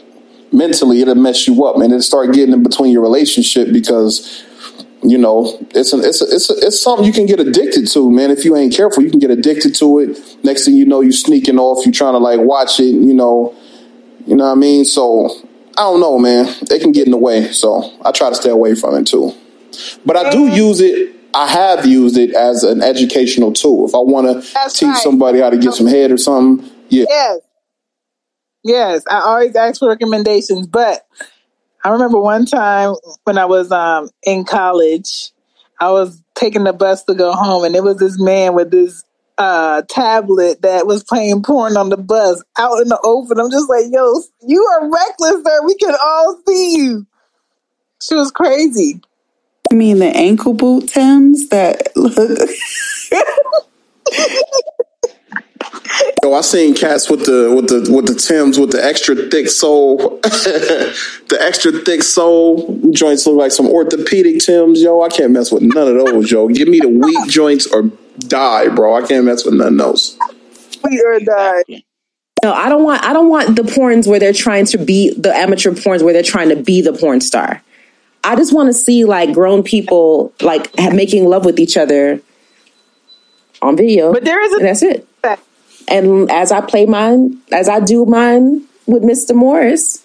mentally, 0.53 1.01
it'll 1.01 1.15
mess 1.15 1.47
you 1.47 1.65
up, 1.65 1.78
man. 1.78 1.91
It'll 1.91 2.03
start 2.03 2.35
getting 2.35 2.53
in 2.53 2.62
between 2.62 2.93
your 2.93 3.03
relationship 3.03 3.73
because 3.73 4.45
you 5.11 5.19
know, 5.19 5.59
it's 5.74 5.93
an, 5.93 6.05
it's 6.05 6.23
a, 6.23 6.27
it's 6.35 6.51
a, 6.51 6.55
it's 6.59 6.81
something 6.81 7.05
you 7.05 7.12
can 7.12 7.27
get 7.27 7.41
addicted 7.41 7.87
to, 7.89 8.11
man. 8.11 8.31
If 8.31 8.45
you 8.45 8.57
ain't 8.57 8.74
careful, 8.74 9.03
you 9.03 9.11
can 9.11 9.19
get 9.19 9.31
addicted 9.31 9.74
to 9.77 9.99
it. 10.01 10.45
Next 10.45 10.65
thing 10.65 10.74
you 10.74 10.87
know, 10.87 11.01
you 11.01 11.12
sneaking 11.12 11.59
off. 11.59 11.85
You 11.87 11.93
trying 11.93 12.15
to 12.15 12.19
like 12.19 12.41
watch 12.41 12.81
it. 12.81 12.95
You 12.95 13.15
know, 13.15 13.55
you 14.27 14.37
know 14.37 14.45
what 14.45 14.53
I 14.53 14.55
mean. 14.57 14.85
So 14.85 15.28
I 15.77 15.83
don't 15.83 16.01
know, 16.01 16.19
man. 16.19 16.53
They 16.69 16.78
can 16.78 16.93
get 16.93 17.07
in 17.07 17.11
the 17.11 17.19
way. 17.19 17.53
So 17.53 17.93
I 18.05 18.12
try 18.12 18.28
to 18.28 18.35
stay 18.35 18.51
away 18.51 18.74
from 18.74 18.95
it 18.95 19.07
too. 19.07 19.33
But 20.05 20.16
I 20.16 20.31
do 20.31 20.49
mm. 20.49 20.57
use 20.57 20.81
it. 20.81 21.15
I 21.35 21.49
have 21.49 21.85
used 21.85 22.16
it 22.16 22.35
as 22.35 22.65
an 22.65 22.83
educational 22.83 23.53
tool. 23.53 23.87
If 23.87 23.95
I 23.95 23.99
want 23.99 24.43
to 24.43 24.70
teach 24.70 24.89
right. 24.89 24.97
somebody 24.97 25.41
how 25.41 25.51
to 25.51 25.59
get 25.59 25.74
some 25.74 25.87
head 25.87 26.11
or 26.11 26.16
something, 26.16 26.70
yeah. 26.89 27.05
Yes. 27.09 27.41
Yes, 28.65 29.05
I 29.09 29.20
always 29.20 29.55
ask 29.55 29.78
for 29.78 29.89
recommendations, 29.89 30.66
but 30.66 31.07
I 31.85 31.90
remember 31.90 32.20
one 32.20 32.47
time 32.47 32.94
when 33.24 33.39
I 33.39 33.44
was 33.44 33.70
um, 33.70 34.11
in 34.23 34.44
college, 34.44 35.31
I 35.81 35.90
was 35.90 36.23
taking 36.35 36.65
the 36.65 36.73
bus 36.73 37.05
to 37.05 37.15
go 37.15 37.32
home, 37.32 37.65
and 37.65 37.77
it 37.77 37.82
was 37.82 37.98
this 37.98 38.20
man 38.20 38.55
with 38.55 38.70
this 38.70 39.05
uh, 39.39 39.82
tablet 39.89 40.62
that 40.62 40.86
was 40.86 41.05
playing 41.05 41.43
porn 41.43 41.77
on 41.77 41.90
the 41.90 41.97
bus 41.97 42.43
out 42.59 42.81
in 42.81 42.89
the 42.89 43.01
open. 43.05 43.39
I'm 43.39 43.51
just 43.51 43.69
like, 43.69 43.85
yo, 43.90 44.20
you 44.47 44.65
are 44.65 44.90
reckless, 44.90 45.44
sir. 45.44 45.66
We 45.66 45.77
can 45.77 45.94
all 46.03 46.40
see 46.47 46.77
you. 46.77 47.07
She 48.03 48.15
was 48.15 48.31
crazy. 48.31 49.01
I 49.70 49.74
mean 49.74 49.98
the 49.98 50.07
ankle 50.07 50.55
boot 50.55 50.89
Tims 50.89 51.48
that 51.48 51.89
look 51.97 52.15
Yo, 56.23 56.33
I 56.33 56.41
seen 56.41 56.75
cats 56.75 57.11
with 57.11 57.27
the 57.27 57.53
with 57.55 57.69
the 57.69 57.93
with 57.93 58.07
the 58.07 58.15
Tims 58.15 58.59
with 58.59 58.73
the 58.73 58.85
extra 58.85 59.15
thick 59.15 59.49
sole, 59.49 59.97
the 60.23 61.39
extra 61.41 61.73
thick 61.73 62.03
sole 62.03 62.81
joints 62.91 63.27
look 63.27 63.37
like 63.37 63.53
some 63.53 63.67
orthopedic 63.67 64.41
Tims. 64.41 64.83
Yo, 64.83 65.03
I 65.03 65.09
can't 65.09 65.33
mess 65.33 65.53
with 65.53 65.63
none 65.63 65.89
of 65.89 65.95
those. 65.95 66.31
Yo, 66.31 66.49
give 66.49 66.69
me 66.69 66.81
the 66.81 66.89
weak 66.89 67.29
joints 67.29 67.67
or 67.67 67.91
die, 68.19 68.69
bro. 68.69 68.97
I 68.97 69.07
can't 69.07 69.25
mess 69.25 69.45
with 69.45 69.55
nothing 69.55 69.81
else. 69.81 70.19
We 70.83 71.03
or 71.03 71.21
die. 71.21 71.83
No, 72.43 72.53
I 72.53 72.69
don't 72.69 72.85
want. 72.85 73.05
I 73.05 73.13
don't 73.13 73.29
want 73.29 73.57
the 73.57 73.63
porns 73.63 74.07
where 74.07 74.19
they're 74.19 74.33
trying 74.33 74.67
to 74.67 74.79
be 74.79 75.15
the 75.15 75.35
amateur 75.35 75.71
porns 75.71 76.03
where 76.03 76.13
they're 76.13 76.23
trying 76.23 76.49
to 76.51 76.57
be 76.57 76.81
the 76.81 76.93
porn 76.93 77.21
star. 77.21 77.63
I 78.25 78.35
just 78.35 78.53
want 78.53 78.69
to 78.69 78.75
see 78.75 79.05
like 79.05 79.33
grown 79.33 79.63
people 79.63 80.33
like 80.41 80.75
making 80.77 81.27
love 81.27 81.45
with 81.45 81.61
each 81.61 81.77
other 81.77 82.21
on 83.63 83.77
video. 83.77 84.13
But 84.13 84.25
there 84.25 84.43
is 84.43 84.53
a 84.55 84.59
that's 84.59 84.83
it. 84.83 85.09
And 85.89 86.31
as 86.31 86.53
I 86.53 86.61
play 86.61 86.87
mine, 86.87 87.41
as 87.53 87.69
I 87.69 87.81
do 87.81 88.05
mine 88.07 88.65
with 88.87 89.03
Mr. 89.03 89.35
Morris, 89.35 90.05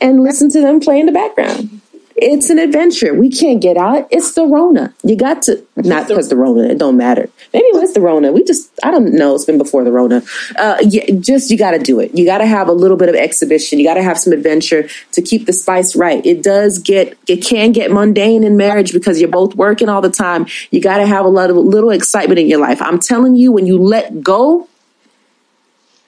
and 0.00 0.22
listen 0.22 0.48
to 0.50 0.60
them 0.60 0.80
play 0.80 0.98
in 0.98 1.06
the 1.06 1.12
background. 1.12 1.80
It's 2.22 2.50
an 2.50 2.58
adventure. 2.58 3.14
We 3.14 3.30
can't 3.30 3.62
get 3.62 3.78
out. 3.78 4.06
It's 4.10 4.34
the 4.34 4.44
Rona. 4.44 4.92
You 5.02 5.16
got 5.16 5.40
to 5.42 5.64
not 5.76 6.06
because 6.06 6.28
the 6.28 6.36
Rona. 6.36 6.64
It 6.64 6.78
don't 6.78 6.98
matter. 6.98 7.30
Maybe 7.54 7.64
it 7.64 7.80
was 7.80 7.94
the 7.94 8.02
Rona. 8.02 8.30
We 8.30 8.44
just 8.44 8.70
I 8.82 8.90
don't 8.90 9.14
know. 9.14 9.34
It's 9.34 9.46
been 9.46 9.56
before 9.56 9.84
the 9.84 9.92
Rona. 9.92 10.22
Uh, 10.58 10.76
yeah, 10.82 11.04
just 11.18 11.50
you 11.50 11.56
got 11.56 11.70
to 11.70 11.78
do 11.78 11.98
it. 11.98 12.14
You 12.14 12.26
got 12.26 12.38
to 12.38 12.46
have 12.46 12.68
a 12.68 12.72
little 12.72 12.98
bit 12.98 13.08
of 13.08 13.14
exhibition. 13.14 13.78
You 13.78 13.86
got 13.86 13.94
to 13.94 14.02
have 14.02 14.18
some 14.18 14.34
adventure 14.34 14.86
to 15.12 15.22
keep 15.22 15.46
the 15.46 15.54
spice 15.54 15.96
right. 15.96 16.24
It 16.26 16.42
does 16.42 16.78
get 16.78 17.16
it 17.26 17.38
can 17.38 17.72
get 17.72 17.90
mundane 17.90 18.44
in 18.44 18.58
marriage 18.58 18.92
because 18.92 19.18
you're 19.18 19.30
both 19.30 19.54
working 19.54 19.88
all 19.88 20.02
the 20.02 20.10
time. 20.10 20.46
You 20.70 20.82
got 20.82 20.98
to 20.98 21.06
have 21.06 21.24
a 21.24 21.28
lot 21.28 21.48
of 21.48 21.56
little 21.56 21.90
excitement 21.90 22.38
in 22.38 22.48
your 22.48 22.60
life. 22.60 22.82
I'm 22.82 22.98
telling 22.98 23.34
you, 23.34 23.50
when 23.50 23.64
you 23.64 23.78
let 23.78 24.22
go 24.22 24.68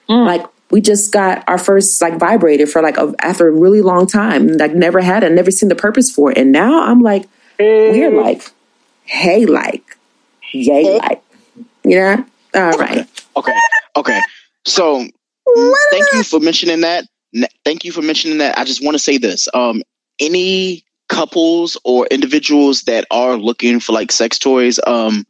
Mm. 0.09 0.25
Like 0.25 0.45
we 0.71 0.81
just 0.81 1.11
got 1.11 1.43
our 1.47 1.57
first 1.57 2.01
like 2.01 2.17
vibrator 2.17 2.65
for 2.65 2.81
like 2.81 2.97
a, 2.97 3.13
after 3.19 3.47
a 3.47 3.51
really 3.51 3.81
long 3.81 4.07
time. 4.07 4.47
Like 4.47 4.73
never 4.73 5.01
had 5.01 5.23
it, 5.23 5.31
never 5.31 5.51
seen 5.51 5.69
the 5.69 5.75
purpose 5.75 6.11
for 6.11 6.31
it. 6.31 6.37
And 6.37 6.51
now 6.51 6.83
I'm 6.83 6.99
like, 6.99 7.27
we're 7.59 8.11
like, 8.11 8.43
hey, 9.03 9.45
like, 9.45 9.97
yay, 10.51 10.97
like, 10.97 11.21
you 11.83 11.95
know? 11.95 12.25
All 12.55 12.77
right. 12.77 13.07
Okay. 13.37 13.59
Okay. 13.95 14.19
So 14.65 15.07
thank 15.91 16.05
you 16.13 16.23
for 16.23 16.39
mentioning 16.39 16.81
that. 16.81 17.05
Thank 17.65 17.83
you 17.85 17.91
for 17.91 18.01
mentioning 18.01 18.37
that. 18.39 18.57
I 18.57 18.63
just 18.63 18.83
want 18.83 18.95
to 18.95 18.99
say 18.99 19.17
this. 19.17 19.47
Um, 19.53 19.83
any 20.19 20.83
couples 21.09 21.77
or 21.83 22.07
individuals 22.07 22.83
that 22.83 23.05
are 23.11 23.35
looking 23.37 23.79
for 23.79 23.93
like 23.93 24.11
sex 24.11 24.39
toys, 24.39 24.79
um, 24.87 25.25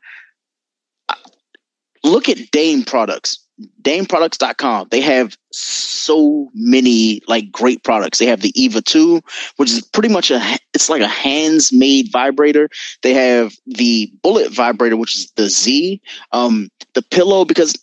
look 2.04 2.30
at 2.30 2.52
Dame 2.52 2.84
products. 2.84 3.40
DameProducts.com. 3.84 4.88
They 4.89 5.01
have 5.01 5.38
so 5.51 6.49
many 6.53 7.21
like 7.27 7.51
great 7.51 7.84
products. 7.84 8.17
They 8.17 8.25
have 8.25 8.41
the 8.41 8.51
Eva 8.61 8.81
2, 8.81 9.21
which 9.57 9.71
is 9.71 9.81
pretty 9.81 10.09
much 10.09 10.31
a 10.31 10.41
it's 10.73 10.89
like 10.89 11.01
a 11.01 11.07
hands 11.07 11.71
made 11.71 12.11
vibrator. 12.11 12.69
They 13.03 13.13
have 13.13 13.53
the 13.67 14.11
Bullet 14.21 14.51
vibrator, 14.51 14.97
which 14.97 15.15
is 15.15 15.31
the 15.35 15.49
Z. 15.49 16.01
Um, 16.31 16.69
the 16.93 17.03
pillow 17.03 17.45
because 17.45 17.75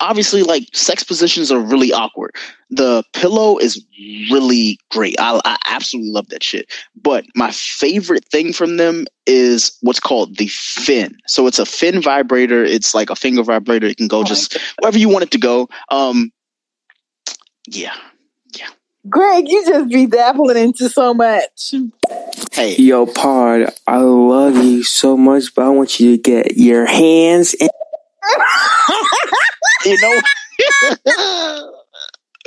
obviously 0.00 0.42
like 0.42 0.68
sex 0.72 1.02
positions 1.02 1.50
are 1.50 1.60
really 1.60 1.92
awkward. 1.92 2.34
The 2.70 3.02
pillow 3.12 3.58
is 3.58 3.84
really 4.30 4.78
great. 4.90 5.16
I, 5.18 5.40
I, 5.44 5.56
absolutely 5.66 6.12
love 6.12 6.28
that 6.28 6.42
shit. 6.42 6.70
But 7.00 7.24
my 7.34 7.50
favorite 7.50 8.24
thing 8.26 8.52
from 8.52 8.76
them 8.76 9.06
is 9.26 9.76
what's 9.80 10.00
called 10.00 10.36
the 10.36 10.48
fin. 10.48 11.16
So 11.26 11.46
it's 11.46 11.58
a 11.58 11.66
fin 11.66 12.02
vibrator. 12.02 12.64
It's 12.64 12.94
like 12.94 13.10
a 13.10 13.16
finger 13.16 13.42
vibrator. 13.42 13.86
It 13.86 13.96
can 13.96 14.08
go 14.08 14.20
oh 14.20 14.24
just 14.24 14.58
wherever 14.80 14.98
you 14.98 15.08
want 15.08 15.24
it 15.24 15.30
to 15.32 15.38
go. 15.38 15.68
Um, 15.90 16.32
yeah, 17.66 17.96
yeah. 18.54 18.68
Greg, 19.08 19.48
you 19.48 19.64
just 19.64 19.88
be 19.90 20.06
dabbling 20.06 20.56
into 20.56 20.88
so 20.88 21.14
much. 21.14 21.74
Hey, 22.52 22.76
yo, 22.76 23.06
Pod, 23.06 23.72
I 23.86 23.98
love 23.98 24.56
you 24.56 24.82
so 24.82 25.16
much, 25.16 25.54
but 25.54 25.64
I 25.64 25.68
want 25.68 26.00
you 26.00 26.16
to 26.16 26.22
get 26.22 26.56
your 26.56 26.86
hands 26.86 27.54
in 27.54 27.68
you 29.84 29.96
know. 30.00 30.20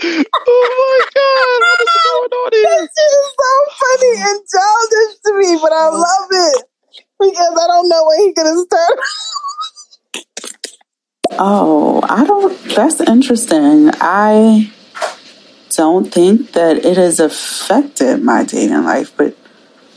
oh 0.04 0.66
my 0.78 1.00
god, 1.14 1.60
what 1.62 1.80
is 1.82 1.94
going 2.04 2.32
on 2.32 2.50
here? 2.54 2.82
This 2.82 2.98
is 2.98 3.26
so 3.40 3.52
funny 3.80 4.14
and 4.30 4.40
childish 4.52 5.14
to 5.26 5.32
me, 5.38 5.50
but 5.62 5.72
I 5.72 5.88
love 5.90 6.30
it 6.32 6.58
because 7.20 7.54
I 7.62 7.68
don't 7.68 7.90
know 7.90 8.04
when 8.08 8.20
he's 8.20 8.36
gonna 8.36 8.58
start. 8.64 9.00
oh, 11.40 12.02
I 12.04 12.26
don't. 12.26 12.58
That's 12.76 13.02
interesting. 13.02 13.92
I 14.02 14.72
don't 15.76 16.12
think 16.12 16.52
that 16.54 16.86
it 16.86 16.98
has 16.98 17.20
affected 17.20 18.24
my 18.24 18.44
dating 18.44 18.84
life, 18.84 19.16
but 19.16 19.36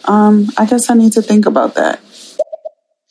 um, 0.04 0.48
I 0.56 0.66
guess 0.66 0.90
I 0.90 0.94
need 0.94 1.12
to 1.12 1.22
think 1.22 1.46
about 1.46 1.74
that. 1.74 2.00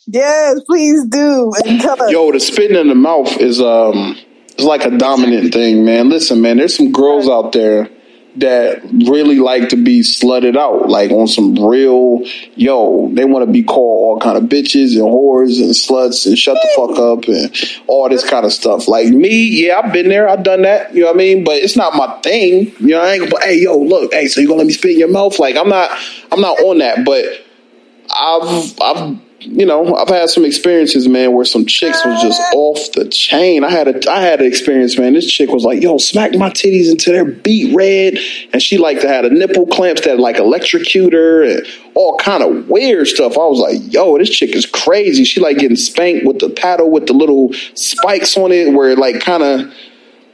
Yes, 0.07 0.59
please 0.65 1.05
do. 1.05 1.51
And 1.65 1.80
tell 1.81 2.01
us. 2.01 2.11
Yo, 2.11 2.31
the 2.31 2.39
spitting 2.39 2.77
in 2.77 2.88
the 2.88 2.95
mouth 2.95 3.38
is 3.38 3.61
um 3.61 4.17
is 4.57 4.65
like 4.65 4.85
a 4.85 4.97
dominant 4.97 5.53
thing, 5.53 5.85
man. 5.85 6.09
Listen, 6.09 6.41
man, 6.41 6.57
there's 6.57 6.75
some 6.75 6.91
girls 6.91 7.30
out 7.30 7.53
there 7.53 7.89
that 8.35 8.81
really 9.07 9.38
like 9.38 9.69
to 9.69 9.75
be 9.75 10.01
slutted 10.01 10.57
out, 10.57 10.89
like 10.89 11.11
on 11.11 11.27
some 11.27 11.55
real 11.55 12.21
yo. 12.55 13.09
They 13.13 13.25
want 13.25 13.45
to 13.45 13.51
be 13.51 13.63
called 13.63 14.03
all 14.03 14.19
kind 14.19 14.38
of 14.38 14.45
bitches 14.45 14.93
and 14.93 15.03
whores 15.03 15.61
and 15.61 15.71
sluts 15.71 16.25
and 16.25 16.38
shut 16.38 16.57
the 16.61 16.69
fuck 16.75 16.99
up 16.99 17.27
and 17.27 17.84
all 17.88 18.09
this 18.09 18.27
kind 18.27 18.45
of 18.45 18.51
stuff. 18.51 18.88
Like 18.88 19.07
me, 19.07 19.65
yeah, 19.65 19.80
I've 19.80 19.93
been 19.93 20.09
there, 20.09 20.27
I've 20.27 20.43
done 20.43 20.63
that. 20.63 20.93
You 20.93 21.01
know 21.01 21.07
what 21.07 21.15
I 21.15 21.17
mean? 21.17 21.43
But 21.43 21.57
it's 21.57 21.77
not 21.77 21.95
my 21.95 22.19
thing. 22.21 22.73
You 22.80 22.95
know, 22.95 23.01
I 23.01 23.13
ain't. 23.13 23.30
But 23.30 23.43
hey, 23.43 23.61
yo, 23.61 23.77
look, 23.77 24.13
hey, 24.13 24.27
so 24.27 24.41
you 24.41 24.47
gonna 24.47 24.59
let 24.59 24.67
me 24.67 24.73
spit 24.73 24.91
in 24.91 24.99
your 24.99 25.11
mouth? 25.11 25.39
Like 25.39 25.55
I'm 25.55 25.69
not, 25.69 25.91
I'm 26.31 26.41
not 26.41 26.59
on 26.59 26.80
that. 26.80 27.05
But 27.05 27.25
I've, 28.11 28.81
I've 28.81 29.19
you 29.45 29.65
know, 29.65 29.95
I've 29.95 30.10
had 30.10 30.30
some 30.30 30.45
experiences, 30.45 31.07
man, 31.07 31.34
where 31.34 31.45
some 31.45 31.65
chicks 31.65 32.06
was 32.06 32.22
just 32.22 32.41
off 32.53 32.91
the 32.94 33.06
chain. 33.06 33.64
I 33.64 33.70
had 33.70 33.88
a, 33.88 34.11
I 34.11 34.22
had 34.22 34.40
an 34.40 34.48
experience, 34.48 34.98
man. 34.98 35.14
This 35.14 35.30
chick 35.30 35.49
was 35.49 35.64
like, 35.64 35.82
"Yo, 35.82 35.98
smack 35.98 36.34
my 36.36 36.49
titties 36.49 36.90
until 36.90 37.14
they're 37.14 37.26
beat 37.26 37.76
red," 37.76 38.18
and 38.53 38.61
she 38.61 38.78
like 38.78 39.02
to 39.02 39.07
had 39.07 39.26
a 39.26 39.30
nipple 39.30 39.68
clamps 39.68 40.02
that 40.02 40.20
like 40.20 40.38
electrocute 40.38 41.14
her 41.14 41.44
and 41.44 41.68
all 41.94 42.18
kind 42.18 42.41
of 42.41 42.70
weird 42.70 43.07
stuff. 43.07 43.34
I 43.34 43.45
was 43.45 43.60
like, 43.60 43.94
"Yo, 43.94 44.18
this 44.18 44.30
chick 44.30 44.56
is 44.56 44.65
crazy." 44.65 45.26
She 45.26 45.41
like 45.41 45.57
getting 45.57 45.78
spanked 45.78 46.26
with 46.26 46.40
the 46.40 46.49
paddle 46.49 46.90
with 46.90 47.07
the 47.07 47.14
little 47.14 47.53
spikes 47.74 48.38
on 48.38 48.52
it, 48.52 48.74
where 48.74 48.91
it 48.91 48.98
like 48.98 49.20
kind 49.20 49.44
of 49.44 49.74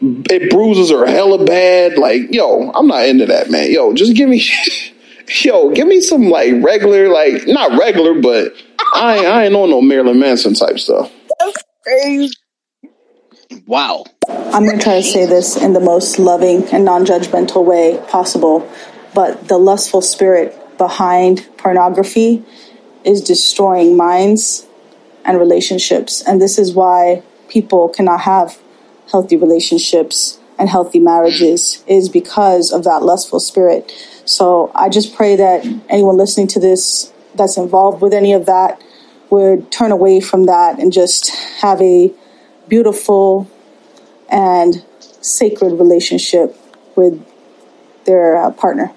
it 0.01 0.49
bruises 0.51 0.91
her 0.91 1.05
hella 1.05 1.43
bad. 1.45 1.97
Like, 1.97 2.33
yo, 2.33 2.71
I'm 2.71 2.87
not 2.87 3.05
into 3.05 3.25
that, 3.25 3.49
man. 3.49 3.71
Yo, 3.71 3.93
just 3.93 4.15
give 4.15 4.29
me. 4.29 4.43
yo, 5.41 5.71
give 5.71 5.87
me 5.87 6.01
some 6.01 6.29
like 6.29 6.53
regular, 6.61 7.09
like 7.09 7.47
not 7.47 7.77
regular, 7.77 8.19
but 8.21 8.53
I 8.93 9.17
ain't, 9.17 9.25
I 9.25 9.45
ain't 9.45 9.55
on 9.55 9.69
no 9.69 9.81
Marilyn 9.81 10.19
Manson 10.19 10.53
type 10.53 10.79
stuff. 10.79 11.11
That's 11.39 11.63
crazy. 11.83 12.33
Wow. 13.65 14.05
I'm 14.27 14.65
going 14.65 14.77
to 14.77 14.83
try 14.83 14.95
to 14.95 15.03
say 15.03 15.25
this 15.25 15.55
in 15.55 15.73
the 15.73 15.79
most 15.79 16.19
loving 16.19 16.63
and 16.69 16.85
non 16.85 17.05
judgmental 17.05 17.63
way 17.63 18.03
possible, 18.09 18.69
but 19.13 19.47
the 19.47 19.57
lustful 19.57 20.01
spirit 20.01 20.55
behind 20.77 21.47
pornography 21.57 22.43
is 23.03 23.21
destroying 23.21 23.95
minds 23.95 24.65
and 25.25 25.39
relationships. 25.39 26.21
And 26.21 26.41
this 26.41 26.57
is 26.57 26.73
why 26.73 27.23
people 27.47 27.89
cannot 27.89 28.21
have 28.21 28.57
healthy 29.11 29.35
relationships 29.37 30.39
and 30.57 30.69
healthy 30.69 30.99
marriages, 30.99 31.83
is 31.87 32.09
because 32.09 32.71
of 32.73 32.83
that 32.83 33.01
lustful 33.01 33.39
spirit. 33.39 33.91
So 34.25 34.71
I 34.75 34.89
just 34.89 35.15
pray 35.15 35.37
that 35.37 35.65
anyone 35.89 36.17
listening 36.17 36.47
to 36.47 36.59
this 36.59 37.13
that's 37.39 37.57
involved 37.57 38.01
with 38.01 38.13
any 38.13 38.33
of 38.33 38.45
that 38.45 38.79
would 39.31 39.71
turn 39.71 39.91
away 39.91 40.21
from 40.21 40.45
that 40.45 40.79
and 40.79 40.93
just 40.93 41.29
have 41.61 41.81
a 41.81 42.13
beautiful 42.67 43.49
and 44.29 44.85
sacred 44.99 45.73
relationship 45.73 46.55
with 46.95 47.25
their 48.05 48.37
uh, 48.37 48.51
partner. 48.51 48.91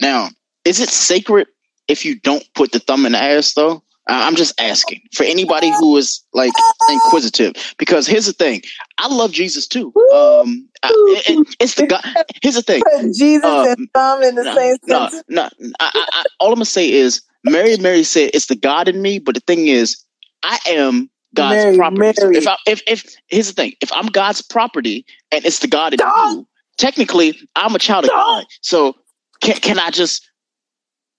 Now, 0.00 0.30
is 0.64 0.80
it 0.80 0.88
sacred 0.88 1.48
if 1.88 2.04
you 2.04 2.18
don't 2.18 2.46
put 2.54 2.72
the 2.72 2.78
thumb 2.78 3.06
in 3.06 3.12
the 3.12 3.18
ass, 3.18 3.54
though? 3.54 3.82
I'm 4.14 4.36
just 4.36 4.60
asking 4.60 5.00
for 5.12 5.24
anybody 5.24 5.70
who 5.78 5.96
is 5.96 6.22
like 6.32 6.52
inquisitive, 6.90 7.54
because 7.78 8.06
here's 8.06 8.26
the 8.26 8.32
thing: 8.32 8.62
I 8.98 9.08
love 9.08 9.32
Jesus 9.32 9.66
too. 9.66 9.92
Um, 10.12 10.68
it, 10.84 11.56
it's 11.60 11.74
the 11.74 11.86
God. 11.86 12.02
Here's 12.42 12.56
the 12.56 12.62
thing: 12.62 12.82
Jesus 13.14 13.44
um, 13.44 13.66
and 13.66 13.88
thumb 13.94 14.22
in 14.22 14.34
the 14.34 14.44
no, 14.44 14.54
same 14.54 14.76
no, 14.86 15.08
sentence. 15.08 15.24
No, 15.28 15.48
no. 15.58 15.70
I, 15.80 16.06
I, 16.12 16.24
all 16.40 16.48
I'm 16.48 16.56
gonna 16.56 16.64
say 16.64 16.90
is, 16.90 17.22
Mary, 17.44 17.76
Mary 17.78 18.02
said, 18.02 18.30
"It's 18.34 18.46
the 18.46 18.56
God 18.56 18.88
in 18.88 19.00
me," 19.02 19.18
but 19.18 19.34
the 19.34 19.40
thing 19.40 19.68
is, 19.68 20.02
I 20.42 20.58
am 20.66 21.10
God's 21.34 21.62
Mary, 21.62 21.76
property. 21.76 21.98
Mary. 22.20 22.36
If 22.36 22.46
I, 22.46 22.56
if 22.66 22.82
if 22.86 23.16
here's 23.28 23.48
the 23.48 23.54
thing: 23.54 23.74
if 23.80 23.92
I'm 23.92 24.06
God's 24.06 24.42
property 24.42 25.06
and 25.30 25.44
it's 25.44 25.60
the 25.60 25.68
God 25.68 25.94
in 25.94 26.00
you, 26.00 26.46
technically 26.76 27.38
I'm 27.56 27.74
a 27.74 27.78
child 27.78 28.04
of 28.04 28.10
God. 28.10 28.46
So 28.60 28.96
can 29.40 29.56
can 29.56 29.78
I 29.78 29.90
just 29.90 30.28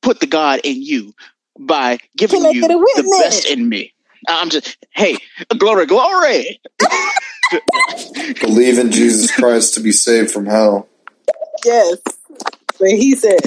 put 0.02 0.20
the 0.20 0.28
God 0.28 0.60
in 0.64 0.82
you? 0.82 1.14
By 1.60 2.00
giving 2.18 2.44
you 2.44 2.68
the 2.68 3.18
best 3.22 3.46
in 3.46 3.68
me. 3.68 3.94
I'm 4.28 4.50
just, 4.50 4.78
hey, 4.92 5.18
glory, 5.58 5.86
glory. 5.86 6.62
Believe 8.42 8.80
in 8.80 8.92
Jesus 8.92 9.36
Christ 9.36 9.74
to 9.76 9.82
be 9.82 9.92
saved 9.92 10.32
from 10.32 10.46
hell. 10.46 10.88
Yes, 11.66 11.98
but 12.80 12.90
he 12.90 13.16
said. 13.16 13.40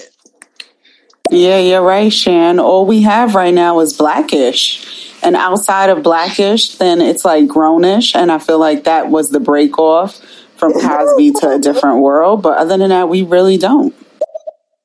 Yeah, 1.30 1.58
you're 1.58 1.82
right, 1.82 2.12
Shan. 2.12 2.60
All 2.60 2.86
we 2.86 3.02
have 3.02 3.34
right 3.34 3.54
now 3.54 3.80
is 3.80 3.96
Blackish. 3.96 5.12
And 5.22 5.34
outside 5.34 5.90
of 5.90 6.02
Blackish, 6.02 6.76
then 6.76 7.00
it's 7.00 7.24
like 7.24 7.46
Grownish. 7.46 8.14
And 8.14 8.30
I 8.30 8.38
feel 8.38 8.60
like 8.60 8.84
that 8.84 9.08
was 9.08 9.30
the 9.30 9.40
break 9.40 9.78
off 9.78 10.20
from 10.56 10.72
Cosby 10.72 11.32
to 11.40 11.56
a 11.56 11.58
different 11.58 12.00
world. 12.00 12.42
But 12.42 12.58
other 12.58 12.78
than 12.78 12.90
that, 12.90 13.08
we 13.08 13.22
really 13.22 13.56
don't. 13.56 13.94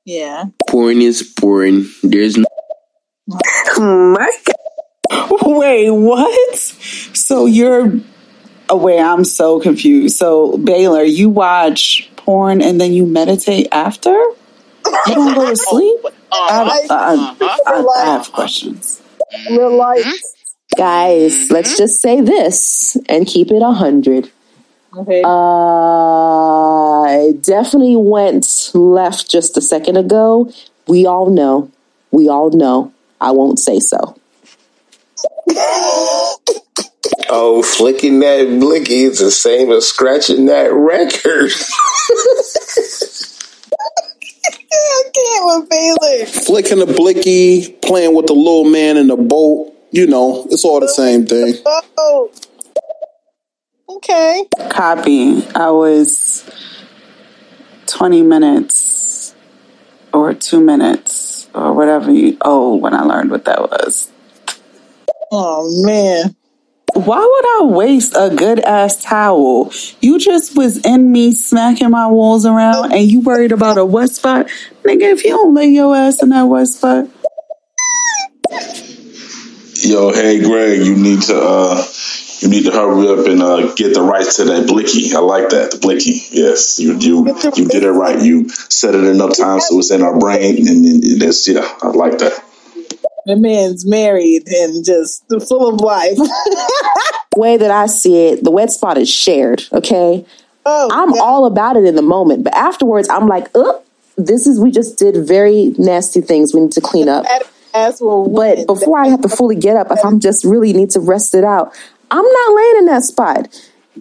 Yeah. 0.04 0.46
Porn 0.68 1.02
is 1.02 1.22
porn. 1.40 1.90
There's 2.02 2.38
no 2.38 2.46
my 3.80 4.38
God. 4.46 5.42
Wait, 5.42 5.90
what? 5.92 6.58
So 6.58 7.46
you're 7.46 7.94
oh 8.70 8.78
wait, 8.78 9.00
I'm 9.00 9.24
so 9.26 9.60
confused. 9.60 10.18
So 10.18 10.58
Baylor, 10.58 11.04
you 11.04 11.30
watch 11.30 12.10
porn 12.16 12.62
and 12.62 12.80
then 12.80 12.94
you 12.94 13.06
meditate 13.06 13.68
after? 13.72 14.12
You 14.12 15.16
don't 15.16 15.36
go 15.36 15.50
to 15.50 15.56
sleep? 15.56 16.00
I, 16.32 16.88
I, 16.90 17.36
I, 17.68 17.86
I 17.86 18.06
have 18.06 18.32
questions. 18.32 19.02
Relax. 19.50 20.06
Guys, 20.78 21.36
mm-hmm. 21.36 21.54
let's 21.54 21.78
just 21.78 22.02
say 22.02 22.22
this 22.22 22.98
and 23.10 23.28
keep 23.28 23.52
it 23.52 23.62
a 23.62 23.72
hundred. 23.72 24.32
Okay. 24.96 25.22
Uh, 25.24 27.06
it 27.30 27.44
definitely 27.44 27.96
went 27.96 28.72
left 28.74 29.30
just 29.30 29.58
a 29.58 29.62
second 29.62 29.98
ago. 29.98 30.52
We 30.88 31.06
all 31.06 31.30
know. 31.30 31.72
We 32.12 32.30
all 32.30 32.50
know. 32.52 32.94
I 33.22 33.32
won't 33.32 33.60
say 33.60 33.80
so. 33.80 34.18
oh, 37.30 37.62
flicking 37.64 38.20
that 38.20 38.58
blicky 38.60 39.04
is 39.04 39.20
the 39.20 39.30
same 39.30 39.72
as 39.72 39.88
scratching 39.88 40.48
that 40.48 40.74
record. 40.74 41.52
I 44.74 45.04
can't 45.14 45.46
with 45.46 45.70
Baylor. 45.70 46.26
Flicking 46.26 46.80
the 46.80 46.88
blicky, 46.88 47.74
playing 47.84 48.16
with 48.16 48.26
the 48.26 48.34
little 48.34 48.66
man 48.66 48.98
in 48.98 49.06
the 49.08 49.18
boat. 49.18 49.72
You 49.92 50.08
know, 50.08 50.48
it's 50.50 50.66
all 50.66 50.80
the 50.80 50.90
same 50.90 51.28
thing. 51.28 51.54
Oh. 51.98 52.32
Okay. 53.88 54.46
Copy. 54.70 55.46
I 55.54 55.70
was 55.70 56.50
20 57.86 58.24
minutes 58.24 59.36
or 60.12 60.34
two 60.34 60.60
minutes 60.60 61.41
or 61.54 61.74
whatever 61.74 62.12
you 62.12 62.38
oh 62.42 62.76
when 62.76 62.94
I 62.94 63.04
learned 63.04 63.32
what 63.32 63.46
that 63.46 63.62
was. 63.62 64.12
Oh 65.32 65.84
man. 65.86 66.36
Why 66.94 67.20
would 67.20 67.64
I 67.64 67.74
waste 67.74 68.16
a 68.18 68.30
good 68.36 68.60
ass 68.60 69.02
towel? 69.02 69.72
You 70.02 70.20
just 70.20 70.58
was 70.58 70.78
in 70.86 71.12
me 71.12 71.34
smacking 71.34 71.90
my 71.90 72.08
walls 72.08 72.46
around 72.46 72.92
and 72.92 73.10
you 73.10 73.22
worried 73.22 73.54
about 73.54 73.78
a 73.78 73.86
wet 73.86 74.10
spot? 74.10 74.48
Nigga, 74.84 75.14
if 75.14 75.24
you 75.24 75.30
don't 75.30 75.54
lay 75.54 75.68
your 75.68 75.96
ass 75.96 76.22
in 76.22 76.30
that 76.30 76.44
wet 76.44 76.68
spot. 76.68 77.08
Yo, 79.84 80.12
hey 80.12 80.42
Greg, 80.44 80.86
you 80.86 80.96
need 80.96 81.22
to 81.24 81.40
uh 81.42 81.84
you 82.42 82.50
need 82.50 82.66
to 82.66 82.72
hurry 82.72 83.08
up 83.08 83.28
and 83.28 83.42
uh, 83.42 83.74
get 83.76 83.94
the 83.94 84.02
rights 84.02 84.38
to 84.38 84.46
that 84.46 84.68
blicky. 84.68 85.14
I 85.14 85.20
like 85.20 85.50
that, 85.50 85.72
the 85.72 85.78
blicky. 85.78 86.22
Yes, 86.32 86.80
you 86.80 86.98
you 86.98 87.28
you 87.56 87.68
did 87.68 87.84
it 87.84 87.92
right. 87.92 88.22
You 88.22 88.50
said 88.50 88.96
it 88.96 89.04
enough 89.04 89.38
times 89.38 89.68
so 89.68 89.78
it's 89.78 89.92
in 89.92 90.02
our 90.02 90.18
brain, 90.18 90.68
and, 90.68 90.86
and 90.86 91.22
that's 91.22 91.48
yeah, 91.48 91.68
I 91.82 91.90
like 91.90 92.18
that. 92.18 92.44
The 93.26 93.36
man's 93.36 93.86
married 93.88 94.48
and 94.48 94.84
just 94.84 95.24
full 95.48 95.70
of 95.70 95.80
life. 95.80 96.18
way 97.38 97.58
that 97.58 97.72
I 97.72 97.86
see 97.86 98.28
it, 98.28 98.44
the 98.44 98.52
wet 98.52 98.72
spot 98.72 98.98
is 98.98 99.10
shared. 99.10 99.64
Okay, 99.72 100.26
oh, 100.66 100.90
I'm 100.92 101.14
yeah. 101.14 101.22
all 101.22 101.46
about 101.46 101.78
it 101.78 101.86
in 101.86 101.96
the 101.96 102.02
moment, 102.02 102.44
but 102.44 102.56
afterwards, 102.56 103.08
I'm 103.08 103.28
like, 103.28 103.50
oh, 103.54 103.84
this 104.18 104.48
is 104.48 104.60
we 104.60 104.72
just 104.72 104.98
did 104.98 105.16
very 105.28 105.76
nasty 105.78 106.22
things. 106.22 106.56
We 106.56 106.62
need 106.62 106.72
to 106.74 106.82
clean 106.82 107.08
up. 107.08 107.26
But 107.26 107.46
before 108.68 109.00
I 109.00 109.08
have 109.08 109.22
to 109.22 109.30
fully 109.30 109.56
get 109.56 109.78
up, 109.78 109.92
if 109.92 110.04
I'm 110.04 110.20
just 110.20 110.44
really 110.44 110.74
need 110.74 110.90
to 110.92 111.00
rest 111.00 111.36
it 111.36 111.44
out, 111.44 111.74
I'm 112.12 112.26
not 112.26 112.54
laying 112.56 112.78
in 112.80 112.86
that 112.86 113.04
spot. 113.04 113.48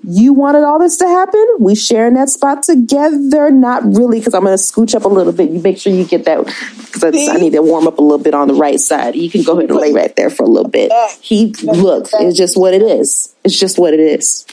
You 0.03 0.33
wanted 0.33 0.63
all 0.63 0.79
this 0.79 0.97
to 0.99 1.07
happen. 1.07 1.47
We 1.59 1.75
share 1.75 2.07
in 2.07 2.15
that 2.15 2.29
spot 2.29 2.63
together. 2.63 3.51
Not 3.51 3.85
really, 3.85 4.19
because 4.19 4.35
I'm 4.35 4.45
going 4.45 4.57
to 4.57 4.63
scooch 4.63 4.95
up 4.95 5.05
a 5.05 5.09
little 5.09 5.33
bit. 5.33 5.51
You 5.51 5.61
make 5.61 5.79
sure 5.79 5.93
you 5.93 6.05
get 6.05 6.25
that 6.27 6.45
because 6.93 7.29
I 7.29 7.37
need 7.37 7.53
to 7.53 7.63
warm 7.63 7.87
up 7.87 7.99
a 7.99 8.03
little 8.03 8.23
bit 8.23 8.35
on 8.35 8.49
the 8.49 8.55
right 8.55 8.79
side. 8.81 9.15
You 9.17 9.31
can 9.31 9.43
go 9.43 9.59
ahead 9.59 9.71
and 9.71 9.79
lay 9.79 9.93
right 9.93 10.15
there 10.17 10.31
for 10.31 10.43
a 10.45 10.47
little 10.47 10.71
bit. 10.71 10.93
He 11.21 11.53
look. 11.63 12.09
It's 12.15 12.37
just 12.37 12.57
what 12.57 12.75
it 12.75 12.83
is. 12.83 13.35
It's 13.45 13.59
just 13.59 13.79
what 13.79 13.95
it 13.95 14.01
is. 14.01 14.47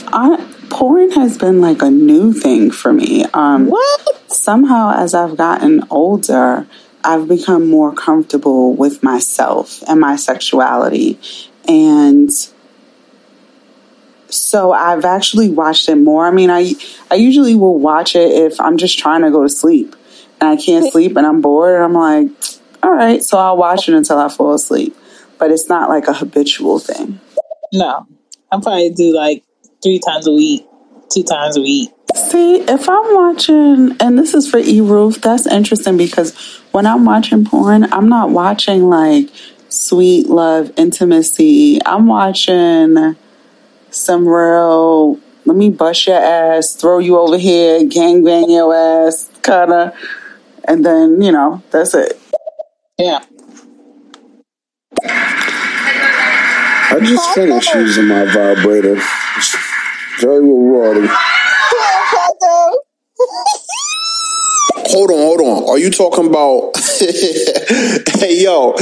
I, 0.09 0.55
porn 0.71 1.11
has 1.13 1.39
been 1.39 1.61
like 1.61 1.83
a 1.83 1.91
new 1.91 2.33
thing 2.33 2.71
for 2.71 2.93
me. 2.93 3.25
Um, 3.35 3.69
what? 3.69 4.31
Somehow, 4.31 4.93
as 4.97 5.15
I've 5.15 5.37
gotten 5.37 5.85
older, 5.91 6.67
I've 7.05 7.29
become 7.29 7.69
more 7.69 7.95
comfortable 7.95 8.75
with 8.75 9.03
myself 9.03 9.83
and 9.89 10.01
my 10.01 10.17
sexuality. 10.17 11.19
And 11.69 12.31
so 14.29 14.73
I've 14.73 15.05
actually 15.05 15.51
watched 15.51 15.89
it 15.89 15.97
more. 15.97 16.27
I 16.27 16.31
mean, 16.31 16.51
I 16.51 16.75
I 17.11 17.15
usually 17.15 17.55
will 17.55 17.79
watch 17.79 18.17
it 18.17 18.31
if 18.33 18.61
I'm 18.61 18.77
just 18.77 18.99
trying 18.99 19.23
to 19.23 19.31
go 19.31 19.43
to 19.43 19.49
sleep 19.49 19.95
and 20.41 20.51
I 20.51 20.57
can't 20.57 20.91
sleep 20.93 21.17
and 21.17 21.27
I'm 21.27 21.41
bored. 21.41 21.75
and 21.75 21.85
I'm 21.85 21.95
like, 21.95 22.29
all 22.83 22.91
right, 22.93 23.23
so 23.23 23.39
I'll 23.39 23.57
watch 23.57 23.89
it 23.89 23.95
until 23.95 24.19
I 24.19 24.29
fall 24.29 24.55
asleep. 24.55 24.97
But 25.39 25.51
it's 25.51 25.69
not 25.69 25.89
like 25.89 26.09
a 26.09 26.13
habitual 26.13 26.79
thing. 26.79 27.21
No, 27.73 28.07
I 28.53 28.61
probably 28.61 28.91
do 28.91 29.15
like 29.15 29.45
three 29.83 29.99
times 29.99 30.27
a 30.27 30.33
week, 30.33 30.67
two 31.13 31.23
times 31.23 31.57
a 31.57 31.61
week. 31.61 31.91
See, 32.15 32.57
if 32.61 32.89
I'm 32.89 33.15
watching, 33.15 33.97
and 34.01 34.19
this 34.19 34.33
is 34.33 34.49
for 34.49 34.59
E 34.59 34.81
Roof, 34.81 35.21
that's 35.21 35.47
interesting 35.47 35.97
because 35.97 36.63
when 36.77 36.85
I'm 36.85 37.07
watching 37.07 37.47
porn, 37.47 37.91
I'm 37.91 38.11
not 38.11 38.29
watching 38.29 38.91
like 38.91 39.31
sweet 39.71 40.29
love, 40.29 40.71
intimacy. 40.77 41.79
I'm 41.87 42.07
watching 42.07 43.17
some 43.89 44.29
real, 44.29 45.19
let 45.47 45.57
me 45.57 45.71
bust 45.71 46.07
your 46.07 46.19
ass, 46.19 46.75
throw 46.75 46.99
you 46.99 47.17
over 47.19 47.39
here, 47.39 47.83
gang 47.87 48.23
bang 48.23 48.51
your 48.51 48.75
ass, 48.75 49.31
kind 49.41 49.73
of. 49.73 49.95
And 50.69 50.85
then, 50.85 51.23
you 51.23 51.33
know, 51.33 51.63
that's 51.71 51.95
it. 51.95 52.21
Yeah. 52.99 53.25
I 55.03 56.99
just 57.01 57.35
finished 57.35 57.75
using 57.75 58.09
my 58.09 58.27
vibrator. 58.27 59.01
Very 60.21 60.41
rewarding. 60.41 61.09
hold 64.89 65.11
on, 65.11 65.17
hold 65.17 65.41
on. 65.41 65.69
Are 65.69 65.79
you 65.79 65.91
talking 65.91 66.27
about? 66.27 66.73
hey, 68.19 68.43
yo, 68.43 68.75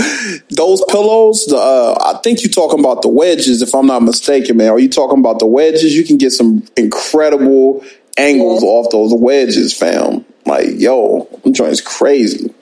those 0.50 0.84
pillows. 0.88 1.46
The 1.46 1.56
uh, 1.56 2.14
I 2.14 2.20
think 2.22 2.42
you're 2.42 2.52
talking 2.52 2.80
about 2.80 3.02
the 3.02 3.08
wedges, 3.08 3.62
if 3.62 3.74
I'm 3.74 3.86
not 3.86 4.02
mistaken, 4.02 4.56
man. 4.56 4.70
Are 4.70 4.78
you 4.78 4.88
talking 4.88 5.18
about 5.18 5.38
the 5.38 5.46
wedges? 5.46 5.94
You 5.96 6.04
can 6.04 6.16
get 6.16 6.32
some 6.32 6.64
incredible 6.76 7.84
angles 8.16 8.62
yeah. 8.62 8.68
off 8.68 8.90
those 8.90 9.12
wedges, 9.14 9.76
fam. 9.76 10.24
Like, 10.46 10.68
yo, 10.74 11.28
I'm 11.44 11.52
joint's 11.52 11.80
crazy. 11.80 12.52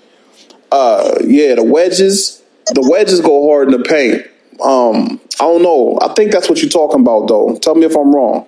Uh, 0.71 1.19
yeah, 1.25 1.55
the 1.55 1.65
wedges. 1.65 2.43
The 2.67 2.89
wedges 2.89 3.21
go 3.21 3.49
hard 3.49 3.73
in 3.73 3.81
the 3.81 3.85
paint. 3.85 4.23
Um, 4.63 5.21
I 5.41 5.45
don't 5.45 5.63
know. 5.63 5.99
I 6.01 6.15
think 6.15 6.31
that's 6.31 6.49
what 6.49 6.63
you're 6.63 6.71
talking 6.71 7.01
about, 7.01 7.27
though. 7.27 7.59
Tell 7.61 7.75
me 7.75 7.87
if 7.87 7.97
I'm 7.97 8.15
wrong. 8.15 8.47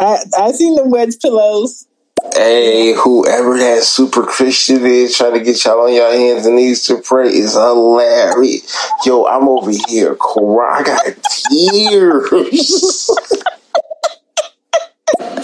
I 0.00 0.18
I 0.38 0.52
seen 0.52 0.76
the 0.76 0.84
wedge 0.84 1.18
pillows. 1.20 1.86
Hey, 2.34 2.92
whoever 2.92 3.56
that 3.58 3.82
super 3.82 4.24
Christian 4.24 4.84
is 4.84 5.16
trying 5.16 5.34
to 5.34 5.40
get 5.40 5.64
y'all 5.64 5.80
on 5.80 5.92
your 5.92 6.12
hands 6.12 6.46
and 6.46 6.56
knees 6.56 6.84
to 6.86 6.98
pray 6.98 7.28
is 7.28 7.54
hilarious. 7.54 8.76
Yo, 9.04 9.26
I'm 9.26 9.48
over 9.48 9.70
here 9.88 10.14
crying. 10.16 10.80
I 10.80 10.82
got 10.82 11.04
tears. 11.04 13.10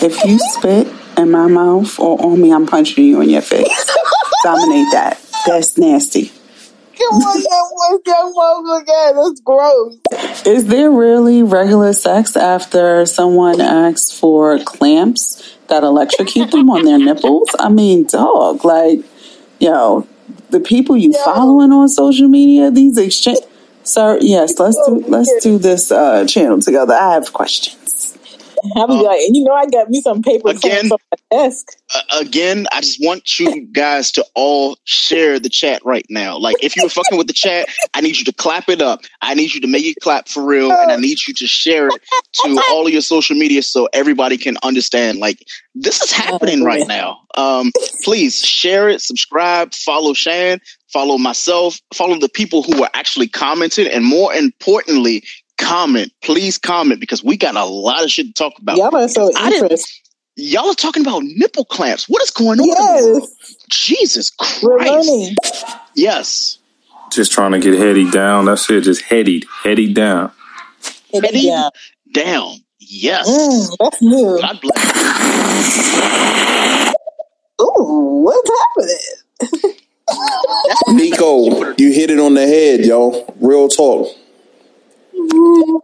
if 0.02 0.24
you 0.24 0.38
spit 0.38 0.88
in 1.16 1.30
my 1.30 1.46
mouth 1.46 1.98
or 1.98 2.22
on 2.22 2.40
me, 2.40 2.52
I'm 2.52 2.66
punching 2.66 3.04
you 3.04 3.20
in 3.22 3.30
your 3.30 3.42
face. 3.42 3.96
Dominate 4.44 4.92
that. 4.92 5.20
That's 5.46 5.78
nasty. 5.78 6.30
Come 6.98 7.14
on, 7.14 7.42
young, 7.42 8.00
young 8.06 8.32
mom 8.34 8.82
again. 8.82 9.16
That's 9.16 9.40
gross. 9.40 10.46
Is 10.46 10.66
there 10.66 10.90
really 10.90 11.42
regular 11.42 11.92
sex 11.92 12.36
after 12.36 13.04
someone 13.06 13.60
asks 13.60 14.18
for 14.18 14.58
clamps 14.60 15.55
that 15.68 15.82
electrocute 15.82 16.50
them 16.50 16.70
on 16.70 16.84
their 16.84 16.98
nipples? 16.98 17.48
I 17.58 17.68
mean, 17.68 18.06
dog, 18.06 18.64
like, 18.64 19.00
yo, 19.58 20.06
the 20.50 20.60
people 20.60 20.96
you 20.96 21.12
following 21.24 21.72
on 21.72 21.88
social 21.88 22.28
media, 22.28 22.70
these 22.70 22.98
exchange. 22.98 23.38
Sir, 23.82 24.18
yes, 24.20 24.58
let's 24.58 24.76
do 24.86 25.04
let's 25.06 25.32
do 25.44 25.58
this 25.58 25.92
uh, 25.92 26.26
channel 26.26 26.58
together. 26.60 26.92
I 26.94 27.12
have 27.14 27.32
questions. 27.32 27.85
I'll 28.76 28.88
be 28.88 28.94
like, 28.94 29.20
you 29.30 29.44
know, 29.44 29.52
I 29.52 29.66
got 29.66 29.88
me 29.90 30.00
some 30.00 30.22
paper 30.22 30.50
again. 30.50 30.90
On 30.90 30.98
my 31.10 31.42
desk. 31.44 31.68
Uh, 31.94 32.20
again, 32.20 32.66
I 32.72 32.80
just 32.80 32.98
want 33.00 33.38
you 33.38 33.66
guys 33.72 34.10
to 34.12 34.24
all 34.34 34.76
share 34.84 35.38
the 35.38 35.48
chat 35.48 35.84
right 35.84 36.06
now. 36.08 36.38
Like, 36.38 36.56
if 36.62 36.76
you 36.76 36.82
were 36.82 36.88
fucking 36.88 37.18
with 37.18 37.26
the 37.26 37.32
chat, 37.32 37.68
I 37.94 38.00
need 38.00 38.16
you 38.16 38.24
to 38.24 38.32
clap 38.32 38.68
it 38.68 38.82
up. 38.82 39.02
I 39.22 39.34
need 39.34 39.54
you 39.54 39.60
to 39.60 39.66
make 39.66 39.84
it 39.84 39.96
clap 40.02 40.28
for 40.28 40.44
real, 40.44 40.72
and 40.72 40.90
I 40.90 40.96
need 40.96 41.18
you 41.26 41.34
to 41.34 41.46
share 41.46 41.88
it 41.88 42.02
to 42.34 42.62
all 42.70 42.86
of 42.86 42.92
your 42.92 43.02
social 43.02 43.36
media 43.36 43.62
so 43.62 43.88
everybody 43.92 44.36
can 44.36 44.56
understand. 44.62 45.18
Like, 45.18 45.46
this 45.74 46.02
is 46.02 46.12
happening 46.12 46.62
oh, 46.62 46.66
right 46.66 46.86
now. 46.86 47.20
Um, 47.36 47.72
please 48.02 48.42
share 48.42 48.88
it, 48.88 49.00
subscribe, 49.00 49.74
follow 49.74 50.14
Shan, 50.14 50.60
follow 50.92 51.18
myself, 51.18 51.78
follow 51.94 52.18
the 52.18 52.28
people 52.28 52.62
who 52.62 52.82
are 52.82 52.90
actually 52.94 53.28
commenting, 53.28 53.86
and 53.86 54.04
more 54.04 54.32
importantly, 54.32 55.22
comment. 55.58 56.12
Please 56.22 56.58
comment 56.58 57.00
because 57.00 57.22
we 57.22 57.36
got 57.36 57.56
a 57.56 57.64
lot 57.64 58.04
of 58.04 58.10
shit 58.10 58.26
to 58.26 58.32
talk 58.32 58.58
about. 58.58 58.76
Y'all 58.76 58.94
are 58.94 59.08
so 59.08 59.30
interested. 59.36 60.02
Y'all 60.36 60.68
are 60.68 60.74
talking 60.74 61.02
about 61.02 61.22
nipple 61.24 61.64
clamps. 61.64 62.08
What 62.08 62.22
is 62.22 62.30
going 62.30 62.60
on? 62.60 62.66
Yes. 62.66 63.64
Jesus 63.70 64.30
Christ. 64.30 65.10
Yes. 65.94 66.58
Just 67.10 67.32
trying 67.32 67.52
to 67.52 67.58
get 67.58 67.78
heady 67.78 68.10
down. 68.10 68.44
That's 68.44 68.68
it. 68.68 68.82
Just 68.82 69.02
heady, 69.02 69.44
heady 69.62 69.92
down. 69.92 70.30
Heady, 71.12 71.48
down. 71.48 71.70
down. 72.12 72.56
Yes. 72.78 73.28
Mm, 73.28 73.76
that's 73.80 74.02
new. 74.02 74.38
God 74.40 74.60
bless. 74.60 74.96
Ooh, 77.62 78.22
what's 78.24 78.50
happening? 78.76 79.76
Nico, 80.88 81.74
you 81.78 81.92
hit 81.92 82.10
it 82.10 82.18
on 82.18 82.34
the 82.34 82.46
head, 82.46 82.84
yo. 82.84 83.24
Real 83.40 83.68
talk. 83.68 84.08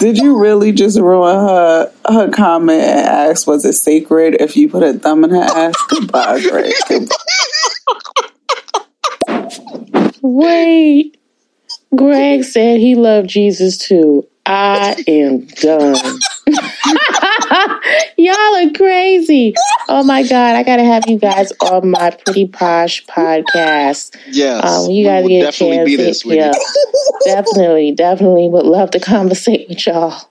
Did 0.00 0.18
you 0.18 0.40
really 0.40 0.72
just 0.72 0.98
ruin 0.98 1.34
her 1.34 1.92
her 2.08 2.30
comment 2.30 2.82
and 2.82 3.06
ask 3.06 3.46
was 3.46 3.64
it 3.64 3.74
sacred 3.74 4.36
if 4.40 4.56
you 4.56 4.68
put 4.68 4.82
a 4.82 4.94
thumb 4.94 5.22
in 5.24 5.30
her 5.30 5.42
ass? 5.42 5.74
Goodbye, 5.88 6.40
Greg. 6.40 6.72
Goodbye. 6.88 7.16
Wait. 10.22 11.16
Greg 11.94 12.44
said 12.44 12.78
he 12.78 12.94
loved 12.94 13.28
Jesus 13.28 13.78
too. 13.78 14.26
I 14.46 15.02
am 15.06 15.46
done. 15.46 16.18
Y'all 18.16 18.36
are 18.36 18.70
crazy. 18.72 19.54
Oh 19.92 20.04
my 20.04 20.22
God. 20.22 20.54
I 20.54 20.62
got 20.62 20.76
to 20.76 20.84
have 20.84 21.08
you 21.08 21.18
guys 21.18 21.52
on 21.60 21.90
my 21.90 22.10
Pretty 22.10 22.46
Posh 22.46 23.04
podcast. 23.06 24.16
Yes. 24.28 24.64
Um, 24.64 24.88
you 24.88 25.04
got 25.04 25.22
to 25.22 25.28
get 25.28 25.48
a 25.48 25.52
chance. 25.52 25.84
Be 25.84 25.96
this 25.96 26.24
yeah, 26.24 26.52
definitely, 27.24 27.90
definitely 27.90 28.48
would 28.48 28.66
love 28.66 28.92
to 28.92 29.00
conversate 29.00 29.68
with 29.68 29.84
y'all. 29.84 30.30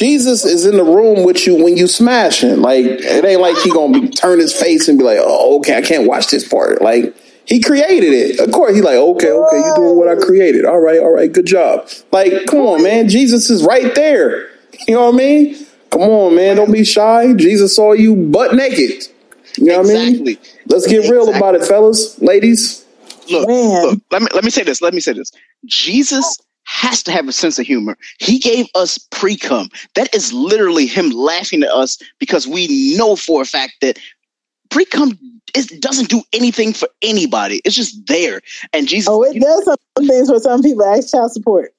Jesus 0.00 0.46
is 0.46 0.64
in 0.64 0.78
the 0.78 0.84
room 0.84 1.24
with 1.24 1.46
you 1.46 1.62
when 1.62 1.76
you 1.76 1.86
smashing. 1.86 2.62
Like 2.62 2.86
it 2.86 3.22
ain't 3.22 3.42
like 3.42 3.58
he 3.58 3.70
gonna 3.70 4.00
be 4.00 4.08
turn 4.08 4.38
his 4.38 4.58
face 4.58 4.88
and 4.88 4.98
be 4.98 5.04
like, 5.04 5.18
"Oh, 5.20 5.58
okay, 5.58 5.76
I 5.76 5.82
can't 5.82 6.08
watch 6.08 6.28
this 6.28 6.48
part." 6.48 6.80
Like 6.80 7.14
he 7.50 7.60
created 7.60 8.12
it. 8.12 8.38
Of 8.38 8.52
course, 8.52 8.76
he 8.76 8.80
like, 8.80 8.94
"Okay, 8.94 9.30
okay, 9.30 9.56
you're 9.58 9.74
doing 9.74 9.96
what 9.96 10.08
I 10.08 10.14
created. 10.14 10.64
All 10.64 10.78
right, 10.78 11.00
all 11.00 11.10
right, 11.10 11.30
good 11.30 11.46
job." 11.46 11.88
Like, 12.12 12.46
come 12.46 12.60
on, 12.60 12.82
man, 12.82 13.08
Jesus 13.08 13.50
is 13.50 13.64
right 13.64 13.92
there. 13.96 14.48
You 14.86 14.94
know 14.94 15.06
what 15.06 15.14
I 15.14 15.18
mean? 15.18 15.66
Come 15.90 16.02
on, 16.02 16.36
man, 16.36 16.56
don't 16.56 16.70
be 16.70 16.84
shy. 16.84 17.34
Jesus 17.34 17.74
saw 17.74 17.92
you 17.92 18.14
butt 18.14 18.54
naked. 18.54 19.08
You 19.56 19.66
know 19.66 19.80
what 19.80 19.90
I 19.90 20.10
mean? 20.10 20.38
Let's 20.68 20.86
get 20.86 21.00
exactly. 21.00 21.10
real 21.10 21.34
about 21.34 21.56
it, 21.56 21.64
fellas, 21.64 22.20
ladies. 22.22 22.86
Look, 23.28 23.48
look, 23.48 24.00
let 24.12 24.22
me 24.22 24.28
let 24.32 24.44
me 24.44 24.50
say 24.50 24.62
this. 24.62 24.80
Let 24.80 24.94
me 24.94 25.00
say 25.00 25.12
this. 25.12 25.32
Jesus 25.66 26.38
has 26.64 27.02
to 27.02 27.10
have 27.10 27.26
a 27.26 27.32
sense 27.32 27.58
of 27.58 27.66
humor. 27.66 27.98
He 28.20 28.38
gave 28.38 28.66
us 28.76 28.96
pre 29.10 29.36
cum. 29.36 29.70
That 29.96 30.14
is 30.14 30.32
literally 30.32 30.86
him 30.86 31.10
laughing 31.10 31.64
at 31.64 31.70
us 31.70 31.98
because 32.20 32.46
we 32.46 32.96
know 32.96 33.16
for 33.16 33.42
a 33.42 33.44
fact 33.44 33.74
that 33.80 33.98
pre 34.70 34.84
cum 34.84 35.18
it 35.54 35.80
doesn't 35.80 36.08
do 36.08 36.22
anything 36.32 36.72
for 36.72 36.88
anybody. 37.02 37.60
It's 37.64 37.76
just 37.76 38.06
there. 38.06 38.40
And 38.72 38.88
Jesus. 38.88 39.08
Oh, 39.08 39.22
it 39.22 39.40
does 39.40 39.64
some 39.64 40.06
things 40.06 40.28
for 40.28 40.40
some 40.40 40.62
people. 40.62 40.84
Ask 40.84 41.10
child 41.10 41.32
support. 41.32 41.74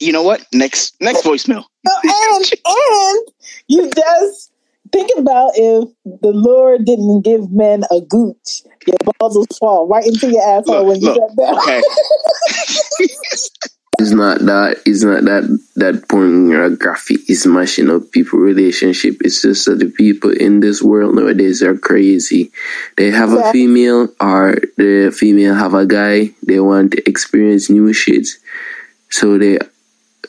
You 0.00 0.12
know 0.12 0.22
what? 0.22 0.44
Next 0.52 1.00
next 1.00 1.22
voicemail. 1.22 1.64
Oh, 1.86 2.40
and 2.40 2.52
and 2.66 3.34
you 3.68 3.90
just 3.94 4.52
think 4.92 5.10
about 5.16 5.52
if 5.54 5.88
the 6.04 6.32
Lord 6.32 6.84
didn't 6.84 7.22
give 7.22 7.50
men 7.50 7.84
a 7.90 8.00
gooch, 8.00 8.62
your 8.86 8.96
balls 9.18 9.36
will 9.36 9.46
fall 9.58 9.86
right 9.86 10.04
into 10.06 10.28
your 10.30 10.42
asshole 10.42 10.86
look, 10.86 10.86
when 10.88 11.00
you 11.00 11.08
look, 11.08 11.36
get 11.36 11.58
Okay. 11.58 11.82
It's 13.98 14.10
not 14.10 14.40
that. 14.40 14.82
It's 14.86 15.02
not 15.02 15.24
that 15.24 15.44
that 15.76 16.08
pornography 16.08 17.18
is 17.28 17.46
mashing 17.46 17.90
up 17.90 18.10
people 18.10 18.38
relationship. 18.38 19.16
It's 19.20 19.42
just 19.42 19.66
that 19.66 19.78
the 19.78 19.86
people 19.86 20.30
in 20.30 20.60
this 20.60 20.82
world 20.82 21.14
nowadays 21.14 21.62
are 21.62 21.76
crazy. 21.76 22.50
They 22.96 23.10
have 23.10 23.30
yeah. 23.30 23.48
a 23.48 23.52
female 23.52 24.08
or 24.20 24.56
the 24.76 25.14
female 25.16 25.54
have 25.54 25.74
a 25.74 25.86
guy. 25.86 26.30
They 26.42 26.58
want 26.60 26.92
to 26.92 27.08
experience 27.08 27.70
new 27.70 27.92
shit. 27.92 28.26
So 29.10 29.38
they, 29.38 29.58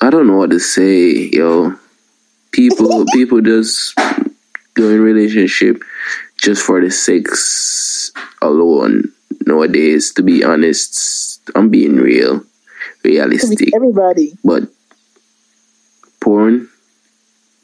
I 0.01 0.09
don't 0.09 0.27
know 0.27 0.37
what 0.37 0.51
to 0.51 0.59
say, 0.59 1.29
yo. 1.33 1.75
People, 2.51 3.05
people 3.13 3.41
just 3.41 3.97
go 4.75 4.89
in 4.89 5.01
relationship 5.01 5.83
just 6.37 6.61
for 6.61 6.81
the 6.81 6.91
sex 6.91 8.11
alone 8.41 9.11
nowadays. 9.45 10.13
To 10.13 10.21
be 10.21 10.43
honest, 10.43 11.41
I'm 11.55 11.69
being 11.69 11.95
real 11.95 12.45
realistic. 13.05 13.73
Everybody. 13.73 14.33
But 14.43 14.63
porn 16.19 16.69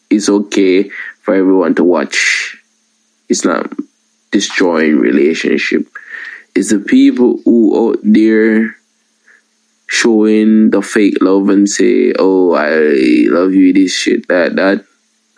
is 0.09 0.29
okay 0.29 0.89
for 1.21 1.33
everyone 1.33 1.75
to 1.75 1.83
watch. 1.83 2.57
It's 3.27 3.43
not 3.43 3.73
destroying 4.31 4.97
relationship. 4.97 5.87
It's 6.55 6.69
the 6.69 6.79
people 6.79 7.39
who 7.43 7.89
out 7.89 7.99
there 8.03 8.75
showing 9.87 10.69
the 10.69 10.81
fake 10.81 11.17
love 11.21 11.49
and 11.49 11.67
say, 11.67 12.13
"Oh, 12.17 12.53
I 12.53 12.69
love 13.27 13.53
you," 13.53 13.73
this 13.73 13.93
shit, 13.93 14.27
that, 14.27 14.55
that, 14.55 14.85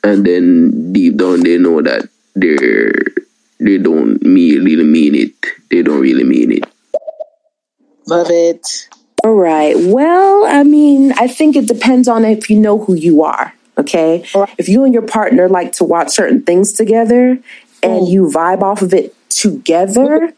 and 0.03 0.25
then 0.25 0.91
deep 0.93 1.17
down 1.17 1.41
they 1.41 1.57
know 1.57 1.81
that 1.81 2.09
they're 2.35 2.93
they 3.59 3.77
don't 3.77 4.19
really 4.21 4.83
mean 4.83 5.15
it. 5.15 5.33
They 5.69 5.81
don't 5.81 6.01
really 6.01 6.23
mean 6.23 6.51
it. 6.51 6.65
Love 8.05 8.27
it. 8.29 8.89
All 9.23 9.35
right. 9.35 9.75
Well, 9.77 10.45
I 10.45 10.63
mean, 10.63 11.13
I 11.13 11.27
think 11.27 11.55
it 11.55 11.67
depends 11.67 12.07
on 12.07 12.25
if 12.25 12.49
you 12.49 12.59
know 12.59 12.79
who 12.79 12.93
you 12.93 13.23
are. 13.23 13.53
Okay. 13.77 14.25
If 14.57 14.67
you 14.69 14.83
and 14.83 14.93
your 14.93 15.03
partner 15.03 15.47
like 15.47 15.71
to 15.73 15.83
watch 15.83 16.09
certain 16.09 16.43
things 16.43 16.73
together 16.73 17.39
and 17.81 18.01
mm. 18.01 18.09
you 18.09 18.25
vibe 18.27 18.61
off 18.61 18.81
of 18.81 18.93
it 18.93 19.15
together 19.29 20.33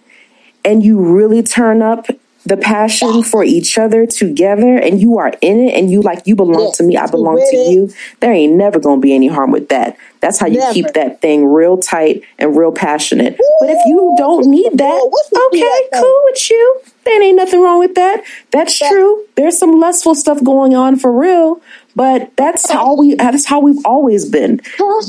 and 0.64 0.84
you 0.84 1.00
really 1.00 1.44
turn 1.44 1.82
up 1.82 2.08
the 2.46 2.58
passion 2.58 3.24
for 3.24 3.44
each 3.44 3.78
other 3.78 4.06
together 4.06 4.78
and 4.78 5.02
you 5.02 5.18
are 5.18 5.34
in 5.42 5.68
it 5.68 5.74
and 5.74 5.90
you 5.90 6.02
like 6.02 6.26
you 6.28 6.36
belong 6.36 6.72
to 6.74 6.84
me 6.84 6.96
i 6.96 7.08
belong 7.08 7.38
to 7.38 7.58
you 7.58 7.92
there 8.20 8.32
ain't 8.32 8.54
never 8.54 8.80
gonna 8.80 9.02
be 9.02 9.16
any 9.16 9.28
harm 9.28 9.52
with 9.52 9.70
that 9.70 9.98
that's 10.20 10.38
how 10.38 10.46
you 10.46 10.60
never. 10.60 10.74
keep 10.74 10.86
that 10.94 11.20
thing 11.22 11.48
real 11.48 11.76
tight 11.76 12.22
and 12.38 12.56
real 12.56 12.72
passionate 12.72 13.36
but 13.60 13.70
if 13.70 13.80
you 13.88 14.14
don't 14.18 14.46
need 14.46 14.78
that 14.78 15.12
okay 15.48 16.00
cool 16.00 16.22
with 16.26 16.50
you 16.52 16.82
there 17.06 17.24
ain't 17.24 17.38
nothing 17.38 17.62
wrong 17.62 17.80
with 17.80 17.96
that. 17.96 18.24
That's 18.52 18.78
true. 18.78 19.26
There's 19.36 19.58
some 19.58 19.80
lustful 19.80 20.16
stuff 20.16 20.44
going 20.44 20.76
on 20.76 20.98
for 20.98 21.12
real 21.12 21.62
but 21.96 22.36
that's 22.36 22.70
how 22.70 22.96
we 22.96 23.16
that's 23.16 23.46
how 23.46 23.62
we've 23.62 23.84
always 23.86 24.28
been. 24.30 24.60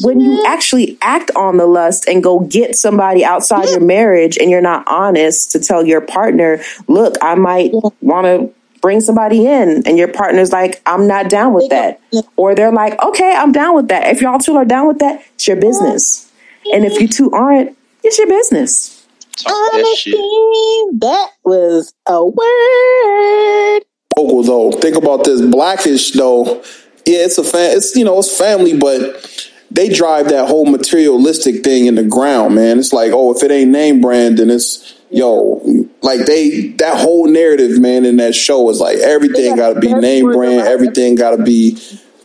When 0.02 0.20
you 0.20 0.44
actually 0.46 0.96
act 1.02 1.32
on 1.34 1.56
the 1.56 1.66
lust 1.66 2.06
and 2.06 2.22
go 2.22 2.40
get 2.40 2.76
somebody 2.76 3.24
outside 3.24 3.68
your 3.70 3.80
marriage 3.80 4.38
and 4.38 4.50
you're 4.50 4.60
not 4.60 4.86
honest 4.86 5.50
to 5.52 5.58
tell 5.58 5.84
your 5.84 6.00
partner, 6.00 6.60
look, 6.86 7.16
I 7.20 7.34
might 7.34 7.72
want 8.00 8.26
to 8.26 8.54
bring 8.80 9.00
somebody 9.00 9.46
in 9.46 9.82
and 9.84 9.98
your 9.98 10.06
partner's 10.06 10.52
like 10.52 10.80
i'm 10.86 11.08
not 11.08 11.28
down 11.28 11.52
with 11.52 11.68
that. 11.70 12.00
Or 12.36 12.54
they're 12.54 12.70
like 12.70 13.02
okay 13.02 13.34
i'm 13.34 13.50
down 13.50 13.74
with 13.74 13.88
that. 13.88 14.14
If 14.14 14.20
y'all 14.20 14.38
two 14.38 14.54
are 14.56 14.64
down 14.64 14.86
with 14.86 15.00
that 15.00 15.24
it's 15.34 15.48
your 15.48 15.56
business. 15.56 16.30
And 16.72 16.84
if 16.84 17.00
you 17.00 17.08
two 17.08 17.32
aren't 17.32 17.76
it's 18.04 18.18
your 18.18 18.28
business 18.28 18.95
Honesty, 19.44 20.12
that 20.12 21.30
was 21.44 21.94
a 22.06 22.24
word 22.24 22.36
oh, 22.38 23.82
vocal 24.16 24.42
though. 24.42 24.72
Think 24.72 24.96
about 24.96 25.24
this 25.24 25.40
blackish 25.40 26.12
though. 26.12 26.62
Yeah, 27.04 27.24
it's 27.24 27.38
a 27.38 27.44
fan. 27.44 27.76
It's 27.76 27.94
you 27.94 28.04
know 28.04 28.18
it's 28.18 28.36
family, 28.36 28.76
but 28.76 29.50
they 29.70 29.88
drive 29.88 30.28
that 30.28 30.48
whole 30.48 30.66
materialistic 30.66 31.62
thing 31.64 31.86
in 31.86 31.96
the 31.96 32.04
ground, 32.04 32.54
man. 32.54 32.78
It's 32.78 32.92
like, 32.92 33.12
oh, 33.12 33.34
if 33.34 33.42
it 33.42 33.50
ain't 33.50 33.70
name 33.70 34.00
brand, 34.00 34.38
then 34.38 34.50
it's 34.50 34.94
yo, 35.10 35.60
like 36.02 36.26
they 36.26 36.68
that 36.78 36.98
whole 36.98 37.26
narrative, 37.26 37.80
man, 37.80 38.04
in 38.04 38.16
that 38.16 38.34
show 38.34 38.68
is 38.70 38.80
like 38.80 38.98
everything 38.98 39.56
got 39.56 39.74
to 39.74 39.80
be 39.80 39.92
name 39.92 40.32
brand, 40.32 40.66
everything 40.66 41.14
got 41.14 41.36
to 41.36 41.42
be. 41.42 41.78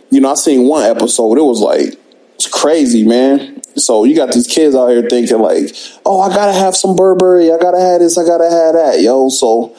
You 0.10 0.20
know, 0.20 0.32
I 0.32 0.36
seen 0.36 0.68
one 0.68 0.84
episode. 0.84 1.38
It 1.38 1.44
was 1.44 1.62
like 1.62 1.98
it's 2.42 2.50
crazy, 2.52 3.04
man. 3.04 3.62
So 3.76 4.04
you 4.04 4.16
got 4.16 4.34
these 4.34 4.48
kids 4.48 4.76
out 4.76 4.88
here 4.88 5.08
thinking 5.08 5.40
like, 5.40 5.76
oh, 6.06 6.22
I 6.22 6.34
gotta 6.34 6.54
have 6.54 6.76
some 6.76 6.96
Burberry, 6.96 7.52
I 7.52 7.58
gotta 7.60 7.80
have 7.80 8.00
this, 8.00 8.18
I 8.18 8.26
gotta 8.26 8.50
have 8.50 8.74
that, 8.74 9.00
yo. 9.00 9.30
So 9.30 9.76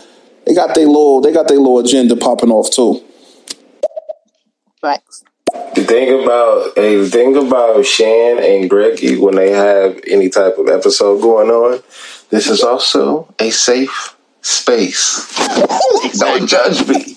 they 0.46 0.54
got 0.54 0.74
their 0.74 0.86
little 0.86 1.20
they 1.20 1.32
got 1.32 1.48
their 1.48 1.58
little 1.58 1.80
agenda 1.80 2.14
popping 2.16 2.50
off 2.50 2.70
too. 2.70 3.02
Facts. 4.80 5.24
The 5.74 5.82
thing 5.82 6.22
about 6.22 6.72
hey, 6.76 6.98
the 6.98 7.10
thing 7.10 7.36
about 7.36 7.84
Shan 7.84 8.38
and 8.38 8.70
Greggy 8.70 9.18
when 9.18 9.34
they 9.34 9.50
have 9.50 10.00
any 10.06 10.28
type 10.28 10.58
of 10.58 10.68
episode 10.68 11.20
going 11.20 11.50
on, 11.50 11.82
this 12.30 12.48
is 12.48 12.62
also 12.62 13.34
a 13.40 13.50
safe 13.50 14.16
space. 14.40 15.36
Don't 16.18 16.46
judge 16.46 16.86
me. 16.86 17.12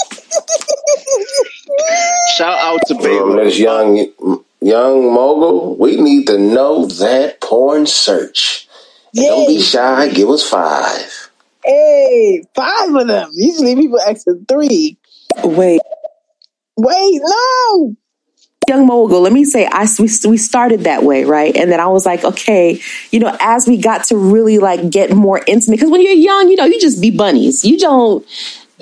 Shout 2.35 2.57
out 2.57 2.79
to 2.87 2.95
baby. 2.95 3.17
Um, 3.19 3.35
this 3.35 3.59
young 3.59 4.07
young 4.65 5.13
mogul, 5.13 5.77
we 5.77 5.95
need 6.01 6.27
to 6.27 6.37
know 6.37 6.87
that 6.87 7.39
porn 7.39 7.85
search. 7.85 8.67
Don't 9.13 9.47
be 9.47 9.61
shy. 9.61 10.09
Give 10.09 10.29
us 10.29 10.47
five. 10.47 11.29
Hey, 11.63 12.43
five 12.53 12.93
of 12.93 13.07
them. 13.07 13.29
Usually 13.33 13.75
people 13.75 13.99
ask 13.99 14.23
for 14.23 14.37
three. 14.47 14.97
Wait. 15.43 15.81
Wait, 16.77 17.21
no. 17.23 17.95
Young 18.67 18.87
mogul, 18.87 19.21
let 19.21 19.31
me 19.31 19.45
say, 19.45 19.67
I 19.71 19.87
we, 19.99 20.09
we 20.27 20.37
started 20.37 20.81
that 20.81 21.03
way, 21.03 21.23
right? 21.23 21.55
And 21.55 21.71
then 21.71 21.79
I 21.79 21.87
was 21.87 22.03
like, 22.05 22.23
okay, 22.23 22.81
you 23.11 23.19
know, 23.19 23.37
as 23.39 23.67
we 23.67 23.77
got 23.77 24.05
to 24.05 24.17
really 24.17 24.57
like 24.57 24.89
get 24.89 25.11
more 25.11 25.39
intimate, 25.45 25.77
because 25.77 25.91
when 25.91 26.01
you're 26.01 26.13
young, 26.13 26.49
you 26.49 26.55
know, 26.55 26.65
you 26.65 26.81
just 26.81 26.99
be 26.99 27.11
bunnies. 27.11 27.63
You 27.63 27.77
don't. 27.77 28.25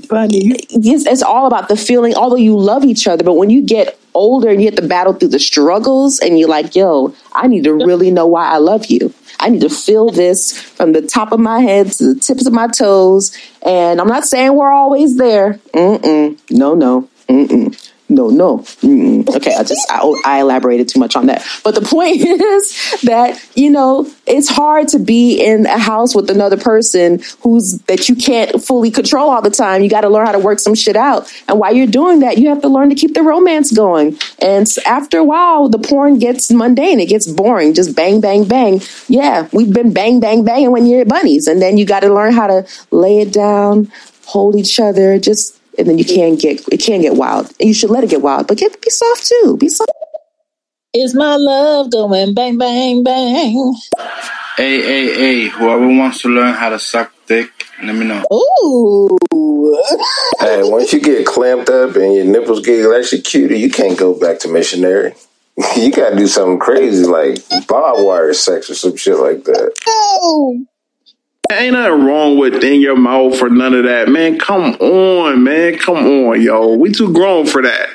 Bunnies. 0.08 0.66
It's, 0.70 1.06
it's 1.06 1.22
all 1.22 1.48
about 1.48 1.68
the 1.68 1.76
feeling, 1.76 2.16
although 2.16 2.38
you 2.38 2.58
love 2.58 2.86
each 2.86 3.08
other, 3.08 3.26
but 3.26 3.34
when 3.34 3.50
you 3.50 3.62
get 3.62 4.00
older 4.14 4.50
and 4.50 4.62
you 4.62 4.68
have 4.68 4.76
to 4.76 4.88
battle 4.88 5.14
through 5.14 5.30
the 5.30 5.40
struggles 5.40 6.20
and 6.20 6.38
you're 6.38 6.50
like, 6.50 6.76
yo, 6.76 7.16
I 7.34 7.48
need 7.48 7.64
to 7.66 7.74
really 7.74 8.12
know 8.12 8.28
why 8.28 8.48
I 8.48 8.58
love 8.58 8.88
you. 8.88 9.14
I 9.40 9.50
need 9.50 9.62
to 9.62 9.70
feel 9.70 10.10
this 10.10 10.58
from 10.58 10.94
the 10.94 11.02
top 11.02 11.32
of 11.32 11.40
my 11.40 11.60
head 11.60 11.92
to 11.94 12.14
the 12.14 12.20
tips 12.20 12.46
of 12.46 12.54
my 12.54 12.68
toes. 12.68 13.36
And 13.62 14.00
I'm 14.00 14.08
not 14.08 14.26
saying 14.26 14.56
we're 14.56 14.72
always 14.72 15.18
there. 15.18 15.54
Mm-mm. 15.74 16.40
No, 16.52 16.76
no. 16.76 17.10
Mm-mm 17.28 17.93
no, 18.14 18.30
no. 18.30 18.60
Mm-mm. 18.60 19.28
Okay, 19.36 19.54
I 19.54 19.64
just 19.64 19.90
I, 19.90 20.22
I, 20.26 20.42
elaborated 20.42 20.88
too 20.88 21.00
much 21.00 21.16
on 21.16 21.28
that. 21.28 21.46
But 21.64 21.76
the 21.76 21.82
point 21.82 22.18
is 22.22 23.02
that 23.04 23.40
you 23.56 23.70
know 23.70 24.10
it's 24.26 24.50
hard 24.50 24.88
to 24.90 25.00
be 25.00 25.44
in 25.44 25.66
a 25.66 25.78
house 25.78 26.16
with 26.16 26.30
another 26.30 26.58
person 26.58 27.22
who's 27.42 27.80
that 27.88 28.10
you 28.10 28.16
can't 28.16 28.64
fully 28.64 28.92
control 28.92 29.30
all 29.30 29.42
the 29.42 29.50
time. 29.50 29.82
You 29.82 29.90
got 29.90 30.02
to 30.02 30.10
learn 30.10 30.26
how 30.26 30.32
to 30.32 30.40
work 30.40 30.60
some 30.60 30.76
shit 30.76 30.96
out, 30.96 31.32
and 31.48 31.60
while 31.60 31.74
you're 31.74 31.88
doing 31.88 32.20
that, 32.20 32.38
you 32.38 32.50
have 32.50 32.62
to 32.62 32.70
learn 32.70 32.90
to 32.90 32.96
keep 32.96 33.14
the 33.14 33.24
romance 33.24 33.72
going. 33.72 34.18
And 34.40 34.68
after 34.86 35.18
a 35.18 35.24
while, 35.24 35.70
the 35.70 35.80
porn 35.80 36.20
gets 36.20 36.52
mundane. 36.52 37.00
It 37.00 37.10
gets 37.10 37.28
boring. 37.28 37.74
Just 37.74 37.96
bang, 37.96 38.22
bang, 38.22 38.46
bang. 38.46 38.82
Yeah, 39.08 39.48
we've 39.52 39.74
been 39.74 39.94
bang, 39.94 40.20
bang, 40.20 40.44
banging 40.44 40.72
when 40.72 40.86
you're 40.86 41.06
bunnies, 41.06 41.48
and 41.48 41.62
then 41.62 41.78
you 41.78 41.86
got 41.86 42.02
to 42.02 42.14
learn 42.14 42.34
how 42.34 42.48
to 42.48 42.68
lay 42.92 43.20
it 43.20 43.34
down, 43.34 43.92
hold 44.26 44.56
each 44.56 44.80
other, 44.80 45.20
just 45.20 45.60
and 45.78 45.88
then 45.88 45.98
you 45.98 46.06
can 46.06 46.36
get 46.36 46.62
it 46.72 46.78
can 46.78 47.02
get 47.02 47.16
wild. 47.16 47.48
And 47.60 47.68
you 47.68 47.74
should 47.74 47.90
let 47.90 48.04
it 48.04 48.10
get 48.10 48.22
wild, 48.22 48.48
but 48.48 48.58
get 48.58 48.82
be 48.82 48.90
soft 48.90 49.28
too. 49.28 49.58
Be 49.60 49.70
soft. 49.70 49.92
Is 50.94 51.16
my 51.16 51.36
love 51.38 51.92
going 51.92 52.36
bang, 52.36 52.58
bang, 52.58 53.04
bang? 53.04 53.74
Hey, 54.56 54.82
hey, 54.84 55.14
hey, 55.16 55.48
whoever 55.48 55.88
wants 55.88 56.22
to 56.22 56.30
learn 56.30 56.54
how 56.54 56.70
to 56.70 56.78
suck 56.78 57.12
dick, 57.26 57.50
let 57.82 57.96
me 57.96 58.06
know. 58.06 58.24
Ooh. 58.32 59.18
hey, 60.40 60.62
once 60.62 60.94
you 60.94 61.02
get 61.02 61.26
clamped 61.26 61.70
up 61.70 61.96
and 61.96 62.14
your 62.14 62.26
nipples 62.26 62.64
get 62.64 62.86
electrocuted, 62.86 63.58
you 63.58 63.72
can't 63.72 63.98
go 63.98 64.14
back 64.14 64.38
to 64.40 64.50
missionary. 64.50 65.16
you 65.76 65.92
gotta 65.92 66.16
do 66.16 66.28
something 66.28 66.60
crazy 66.60 67.06
like 67.06 67.38
barbed 67.68 68.04
wire 68.04 68.34
sex 68.34 68.70
or 68.70 68.76
some 68.76 68.96
shit 68.96 69.18
like 69.18 69.44
that. 69.46 69.72
No. 69.88 70.66
Ain't 71.52 71.74
nothing 71.74 72.06
wrong 72.06 72.38
with 72.38 72.64
in 72.64 72.80
your 72.82 72.96
mouth 72.96 73.42
or 73.42 73.50
none 73.50 73.74
of 73.74 73.84
that, 73.84 74.08
man. 74.08 74.40
Come 74.40 74.76
on, 74.76 75.44
man. 75.44 75.78
Come 75.78 75.98
on, 75.98 76.42
yo. 76.42 76.76
We 76.76 76.92
too 76.92 77.12
grown 77.14 77.46
for 77.46 77.62
that. 77.62 77.90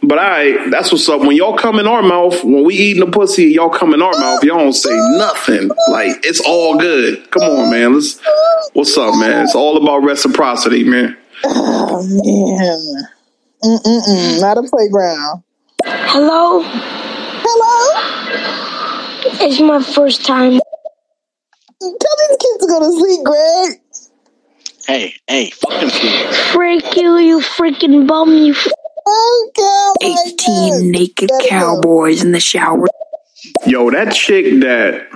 But 0.00 0.18
I, 0.18 0.70
that's 0.70 0.92
what's 0.92 1.08
up. 1.08 1.20
When 1.20 1.36
y'all 1.36 1.56
come 1.56 1.80
in 1.80 1.88
our 1.88 2.02
mouth, 2.02 2.44
when 2.44 2.64
we 2.64 2.74
eating 2.74 3.04
the 3.04 3.10
pussy, 3.10 3.46
y'all 3.46 3.68
come 3.68 3.94
in 3.94 4.00
our 4.00 4.12
mouth, 4.12 4.44
y'all 4.44 4.58
don't 4.58 4.72
say 4.72 4.96
nothing. 5.18 5.70
Like 5.90 6.24
it's 6.24 6.40
all 6.40 6.78
good. 6.78 7.28
Come 7.32 7.42
on, 7.42 7.70
man. 7.70 7.94
Let's. 7.94 8.20
What's 8.74 8.96
up, 8.96 9.18
man? 9.18 9.44
It's 9.44 9.56
all 9.56 9.76
about 9.76 10.04
reciprocity, 10.04 10.84
man. 10.84 11.16
Oh 11.44 12.02
man. 12.06 13.08
Mm-mm-mm. 13.64 14.40
Not 14.40 14.56
a 14.56 14.62
playground. 14.62 15.42
Hello. 15.84 16.62
Hello. 17.42 18.02
It's 19.40 19.60
my 19.60 19.82
first 19.82 20.24
time. 20.24 20.60
Tell 21.80 21.90
these 21.90 22.36
kids 22.38 22.58
to 22.60 22.66
go 22.66 22.80
to 22.80 22.98
sleep, 22.98 23.24
Greg. 23.24 23.80
Hey, 24.86 25.14
hey, 25.28 25.50
fuck 25.50 25.80
them 25.80 25.90
kids. 25.90 26.36
Freak 26.50 26.96
you, 26.96 27.18
you 27.18 27.40
freaking 27.40 28.06
bum, 28.06 28.32
you. 28.34 28.52
F- 28.52 28.72
oh, 29.06 29.50
God. 29.56 29.96
18 30.80 30.90
naked 30.90 31.30
cowboys 31.48 32.22
in 32.22 32.32
the 32.32 32.40
shower. 32.40 32.86
Yo, 33.66 33.90
that 33.90 34.12
chick 34.12 34.60
that 34.62 35.08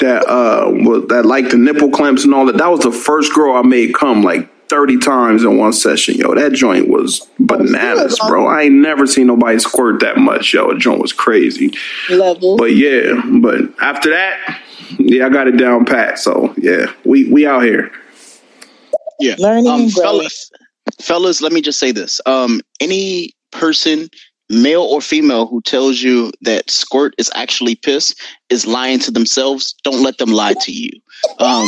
that 0.00 0.28
uh 0.28 0.66
was 0.68 1.06
that 1.08 1.24
like 1.24 1.50
the 1.50 1.56
nipple 1.56 1.90
clamps 1.90 2.24
and 2.24 2.34
all 2.34 2.46
that. 2.46 2.58
That 2.58 2.68
was 2.70 2.80
the 2.80 2.92
first 2.92 3.32
girl 3.34 3.54
I 3.54 3.62
made 3.62 3.94
come 3.94 4.22
like 4.22 4.48
thirty 4.68 4.98
times 4.98 5.44
in 5.44 5.56
one 5.56 5.72
session. 5.72 6.16
Yo, 6.16 6.34
that 6.34 6.52
joint 6.52 6.88
was 6.88 7.26
bananas, 7.38 8.18
bro. 8.26 8.46
I 8.46 8.62
ain't 8.62 8.74
never 8.74 9.06
seen 9.06 9.26
nobody 9.26 9.58
squirt 9.58 10.00
that 10.00 10.18
much. 10.18 10.52
Yo, 10.52 10.72
the 10.72 10.78
joint 10.78 11.00
was 11.00 11.12
crazy. 11.12 11.72
Level. 12.10 12.56
But 12.56 12.76
yeah, 12.76 13.20
but 13.40 13.60
after 13.80 14.10
that, 14.10 14.60
yeah, 14.98 15.26
I 15.26 15.28
got 15.28 15.48
it 15.48 15.56
down 15.56 15.84
pat. 15.84 16.18
So 16.18 16.54
yeah, 16.58 16.92
we 17.04 17.30
we 17.30 17.46
out 17.46 17.64
here. 17.64 17.90
Yeah, 19.20 19.36
learning 19.38 19.66
um, 19.66 19.82
and 19.82 19.92
growing. 19.92 20.20
fellas, 20.20 20.50
fellas. 21.00 21.40
Let 21.40 21.52
me 21.52 21.60
just 21.60 21.78
say 21.78 21.92
this: 21.92 22.20
um, 22.26 22.60
any 22.80 23.32
person, 23.50 24.08
male 24.50 24.82
or 24.82 25.00
female, 25.00 25.46
who 25.46 25.60
tells 25.62 26.02
you 26.02 26.32
that 26.42 26.70
squirt 26.70 27.14
is 27.18 27.30
actually 27.34 27.74
piss 27.76 28.14
is 28.50 28.66
lying 28.66 28.98
to 29.00 29.10
themselves. 29.10 29.74
Don't 29.84 30.02
let 30.02 30.18
them 30.18 30.30
lie 30.30 30.54
to 30.54 30.72
you. 30.72 30.90
Um, 31.38 31.66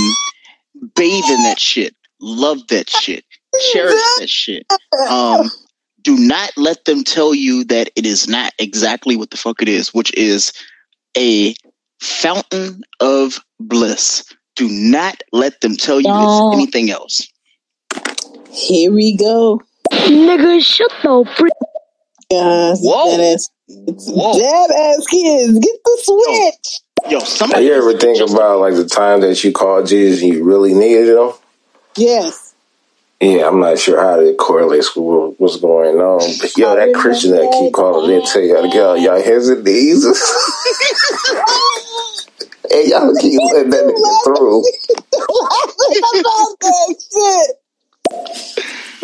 bathe 0.94 1.24
in 1.31 1.43
that 1.44 1.59
shit. 1.59 1.94
Love 2.20 2.66
that 2.69 2.90
shit. 2.90 3.24
Cherish 3.73 4.01
that 4.19 4.28
shit. 4.28 4.66
Um, 5.09 5.51
do 6.02 6.16
not 6.16 6.51
let 6.57 6.85
them 6.85 7.05
tell 7.05 7.35
you 7.35 7.65
that 7.65 7.90
it 7.97 8.07
is 8.07 8.28
not 8.28 8.52
exactly 8.59 9.16
what 9.16 9.31
the 9.31 9.36
fuck 9.36 9.61
it 9.61 9.69
is, 9.69 9.93
which 9.93 10.15
is 10.15 10.52
a 11.16 11.55
fountain 12.01 12.82
of 13.01 13.39
bliss. 13.59 14.24
Do 14.56 14.68
not 14.68 15.22
let 15.32 15.60
them 15.60 15.77
tell 15.77 16.01
you 16.01 16.09
Don't. 16.09 16.22
it's 16.22 16.55
anything 16.55 16.90
else. 16.90 17.27
Here 18.51 18.93
we 18.93 19.16
go. 19.16 19.62
Nigga, 19.93 20.62
shut 20.62 20.90
the 21.02 21.31
freak. 21.36 21.52
Gosh, 22.31 22.78
Whoa. 22.81 23.16
Dead 23.16 23.35
ass, 23.35 23.51
Whoa. 23.68 24.39
dead 24.39 24.70
ass 24.70 25.06
kids. 25.06 25.59
Get 25.59 25.85
the 25.85 25.98
switch. 26.02 27.10
Yo, 27.10 27.18
somebody. 27.20 27.64
You 27.66 27.74
ever 27.74 27.97
think 27.97 28.20
about 28.31 28.60
like 28.60 28.74
the 28.74 28.86
time 28.86 29.20
that 29.22 29.43
you 29.43 29.52
called 29.52 29.86
Jesus 29.86 30.22
and 30.22 30.35
you 30.35 30.44
really 30.44 30.74
needed 30.74 31.16
him? 31.16 31.32
Yes. 31.97 32.55
Yeah, 33.20 33.48
I'm 33.48 33.60
not 33.60 33.78
sure 33.78 34.01
how 34.01 34.16
that 34.16 34.36
correlates 34.39 34.97
with 34.97 35.35
what's 35.39 35.56
going 35.56 35.98
on. 35.98 36.20
But 36.40 36.56
yo, 36.56 36.74
that 36.74 36.94
Christian 36.94 37.32
that 37.32 37.52
keep 37.52 37.74
calling 37.74 38.14
in 38.14 38.24
tell 38.24 38.40
y'all 38.40 38.62
to 38.62 38.68
get 38.68 38.82
on 38.82 39.02
y'all 39.02 39.22
hands 39.22 39.48
and 39.48 39.62
knees. 39.62 40.05
Hey, 42.70 42.88
y'all 42.88 43.14
keep 43.20 43.38
letting 43.52 43.70
that 43.70 43.84
nigga 43.84 44.24
through. 44.24 44.60
about 46.20 46.56
that 46.60 46.94
shit. 47.12 47.56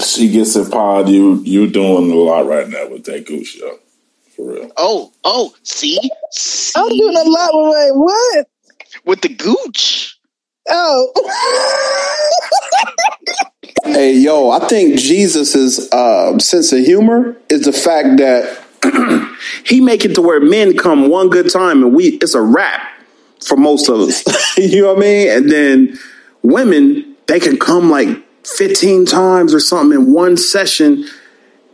She 0.05 0.29
gets 0.31 0.57
it 0.57 0.71
pod. 0.71 1.09
You 1.09 1.41
you 1.45 1.69
doing 1.69 2.11
a 2.11 2.15
lot 2.15 2.47
right 2.47 2.69
now 2.69 2.89
with 2.89 3.05
that 3.05 3.27
goose 3.27 3.49
show. 3.49 3.79
For 4.35 4.53
real. 4.53 4.71
Oh, 4.77 5.13
oh, 5.25 5.55
see? 5.63 5.99
see? 6.31 6.73
I'm 6.77 6.89
doing 6.89 7.17
a 7.17 7.25
lot 7.25 7.51
with 7.55 7.75
my 7.75 7.91
what? 7.95 8.47
With 9.05 9.21
the 9.23 9.29
gooch. 9.29 10.19
Oh. 10.69 11.13
Hey, 13.85 14.15
yo, 14.15 14.51
I 14.51 14.67
think 14.67 14.99
Jesus' 14.99 15.93
uh, 15.93 16.37
sense 16.39 16.73
of 16.73 16.81
humor 16.81 17.37
is 17.49 17.63
the 17.63 17.73
fact 17.73 18.17
that 18.17 18.59
he 19.65 19.81
make 19.81 20.05
it 20.05 20.15
to 20.17 20.23
where 20.23 20.41
men 20.41 20.77
come 20.77 21.09
one 21.09 21.29
good 21.29 21.49
time 21.51 21.85
and 21.85 21.95
we 21.95 22.19
it's 22.21 22.35
a 22.35 22.43
wrap 22.43 22.83
for 23.45 23.57
most 23.57 23.89
of 23.89 24.01
us. 24.01 24.25
you 24.59 24.83
know 24.83 24.95
what 24.95 24.99
I 24.99 25.01
mean? 25.01 25.29
And 25.29 25.51
then 25.51 25.99
women, 26.43 27.17
they 27.27 27.41
can 27.41 27.59
come 27.59 27.91
like 27.91 28.09
15 28.47 29.07
times 29.07 29.53
or 29.53 29.61
something 29.61 29.99
in 29.99 30.13
one 30.13 30.37
session 30.37 31.05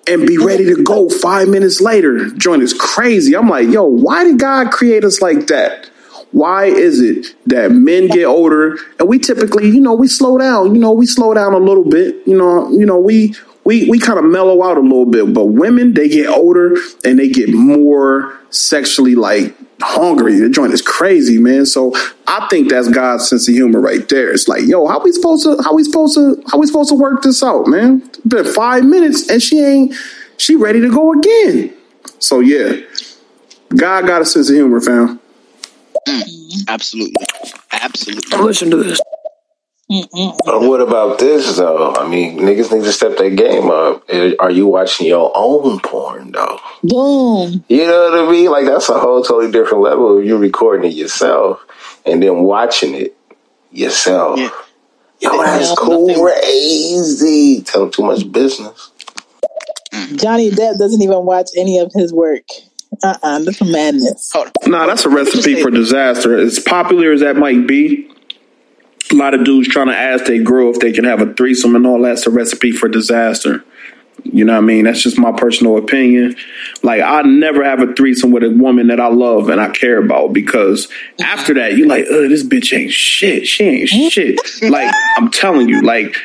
and 0.06 0.26
be 0.26 0.39
ready 0.39 0.64
to 0.64 0.82
go 0.82 1.09
five 1.09 1.48
minutes 1.48 1.80
later. 1.80 2.30
Joint 2.30 2.62
is 2.62 2.74
crazy. 2.74 3.36
I'm 3.36 3.48
like, 3.48 3.68
yo, 3.68 3.84
why 3.84 4.24
did 4.24 4.39
God 4.39 4.72
create 4.72 5.05
us 5.05 5.20
like 5.20 5.47
that? 5.48 5.90
Why 6.32 6.64
is 6.64 7.01
it 7.01 7.34
that 7.47 7.72
men 7.72 8.09
get 8.09 8.24
older 8.24 8.78
and 8.98 9.06
we 9.06 9.18
typically, 9.18 9.68
you 9.68 9.80
know, 9.80 9.93
we 9.93 10.09
slow 10.09 10.39
down, 10.39 10.74
you 10.74 10.80
know, 10.80 10.93
we 10.93 11.06
slow 11.06 11.34
down 11.34 11.52
a 11.52 11.59
little 11.59 11.84
bit, 11.84 12.26
you 12.26 12.36
know, 12.36 12.70
you 12.70 12.86
know, 12.86 12.98
we 12.98 13.34
we 13.64 13.89
we 13.89 13.98
kind 13.98 14.18
of 14.18 14.24
mellow 14.24 14.62
out 14.62 14.78
a 14.78 14.80
little 14.80 15.06
bit, 15.06 15.32
but 15.34 15.47
women 15.47 15.93
they 15.93 16.09
get 16.09 16.28
older 16.28 16.74
and 17.05 17.18
they 17.18 17.28
get 17.28 17.52
more 17.52 18.34
sexually 18.48 19.14
like 19.14 19.55
hungry. 19.82 20.38
The 20.38 20.48
joint 20.48 20.72
is 20.72 20.82
crazy, 20.82 21.38
man. 21.38 21.66
So 21.66 21.94
I 22.26 22.46
think 22.48 22.70
that's 22.70 22.88
God's 22.88 23.28
sense 23.28 23.48
of 23.48 23.54
humor 23.54 23.80
right 23.80 24.09
there. 24.09 24.30
It's 24.32 24.48
like, 24.48 24.62
yo, 24.62 24.86
how 24.86 25.02
we 25.02 25.12
supposed 25.12 25.44
to 25.44 25.62
how 25.62 25.74
we 25.74 25.84
supposed 25.84 26.14
to 26.14 26.42
how 26.50 26.59
we 26.59 26.66
supposed 26.66 26.88
to 26.90 26.94
work 26.94 27.22
this 27.22 27.42
out, 27.42 27.66
man? 27.66 28.02
It's 28.06 28.18
been 28.18 28.44
five 28.44 28.84
minutes 28.84 29.28
and 29.28 29.42
she 29.42 29.60
ain't 29.60 29.94
she 30.36 30.56
ready 30.56 30.80
to 30.80 30.90
go 30.90 31.12
again. 31.12 31.74
So 32.18 32.40
yeah, 32.40 32.80
God 33.76 34.06
got 34.06 34.22
a 34.22 34.24
sense 34.24 34.48
of 34.48 34.54
humor, 34.56 34.80
fam. 34.80 35.20
Mm, 36.09 36.68
absolutely. 36.68 37.24
Absolutely. 37.70 38.38
Listen 38.38 38.70
to 38.70 38.76
this. 38.76 39.00
But 40.47 40.62
what 40.62 40.81
about 40.81 41.19
this 41.19 41.56
though? 41.56 41.94
I 41.94 42.09
mean, 42.09 42.39
niggas 42.39 42.73
need 42.73 42.85
to 42.85 42.93
step 42.93 43.16
their 43.19 43.31
game 43.31 43.70
up. 43.70 44.05
Eh, 44.09 44.35
Are 44.39 44.51
you 44.51 44.66
watching 44.66 45.06
your 45.06 45.31
own 45.35 45.81
porn 45.81 46.32
though? 46.32 46.59
Boom. 46.82 47.64
You 47.69 47.86
know 47.86 48.10
what 48.10 48.28
I 48.28 48.31
mean? 48.31 48.51
Like 48.51 48.66
that's 48.66 48.89
a 48.89 48.98
whole 48.98 49.23
totally 49.23 49.52
different 49.52 49.82
level 49.82 50.19
of 50.19 50.24
you 50.24 50.36
recording 50.39 50.90
it 50.90 50.94
yourself 50.94 51.64
and 52.06 52.23
then 52.23 52.43
watching 52.43 52.94
it 52.94 53.16
yourself. 53.70 54.39
Yeah. 54.39 54.51
Yo, 55.20 55.43
that's 55.43 55.69
Nothing- 55.81 56.20
crazy. 56.20 57.62
Tell 57.62 57.89
too 57.90 58.02
much 58.02 58.31
business. 58.32 58.90
Johnny 60.16 60.51
Depp 60.51 60.78
doesn't 60.78 61.02
even 61.02 61.24
watch 61.24 61.51
any 61.56 61.78
of 61.78 61.93
his 61.94 62.12
work. 62.12 62.43
Uh 63.02 63.16
uh 63.23 63.39
that's 63.40 63.60
a 63.60 63.64
madness. 63.64 64.31
Hold 64.35 64.51
Nah, 64.66 64.86
that's 64.86 65.05
a 65.05 65.09
recipe 65.09 65.62
for 65.62 65.70
disaster. 65.70 66.36
As 66.39 66.59
popular 66.59 67.12
as 67.12 67.20
that 67.20 67.36
might 67.36 67.66
be, 67.66 68.11
a 69.11 69.15
lot 69.15 69.35
of 69.35 69.45
dudes 69.45 69.69
trying 69.69 69.89
to 69.89 69.97
ask 69.97 70.24
their 70.24 70.43
girl 70.43 70.70
if 70.70 70.79
they 70.79 70.93
can 70.93 71.05
have 71.05 71.20
a 71.20 71.33
threesome 71.35 71.74
and 71.77 71.87
all 71.87 72.01
that's 72.03 72.27
a 72.27 72.31
recipe 72.31 72.73
for 72.73 72.89
disaster. 72.89 73.65
You 74.24 74.45
know 74.45 74.53
what 74.53 74.62
I 74.62 74.66
mean? 74.66 74.85
That's 74.85 75.03
just 75.03 75.19
my 75.19 75.33
personal 75.33 75.77
opinion. 75.77 76.37
Like, 76.83 77.03
I 77.03 77.23
never 77.23 77.65
have 77.65 77.81
a 77.81 77.93
threesome 77.93 78.31
with 78.31 78.45
a 78.45 78.51
woman 78.51 78.87
that 78.87 79.01
I 79.01 79.09
love 79.09 79.49
and 79.49 79.61
I 79.61 79.70
care 79.70 79.99
about 79.99 80.33
because 80.33 80.89
after 81.20 81.55
that, 81.55 81.77
you're 81.77 81.89
like, 81.89 82.05
ugh, 82.05 82.29
this 82.29 82.45
bitch 82.45 82.77
ain't 82.77 82.93
shit. 82.93 83.49
She 83.49 83.65
ain't 83.65 83.89
shit. 84.12 84.39
like, 84.62 84.95
I'm 85.16 85.31
telling 85.31 85.69
you, 85.69 85.83
like, 85.83 86.16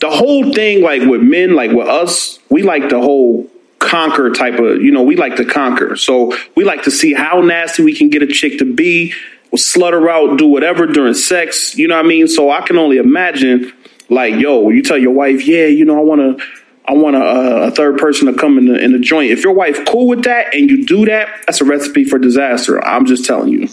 the 0.00 0.10
whole 0.10 0.52
thing, 0.52 0.82
like 0.82 1.02
with 1.02 1.22
men, 1.22 1.54
like 1.54 1.72
with 1.72 1.88
us, 1.88 2.38
we 2.50 2.62
like 2.62 2.88
the 2.88 3.00
whole 3.00 3.48
conquer 3.78 4.30
type 4.30 4.58
of, 4.58 4.82
you 4.82 4.90
know, 4.90 5.02
we 5.02 5.16
like 5.16 5.36
to 5.36 5.44
conquer. 5.44 5.96
So 5.96 6.36
we 6.54 6.64
like 6.64 6.82
to 6.82 6.90
see 6.90 7.14
how 7.14 7.40
nasty 7.40 7.82
we 7.82 7.94
can 7.94 8.08
get 8.10 8.22
a 8.22 8.26
chick 8.26 8.58
to 8.58 8.64
be, 8.64 9.14
slut 9.56 9.92
her 9.92 10.08
out, 10.08 10.38
do 10.38 10.46
whatever 10.46 10.86
during 10.86 11.14
sex. 11.14 11.76
You 11.76 11.88
know 11.88 11.96
what 11.96 12.04
I 12.04 12.08
mean? 12.08 12.28
So 12.28 12.50
I 12.50 12.60
can 12.60 12.78
only 12.78 12.98
imagine, 12.98 13.72
like, 14.08 14.34
yo, 14.34 14.68
you 14.70 14.82
tell 14.82 14.98
your 14.98 15.12
wife, 15.12 15.46
yeah, 15.46 15.66
you 15.66 15.84
know, 15.84 15.98
I 15.98 16.02
want 16.02 16.38
to. 16.38 16.44
I 16.86 16.94
want 16.94 17.16
a, 17.16 17.20
uh, 17.20 17.66
a 17.66 17.70
third 17.70 17.98
person 17.98 18.32
to 18.32 18.32
come 18.32 18.56
in 18.56 18.64
the, 18.64 18.82
in 18.82 18.92
the 18.92 18.98
joint. 18.98 19.30
If 19.30 19.44
your 19.44 19.52
wife 19.52 19.84
cool 19.84 20.08
with 20.08 20.22
that 20.24 20.54
and 20.54 20.70
you 20.70 20.86
do 20.86 21.04
that, 21.04 21.28
that's 21.44 21.60
a 21.60 21.66
recipe 21.66 22.04
for 22.04 22.18
disaster. 22.18 22.82
I'm 22.82 23.04
just 23.04 23.26
telling 23.26 23.48
you. 23.48 23.68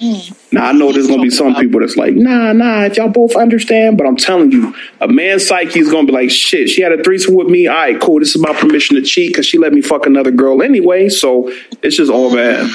Mm. 0.00 0.52
Now 0.52 0.66
I 0.66 0.72
know 0.72 0.92
there's 0.92 1.06
gonna 1.06 1.22
be 1.22 1.30
some 1.30 1.54
people 1.54 1.80
that's 1.80 1.96
like, 1.96 2.14
nah, 2.14 2.52
nah, 2.52 2.84
if 2.84 2.96
y'all 2.96 3.08
both 3.08 3.34
understand, 3.34 3.96
but 3.96 4.06
I'm 4.06 4.16
telling 4.16 4.52
you, 4.52 4.74
a 5.00 5.08
man's 5.08 5.46
psyche 5.46 5.78
is 5.78 5.90
gonna 5.90 6.06
be 6.06 6.12
like, 6.12 6.30
shit, 6.30 6.68
she 6.68 6.82
had 6.82 6.92
a 6.92 7.02
threesome 7.02 7.34
with 7.34 7.46
me. 7.46 7.66
All 7.66 7.76
right, 7.76 8.00
cool. 8.00 8.18
This 8.18 8.34
is 8.34 8.42
my 8.42 8.52
permission 8.52 8.96
to 8.96 9.02
cheat 9.02 9.30
because 9.30 9.46
she 9.46 9.58
let 9.58 9.72
me 9.72 9.80
fuck 9.80 10.04
another 10.04 10.30
girl 10.30 10.60
anyway. 10.62 11.08
So 11.08 11.50
it's 11.82 11.96
just 11.96 12.10
all 12.10 12.34
bad. 12.34 12.68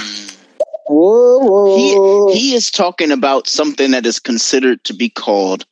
Whoa, 0.87 1.39
whoa. 1.39 2.27
He, 2.27 2.39
he 2.39 2.55
is 2.55 2.71
talking 2.71 3.11
about 3.11 3.47
something 3.47 3.91
that 3.91 4.05
is 4.05 4.19
considered 4.19 4.83
to 4.85 4.93
be 4.93 5.09
called 5.09 5.65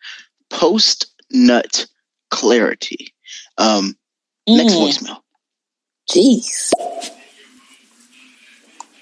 post 0.49 1.07
nut 1.31 1.87
clarity. 2.31 3.13
Um, 3.57 3.97
Next 4.47 4.75
Mm. 4.75 4.79
voicemail. 4.79 5.17
Jeez. 6.09 6.71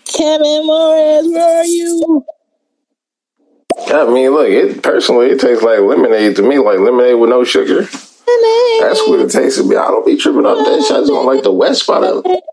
Kevin 0.05 0.65
Morris, 0.65 1.27
where 1.27 1.59
are 1.61 1.65
you? 1.65 2.25
I 3.87 4.05
mean, 4.09 4.31
look, 4.31 4.49
it 4.49 4.83
personally 4.83 5.27
it 5.27 5.39
tastes 5.39 5.63
like 5.63 5.79
lemonade 5.79 6.35
to 6.37 6.43
me, 6.43 6.59
like 6.59 6.79
lemonade 6.79 7.19
with 7.19 7.29
no 7.29 7.43
sugar. 7.43 7.87
Lemonade. 8.27 8.81
That's 8.81 9.07
what 9.07 9.19
it 9.21 9.31
tastes 9.31 9.59
to 9.61 9.67
me. 9.67 9.75
I 9.77 9.87
don't 9.87 10.05
be 10.05 10.17
tripping 10.17 10.45
off 10.45 10.65
that 10.65 10.83
shit. 10.83 10.91
I 10.97 10.99
just 11.01 11.09
don't 11.09 11.25
like 11.27 11.43
the 11.43 11.51
wet 11.53 11.75
spot 11.77 12.03
of 12.03 12.23
it. 12.25 12.43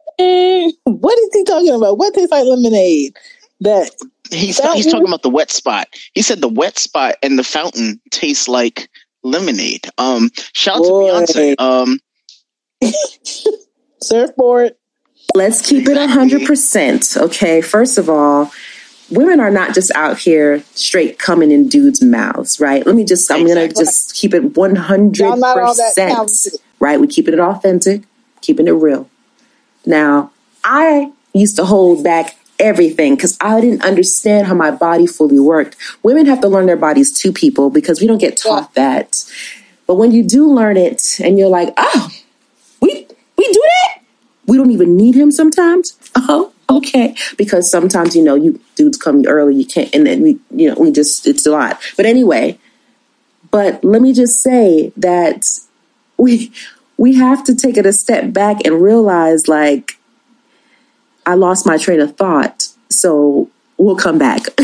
What 0.86 1.18
is 1.18 1.30
he 1.34 1.44
talking 1.44 1.74
about? 1.74 1.98
What 1.98 2.14
tastes 2.14 2.32
like 2.32 2.44
lemonade? 2.46 3.16
That 3.64 3.90
He's 4.30 4.58
he's 4.58 4.86
talking 4.86 5.06
about 5.06 5.22
the 5.22 5.30
wet 5.30 5.50
spot. 5.50 5.88
He 6.14 6.22
said 6.22 6.40
the 6.40 6.48
wet 6.48 6.78
spot 6.78 7.16
and 7.22 7.38
the 7.38 7.44
fountain 7.44 8.00
tastes 8.10 8.48
like 8.48 8.88
lemonade. 9.22 9.88
Um, 9.98 10.30
shout 10.52 10.76
out 10.76 10.82
to 11.28 11.54
Beyonce. 11.56 11.60
Um, 11.60 12.00
surfboard. 14.02 14.76
Let's 15.34 15.66
keep 15.66 15.88
it 15.88 15.96
100%. 15.96 17.22
Okay. 17.22 17.60
First 17.60 17.98
of 17.98 18.08
all, 18.08 18.52
women 19.10 19.40
are 19.40 19.50
not 19.50 19.74
just 19.74 19.90
out 19.94 20.18
here 20.18 20.60
straight 20.74 21.18
coming 21.18 21.50
in 21.50 21.68
dudes' 21.68 22.02
mouths, 22.02 22.60
right? 22.60 22.86
Let 22.86 22.94
me 22.94 23.04
just, 23.04 23.30
I'm 23.30 23.44
going 23.44 23.68
to 23.68 23.74
just 23.74 24.14
keep 24.14 24.32
it 24.32 24.56
Y'all 25.18 25.36
not 25.36 25.58
all 25.58 25.74
that 25.74 25.94
100%. 25.96 26.56
Right? 26.78 27.00
We 27.00 27.06
keeping 27.06 27.34
it 27.34 27.40
authentic, 27.40 28.04
keeping 28.42 28.68
it 28.68 28.72
real. 28.72 29.08
Now, 29.86 30.30
I 30.62 31.12
used 31.32 31.56
to 31.56 31.64
hold 31.64 32.04
back 32.04 32.36
everything 32.58 33.14
because 33.14 33.36
I 33.40 33.60
didn't 33.60 33.82
understand 33.82 34.46
how 34.46 34.54
my 34.54 34.70
body 34.70 35.06
fully 35.06 35.38
worked. 35.38 35.76
Women 36.02 36.26
have 36.26 36.40
to 36.40 36.48
learn 36.48 36.66
their 36.66 36.76
bodies 36.76 37.12
too, 37.12 37.32
people, 37.32 37.70
because 37.70 38.00
we 38.00 38.06
don't 38.06 38.18
get 38.18 38.36
taught 38.36 38.74
that. 38.74 39.24
But 39.86 39.96
when 39.96 40.12
you 40.12 40.22
do 40.22 40.50
learn 40.50 40.76
it 40.76 41.20
and 41.20 41.38
you're 41.38 41.48
like, 41.48 41.72
oh, 41.76 42.10
we 42.80 43.06
we 43.36 43.52
do 43.52 43.62
that? 43.62 44.02
We 44.46 44.56
don't 44.56 44.70
even 44.70 44.96
need 44.96 45.14
him 45.14 45.30
sometimes. 45.30 45.98
Oh, 46.16 46.52
okay. 46.70 47.14
Because 47.36 47.70
sometimes, 47.70 48.14
you 48.14 48.22
know, 48.22 48.34
you 48.34 48.60
dudes 48.76 48.98
come 48.98 49.24
early, 49.26 49.54
you 49.54 49.66
can't 49.66 49.94
and 49.94 50.06
then 50.06 50.22
we 50.22 50.38
you 50.50 50.68
know, 50.68 50.80
we 50.80 50.90
just 50.90 51.26
it's 51.26 51.46
a 51.46 51.50
lot. 51.50 51.80
But 51.96 52.06
anyway, 52.06 52.58
but 53.50 53.84
let 53.84 54.02
me 54.02 54.12
just 54.12 54.40
say 54.40 54.92
that 54.96 55.46
we 56.16 56.52
we 56.96 57.14
have 57.14 57.44
to 57.44 57.54
take 57.54 57.76
it 57.76 57.86
a 57.86 57.92
step 57.92 58.32
back 58.32 58.64
and 58.64 58.80
realize 58.80 59.48
like 59.48 59.98
I 61.26 61.34
lost 61.34 61.66
my 61.66 61.76
train 61.78 62.00
of 62.00 62.16
thought. 62.16 62.68
So 62.90 63.50
we'll 63.78 63.96
come 63.96 64.18
back. 64.18 64.40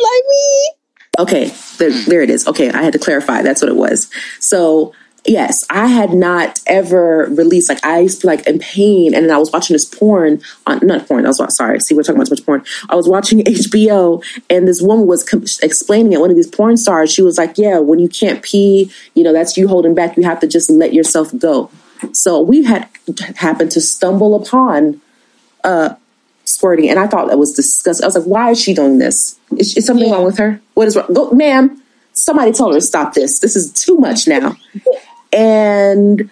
like 0.00 0.24
me. 0.28 0.72
Okay, 1.18 1.52
there, 1.78 1.90
there 1.90 2.22
it 2.22 2.30
is. 2.30 2.46
Okay, 2.46 2.70
I 2.70 2.82
had 2.82 2.92
to 2.92 2.98
clarify. 2.98 3.42
That's 3.42 3.60
what 3.60 3.68
it 3.68 3.76
was. 3.76 4.08
So, 4.38 4.94
yes, 5.26 5.64
I 5.68 5.88
had 5.88 6.12
not 6.12 6.60
ever 6.66 7.26
released, 7.30 7.68
like, 7.68 7.84
I 7.84 8.00
used 8.00 8.20
to 8.20 8.26
be 8.26 8.36
like 8.36 8.46
in 8.46 8.60
pain. 8.60 9.14
And 9.14 9.24
then 9.24 9.34
I 9.34 9.38
was 9.38 9.50
watching 9.50 9.74
this 9.74 9.84
porn 9.84 10.40
on, 10.66 10.78
not 10.86 11.08
porn, 11.08 11.24
I 11.24 11.30
was, 11.30 11.56
sorry, 11.56 11.80
see, 11.80 11.94
we're 11.94 12.04
talking 12.04 12.16
about 12.16 12.28
too 12.28 12.34
much 12.34 12.46
porn. 12.46 12.64
I 12.88 12.94
was 12.94 13.08
watching 13.08 13.38
HBO 13.44 14.24
and 14.48 14.68
this 14.68 14.80
woman 14.80 15.06
was 15.06 15.24
com- 15.24 15.44
explaining 15.60 16.12
it. 16.12 16.20
One 16.20 16.30
of 16.30 16.36
these 16.36 16.46
porn 16.46 16.76
stars, 16.76 17.12
she 17.12 17.22
was 17.22 17.36
like, 17.36 17.58
yeah, 17.58 17.78
when 17.78 17.98
you 17.98 18.08
can't 18.08 18.40
pee, 18.42 18.92
you 19.14 19.24
know, 19.24 19.32
that's 19.32 19.56
you 19.56 19.66
holding 19.66 19.94
back. 19.94 20.16
You 20.16 20.22
have 20.22 20.40
to 20.40 20.46
just 20.46 20.70
let 20.70 20.94
yourself 20.94 21.36
go. 21.36 21.68
So 22.12 22.40
we 22.40 22.64
had 22.64 22.88
happened 23.36 23.70
to 23.72 23.80
stumble 23.80 24.34
upon 24.34 25.00
uh, 25.64 25.94
squirting, 26.44 26.88
and 26.88 26.98
I 26.98 27.06
thought 27.06 27.28
that 27.28 27.38
was 27.38 27.52
disgusting. 27.52 28.04
I 28.04 28.06
was 28.06 28.16
like, 28.16 28.26
"Why 28.26 28.50
is 28.50 28.60
she 28.60 28.74
doing 28.74 28.98
this? 28.98 29.38
Is, 29.56 29.76
is 29.76 29.86
something 29.86 30.10
wrong 30.10 30.24
with 30.24 30.38
her? 30.38 30.60
What 30.74 30.88
is 30.88 30.96
wrong? 30.96 31.12
Go, 31.12 31.30
ma'am! 31.30 31.82
Somebody 32.12 32.52
told 32.52 32.74
her 32.74 32.80
to 32.80 32.86
stop 32.86 33.14
this. 33.14 33.40
This 33.40 33.56
is 33.56 33.72
too 33.72 33.96
much 33.96 34.26
now." 34.26 34.56
and 35.32 36.30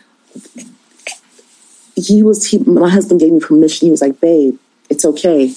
he 1.95 2.23
was, 2.23 2.47
he, 2.47 2.59
my 2.59 2.91
husband 2.91 3.21
gave 3.21 3.33
me 3.33 3.41
permission. 3.41 3.87
He 3.87 3.91
was 3.91 4.03
like, 4.03 4.21
"Babe, 4.21 4.57
it's 4.89 5.05
okay. 5.05 5.55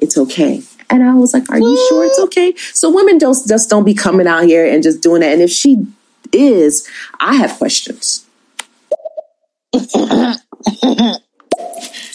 It's 0.00 0.18
okay." 0.18 0.62
And 0.88 1.04
I 1.04 1.14
was 1.14 1.32
like, 1.32 1.48
"Are 1.50 1.58
you 1.58 1.86
sure 1.88 2.04
it's 2.04 2.18
okay?" 2.20 2.54
So 2.72 2.90
women 2.90 3.18
don't 3.18 3.36
just 3.46 3.70
don't 3.70 3.84
be 3.84 3.94
coming 3.94 4.26
out 4.26 4.44
here 4.44 4.66
and 4.66 4.82
just 4.82 5.00
doing 5.00 5.20
that. 5.20 5.32
And 5.32 5.42
if 5.42 5.50
she 5.50 5.86
is, 6.32 6.88
I 7.18 7.36
have 7.36 7.56
questions. 7.58 8.26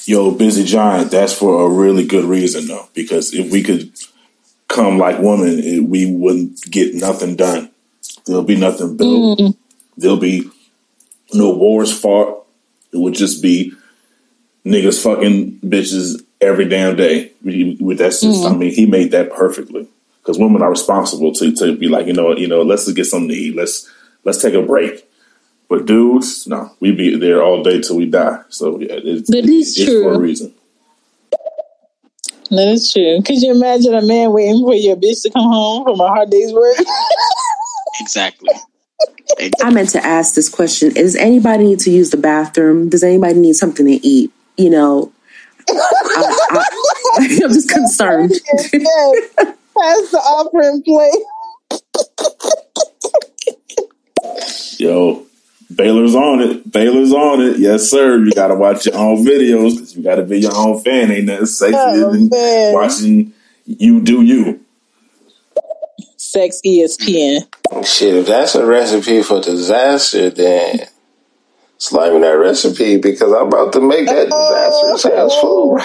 Yo, 0.06 0.32
Busy 0.32 0.64
Giant, 0.64 1.11
that's 1.11 1.34
for 1.34 1.65
a 1.65 1.69
really 1.69 2.06
good 2.06 2.26
reason, 2.26 2.68
though, 2.68 2.88
because 2.94 3.34
if 3.34 3.52
we 3.52 3.64
could 3.64 3.91
come 4.68 4.98
like 4.98 5.19
women, 5.19 5.60
it, 5.60 5.84
we 5.84 6.06
wouldn't 6.06 6.61
get 6.69 6.94
nothing 6.94 7.36
done. 7.36 7.72
There'll 8.26 8.44
be 8.44 8.56
nothing 8.56 8.98
built. 8.98 9.40
Mm. 9.40 9.57
There'll 9.98 10.18
be 10.18 10.49
no 11.34 11.53
wars 11.56 11.98
fought. 11.98 12.45
It 12.91 12.98
would 12.98 13.14
just 13.14 13.41
be 13.41 13.73
niggas 14.65 15.02
fucking 15.02 15.60
bitches 15.61 16.23
every 16.41 16.65
damn 16.68 16.95
day. 16.95 17.32
That's 17.41 18.22
just, 18.22 18.45
I 18.45 18.49
mm. 18.49 18.57
mean, 18.57 18.72
he 18.73 18.86
made 18.86 19.11
that 19.11 19.32
perfectly. 19.32 19.88
Because 20.22 20.40
women 20.40 20.61
are 20.64 20.72
responsible 20.72 21.34
to, 21.34 21.52
to 21.57 21.76
be 21.77 21.88
like, 21.88 22.07
you 22.07 22.14
know, 22.14 22.36
you 22.36 22.48
know, 22.48 22.64
let's 22.64 22.86
just 22.86 22.98
get 22.98 23.06
something 23.06 23.30
to 23.30 23.36
eat. 23.36 23.56
Let's 23.56 23.88
let's 24.23 24.41
take 24.41 24.56
a 24.56 24.61
break. 24.61 25.07
But 25.68 25.86
dudes, 25.86 26.46
no, 26.48 26.72
we 26.80 26.92
be 26.92 27.18
there 27.18 27.42
all 27.44 27.64
day 27.64 27.82
till 27.82 27.98
we 27.98 28.06
die. 28.06 28.42
So 28.50 28.80
yeah, 28.80 29.00
it's, 29.04 29.30
That 29.30 29.46
is 29.46 29.78
it's 29.80 29.92
for 29.92 30.12
a 30.12 30.14
true. 30.14 30.20
reason. 30.20 30.54
That 32.52 32.68
is 32.68 32.94
true. 32.94 33.22
Could 33.24 33.42
you 33.42 33.52
imagine 33.52 33.96
a 33.96 34.04
man 34.04 34.32
waiting 34.32 34.64
for 34.64 34.76
your 34.76 34.96
bitch 34.96 35.24
to 35.24 35.32
come 35.32 35.52
home 35.52 35.84
from 35.84 36.00
a 36.00 36.08
hard 36.08 36.30
day's 36.30 36.54
work? 36.54 36.76
exactly. 38.00 38.52
I 39.64 39.72
meant 39.72 39.90
to 39.90 40.06
ask 40.06 40.36
this 40.36 40.50
question: 40.50 40.94
Does 40.94 41.16
anybody 41.16 41.64
need 41.66 41.80
to 41.80 41.90
use 41.92 42.12
the 42.12 42.18
bathroom? 42.18 42.90
Does 42.90 43.04
anybody 43.04 43.40
need 43.40 43.56
something 43.56 43.86
to 43.88 44.08
eat? 44.08 44.32
You 44.58 44.70
know, 44.70 45.12
I, 45.68 46.38
I, 46.52 46.66
I'm 47.16 47.30
just 47.30 47.70
concerned. 47.70 48.32
yes. 48.54 48.72
That's 49.36 50.12
the 50.12 50.22
offering 50.24 50.84
plate. 50.84 51.24
Yo, 54.78 55.25
Baylor's 55.74 56.14
on 56.16 56.42
it. 56.42 56.72
Baylor's 56.72 57.12
on 57.12 57.42
it. 57.42 57.58
Yes, 57.58 57.90
sir. 57.90 58.18
You 58.24 58.32
got 58.32 58.48
to 58.48 58.56
watch 58.56 58.86
your 58.86 58.96
own 58.96 59.26
videos 59.26 59.74
because 59.76 59.96
you 59.96 60.04
got 60.04 60.16
to 60.16 60.24
be 60.24 60.40
your 60.40 60.56
own 60.56 60.80
fan. 60.82 61.12
Ain't 61.12 61.26
nothing 61.26 61.46
safer 61.48 61.76
Oh, 61.78 62.12
than 62.12 62.30
man. 62.30 62.74
watching 62.74 63.34
you 63.66 64.00
do 64.02 64.22
you. 64.22 64.62
Sex 66.18 66.62
ESPN. 66.66 67.48
Shit, 67.86 68.16
if 68.16 68.28
that's 68.28 68.56
a 68.56 68.66
recipe 68.66 69.22
for 69.24 69.42
disaster, 69.42 70.30
then 70.30 70.88
slide 71.78 72.14
me 72.14 72.20
that 72.20 72.38
recipe 72.38 72.98
because 72.98 73.32
I'm 73.34 73.48
about 73.48 73.74
to 73.74 73.82
make 73.82 74.06
that 74.06 74.28
oh, 74.32 74.94
disastrous 74.94 75.14
ass 75.16 75.36
food. 75.42 75.82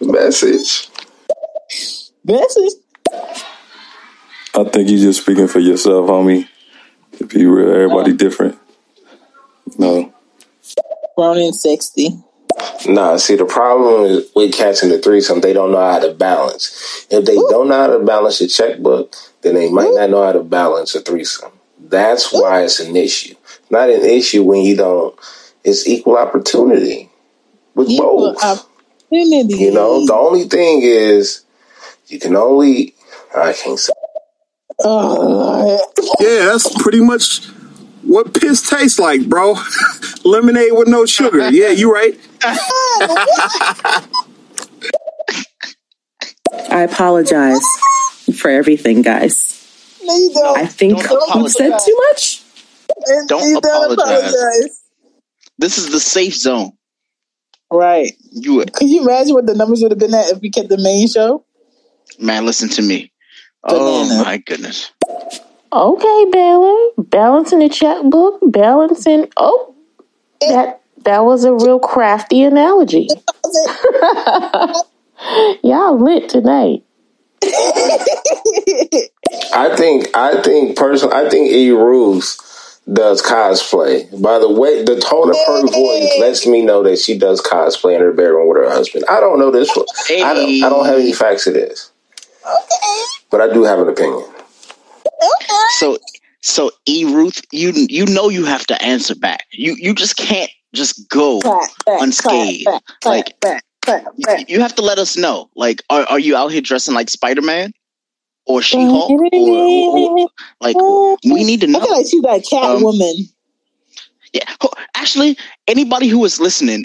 Message. 0.12 0.88
Message. 2.24 2.72
I 4.56 4.64
think 4.64 4.88
you're 4.88 4.98
just 4.98 5.20
speaking 5.20 5.48
for 5.48 5.58
yourself, 5.58 6.08
homie. 6.08 6.48
To 7.18 7.26
be 7.26 7.44
real, 7.44 7.68
everybody 7.68 8.14
different. 8.14 8.58
No. 9.78 10.14
Grown 11.14 11.38
and 11.38 11.54
sexy. 11.54 12.18
Nah, 12.88 13.18
see, 13.18 13.36
the 13.36 13.44
problem 13.44 14.04
is 14.04 14.30
with 14.34 14.54
catching 14.54 14.88
the 14.88 14.98
threesome, 14.98 15.40
they 15.40 15.52
don't 15.52 15.72
know 15.72 15.80
how 15.80 15.98
to 15.98 16.14
balance. 16.14 17.06
If 17.10 17.26
they 17.26 17.34
don't 17.34 17.68
know 17.68 17.74
how 17.74 17.98
to 17.98 18.04
balance 18.04 18.40
a 18.40 18.48
checkbook, 18.48 19.14
then 19.42 19.54
they 19.54 19.70
might 19.70 19.92
not 19.92 20.08
know 20.08 20.24
how 20.24 20.32
to 20.32 20.42
balance 20.42 20.94
a 20.94 21.02
threesome. 21.02 21.52
That's 21.78 22.32
why 22.32 22.62
it's 22.62 22.80
an 22.80 22.96
issue. 22.96 23.34
Not 23.68 23.90
an 23.90 24.04
issue 24.06 24.42
when 24.42 24.62
you 24.62 24.76
don't. 24.76 25.18
It's 25.64 25.86
equal 25.86 26.16
opportunity 26.16 27.10
with 27.74 27.88
both. 27.88 28.42
Opportunity. 28.42 29.54
You 29.58 29.72
know, 29.72 30.06
the 30.06 30.14
only 30.14 30.44
thing 30.44 30.80
is 30.82 31.44
you 32.06 32.18
can 32.18 32.36
only. 32.36 32.94
I 33.36 33.52
can't 33.52 33.78
say. 33.78 33.92
Oh, 34.84 35.78
Yeah, 36.20 36.46
that's 36.46 36.82
pretty 36.82 37.00
much 37.00 37.44
what 38.02 38.34
piss 38.34 38.68
tastes 38.68 38.98
like, 38.98 39.28
bro. 39.28 39.56
Lemonade 40.24 40.72
with 40.72 40.88
no 40.88 41.06
sugar. 41.06 41.50
Yeah, 41.50 41.68
you 41.70 41.92
right. 41.92 42.18
I 46.70 46.82
apologize 46.82 47.60
for 48.38 48.50
everything, 48.50 49.02
guys. 49.02 49.52
No, 50.04 50.14
you 50.16 50.32
don't. 50.34 50.58
I 50.58 50.66
think 50.66 51.02
Don't 51.02 51.42
we've 51.42 51.50
said 51.50 51.76
too 51.84 51.96
much. 52.10 52.42
Don't 53.28 53.48
You 53.48 53.60
don't 53.60 53.92
apologize. 53.92 54.34
apologize. 54.34 54.82
This 55.58 55.78
is 55.78 55.90
the 55.90 56.00
safe 56.00 56.34
zone. 56.36 56.72
Right. 57.72 58.12
You 58.30 58.54
would. 58.56 58.72
Could 58.72 58.88
you 58.88 59.02
imagine 59.02 59.34
what 59.34 59.46
the 59.46 59.54
numbers 59.54 59.80
would 59.82 59.90
have 59.90 59.98
been 59.98 60.14
at 60.14 60.28
if 60.30 60.40
we 60.40 60.50
kept 60.50 60.68
the 60.68 60.78
main 60.78 61.08
show? 61.08 61.44
Man, 62.20 62.46
listen 62.46 62.68
to 62.70 62.82
me. 62.82 63.12
Oh 63.68 64.22
my 64.24 64.38
goodness. 64.38 64.92
Okay, 65.72 66.26
Baylor, 66.30 66.88
balancing 66.96 67.58
the 67.58 67.68
checkbook, 67.68 68.38
balancing. 68.42 69.28
Oh, 69.36 69.74
that 70.40 70.80
that 71.04 71.24
was 71.24 71.44
a 71.44 71.52
real 71.52 71.78
crafty 71.78 72.42
analogy. 72.42 73.08
Y'all 75.62 75.98
lit 75.98 76.28
tonight. 76.28 76.84
I 79.52 79.74
think 79.76 80.08
I 80.16 80.40
think 80.42 80.76
personally 80.76 81.14
I 81.14 81.28
think 81.28 81.50
E 81.50 81.70
Ruth 81.70 82.80
does 82.92 83.20
cosplay. 83.22 84.08
By 84.22 84.38
the 84.38 84.50
way, 84.50 84.84
the 84.84 85.00
tone 85.00 85.30
of 85.30 85.36
her 85.46 85.66
voice 85.66 86.12
lets 86.20 86.46
me 86.46 86.62
know 86.62 86.82
that 86.84 86.98
she 86.98 87.18
does 87.18 87.42
cosplay 87.42 87.96
in 87.96 88.00
her 88.00 88.12
bedroom 88.12 88.48
with 88.48 88.58
her 88.58 88.70
husband. 88.70 89.04
I 89.08 89.20
don't 89.20 89.38
know 89.38 89.50
this 89.50 89.74
one. 89.74 89.86
I 90.10 90.34
don't 90.34 90.64
I 90.64 90.68
don't 90.68 90.86
have 90.86 90.98
any 91.00 91.12
facts 91.12 91.46
of 91.46 91.54
this. 91.54 91.90
But 93.30 93.40
I 93.40 93.52
do 93.52 93.64
have 93.64 93.78
an 93.80 93.88
opinion. 93.88 94.24
So 95.78 95.98
so 96.42 96.70
E 96.86 97.04
Ruth, 97.04 97.40
you 97.52 97.72
you 97.74 98.06
know 98.06 98.28
you 98.28 98.44
have 98.44 98.66
to 98.68 98.82
answer 98.82 99.14
back. 99.14 99.44
You 99.52 99.74
you 99.78 99.94
just 99.94 100.16
can't 100.16 100.50
just 100.74 101.08
go 101.08 101.40
unscathed. 101.86 102.66
like 103.04 103.36
you, 104.16 104.26
you 104.48 104.60
have 104.60 104.74
to 104.76 104.82
let 104.82 104.98
us 104.98 105.16
know. 105.16 105.48
Like, 105.56 105.82
are 105.90 106.04
are 106.08 106.18
you 106.18 106.36
out 106.36 106.52
here 106.52 106.60
dressing 106.60 106.94
like 106.94 107.08
Spider 107.10 107.42
Man? 107.42 107.72
Or 108.46 108.62
She 108.62 108.80
Hulk? 108.84 109.10
or, 109.10 109.28
or, 109.32 110.20
or- 110.22 110.28
like 110.60 110.76
we 111.24 111.44
need 111.44 111.60
to 111.62 111.66
know. 111.66 111.80
I 111.80 111.82
feel 111.82 111.92
like 111.96 112.06
she's 112.06 112.22
that 112.22 112.46
cat 112.48 112.64
Um, 112.76 112.82
woman. 112.82 113.14
Yeah. 114.32 114.48
Actually, 114.94 115.36
anybody 115.66 116.08
who 116.08 116.24
is 116.24 116.40
listening, 116.40 116.84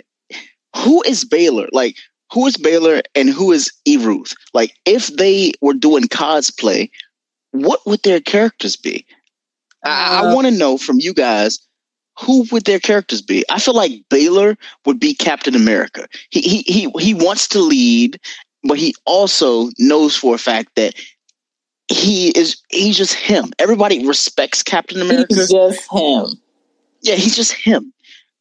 who 0.75 1.01
is 1.03 1.23
Baylor? 1.25 1.67
Like, 1.71 1.95
who 2.31 2.47
is 2.47 2.57
Baylor 2.57 3.01
and 3.15 3.29
who 3.29 3.51
is 3.51 3.71
E 3.85 3.97
Ruth? 3.97 4.33
Like, 4.53 4.73
if 4.85 5.07
they 5.07 5.53
were 5.61 5.73
doing 5.73 6.03
cosplay, 6.03 6.89
what 7.51 7.85
would 7.85 8.01
their 8.03 8.21
characters 8.21 8.75
be? 8.75 9.05
I, 9.83 10.21
I 10.21 10.29
uh, 10.29 10.35
want 10.35 10.47
to 10.47 10.51
know 10.51 10.77
from 10.77 10.99
you 10.99 11.13
guys 11.13 11.59
who 12.19 12.45
would 12.51 12.65
their 12.65 12.79
characters 12.79 13.21
be. 13.21 13.43
I 13.49 13.59
feel 13.59 13.73
like 13.73 14.03
Baylor 14.09 14.57
would 14.85 14.99
be 14.99 15.13
Captain 15.13 15.55
America. 15.55 16.07
He 16.29 16.41
he 16.41 16.61
he 16.61 16.91
he 16.99 17.13
wants 17.13 17.47
to 17.49 17.59
lead, 17.59 18.19
but 18.63 18.77
he 18.77 18.95
also 19.05 19.69
knows 19.79 20.15
for 20.15 20.35
a 20.35 20.39
fact 20.39 20.75
that 20.75 20.95
he 21.87 22.29
is 22.29 22.61
he's 22.69 22.97
just 22.97 23.13
him. 23.13 23.51
Everybody 23.59 24.05
respects 24.05 24.63
Captain 24.63 25.01
America. 25.01 25.33
He's 25.33 25.49
just 25.49 25.91
him. 25.91 26.41
Yeah, 27.01 27.15
he's 27.15 27.35
just 27.35 27.53
him. 27.53 27.91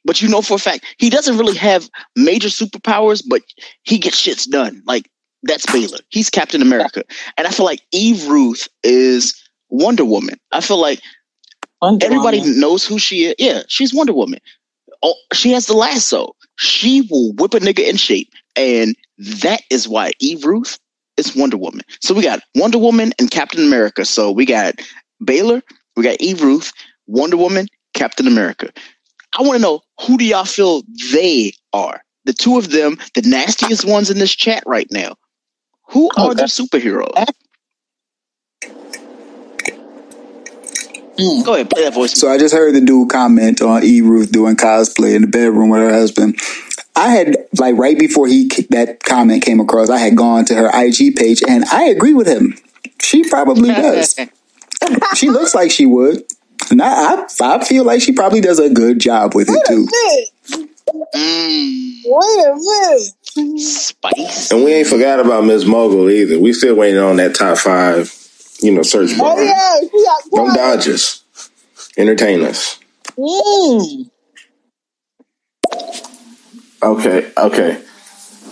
But 0.05 0.23
you 0.23 0.29
know 0.29 0.43
for 0.43 0.55
a 0.55 0.59
fact 0.59 0.85
he 0.99 1.11
doesn't 1.11 1.39
really 1.39 1.57
have 1.57 1.89
major 2.17 2.49
superpowers, 2.49 3.23
but 3.29 3.43
he 3.83 3.99
gets 3.99 4.21
shits 4.21 4.49
done. 4.49 4.83
Like 4.87 5.11
that's 5.43 5.71
Baylor. 5.71 5.99
He's 6.09 6.31
Captain 6.31 6.63
America, 6.63 7.05
and 7.37 7.47
I 7.47 7.51
feel 7.51 7.67
like 7.67 7.83
Eve 7.93 8.27
Ruth 8.29 8.69
is 8.83 9.35
Wonder 9.69 10.05
Woman. 10.05 10.39
I 10.53 10.61
feel 10.61 10.81
like 10.81 11.01
everybody 11.83 12.43
knows 12.59 12.87
who 12.87 12.99
she 12.99 13.27
is. 13.27 13.35
Yeah, 13.39 13.63
she's 13.69 13.95
Wonder 13.95 14.13
Woman. 14.13 14.41
Oh, 15.03 15.15
she 15.33 15.53
has 15.53 15.67
the 15.67 15.75
lasso. 15.75 16.35
She 16.57 17.07
will 17.11 17.33
whip 17.35 17.55
a 17.55 17.61
nigga 17.61 17.89
in 17.89 17.97
shape, 17.97 18.33
and 18.57 18.95
that 19.19 19.63
is 19.71 19.89
why 19.89 20.13
Eve 20.21 20.45
Ruth 20.45 20.79
is 21.17 21.35
Wonder 21.37 21.57
Woman. 21.57 21.83
So 22.01 22.15
we 22.15 22.23
got 22.23 22.41
Wonder 22.55 22.79
Woman 22.79 23.13
and 23.19 23.31
Captain 23.31 23.65
America. 23.65 24.05
So 24.05 24.31
we 24.31 24.45
got 24.45 24.75
Baylor, 25.25 25.63
we 25.97 26.03
got 26.03 26.21
Eve 26.21 26.43
Ruth, 26.43 26.73
Wonder 27.07 27.37
Woman, 27.37 27.69
Captain 27.95 28.27
America. 28.27 28.71
I 29.39 29.43
want 29.43 29.57
to 29.57 29.63
know 29.63 29.81
who 30.07 30.19
do 30.19 30.25
y'all 30.25 30.45
feel 30.45 30.83
they 31.13 31.53
are? 31.73 32.03
The 32.25 32.33
two 32.33 32.59
of 32.59 32.71
them, 32.71 32.99
the 33.15 33.23
nastiest 33.23 33.85
ones 33.85 34.11
in 34.11 34.19
this 34.19 34.35
chat 34.35 34.63
right 34.67 34.91
now. 34.91 35.17
Who 35.91 36.11
oh, 36.17 36.29
are 36.29 36.35
the 36.35 36.45
superheroes? 36.45 37.13
Go 41.45 41.55
ahead, 41.55 41.69
play 41.69 41.85
that 41.85 41.95
voice. 41.95 42.19
So 42.19 42.31
I 42.31 42.39
just 42.39 42.55
heard 42.55 42.75
the 42.75 42.81
dude 42.81 43.11
comment 43.11 43.61
on 43.61 43.85
E 43.85 44.01
Ruth 44.01 44.33
doing 44.33 44.57
cosplay 44.57 45.15
in 45.15 45.23
the 45.23 45.29
bedroom 45.29 45.69
with 45.69 45.81
her 45.81 45.93
husband. 45.93 46.41
I 46.97 47.11
had 47.11 47.37
like 47.59 47.77
right 47.77 47.99
before 47.99 48.27
he 48.27 48.49
that 48.71 49.03
comment 49.05 49.45
came 49.45 49.61
across, 49.61 49.91
I 49.91 49.99
had 49.99 50.17
gone 50.17 50.45
to 50.47 50.55
her 50.55 50.71
IG 50.73 51.17
page, 51.17 51.43
and 51.47 51.65
I 51.67 51.85
agree 51.85 52.15
with 52.15 52.27
him. 52.27 52.57
She 53.03 53.29
probably 53.29 53.69
does. 53.69 54.19
she 55.15 55.29
looks 55.31 55.55
like 55.55 55.71
she 55.71 55.87
would. 55.87 56.25
And 56.71 56.83
I, 56.83 57.15
I, 57.15 57.27
I 57.41 57.65
feel 57.65 57.85
like 57.85 58.01
she 58.01 58.13
probably 58.13 58.41
does 58.41 58.59
a 58.59 58.71
good 58.71 58.99
job 58.99 59.35
with 59.35 59.49
it 59.51 59.63
too. 59.67 59.87
Wait 62.05 62.47
a 62.47 62.55
minute. 62.55 63.61
Spice. 63.61 64.51
And 64.51 64.65
we 64.65 64.73
ain't 64.73 64.89
forgot 64.89 65.21
about 65.21 65.45
Miss 65.45 65.65
Mogul 65.65 66.11
either. 66.11 66.39
We 66.39 66.53
still 66.53 66.75
waiting 66.75 67.01
on 67.01 67.17
that 67.17 67.35
top 67.35 67.59
five, 67.59 68.13
you 68.61 68.73
know, 68.73 68.83
search 68.83 69.17
bar. 69.19 69.37
Oh 69.37 69.43
yeah, 69.43 69.89
she 70.23 70.31
Don't 70.31 70.55
dodge 70.55 70.89
us. 70.89 71.25
Entertain 71.97 72.43
us. 72.43 72.79
Mm. 73.17 74.11
Okay, 76.83 77.31
okay. 77.37 77.83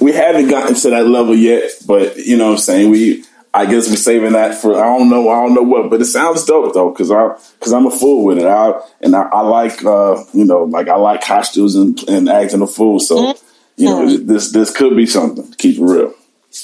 We 0.01 0.13
haven't 0.13 0.49
gotten 0.49 0.75
to 0.75 0.91
that 0.91 1.07
level 1.07 1.35
yet, 1.35 1.71
but 1.87 2.17
you 2.17 2.37
know 2.37 2.47
what 2.47 2.53
I'm 2.53 2.59
saying? 2.59 2.91
We 2.91 3.25
I 3.55 3.67
guess 3.67 3.89
we're 3.89 3.97
saving 3.97 4.33
that 4.33 4.55
for 4.55 4.75
I 4.75 4.85
don't 4.85 5.09
know, 5.09 5.29
I 5.31 5.43
don't 5.43 5.55
know 5.55 5.63
what, 5.63 5.91
but 5.91 6.01
it 6.01 6.07
sounds 6.07 6.45
dope 6.45 6.75
though, 6.75 6.93
cause 6.93 7.11
I 7.11 7.29
cause 7.61 7.73
I'm 7.73 7.87
a 7.87 7.91
fool 7.91 8.25
with 8.25 8.39
it. 8.39 8.47
I 8.47 8.79
and 9.01 9.17
I, 9.17 9.23
I 9.23 9.41
like 9.41 9.85
uh, 9.85 10.23
you 10.35 10.45
know, 10.45 10.65
like 10.65 10.89
I 10.89 10.97
like 10.97 11.23
costumes 11.23 11.75
and, 11.75 11.99
and 12.09 12.29
acting 12.29 12.63
a 12.63 12.67
fool. 12.67 13.01
So, 13.01 13.35
you 13.77 13.87
know, 13.87 14.17
this 14.17 14.53
this 14.53 14.75
could 14.77 14.97
be 14.97 15.07
something, 15.07 15.51
keep 15.53 15.79
it 15.79 15.83
real. 15.83 16.15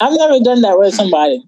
I've 0.01 0.13
never 0.13 0.41
done 0.41 0.61
that 0.63 0.79
with 0.79 0.95
somebody. 0.95 1.45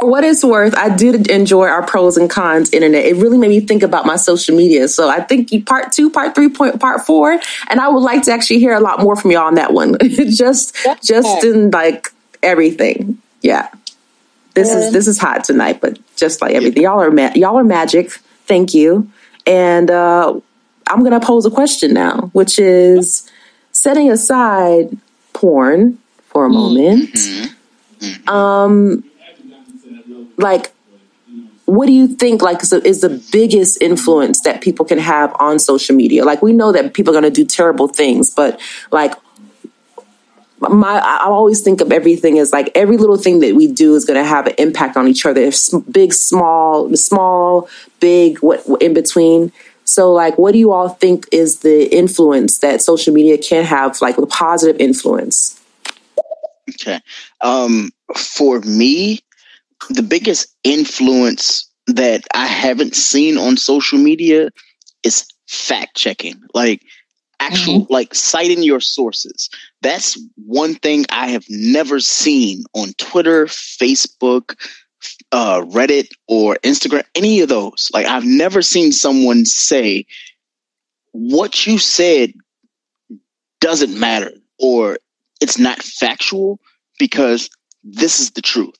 For 0.00 0.10
what 0.10 0.24
it's 0.24 0.42
worth, 0.42 0.74
I 0.76 0.94
did 0.96 1.30
enjoy 1.30 1.66
our 1.68 1.86
pros 1.86 2.16
and 2.16 2.30
cons 2.30 2.72
internet. 2.72 3.04
It 3.04 3.16
really 3.16 3.36
made 3.36 3.50
me 3.50 3.60
think 3.60 3.82
about 3.82 4.06
my 4.06 4.16
social 4.16 4.56
media. 4.56 4.88
So 4.88 5.10
I 5.10 5.20
think 5.20 5.52
you 5.52 5.62
part 5.62 5.92
two, 5.92 6.08
part 6.08 6.34
three, 6.34 6.48
point 6.48 6.80
part 6.80 7.04
four, 7.04 7.38
and 7.68 7.80
I 7.80 7.88
would 7.88 8.02
like 8.02 8.22
to 8.22 8.32
actually 8.32 8.60
hear 8.60 8.72
a 8.72 8.80
lot 8.80 9.00
more 9.00 9.14
from 9.14 9.30
y'all 9.30 9.46
on 9.46 9.56
that 9.56 9.74
one. 9.74 9.98
just, 10.00 10.74
just 11.04 11.44
in 11.44 11.70
like 11.70 12.08
everything. 12.42 13.18
Yeah, 13.42 13.68
this 14.54 14.72
is 14.74 14.92
this 14.92 15.06
is 15.06 15.18
hot 15.18 15.44
tonight, 15.44 15.80
but 15.80 15.98
just 16.16 16.40
like 16.42 16.54
everything, 16.54 16.82
y'all 16.82 17.00
are 17.00 17.10
ma- 17.10 17.32
y'all 17.34 17.56
are 17.58 17.64
magic. 17.64 18.10
Thank 18.46 18.74
you, 18.74 19.10
and 19.46 19.90
uh, 19.90 20.38
I'm 20.86 21.02
gonna 21.04 21.20
pose 21.20 21.46
a 21.46 21.50
question 21.50 21.92
now, 21.94 22.30
which 22.32 22.58
is 22.58 23.30
setting 23.72 24.10
aside 24.10 24.96
porn 25.32 25.98
for 26.26 26.44
a 26.44 26.50
moment. 26.50 27.16
Um, 28.28 29.04
like 30.36 30.72
what 31.66 31.86
do 31.86 31.92
you 31.92 32.08
think 32.08 32.42
like 32.42 32.62
is 32.62 32.70
the, 32.70 32.84
is 32.84 33.00
the 33.00 33.22
biggest 33.30 33.80
influence 33.80 34.40
that 34.40 34.60
people 34.60 34.84
can 34.84 34.98
have 34.98 35.32
on 35.38 35.58
social 35.60 35.94
media? 35.94 36.24
Like 36.24 36.42
we 36.42 36.52
know 36.52 36.72
that 36.72 36.94
people 36.94 37.14
are 37.16 37.20
going 37.20 37.32
to 37.32 37.42
do 37.42 37.44
terrible 37.44 37.86
things 37.86 38.28
but 38.30 38.60
like 38.90 39.14
my 40.60 40.98
i 40.98 41.24
always 41.24 41.60
think 41.62 41.80
of 41.80 41.90
everything 41.90 42.38
as 42.38 42.52
like 42.52 42.70
every 42.74 42.96
little 42.96 43.16
thing 43.16 43.40
that 43.40 43.54
we 43.54 43.66
do 43.66 43.94
is 43.94 44.04
going 44.04 44.20
to 44.20 44.28
have 44.28 44.46
an 44.46 44.54
impact 44.58 44.96
on 44.96 45.08
each 45.08 45.24
other 45.24 45.50
big 45.90 46.12
small 46.12 46.94
small 46.96 47.68
big 48.00 48.38
what 48.38 48.64
in 48.80 48.92
between 48.92 49.50
so 49.84 50.12
like 50.12 50.36
what 50.38 50.52
do 50.52 50.58
you 50.58 50.72
all 50.72 50.88
think 50.88 51.26
is 51.32 51.60
the 51.60 51.94
influence 51.94 52.58
that 52.58 52.82
social 52.82 53.14
media 53.14 53.38
can 53.38 53.64
have 53.64 54.00
like 54.02 54.18
a 54.18 54.26
positive 54.26 54.78
influence 54.80 55.60
Okay. 56.70 57.00
Um, 57.40 57.90
for 58.16 58.60
me, 58.60 59.20
the 59.90 60.02
biggest 60.02 60.54
influence 60.64 61.68
that 61.86 62.24
I 62.34 62.46
haven't 62.46 62.94
seen 62.94 63.38
on 63.38 63.56
social 63.56 63.98
media 63.98 64.50
is 65.02 65.26
fact 65.48 65.96
checking. 65.96 66.40
Like 66.54 66.82
actual 67.50 67.86
like 67.90 68.14
citing 68.14 68.62
your 68.62 68.80
sources. 68.80 69.48
That's 69.82 70.18
one 70.46 70.74
thing 70.74 71.06
I 71.10 71.28
have 71.28 71.44
never 71.48 72.00
seen 72.00 72.64
on 72.74 72.92
Twitter, 72.98 73.46
Facebook, 73.46 74.56
uh, 75.32 75.60
Reddit, 75.62 76.08
or 76.28 76.56
Instagram, 76.62 77.04
any 77.14 77.40
of 77.40 77.48
those. 77.48 77.90
Like 77.92 78.06
I've 78.06 78.24
never 78.24 78.62
seen 78.62 78.92
someone 78.92 79.44
say 79.44 80.06
what 81.12 81.66
you 81.66 81.78
said 81.78 82.32
doesn't 83.60 83.98
matter 83.98 84.32
or 84.58 84.98
it's 85.40 85.58
not 85.58 85.82
factual 85.82 86.60
because 86.98 87.50
this 87.82 88.20
is 88.20 88.32
the 88.32 88.42
truth. 88.42 88.74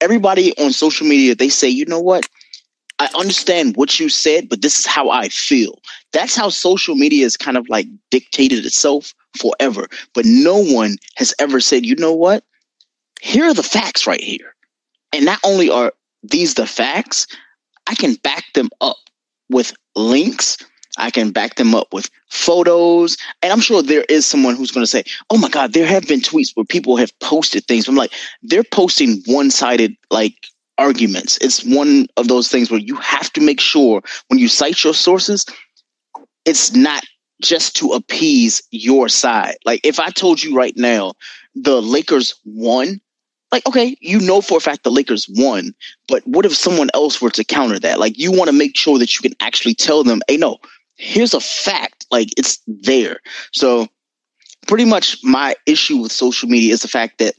Everybody 0.00 0.56
on 0.58 0.72
social 0.72 1.06
media, 1.06 1.34
they 1.34 1.48
say, 1.48 1.68
you 1.68 1.86
know 1.86 2.00
what? 2.00 2.28
I 2.98 3.08
understand 3.18 3.76
what 3.76 3.98
you 3.98 4.08
said, 4.08 4.48
but 4.48 4.62
this 4.62 4.78
is 4.78 4.86
how 4.86 5.10
I 5.10 5.28
feel. 5.28 5.80
That's 6.12 6.36
how 6.36 6.48
social 6.48 6.94
media 6.94 7.24
has 7.24 7.36
kind 7.36 7.56
of 7.56 7.68
like 7.68 7.86
dictated 8.10 8.64
itself 8.64 9.14
forever. 9.36 9.88
But 10.14 10.24
no 10.26 10.58
one 10.58 10.96
has 11.16 11.34
ever 11.38 11.60
said, 11.60 11.84
you 11.84 11.96
know 11.96 12.12
what? 12.12 12.44
Here 13.20 13.44
are 13.44 13.54
the 13.54 13.62
facts 13.62 14.06
right 14.06 14.20
here. 14.20 14.54
And 15.12 15.24
not 15.24 15.40
only 15.44 15.70
are 15.70 15.92
these 16.22 16.54
the 16.54 16.66
facts, 16.66 17.26
I 17.86 17.94
can 17.94 18.14
back 18.14 18.44
them 18.54 18.70
up 18.80 18.98
with 19.48 19.74
links 19.96 20.56
I 20.96 21.10
can 21.10 21.30
back 21.30 21.56
them 21.56 21.74
up 21.74 21.92
with 21.92 22.10
photos. 22.30 23.16
And 23.42 23.52
I'm 23.52 23.60
sure 23.60 23.82
there 23.82 24.04
is 24.08 24.26
someone 24.26 24.54
who's 24.54 24.70
going 24.70 24.84
to 24.84 24.90
say, 24.90 25.04
oh 25.30 25.38
my 25.38 25.48
God, 25.48 25.72
there 25.72 25.86
have 25.86 26.06
been 26.06 26.20
tweets 26.20 26.54
where 26.54 26.64
people 26.64 26.96
have 26.96 27.18
posted 27.20 27.66
things. 27.66 27.88
I'm 27.88 27.96
like, 27.96 28.12
they're 28.42 28.64
posting 28.64 29.22
one 29.26 29.50
sided, 29.50 29.96
like, 30.10 30.34
arguments. 30.78 31.38
It's 31.40 31.64
one 31.64 32.06
of 32.16 32.28
those 32.28 32.48
things 32.48 32.70
where 32.70 32.80
you 32.80 32.96
have 32.96 33.32
to 33.34 33.40
make 33.40 33.60
sure 33.60 34.02
when 34.28 34.38
you 34.38 34.48
cite 34.48 34.84
your 34.84 34.94
sources, 34.94 35.46
it's 36.44 36.74
not 36.74 37.04
just 37.42 37.76
to 37.76 37.92
appease 37.92 38.62
your 38.70 39.08
side. 39.08 39.56
Like, 39.64 39.80
if 39.84 40.00
I 40.00 40.10
told 40.10 40.42
you 40.42 40.56
right 40.56 40.76
now 40.76 41.14
the 41.54 41.80
Lakers 41.82 42.34
won, 42.44 43.00
like, 43.52 43.66
okay, 43.68 43.96
you 44.00 44.18
know 44.20 44.40
for 44.40 44.58
a 44.58 44.60
fact 44.60 44.82
the 44.82 44.90
Lakers 44.90 45.28
won, 45.28 45.74
but 46.08 46.26
what 46.26 46.46
if 46.46 46.54
someone 46.54 46.88
else 46.94 47.20
were 47.20 47.30
to 47.30 47.44
counter 47.44 47.78
that? 47.78 48.00
Like, 48.00 48.18
you 48.18 48.32
want 48.32 48.50
to 48.50 48.56
make 48.56 48.76
sure 48.76 48.98
that 48.98 49.14
you 49.14 49.20
can 49.20 49.36
actually 49.40 49.74
tell 49.74 50.02
them, 50.02 50.22
hey, 50.28 50.36
no, 50.36 50.58
here's 50.96 51.34
a 51.34 51.40
fact. 51.40 52.06
Like, 52.10 52.30
it's 52.36 52.60
there. 52.66 53.20
So, 53.52 53.86
pretty 54.66 54.84
much 54.84 55.18
my 55.22 55.54
issue 55.66 55.98
with 55.98 56.10
social 56.10 56.48
media 56.48 56.72
is 56.72 56.82
the 56.82 56.88
fact 56.88 57.18
that 57.18 57.34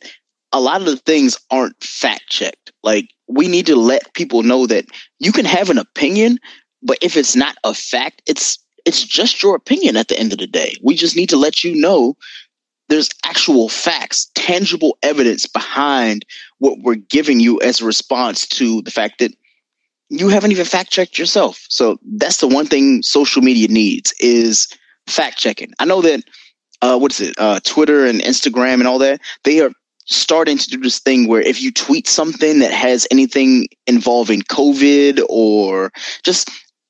a 0.53 0.59
lot 0.59 0.79
of 0.79 0.87
the 0.87 0.97
things 0.97 1.37
aren't 1.51 1.81
fact 1.83 2.29
checked. 2.29 2.71
Like, 2.83 3.09
we 3.27 3.47
need 3.47 3.65
to 3.67 3.75
let 3.75 4.13
people 4.13 4.43
know 4.43 4.67
that 4.67 4.85
you 5.19 5.31
can 5.31 5.45
have 5.45 5.69
an 5.69 5.77
opinion, 5.77 6.39
but 6.81 6.97
if 7.01 7.17
it's 7.17 7.35
not 7.35 7.57
a 7.63 7.73
fact, 7.73 8.21
it's 8.25 8.59
it's 8.85 9.03
just 9.03 9.41
your 9.41 9.55
opinion 9.55 9.97
at 9.97 10.09
the 10.09 10.19
end 10.19 10.31
of 10.31 10.37
the 10.37 10.47
day. 10.47 10.75
We 10.83 10.95
just 10.95 11.15
need 11.15 11.29
to 11.29 11.37
let 11.37 11.63
you 11.63 11.75
know 11.75 12.15
there's 12.87 13.09
actual 13.25 13.67
facts, 13.67 14.29
tangible 14.35 14.97
evidence 15.01 15.47
behind 15.47 16.23
what 16.59 16.77
we're 16.83 16.95
giving 16.95 17.39
you 17.39 17.59
as 17.61 17.81
a 17.81 17.85
response 17.85 18.47
to 18.47 18.83
the 18.83 18.91
fact 18.91 19.17
that 19.19 19.33
you 20.09 20.29
haven't 20.29 20.51
even 20.51 20.65
fact 20.65 20.91
checked 20.91 21.17
yourself. 21.17 21.65
So 21.67 21.97
that's 22.17 22.37
the 22.37 22.47
one 22.47 22.67
thing 22.67 23.01
social 23.01 23.41
media 23.41 23.67
needs 23.67 24.13
is 24.19 24.67
fact 25.07 25.37
checking. 25.37 25.73
I 25.79 25.85
know 25.85 26.01
that 26.01 26.23
uh, 26.81 26.97
what's 26.99 27.19
it, 27.21 27.33
uh, 27.39 27.59
Twitter 27.63 28.05
and 28.05 28.21
Instagram 28.21 28.75
and 28.75 28.87
all 28.87 28.99
that, 28.99 29.19
they 29.43 29.61
are 29.61 29.71
starting 30.05 30.57
to 30.57 30.69
do 30.69 30.77
this 30.77 30.99
thing 30.99 31.27
where 31.27 31.41
if 31.41 31.61
you 31.61 31.71
tweet 31.71 32.07
something 32.07 32.59
that 32.59 32.71
has 32.71 33.07
anything 33.11 33.67
involving 33.87 34.41
COVID 34.43 35.23
or 35.29 35.91
just 36.23 36.49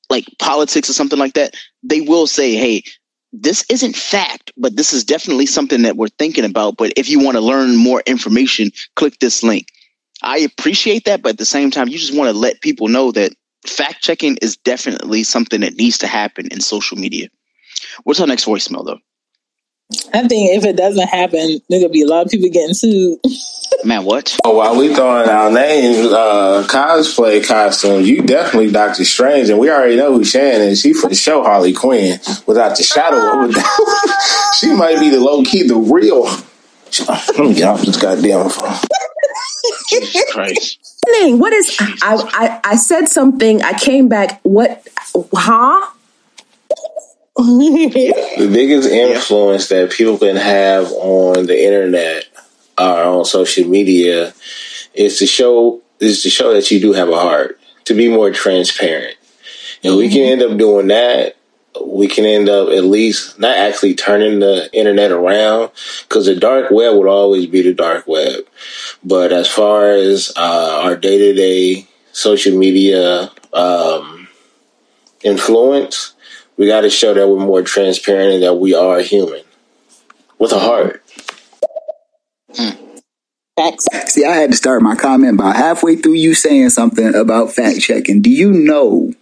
like 0.09 0.25
politics 0.39 0.89
or 0.89 0.93
something 0.93 1.19
like 1.19 1.33
that, 1.33 1.55
they 1.83 2.01
will 2.01 2.27
say, 2.27 2.53
hey, 2.55 2.83
this 3.31 3.65
isn't 3.69 3.95
fact, 3.95 4.51
but 4.55 4.75
this 4.75 4.93
is 4.93 5.03
definitely 5.03 5.45
something 5.45 5.81
that 5.81 5.97
we're 5.97 6.07
thinking 6.07 6.45
about. 6.45 6.77
But 6.77 6.93
if 6.95 7.09
you 7.09 7.19
want 7.19 7.35
to 7.35 7.41
learn 7.41 7.75
more 7.75 8.01
information, 8.05 8.71
click 8.95 9.19
this 9.19 9.43
link. 9.43 9.67
I 10.21 10.39
appreciate 10.39 11.05
that, 11.05 11.21
but 11.21 11.29
at 11.29 11.37
the 11.37 11.45
same 11.45 11.71
time, 11.71 11.89
you 11.89 11.97
just 11.97 12.15
want 12.15 12.29
to 12.29 12.37
let 12.37 12.61
people 12.61 12.87
know 12.87 13.11
that 13.11 13.33
fact 13.65 14.01
checking 14.01 14.37
is 14.37 14.55
definitely 14.57 15.23
something 15.23 15.61
that 15.61 15.75
needs 15.75 15.97
to 15.99 16.07
happen 16.07 16.47
in 16.51 16.61
social 16.61 16.97
media. 16.97 17.27
What's 18.03 18.19
our 18.19 18.27
next 18.27 18.45
voicemail, 18.45 18.85
though? 18.85 18.99
I 20.13 20.27
think 20.27 20.57
if 20.57 20.65
it 20.65 20.75
doesn't 20.75 21.07
happen, 21.07 21.59
there's 21.69 21.83
gonna 21.83 21.89
be 21.89 22.01
a 22.01 22.07
lot 22.07 22.25
of 22.25 22.31
people 22.31 22.49
getting 22.49 22.73
sued. 22.73 23.19
Man, 23.83 24.03
what? 24.03 24.35
Oh, 24.43 24.57
while 24.57 24.75
we 24.75 24.93
throwing 24.93 25.29
our 25.29 25.51
names, 25.51 26.11
uh, 26.11 26.65
cosplay 26.67 27.45
costume, 27.45 28.01
you 28.01 28.23
definitely 28.23 28.71
Doctor 28.71 29.05
Strange, 29.05 29.49
and 29.49 29.59
we 29.59 29.69
already 29.69 29.95
know 29.95 30.13
who 30.13 30.23
Shannon 30.23 30.69
is. 30.69 30.81
She 30.81 30.93
for 30.93 31.07
the 31.07 31.15
show 31.15 31.43
Harley 31.43 31.73
Quinn, 31.73 32.19
without 32.47 32.77
the 32.77 32.83
shadow 32.83 33.43
of 33.43 33.49
a 33.49 33.53
doubt. 33.53 34.53
she 34.59 34.73
might 34.73 34.99
be 34.99 35.09
the 35.09 35.19
low 35.19 35.43
key, 35.43 35.67
the 35.67 35.75
real. 35.75 36.23
Let 37.07 37.37
me 37.39 37.53
get 37.53 37.67
off 37.67 37.81
this 37.81 38.01
goddamn 38.01 38.49
phone. 38.49 38.73
Jesus 39.89 40.33
Christ. 40.33 40.79
What 41.07 41.53
is 41.53 41.77
I, 41.79 42.15
I 42.33 42.59
I 42.71 42.75
said 42.77 43.07
something, 43.07 43.61
I 43.61 43.73
came 43.73 44.07
back, 44.07 44.39
what 44.41 44.87
huh? 45.33 45.91
The 47.35 48.49
biggest 48.51 48.89
influence 48.89 49.67
that 49.69 49.91
people 49.91 50.17
can 50.17 50.37
have 50.37 50.91
on 50.91 51.45
the 51.45 51.65
internet 51.65 52.25
or 52.77 53.03
on 53.03 53.25
social 53.25 53.67
media 53.67 54.33
is 54.93 55.19
to 55.19 55.25
show 55.25 55.81
is 55.99 56.23
to 56.23 56.29
show 56.29 56.53
that 56.53 56.71
you 56.71 56.79
do 56.79 56.93
have 56.93 57.09
a 57.09 57.19
heart 57.19 57.59
to 57.85 57.93
be 57.93 58.09
more 58.09 58.31
transparent. 58.31 59.17
And 59.83 59.91
mm-hmm. 59.91 59.99
we 59.99 60.09
can 60.09 60.21
end 60.21 60.41
up 60.41 60.57
doing 60.57 60.87
that. 60.87 61.35
We 61.85 62.07
can 62.07 62.23
end 62.23 62.47
up 62.47 62.69
at 62.69 62.85
least 62.85 63.37
not 63.37 63.57
actually 63.57 63.95
turning 63.95 64.39
the 64.39 64.69
internet 64.73 65.11
around 65.11 65.71
because 66.03 66.25
the 66.25 66.35
dark 66.35 66.71
web 66.71 66.95
would 66.95 67.07
always 67.07 67.47
be 67.47 67.61
the 67.61 67.73
dark 67.73 68.07
web. 68.07 68.45
But 69.03 69.33
as 69.33 69.49
far 69.49 69.91
as 69.91 70.31
uh, 70.37 70.81
our 70.83 70.95
day-to-day 70.95 71.87
social 72.13 72.57
media 72.57 73.29
um, 73.51 74.29
influence 75.21 76.14
we 76.57 76.68
got 76.68 76.82
to 76.82 76.90
show 76.90 77.14
that 77.14 77.27
we're 77.27 77.45
more 77.45 77.61
transparent 77.61 78.36
and 78.36 78.44
that 78.44 78.56
we 78.56 78.73
are 78.73 78.99
human 78.99 79.41
with 80.40 80.52
a 80.52 80.60
heart. 80.60 81.02
Facts. 83.57 83.86
See, 84.07 84.26
I 84.26 84.36
had 84.36 84.52
to 84.52 84.57
start 84.57 84.82
my 84.82 84.95
comment 84.95 85.36
about 85.36 85.56
halfway 85.56 85.95
through 85.95 86.15
you 86.15 86.34
saying 86.34 86.72
something 86.72 87.15
about 87.15 87.53
fact 87.53 87.80
checking. 87.80 88.22
Do 88.22 88.30
you 88.30 88.52
know 88.52 89.14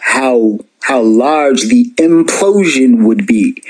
how 0.00 0.58
how 0.82 1.02
large 1.02 1.62
the 1.68 1.92
implosion 1.96 3.04
would 3.06 3.26
be 3.26 3.62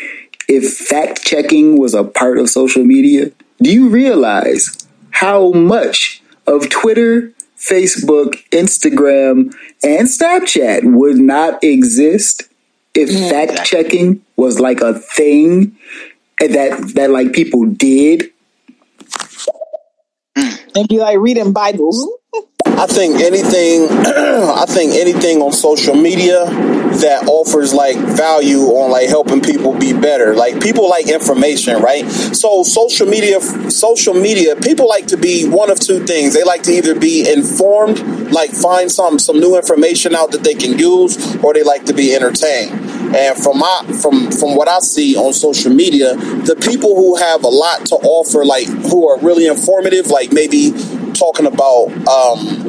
if 0.48 0.74
fact 0.74 1.22
checking 1.22 1.78
was 1.78 1.94
a 1.94 2.04
part 2.04 2.38
of 2.38 2.48
social 2.48 2.84
media? 2.84 3.30
Do 3.62 3.72
you 3.72 3.88
realize 3.88 4.86
how 5.10 5.50
much 5.52 6.22
of 6.46 6.68
Twitter, 6.70 7.32
Facebook, 7.58 8.42
Instagram, 8.50 9.54
and 9.82 10.08
Snapchat 10.08 10.94
would 10.94 11.16
not 11.16 11.62
exist 11.62 12.44
if 12.96 13.10
yeah, 13.10 13.30
fact 13.30 13.52
exactly. 13.52 13.82
checking 13.82 14.22
was 14.36 14.58
like 14.58 14.80
a 14.80 14.94
thing 14.94 15.76
that 16.38 16.92
that 16.94 17.10
like 17.10 17.32
people 17.32 17.64
did. 17.66 18.32
Mm. 20.36 20.76
And 20.76 20.90
you 20.90 21.00
like 21.00 21.18
reading 21.18 21.52
Bibles. 21.52 22.08
I 22.64 22.86
think 22.86 23.16
anything 23.20 23.88
I 23.90 24.64
think 24.66 24.94
anything 24.94 25.40
on 25.40 25.52
social 25.52 25.94
media 25.94 26.44
that 27.00 27.26
offers 27.28 27.74
like 27.74 27.96
value 27.96 28.60
on 28.60 28.90
like 28.90 29.08
helping 29.08 29.40
people 29.40 29.72
be 29.78 29.92
better. 29.92 30.34
Like 30.34 30.60
people 30.60 30.88
like 30.88 31.08
information, 31.08 31.80
right? 31.82 32.04
So 32.10 32.62
social 32.62 33.06
media 33.06 33.40
social 33.70 34.14
media, 34.14 34.56
people 34.56 34.88
like 34.88 35.06
to 35.08 35.16
be 35.16 35.48
one 35.48 35.70
of 35.70 35.78
two 35.78 36.04
things. 36.04 36.34
They 36.34 36.44
like 36.44 36.62
to 36.64 36.72
either 36.72 36.98
be 36.98 37.30
informed, 37.30 38.00
like 38.32 38.50
find 38.50 38.90
some 38.90 39.18
some 39.18 39.40
new 39.40 39.56
information 39.56 40.14
out 40.14 40.30
that 40.32 40.44
they 40.44 40.54
can 40.54 40.78
use, 40.78 41.36
or 41.42 41.54
they 41.54 41.62
like 41.62 41.84
to 41.86 41.94
be 41.94 42.14
entertained. 42.14 42.72
And 43.14 43.36
from 43.36 43.58
my 43.58 43.82
from 44.02 44.30
from 44.32 44.56
what 44.56 44.68
I 44.68 44.80
see 44.80 45.16
on 45.16 45.32
social 45.32 45.72
media, 45.72 46.14
the 46.16 46.56
people 46.56 46.96
who 46.96 47.16
have 47.16 47.44
a 47.44 47.48
lot 47.48 47.86
to 47.86 47.94
offer, 47.96 48.44
like 48.44 48.66
who 48.66 49.08
are 49.08 49.18
really 49.20 49.46
informative, 49.46 50.08
like 50.08 50.32
maybe 50.32 50.72
talking 51.12 51.46
about 51.46 51.86
um, 52.06 52.62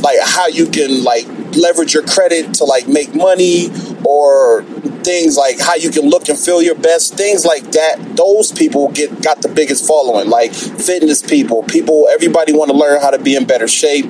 like 0.00 0.18
how 0.22 0.46
you 0.46 0.66
can 0.66 1.02
like 1.04 1.26
leverage 1.56 1.94
your 1.94 2.04
credit 2.04 2.54
to 2.54 2.64
like 2.64 2.88
make 2.88 3.14
money 3.14 3.70
or 4.04 4.64
things 5.04 5.36
like 5.36 5.60
how 5.60 5.74
you 5.74 5.90
can 5.90 6.08
look 6.08 6.28
and 6.28 6.38
feel 6.38 6.62
your 6.62 6.74
best 6.74 7.14
things 7.14 7.44
like 7.44 7.62
that. 7.72 8.16
Those 8.16 8.52
people 8.52 8.90
get 8.90 9.22
got 9.22 9.42
the 9.42 9.48
biggest 9.48 9.86
following 9.86 10.28
like 10.28 10.52
fitness 10.52 11.22
people 11.22 11.62
people 11.64 12.08
everybody 12.08 12.52
want 12.52 12.70
to 12.70 12.76
learn 12.76 13.00
how 13.00 13.10
to 13.10 13.18
be 13.18 13.36
in 13.36 13.46
better 13.46 13.68
shape 13.68 14.06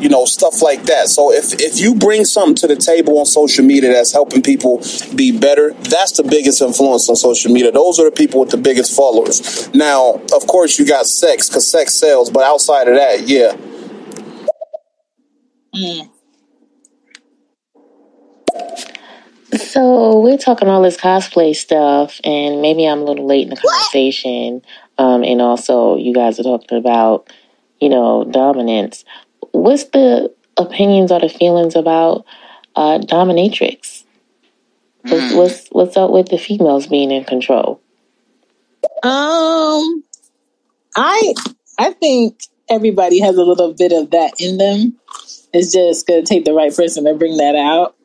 you 0.00 0.08
know 0.08 0.24
stuff 0.24 0.62
like 0.62 0.84
that. 0.84 1.08
So 1.08 1.32
if 1.32 1.54
if 1.60 1.80
you 1.80 1.94
bring 1.94 2.24
something 2.24 2.54
to 2.56 2.66
the 2.66 2.76
table 2.76 3.18
on 3.18 3.26
social 3.26 3.64
media 3.64 3.92
that's 3.92 4.12
helping 4.12 4.42
people 4.42 4.82
be 5.14 5.36
better 5.36 5.72
that's 5.72 6.12
the 6.12 6.22
biggest 6.22 6.62
influence 6.62 7.08
on 7.08 7.16
social 7.16 7.52
media. 7.52 7.72
Those 7.72 7.98
are 7.98 8.04
the 8.04 8.16
people 8.16 8.40
with 8.40 8.50
the 8.50 8.56
biggest 8.56 8.96
followers. 8.96 9.72
Now 9.74 10.20
of 10.34 10.46
course 10.46 10.78
you 10.78 10.86
got 10.86 11.06
sex 11.06 11.48
because 11.48 11.68
sex 11.68 11.94
sells 11.94 12.30
but 12.30 12.42
outside 12.42 12.88
of 12.88 12.94
that 12.94 13.28
yeah. 13.28 13.56
Mm. 15.74 16.10
So 19.56 20.20
we're 20.20 20.38
talking 20.38 20.68
all 20.68 20.82
this 20.82 20.96
cosplay 20.96 21.54
stuff, 21.54 22.20
and 22.24 22.60
maybe 22.60 22.86
I'm 22.86 23.00
a 23.00 23.04
little 23.04 23.26
late 23.26 23.44
in 23.44 23.50
the 23.50 23.56
conversation. 23.56 24.62
Um, 24.98 25.24
and 25.24 25.40
also, 25.40 25.96
you 25.96 26.12
guys 26.12 26.38
are 26.38 26.42
talking 26.42 26.78
about, 26.78 27.32
you 27.80 27.88
know, 27.88 28.24
dominance. 28.24 29.04
What's 29.52 29.84
the 29.84 30.34
opinions 30.56 31.10
or 31.12 31.20
the 31.20 31.28
feelings 31.28 31.76
about 31.76 32.24
uh, 32.76 32.98
dominatrix? 32.98 34.04
What's, 35.02 35.32
mm. 35.32 35.36
what's 35.36 35.68
what's 35.68 35.96
up 35.96 36.10
with 36.10 36.28
the 36.28 36.38
females 36.38 36.86
being 36.86 37.10
in 37.10 37.24
control? 37.24 37.80
Um, 39.02 40.04
I 40.96 41.34
I 41.78 41.92
think 41.92 42.40
everybody 42.68 43.20
has 43.20 43.36
a 43.36 43.42
little 43.42 43.72
bit 43.72 43.92
of 43.92 44.10
that 44.10 44.34
in 44.38 44.58
them. 44.58 44.98
It's 45.52 45.72
just 45.72 46.06
gonna 46.06 46.24
take 46.24 46.44
the 46.44 46.52
right 46.52 46.74
person 46.74 47.04
to 47.04 47.14
bring 47.14 47.36
that 47.38 47.54
out. 47.54 47.96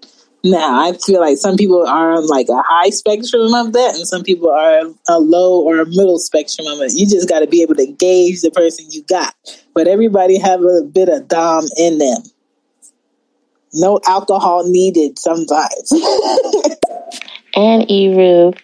Now, 0.45 0.81
I 0.81 0.91
feel 0.91 1.21
like 1.21 1.37
some 1.37 1.55
people 1.55 1.87
are 1.87 2.11
on 2.11 2.27
like 2.27 2.49
a 2.49 2.61
high 2.61 2.89
spectrum 2.89 3.53
of 3.53 3.71
that, 3.71 3.95
and 3.95 4.05
some 4.05 4.23
people 4.23 4.49
are 4.49 4.81
a 5.07 5.19
low 5.19 5.61
or 5.61 5.79
a 5.79 5.85
middle 5.85 6.19
spectrum 6.19 6.67
of 6.67 6.81
it. 6.81 6.91
You 6.93 7.07
just 7.07 7.29
got 7.29 7.39
to 7.39 7.47
be 7.47 7.61
able 7.61 7.75
to 7.75 7.87
gauge 7.87 8.41
the 8.41 8.51
person 8.51 8.87
you 8.89 9.03
got. 9.03 9.33
But 9.73 9.87
everybody 9.87 10.37
have 10.37 10.61
a 10.61 10.81
bit 10.83 11.07
of 11.07 11.29
dom 11.29 11.63
in 11.77 11.97
them. 11.97 12.23
No 13.73 13.99
alcohol 14.05 14.69
needed 14.69 15.17
sometimes. 15.17 15.91
and 17.55 17.89
E 17.89 18.13
Ruth, 18.13 18.55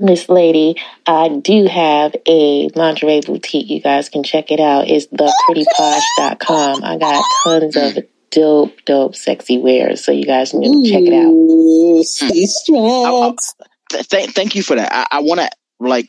Miss 0.00 0.28
Lady, 0.28 0.76
I 1.06 1.28
do 1.28 1.66
have 1.66 2.16
a 2.26 2.68
lingerie 2.74 3.20
boutique. 3.20 3.70
You 3.70 3.80
guys 3.80 4.08
can 4.08 4.24
check 4.24 4.50
it 4.50 4.58
out. 4.58 4.88
It's 4.88 5.06
theprettyposh.com. 5.06 6.82
I 6.82 6.98
got 6.98 7.24
tons 7.44 7.76
of 7.76 8.04
dope, 8.34 8.84
dope, 8.84 9.14
sexy 9.14 9.58
wears. 9.58 10.04
So 10.04 10.12
you 10.12 10.24
guys 10.26 10.50
can 10.50 10.84
check 10.84 11.02
it 11.02 11.12
out. 11.14 11.30
I- 12.22 12.28
I- 13.06 13.10
th- 14.10 14.30
thank 14.30 14.54
you 14.54 14.62
for 14.62 14.76
that. 14.76 14.92
I, 14.92 15.18
I 15.18 15.20
want 15.20 15.40
to 15.40 15.50
like 15.80 16.06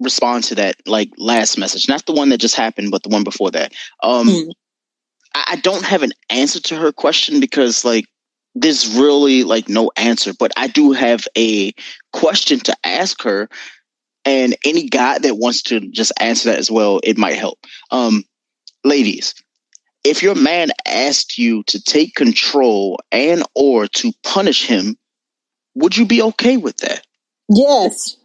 respond 0.00 0.44
to 0.44 0.54
that 0.56 0.76
like 0.86 1.10
last 1.18 1.58
message, 1.58 1.88
not 1.88 2.04
the 2.06 2.12
one 2.12 2.30
that 2.30 2.38
just 2.40 2.56
happened, 2.56 2.90
but 2.90 3.02
the 3.02 3.08
one 3.10 3.24
before 3.24 3.50
that. 3.52 3.72
Um, 4.02 4.26
I, 5.34 5.44
I 5.52 5.56
don't 5.56 5.84
have 5.84 6.02
an 6.02 6.12
answer 6.30 6.60
to 6.60 6.76
her 6.76 6.92
question 6.92 7.40
because 7.40 7.84
like 7.84 8.06
there's 8.54 8.96
really 8.96 9.44
like 9.44 9.68
no 9.68 9.90
answer, 9.96 10.32
but 10.38 10.52
I 10.56 10.66
do 10.66 10.92
have 10.92 11.26
a 11.36 11.72
question 12.12 12.58
to 12.60 12.76
ask 12.84 13.22
her. 13.22 13.48
And 14.26 14.54
any 14.66 14.88
guy 14.88 15.18
that 15.18 15.36
wants 15.38 15.62
to 15.62 15.80
just 15.80 16.12
answer 16.20 16.50
that 16.50 16.58
as 16.58 16.70
well, 16.70 17.00
it 17.02 17.16
might 17.16 17.36
help. 17.36 17.58
Um, 17.90 18.24
ladies, 18.84 19.34
if 20.04 20.22
your 20.22 20.34
man 20.34 20.70
asked 20.86 21.38
you 21.38 21.62
to 21.64 21.82
take 21.82 22.14
control 22.14 22.98
and 23.12 23.42
or 23.54 23.86
to 23.86 24.12
punish 24.22 24.66
him, 24.66 24.96
would 25.74 25.96
you 25.96 26.06
be 26.06 26.22
okay 26.22 26.56
with 26.56 26.78
that? 26.78 27.06
Yes. 27.48 28.16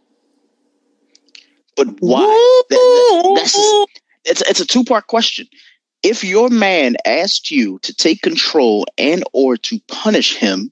But 1.76 1.88
why? 2.00 2.64
That- 2.70 2.76
that- 2.76 3.32
that's 3.36 3.52
just- 3.52 4.00
it's 4.24 4.42
it's 4.42 4.60
a 4.60 4.66
two 4.66 4.84
part 4.84 5.06
question. 5.06 5.46
If 6.02 6.24
your 6.24 6.48
man 6.48 6.96
asked 7.04 7.50
you 7.50 7.78
to 7.80 7.94
take 7.94 8.22
control 8.22 8.86
and 8.96 9.24
or 9.32 9.56
to 9.56 9.80
punish 9.88 10.36
him, 10.36 10.70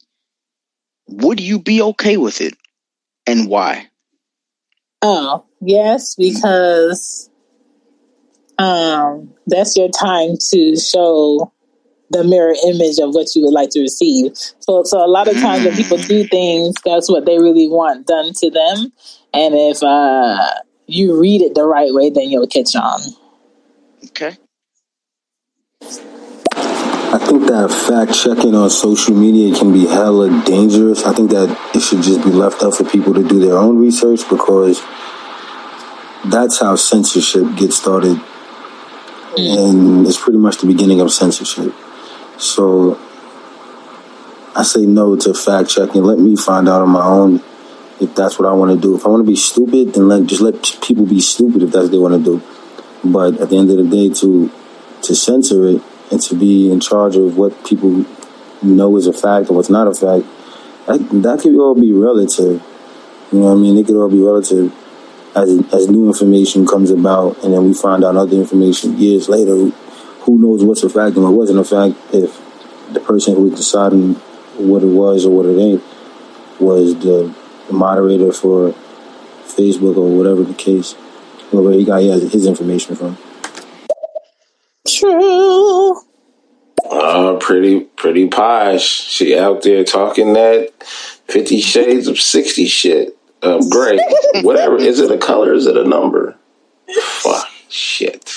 would 1.09 1.41
you 1.41 1.59
be 1.59 1.83
okay 1.83 2.17
with 2.17 2.41
it, 2.41 2.55
and 3.27 3.49
why? 3.49 3.89
Oh, 5.03 5.45
yes, 5.61 6.15
because 6.15 7.29
um 8.59 9.33
that's 9.47 9.77
your 9.77 9.89
time 9.89 10.37
to 10.51 10.77
show 10.77 11.53
the 12.11 12.23
mirror 12.23 12.55
image 12.67 12.99
of 12.99 13.15
what 13.15 13.35
you 13.35 13.43
would 13.43 13.53
like 13.53 13.71
to 13.71 13.81
receive. 13.81 14.37
So 14.61 14.85
so 14.85 15.05
a 15.05 15.09
lot 15.09 15.29
of 15.29 15.35
times 15.35 15.65
when 15.65 15.75
people 15.75 15.99
do 15.99 16.25
things, 16.25 16.75
that's 16.85 17.11
what 17.11 17.27
they 17.27 17.39
really 17.39 17.69
want 17.69 18.07
done 18.07 18.33
to 18.35 18.51
them. 18.51 18.93
And 19.33 19.55
if 19.55 19.83
uh 19.83 20.39
you 20.87 21.19
read 21.19 21.41
it 21.41 21.55
the 21.55 21.65
right 21.65 21.93
way, 21.93 22.11
then 22.11 22.31
you'll 22.31 22.47
catch 22.47 22.77
on. 22.77 23.01
Okay. 24.07 24.37
I 27.15 27.19
think 27.19 27.47
that 27.47 27.71
fact 27.71 28.13
checking 28.13 28.55
on 28.55 28.69
social 28.71 29.15
media 29.15 29.57
can 29.57 29.73
be 29.73 29.87
hella 29.87 30.43
dangerous. 30.45 31.05
I 31.05 31.13
think 31.13 31.31
that 31.31 31.49
it 31.75 31.81
should 31.81 32.03
just 32.03 32.25
be 32.25 32.31
left 32.31 32.63
up 32.63 32.75
for 32.75 32.85
people 32.85 33.15
to 33.15 33.23
do 33.23 33.39
their 33.39 33.57
own 33.57 33.79
research 33.79 34.29
because 34.29 34.83
that's 36.25 36.59
how 36.59 36.75
censorship 36.75 37.55
gets 37.57 37.77
started. 37.77 38.21
And 39.37 40.07
it's 40.07 40.21
pretty 40.21 40.39
much 40.39 40.59
the 40.59 40.67
beginning 40.67 41.01
of 41.01 41.13
censorship. 41.13 41.73
So 42.39 42.99
I 44.55 44.63
say 44.63 44.87
no 44.87 45.17
to 45.17 45.35
fact 45.35 45.71
checking. 45.71 46.05
Let 46.05 46.19
me 46.19 46.37
find 46.37 46.69
out 46.69 46.83
on 46.83 46.91
my 46.91 47.05
own 47.05 47.43
if 48.01 48.15
that's 48.15 48.39
what 48.39 48.49
I 48.49 48.53
want 48.53 48.73
to 48.73 48.81
do. 48.81 48.97
If 48.97 49.05
I 49.05 49.09
want 49.09 49.25
to 49.25 49.31
be 49.31 49.37
stupid, 49.37 49.95
then 49.95 50.09
let 50.09 50.27
just 50.27 50.41
let 50.41 50.63
people 50.83 51.07
be 51.07 51.21
stupid 51.21 51.63
if 51.63 51.71
that's 51.71 51.85
what 51.85 51.93
they 51.93 51.99
want 51.99 52.25
to 52.25 52.39
do. 52.39 52.43
But 53.05 53.41
at 53.41 53.51
the 53.51 53.57
end 53.57 53.71
of 53.71 53.77
the 53.77 53.85
day, 53.85 54.15
to 54.21 54.51
to 55.03 55.15
censor 55.15 55.67
it 55.67 55.83
and 56.11 56.21
to 56.23 56.35
be 56.35 56.71
in 56.71 56.81
charge 56.81 57.17
of 57.17 57.37
what 57.37 57.65
people 57.65 58.05
know 58.63 58.97
is 58.97 59.07
a 59.07 59.13
fact 59.13 59.51
or 59.51 59.57
what's 59.57 59.69
not 59.69 59.87
a 59.87 59.95
fact, 59.95 60.27
that, 60.87 60.99
that 61.23 61.41
could 61.41 61.57
all 61.57 61.75
be 61.75 61.93
relative. 61.93 62.63
You 63.33 63.41
know 63.41 63.47
what 63.47 63.53
I 63.53 63.57
mean? 63.57 63.79
It 63.79 63.87
could 63.87 63.97
all 63.97 64.09
be 64.09 64.23
relative 64.23 64.73
as 65.35 65.51
as 65.73 65.89
new 65.89 66.07
information 66.07 66.67
comes 66.67 66.91
about, 66.91 67.43
and 67.45 67.53
then 67.53 67.65
we 67.65 67.75
find 67.75 68.05
out 68.05 68.17
other 68.17 68.37
information 68.37 68.99
years 68.99 69.29
later. 69.29 69.71
Who 70.25 70.39
knows 70.39 70.65
what's 70.65 70.83
a 70.83 70.89
fact 70.89 71.17
and 71.17 71.25
what 71.25 71.35
wasn't 71.35 71.59
a 71.59 71.65
fact 71.65 71.97
if 72.15 72.41
the 72.93 73.01
person 73.01 73.35
who 73.35 73.43
was 73.43 73.55
deciding 73.55 74.15
what 74.57 74.83
it 74.83 74.87
was 74.87 75.27
or 75.27 75.37
what 75.37 75.47
it 75.47 75.59
ain't 75.59 75.83
was 76.61 76.95
the, 77.01 77.35
the 77.67 77.73
moderator 77.75 78.33
for 78.33 78.71
Facebook 79.45 79.97
or 79.97 80.17
whatever 80.17 80.43
the 80.43 80.55
case, 80.55 80.95
where 81.51 81.75
he 81.75 81.85
got 81.85 82.01
his 82.01 82.33
his 82.33 82.47
information 82.47 82.97
from. 82.97 83.19
True. 84.89 86.01
Uh, 86.91 87.37
pretty, 87.41 87.81
pretty 87.81 88.29
posh. 88.29 88.85
She 88.85 89.37
out 89.39 89.63
there 89.63 89.85
talking 89.85 90.35
that 90.35 90.73
Fifty 91.29 91.61
Shades 91.61 92.07
of 92.07 92.19
Sixty 92.21 92.67
shit. 92.67 93.17
Um, 93.45 93.69
gray, 93.69 93.99
whatever. 94.43 94.77
Is 94.77 95.01
it 95.01 95.11
a 95.11 95.19
color? 95.19 95.53
Is 95.53 95.67
it 95.67 95.77
a 95.77 95.85
number? 95.85 96.37
Fuck, 97.03 97.47
shit. 97.69 98.33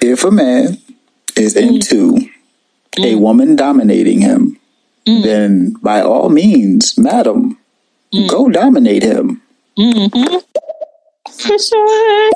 If 0.00 0.24
a 0.24 0.30
man 0.30 0.78
is 1.36 1.56
into 1.56 2.18
a 2.98 3.16
woman 3.16 3.56
dominating 3.56 4.20
him, 4.20 4.58
then 5.04 5.74
by 5.82 6.00
all 6.00 6.28
means, 6.28 6.96
madam, 6.96 7.58
go 8.28 8.48
dominate 8.48 9.02
him. 9.02 9.42
Mm-hmm. 9.78 10.36
For 11.30 11.58
sure. 11.58 12.32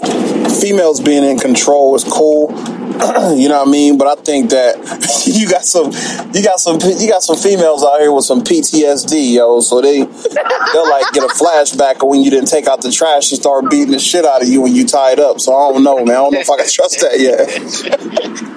females 0.61 1.01
being 1.01 1.25
in 1.25 1.39
control 1.39 1.95
is 1.95 2.05
cool. 2.05 2.51
you 3.35 3.49
know 3.49 3.61
what 3.61 3.69
I 3.69 3.71
mean? 3.71 3.97
But 3.97 4.19
I 4.19 4.23
think 4.23 4.51
that 4.51 4.77
you 5.27 5.49
got 5.49 5.65
some, 5.65 5.93
you 6.35 6.43
got 6.43 6.61
some, 6.61 6.79
you 6.99 7.09
got 7.09 7.23
some 7.23 7.37
females 7.37 7.83
out 7.83 8.01
here 8.01 8.13
with 8.13 8.25
some 8.25 8.43
PTSD, 8.43 9.35
yo. 9.35 9.61
So 9.61 9.81
they, 9.81 10.01
they'll 10.03 10.91
like 10.91 11.11
get 11.13 11.25
a 11.25 11.33
flashback 11.33 12.03
of 12.03 12.09
when 12.09 12.23
you 12.23 12.31
didn't 12.31 12.49
take 12.49 12.67
out 12.67 12.83
the 12.83 12.91
trash 12.91 13.31
and 13.33 13.41
start 13.41 13.71
beating 13.71 13.93
the 13.93 13.99
shit 13.99 14.25
out 14.25 14.43
of 14.43 14.49
you 14.49 14.61
when 14.61 14.75
you 14.75 14.87
tied 14.87 15.19
up. 15.19 15.41
So 15.41 15.55
I 15.55 15.73
don't 15.73 15.83
know, 15.83 16.05
man. 16.05 16.17
I 16.17 16.19
don't 16.19 16.35
know 16.35 16.41
if 16.41 16.51
I 16.51 16.57
can 16.57 16.69
trust 16.69 17.01
that 17.01 17.21
yet. 17.21 18.47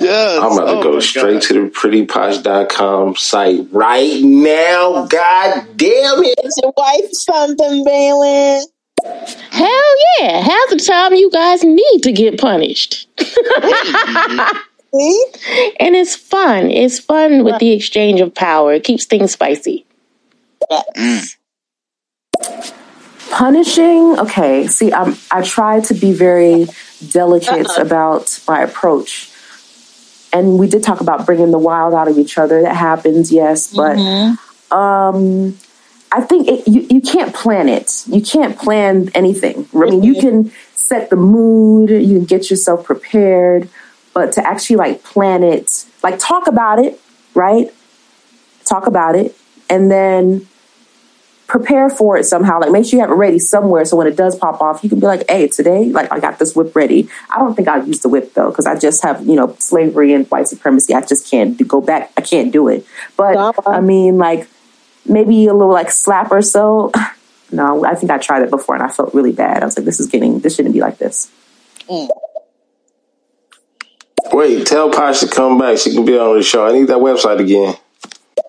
Yes. 0.00 0.38
I'm 0.42 0.52
about 0.52 0.64
to 0.66 0.72
Oh 0.78 0.82
go 0.82 0.92
my 0.94 0.98
straight 1.00 1.42
to 1.42 1.54
the 1.54 1.60
prettyposh.com 1.70 3.16
site 3.16 3.66
right 3.70 4.20
now. 4.22 5.06
God 5.06 5.66
damn 5.76 6.24
it. 6.24 6.38
Is 6.44 6.60
your 6.62 6.72
wife 6.76 7.10
something, 7.12 7.84
Balin? 7.84 8.62
Hell 9.50 9.94
yeah. 10.18 10.40
Half 10.40 10.70
the 10.70 10.82
time 10.84 11.14
you 11.14 11.30
guys 11.30 11.62
need 11.62 12.00
to 12.02 12.12
get 12.12 12.40
punished. 12.40 13.08
and 13.18 13.28
it's 15.94 16.16
fun. 16.16 16.70
It's 16.70 16.98
fun 16.98 17.44
with 17.44 17.58
the 17.58 17.72
exchange 17.72 18.20
of 18.20 18.34
power. 18.34 18.74
It 18.74 18.84
keeps 18.84 19.04
things 19.04 19.32
spicy. 19.32 19.86
Punishing, 23.30 24.18
okay. 24.18 24.66
See, 24.66 24.92
I'm, 24.92 25.16
I 25.30 25.42
try 25.42 25.80
to 25.80 25.94
be 25.94 26.12
very 26.12 26.66
delicate 27.10 27.66
uh-huh. 27.66 27.82
about 27.82 28.40
my 28.46 28.60
approach. 28.62 29.30
And 30.32 30.58
we 30.58 30.68
did 30.68 30.82
talk 30.82 31.00
about 31.00 31.24
bringing 31.24 31.50
the 31.50 31.58
wild 31.58 31.94
out 31.94 32.08
of 32.08 32.18
each 32.18 32.36
other. 32.36 32.62
That 32.62 32.76
happens, 32.76 33.32
yes. 33.32 33.72
But 33.72 33.96
mm-hmm. 33.96 34.76
um, 34.76 35.58
I 36.12 36.20
think 36.20 36.48
it, 36.48 36.68
you, 36.68 36.86
you 36.90 37.00
can't 37.00 37.34
plan 37.34 37.68
it. 37.68 38.04
You 38.06 38.20
can't 38.20 38.58
plan 38.58 39.10
anything. 39.14 39.68
I 39.74 39.78
mean, 39.90 40.02
you 40.02 40.14
mm-hmm. 40.14 40.20
can 40.20 40.52
set 40.74 41.10
the 41.10 41.16
mood, 41.16 41.90
you 41.90 42.18
can 42.18 42.24
get 42.24 42.50
yourself 42.50 42.84
prepared, 42.84 43.68
but 44.14 44.32
to 44.32 44.46
actually 44.46 44.76
like 44.76 45.02
plan 45.02 45.42
it, 45.42 45.84
like 46.02 46.18
talk 46.18 46.46
about 46.46 46.78
it, 46.78 47.00
right? 47.34 47.72
Talk 48.64 48.86
about 48.86 49.14
it, 49.14 49.36
and 49.68 49.90
then 49.90 50.48
prepare 51.46 51.88
for 51.88 52.16
it 52.16 52.24
somehow. 52.24 52.60
Like 52.60 52.70
make 52.70 52.84
sure 52.84 52.98
you 52.98 53.00
have 53.00 53.10
it 53.10 53.14
ready 53.14 53.38
somewhere 53.38 53.84
so 53.84 53.96
when 53.96 54.06
it 54.06 54.16
does 54.16 54.36
pop 54.36 54.60
off, 54.60 54.82
you 54.82 54.88
can 54.88 55.00
be 55.00 55.06
like, 55.06 55.28
hey, 55.28 55.48
today, 55.48 55.86
like 55.86 56.10
I 56.12 56.18
got 56.18 56.38
this 56.38 56.54
whip 56.56 56.74
ready. 56.74 57.08
I 57.30 57.38
don't 57.38 57.54
think 57.54 57.68
I'll 57.68 57.86
use 57.86 58.00
the 58.00 58.08
whip 58.08 58.34
though, 58.34 58.50
because 58.50 58.66
I 58.66 58.76
just 58.78 59.02
have, 59.02 59.24
you 59.26 59.36
know, 59.36 59.54
slavery 59.58 60.12
and 60.12 60.26
white 60.28 60.48
supremacy. 60.48 60.94
I 60.94 61.02
just 61.02 61.30
can't 61.30 61.56
do, 61.56 61.64
go 61.64 61.80
back. 61.80 62.12
I 62.16 62.20
can't 62.20 62.52
do 62.52 62.68
it. 62.68 62.86
But 63.16 63.56
I 63.66 63.80
mean, 63.80 64.18
like 64.18 64.48
maybe 65.04 65.46
a 65.46 65.54
little 65.54 65.72
like 65.72 65.90
slap 65.90 66.30
or 66.30 66.42
so. 66.42 66.92
No, 67.52 67.84
I 67.84 67.94
think 67.94 68.10
I 68.10 68.18
tried 68.18 68.42
it 68.42 68.50
before 68.50 68.74
and 68.74 68.82
I 68.82 68.88
felt 68.88 69.14
really 69.14 69.30
bad. 69.30 69.62
I 69.62 69.66
was 69.66 69.78
like, 69.78 69.84
this 69.84 70.00
is 70.00 70.08
getting, 70.08 70.40
this 70.40 70.56
shouldn't 70.56 70.74
be 70.74 70.80
like 70.80 70.98
this. 70.98 71.30
Mm. 71.88 72.08
Wait, 74.32 74.66
tell 74.66 74.90
Posh 74.90 75.20
to 75.20 75.28
come 75.28 75.56
back. 75.56 75.78
She 75.78 75.94
can 75.94 76.04
be 76.04 76.18
on 76.18 76.36
the 76.36 76.42
show. 76.42 76.66
I 76.66 76.72
need 76.72 76.88
that 76.88 76.98
website 76.98 77.38
again. 77.38 77.76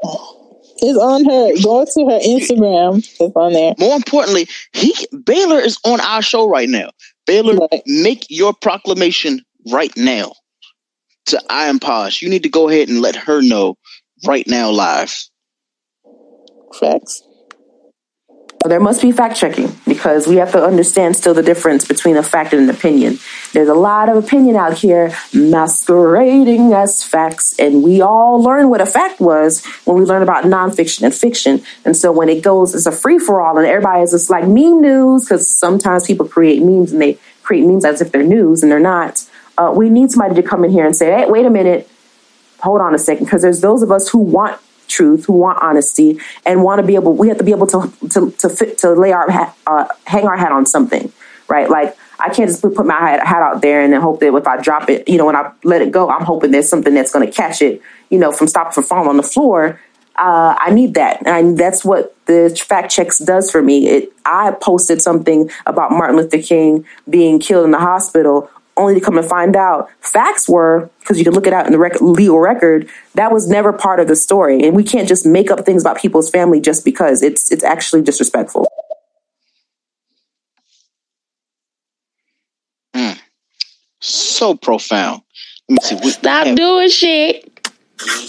Mm. 0.03 0.36
It's 0.79 0.97
on 0.97 1.25
her. 1.25 1.63
Go 1.63 1.85
to 1.85 2.05
her 2.09 2.19
Instagram. 2.19 2.97
It's 3.19 3.35
on 3.35 3.53
there. 3.53 3.73
More 3.77 3.95
importantly, 3.95 4.47
he 4.73 4.93
Baylor 5.25 5.59
is 5.59 5.77
on 5.85 5.99
our 6.01 6.21
show 6.21 6.49
right 6.49 6.69
now. 6.69 6.91
Baylor, 7.25 7.67
make 7.85 8.25
your 8.29 8.53
proclamation 8.53 9.41
right 9.71 9.95
now 9.97 10.33
to 11.27 11.41
I 11.49 11.65
am 11.65 11.79
Posh. 11.79 12.21
You 12.21 12.29
need 12.29 12.43
to 12.43 12.49
go 12.49 12.69
ahead 12.69 12.89
and 12.89 13.01
let 13.01 13.15
her 13.15 13.41
know 13.41 13.77
right 14.25 14.47
now 14.47 14.71
live. 14.71 15.13
Facts. 16.79 17.26
There 18.67 18.79
must 18.79 19.01
be 19.01 19.11
fact 19.11 19.35
checking 19.35 19.75
because 19.85 20.27
we 20.27 20.37
have 20.37 20.51
to 20.51 20.63
understand 20.63 21.15
still 21.15 21.33
the 21.33 21.43
difference 21.43 21.85
between 21.85 22.17
a 22.17 22.23
fact 22.23 22.53
and 22.53 22.69
an 22.69 22.75
opinion. 22.75 23.19
There's 23.53 23.69
a 23.69 23.73
lot 23.73 24.09
of 24.09 24.17
opinion 24.17 24.55
out 24.55 24.77
here 24.77 25.15
masquerading 25.33 26.73
as 26.73 27.03
facts, 27.03 27.57
and 27.59 27.83
we 27.83 28.01
all 28.01 28.41
learn 28.41 28.69
what 28.69 28.81
a 28.81 28.85
fact 28.85 29.19
was 29.19 29.65
when 29.85 29.97
we 29.97 30.05
learn 30.05 30.23
about 30.23 30.43
nonfiction 30.45 31.03
and 31.03 31.13
fiction. 31.13 31.63
And 31.85 31.95
so 31.95 32.11
when 32.11 32.29
it 32.29 32.43
goes, 32.43 32.75
it's 32.75 32.85
a 32.85 32.91
free 32.91 33.19
for 33.19 33.41
all, 33.41 33.57
and 33.57 33.67
everybody 33.67 34.01
is 34.03 34.11
just 34.11 34.29
like 34.29 34.43
meme 34.43 34.81
news 34.81 35.25
because 35.25 35.47
sometimes 35.47 36.07
people 36.07 36.27
create 36.27 36.61
memes 36.61 36.91
and 36.91 37.01
they 37.01 37.17
create 37.43 37.65
memes 37.65 37.85
as 37.85 38.01
if 38.01 38.11
they're 38.11 38.23
news 38.23 38.63
and 38.63 38.71
they're 38.71 38.79
not. 38.79 39.27
Uh, 39.57 39.73
we 39.75 39.89
need 39.89 40.11
somebody 40.11 40.35
to 40.35 40.47
come 40.47 40.63
in 40.63 40.71
here 40.71 40.85
and 40.85 40.95
say, 40.95 41.11
hey, 41.11 41.25
wait 41.25 41.45
a 41.45 41.49
minute, 41.49 41.89
hold 42.59 42.81
on 42.81 42.93
a 42.93 42.99
second, 42.99 43.25
because 43.25 43.41
there's 43.41 43.61
those 43.61 43.81
of 43.81 43.91
us 43.91 44.09
who 44.09 44.19
want 44.19 44.59
truth, 44.87 45.25
who 45.25 45.33
want 45.33 45.59
honesty, 45.61 46.19
and 46.45 46.63
want 46.63 46.79
to 46.79 46.87
be 46.87 46.95
able. 46.95 47.13
We 47.13 47.27
have 47.29 47.37
to 47.37 47.43
be 47.43 47.51
able 47.51 47.67
to 47.67 47.91
to 48.09 48.31
to, 48.31 48.49
fit, 48.49 48.77
to 48.79 48.93
lay 48.93 49.11
our 49.11 49.29
hat, 49.29 49.57
uh, 49.67 49.87
hang 50.05 50.25
our 50.25 50.37
hat 50.37 50.51
on 50.51 50.65
something, 50.65 51.11
right? 51.47 51.69
Like 51.69 51.97
I 52.19 52.29
can't 52.29 52.49
just 52.49 52.61
put, 52.61 52.85
my 52.85 52.99
hat, 52.99 53.25
hat 53.25 53.41
out 53.41 53.61
there 53.61 53.81
and 53.81 53.93
then 53.93 54.01
hope 54.01 54.19
that 54.21 54.33
if 54.33 54.47
I 54.47 54.61
drop 54.61 54.89
it, 54.89 55.07
you 55.07 55.17
know, 55.17 55.25
when 55.25 55.35
I 55.35 55.51
let 55.63 55.81
it 55.81 55.91
go, 55.91 56.09
I'm 56.09 56.25
hoping 56.25 56.51
there's 56.51 56.69
something 56.69 56.93
that's 56.93 57.11
going 57.11 57.25
to 57.25 57.31
catch 57.31 57.61
it, 57.61 57.81
you 58.09 58.17
know, 58.17 58.31
from 58.31 58.47
stopping 58.47 58.73
from 58.73 58.83
falling 58.83 59.09
on 59.09 59.17
the 59.17 59.23
floor. 59.23 59.79
Uh, 60.15 60.55
I 60.59 60.71
need 60.71 60.95
that, 60.95 61.25
and 61.27 61.59
that's 61.59 61.85
what 61.85 62.15
the 62.25 62.49
fact 62.67 62.91
checks 62.91 63.19
does 63.19 63.51
for 63.51 63.61
me. 63.61 63.87
It, 63.87 64.11
I 64.25 64.49
posted 64.49 64.99
something 64.99 65.51
about 65.67 65.91
Martin 65.91 66.15
Luther 66.15 66.41
King 66.41 66.85
being 67.07 67.39
killed 67.39 67.65
in 67.65 67.71
the 67.71 67.77
hospital 67.77 68.49
only 68.77 68.95
to 68.95 69.01
come 69.01 69.15
to 69.15 69.23
find 69.23 69.55
out 69.55 69.89
facts 70.01 70.47
were 70.47 70.89
because 70.99 71.17
you 71.17 71.23
can 71.23 71.33
look 71.33 71.47
it 71.47 71.53
out 71.53 71.65
in 71.65 71.71
the 71.71 71.77
rec- 71.77 72.01
legal 72.01 72.39
record 72.39 72.89
that 73.15 73.31
was 73.31 73.47
never 73.49 73.73
part 73.73 73.99
of 73.99 74.07
the 74.07 74.15
story. 74.15 74.63
And 74.63 74.75
we 74.75 74.83
can't 74.83 75.07
just 75.07 75.25
make 75.25 75.49
up 75.49 75.65
things 75.65 75.83
about 75.83 75.97
people's 75.97 76.29
family 76.29 76.61
just 76.61 76.85
because 76.85 77.23
it's 77.23 77.51
it's 77.51 77.63
actually 77.63 78.01
disrespectful. 78.01 78.71
Mm. 82.93 83.19
so 83.99 84.55
profound. 84.55 85.21
Stop 85.81 86.55
doing 86.55 86.89
shit. 86.89 87.69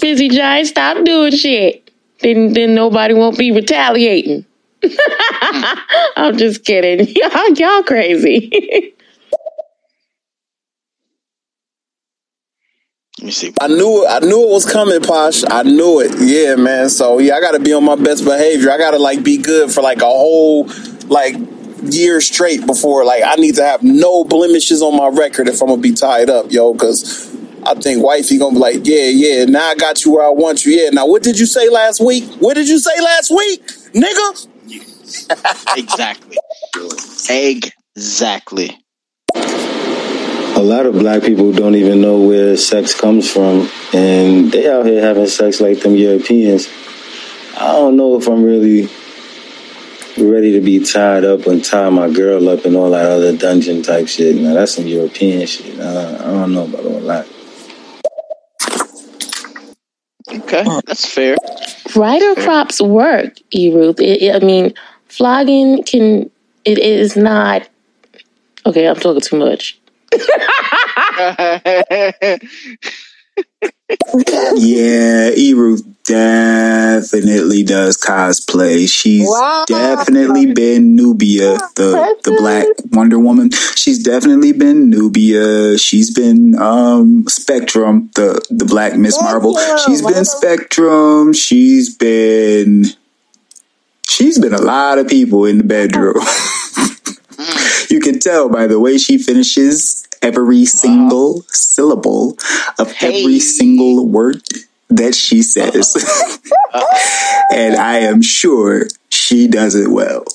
Busy 0.01 0.29
giant 0.29 0.67
stop 0.67 1.03
doing 1.05 1.31
shit. 1.31 1.91
Then 2.21 2.53
then 2.53 2.75
nobody 2.75 3.13
won't 3.13 3.37
be 3.37 3.51
retaliating. 3.51 4.45
I'm 6.15 6.37
just 6.37 6.65
kidding. 6.65 7.07
Y'all, 7.15 7.49
y'all 7.53 7.83
crazy 7.83 8.93
Let 13.19 13.25
me 13.25 13.31
see. 13.31 13.53
I 13.59 13.67
knew 13.67 14.07
I 14.07 14.19
knew 14.19 14.43
it 14.43 14.49
was 14.49 14.65
coming, 14.65 15.01
Posh. 15.01 15.43
I 15.45 15.63
knew 15.63 15.99
it. 15.99 16.15
Yeah, 16.21 16.55
man. 16.55 16.89
So 16.89 17.19
yeah, 17.19 17.35
I 17.35 17.41
gotta 17.41 17.59
be 17.59 17.73
on 17.73 17.83
my 17.83 17.97
best 17.97 18.23
behavior. 18.23 18.71
I 18.71 18.77
gotta 18.77 18.97
like 18.97 19.23
be 19.25 19.35
good 19.35 19.73
for 19.73 19.81
like 19.81 19.97
a 19.97 20.05
whole 20.05 20.69
like 21.07 21.35
year 21.83 22.21
straight 22.21 22.65
before 22.65 23.03
like 23.03 23.21
I 23.25 23.35
need 23.35 23.55
to 23.55 23.63
have 23.63 23.83
no 23.83 24.23
blemishes 24.23 24.81
on 24.81 24.95
my 24.95 25.09
record 25.09 25.49
if 25.49 25.61
I'm 25.61 25.67
gonna 25.67 25.81
be 25.81 25.91
tied 25.91 26.29
up, 26.29 26.49
yo, 26.49 26.71
because 26.71 27.35
I 27.65 27.73
think 27.73 28.01
wifey 28.01 28.37
gonna 28.37 28.53
be 28.53 28.59
like, 28.59 28.87
yeah, 28.87 29.09
yeah, 29.09 29.43
now 29.43 29.67
I 29.67 29.75
got 29.75 30.05
you 30.05 30.13
where 30.13 30.25
I 30.25 30.29
want 30.29 30.65
you. 30.65 30.71
Yeah, 30.71 30.91
now 30.91 31.05
what 31.05 31.21
did 31.21 31.37
you 31.37 31.45
say 31.45 31.67
last 31.67 31.99
week? 31.99 32.23
What 32.39 32.53
did 32.53 32.69
you 32.69 32.79
say 32.79 33.01
last 33.01 33.31
week, 33.31 33.67
nigga? 33.93 34.47
exactly. 35.77 36.37
exactly 37.29 38.79
a 40.59 40.63
lot 40.63 40.85
of 40.85 40.93
black 40.93 41.23
people 41.23 41.53
don't 41.53 41.75
even 41.75 42.01
know 42.01 42.19
where 42.19 42.57
sex 42.57 42.93
comes 42.93 43.31
from, 43.31 43.69
and 43.93 44.51
they 44.51 44.69
out 44.69 44.85
here 44.85 45.01
having 45.01 45.25
sex 45.25 45.61
like 45.61 45.79
them 45.79 45.95
Europeans. 45.95 46.67
I 47.57 47.71
don't 47.71 47.95
know 47.95 48.17
if 48.17 48.27
I'm 48.27 48.43
really 48.43 48.89
ready 50.17 50.51
to 50.51 50.59
be 50.59 50.83
tied 50.83 51.23
up 51.23 51.47
and 51.47 51.63
tie 51.63 51.89
my 51.89 52.11
girl 52.11 52.49
up 52.49 52.65
and 52.65 52.75
all 52.75 52.89
that 52.89 53.05
other 53.05 53.37
dungeon 53.37 53.83
type 53.83 54.09
shit. 54.09 54.35
Now 54.35 54.53
that's 54.53 54.75
some 54.75 54.85
European 54.85 55.47
shit. 55.47 55.79
Uh, 55.79 56.17
I 56.19 56.25
don't 56.25 56.53
know 56.53 56.65
about 56.65 56.85
all 56.85 56.99
that. 57.01 57.27
Okay, 60.27 60.65
that's 60.85 61.05
fair. 61.05 61.37
Rider 61.95 62.35
props 62.35 62.81
work, 62.81 63.37
E. 63.51 63.73
Ruth. 63.73 64.01
I 64.01 64.39
mean, 64.39 64.73
flogging 65.07 65.83
can. 65.83 66.29
It 66.65 66.79
is 66.79 67.15
not. 67.15 67.69
Okay, 68.65 68.85
I'm 68.89 68.97
talking 68.97 69.21
too 69.21 69.37
much 69.37 69.79
yeah, 74.55 75.31
Eru 75.35 75.77
definitely 76.05 77.63
does 77.63 77.97
cosplay. 77.97 78.89
She's 78.89 79.27
wow. 79.27 79.65
definitely 79.67 80.53
been 80.53 80.95
Nubia, 80.95 81.57
the 81.75 82.17
the 82.23 82.35
black 82.39 82.65
Wonder 82.91 83.19
Woman. 83.19 83.51
She's 83.75 84.03
definitely 84.03 84.51
been 84.51 84.89
Nubia. 84.89 85.77
She's 85.77 86.11
been 86.11 86.59
um, 86.59 87.25
Spectrum, 87.27 88.09
the 88.15 88.41
the 88.49 88.65
black 88.65 88.97
Miss 88.97 89.21
Marvel. 89.21 89.57
She's 89.85 90.01
been 90.01 90.25
Spectrum. 90.25 91.33
She's 91.33 91.95
been 91.95 92.85
she's 94.07 94.39
been 94.39 94.53
a 94.53 94.61
lot 94.61 94.97
of 94.97 95.07
people 95.07 95.45
in 95.45 95.59
the 95.59 95.63
bedroom. 95.63 96.21
you 97.89 97.99
can 97.99 98.19
tell 98.19 98.49
by 98.49 98.67
the 98.67 98.79
way 98.79 98.97
she 98.97 99.17
finishes 99.17 100.07
every 100.21 100.59
wow. 100.59 100.65
single 100.65 101.41
syllable 101.47 102.37
of 102.77 102.91
hey. 102.93 103.21
every 103.21 103.39
single 103.39 104.07
word 104.07 104.41
that 104.89 105.15
she 105.15 105.41
says. 105.41 105.95
Uh-huh. 105.95 107.45
and 107.53 107.75
I 107.75 107.99
am 107.99 108.21
sure 108.21 108.87
she 109.09 109.47
does 109.47 109.75
it 109.75 109.89
well. 109.89 110.25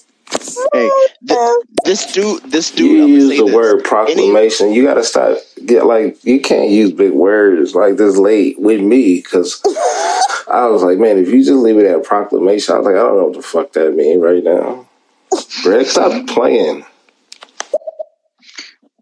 Hey, 0.72 0.90
th- 1.28 1.38
this 1.84 2.12
dude, 2.12 2.42
this 2.44 2.70
dude. 2.70 2.90
You 2.90 3.06
use 3.06 3.38
the 3.38 3.44
this. 3.44 3.54
word 3.54 3.84
proclamation. 3.84 4.68
Any- 4.68 4.76
you 4.76 4.84
got 4.84 4.94
to 4.94 5.04
stop. 5.04 5.38
get 5.64 5.86
like 5.86 6.22
you 6.24 6.40
can't 6.40 6.70
use 6.70 6.92
big 6.92 7.12
words 7.12 7.74
like 7.74 7.96
this 7.96 8.16
late 8.16 8.58
with 8.58 8.80
me 8.80 9.16
because 9.16 9.60
I 10.50 10.66
was 10.66 10.82
like, 10.82 10.98
man, 10.98 11.18
if 11.18 11.28
you 11.28 11.44
just 11.44 11.52
leave 11.52 11.78
it 11.78 11.86
at 11.86 12.04
proclamation, 12.04 12.74
I 12.74 12.78
was 12.78 12.86
like, 12.86 12.96
I 12.96 12.98
don't 12.98 13.16
know 13.16 13.24
what 13.26 13.36
the 13.36 13.42
fuck 13.42 13.72
that 13.74 13.94
means 13.94 14.22
right 14.22 14.42
now. 14.42 14.86
Greg, 15.62 15.86
stop 15.86 16.26
playing. 16.26 16.84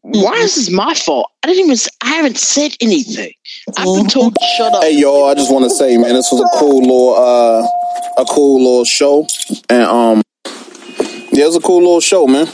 Why 0.03 0.33
is 0.35 0.57
this 0.57 0.71
my 0.71 0.95
fault? 0.95 1.31
I 1.43 1.47
didn't 1.47 1.67
even. 1.67 1.79
I 2.03 2.09
haven't 2.15 2.37
said 2.37 2.77
anything. 2.81 3.33
I've 3.77 3.85
been 3.85 4.09
told 4.09 4.35
to 4.35 4.45
shut 4.57 4.75
up. 4.75 4.83
Hey, 4.83 4.97
y'all! 4.99 5.27
I 5.27 5.35
just 5.35 5.53
want 5.53 5.65
to 5.65 5.71
say, 5.71 5.97
man, 5.97 6.15
this 6.15 6.31
was 6.33 6.41
a 6.41 6.59
cool 6.59 6.81
little, 6.81 7.15
uh, 7.15 8.21
a 8.21 8.25
cool 8.25 8.59
little 8.59 8.85
show, 8.85 9.29
and 9.69 9.83
um, 9.83 10.23
yeah, 11.33 11.45
it 11.45 11.47
was 11.47 11.57
a 11.57 11.61
cool 11.61 11.79
little 11.79 12.01
show, 12.01 12.27
man. 12.27 12.49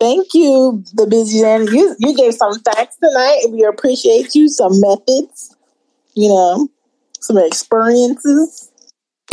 Thank 0.00 0.34
you, 0.34 0.82
the 0.94 1.06
busy 1.06 1.42
man. 1.42 1.68
You 1.68 1.94
you 2.00 2.16
gave 2.16 2.34
some 2.34 2.58
facts 2.60 2.96
tonight. 2.96 3.44
We 3.50 3.64
appreciate 3.64 4.34
you. 4.34 4.48
Some 4.48 4.80
methods, 4.80 5.54
you 6.14 6.28
know, 6.28 6.68
some 7.20 7.38
experiences. 7.38 8.72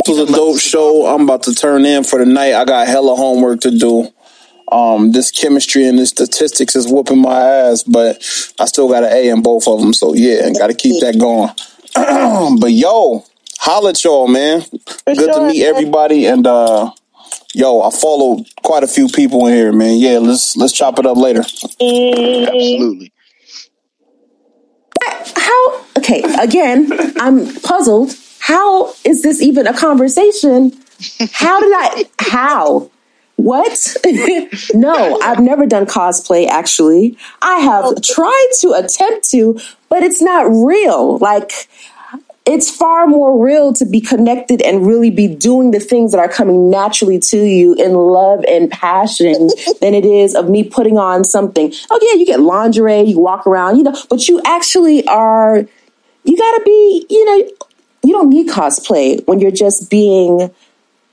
This 0.04 0.16
was 0.16 0.30
a 0.30 0.32
dope 0.32 0.60
show. 0.60 1.06
I'm 1.06 1.22
about 1.22 1.42
to 1.44 1.54
turn 1.54 1.84
in 1.84 2.04
for 2.04 2.20
the 2.20 2.26
night. 2.26 2.54
I 2.54 2.64
got 2.64 2.86
hella 2.86 3.16
homework 3.16 3.60
to 3.62 3.76
do. 3.76 4.12
Um, 4.70 5.12
this 5.12 5.30
chemistry 5.30 5.86
and 5.86 5.98
this 5.98 6.10
statistics 6.10 6.76
is 6.76 6.90
whooping 6.90 7.20
my 7.20 7.40
ass, 7.40 7.82
but 7.82 8.16
I 8.58 8.66
still 8.66 8.88
got 8.88 9.04
an 9.04 9.12
A 9.12 9.28
in 9.30 9.42
both 9.42 9.66
of 9.66 9.80
them. 9.80 9.94
So 9.94 10.14
yeah, 10.14 10.50
got 10.50 10.68
to 10.68 10.74
keep 10.74 11.00
that 11.00 11.18
going. 11.18 11.50
but 12.60 12.72
yo, 12.72 13.24
holla 13.58 13.90
at 13.90 14.04
y'all, 14.04 14.28
man. 14.28 14.60
For 14.60 15.14
Good 15.14 15.16
sure, 15.16 15.34
to 15.34 15.46
meet 15.46 15.62
man. 15.62 15.70
everybody. 15.74 16.26
And 16.26 16.46
uh, 16.46 16.90
yo, 17.54 17.80
I 17.80 17.90
followed 17.90 18.46
quite 18.62 18.82
a 18.82 18.88
few 18.88 19.08
people 19.08 19.46
in 19.46 19.54
here, 19.54 19.72
man. 19.72 19.98
Yeah, 19.98 20.18
let's 20.18 20.56
let's 20.56 20.72
chop 20.72 20.98
it 20.98 21.06
up 21.06 21.16
later. 21.16 21.40
Absolutely. 21.40 23.12
How? 25.36 25.84
Okay, 25.98 26.22
again, 26.40 26.90
I'm 27.18 27.54
puzzled. 27.60 28.14
How 28.40 28.94
is 29.04 29.22
this 29.22 29.42
even 29.42 29.66
a 29.66 29.72
conversation? 29.72 30.72
How 31.32 31.60
did 31.60 31.72
I? 31.74 32.04
How? 32.18 32.90
What? 33.38 33.96
no, 34.74 35.20
I've 35.20 35.38
never 35.38 35.64
done 35.64 35.86
cosplay 35.86 36.48
actually. 36.48 37.16
I 37.40 37.58
have 37.58 37.84
oh. 37.84 37.94
tried 38.02 38.50
to 38.62 38.72
attempt 38.72 39.30
to, 39.30 39.60
but 39.88 40.02
it's 40.02 40.20
not 40.20 40.42
real. 40.50 41.18
Like, 41.18 41.68
it's 42.44 42.68
far 42.68 43.06
more 43.06 43.40
real 43.40 43.72
to 43.74 43.86
be 43.86 44.00
connected 44.00 44.60
and 44.60 44.84
really 44.84 45.10
be 45.10 45.28
doing 45.28 45.70
the 45.70 45.78
things 45.78 46.10
that 46.10 46.18
are 46.18 46.28
coming 46.28 46.68
naturally 46.68 47.20
to 47.20 47.36
you 47.38 47.74
in 47.74 47.92
love 47.92 48.44
and 48.48 48.72
passion 48.72 49.50
than 49.80 49.94
it 49.94 50.04
is 50.04 50.34
of 50.34 50.50
me 50.50 50.64
putting 50.64 50.98
on 50.98 51.22
something. 51.22 51.72
Oh, 51.92 51.98
yeah, 52.02 52.18
you 52.18 52.26
get 52.26 52.40
lingerie, 52.40 53.02
you 53.02 53.20
walk 53.20 53.46
around, 53.46 53.76
you 53.76 53.84
know, 53.84 53.96
but 54.10 54.26
you 54.26 54.42
actually 54.44 55.06
are, 55.06 55.58
you 56.24 56.36
gotta 56.36 56.62
be, 56.64 57.06
you 57.08 57.24
know, 57.24 57.50
you 58.02 58.12
don't 58.14 58.30
need 58.30 58.48
cosplay 58.48 59.24
when 59.28 59.38
you're 59.38 59.52
just 59.52 59.88
being 59.88 60.50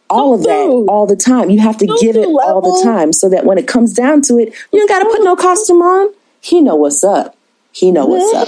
all 0.09 0.33
of 0.33 0.43
that 0.43 0.85
all 0.87 1.05
the 1.05 1.15
time. 1.15 1.49
You 1.49 1.59
have 1.61 1.77
to 1.77 1.87
don't 1.87 2.01
give 2.01 2.15
it 2.15 2.27
level. 2.27 2.39
all 2.39 2.61
the 2.61 2.83
time 2.83 3.13
so 3.13 3.29
that 3.29 3.45
when 3.45 3.57
it 3.57 3.67
comes 3.67 3.93
down 3.93 4.21
to 4.23 4.37
it, 4.37 4.53
you 4.71 4.79
don't 4.79 4.89
got 4.89 4.99
to 4.99 5.05
put 5.05 5.23
no 5.23 5.35
costume 5.35 5.81
on. 5.81 6.13
He 6.41 6.61
know 6.61 6.75
what's 6.75 7.03
up. 7.03 7.35
He 7.71 7.91
know 7.91 8.05
what's 8.05 8.33
up. 8.33 8.47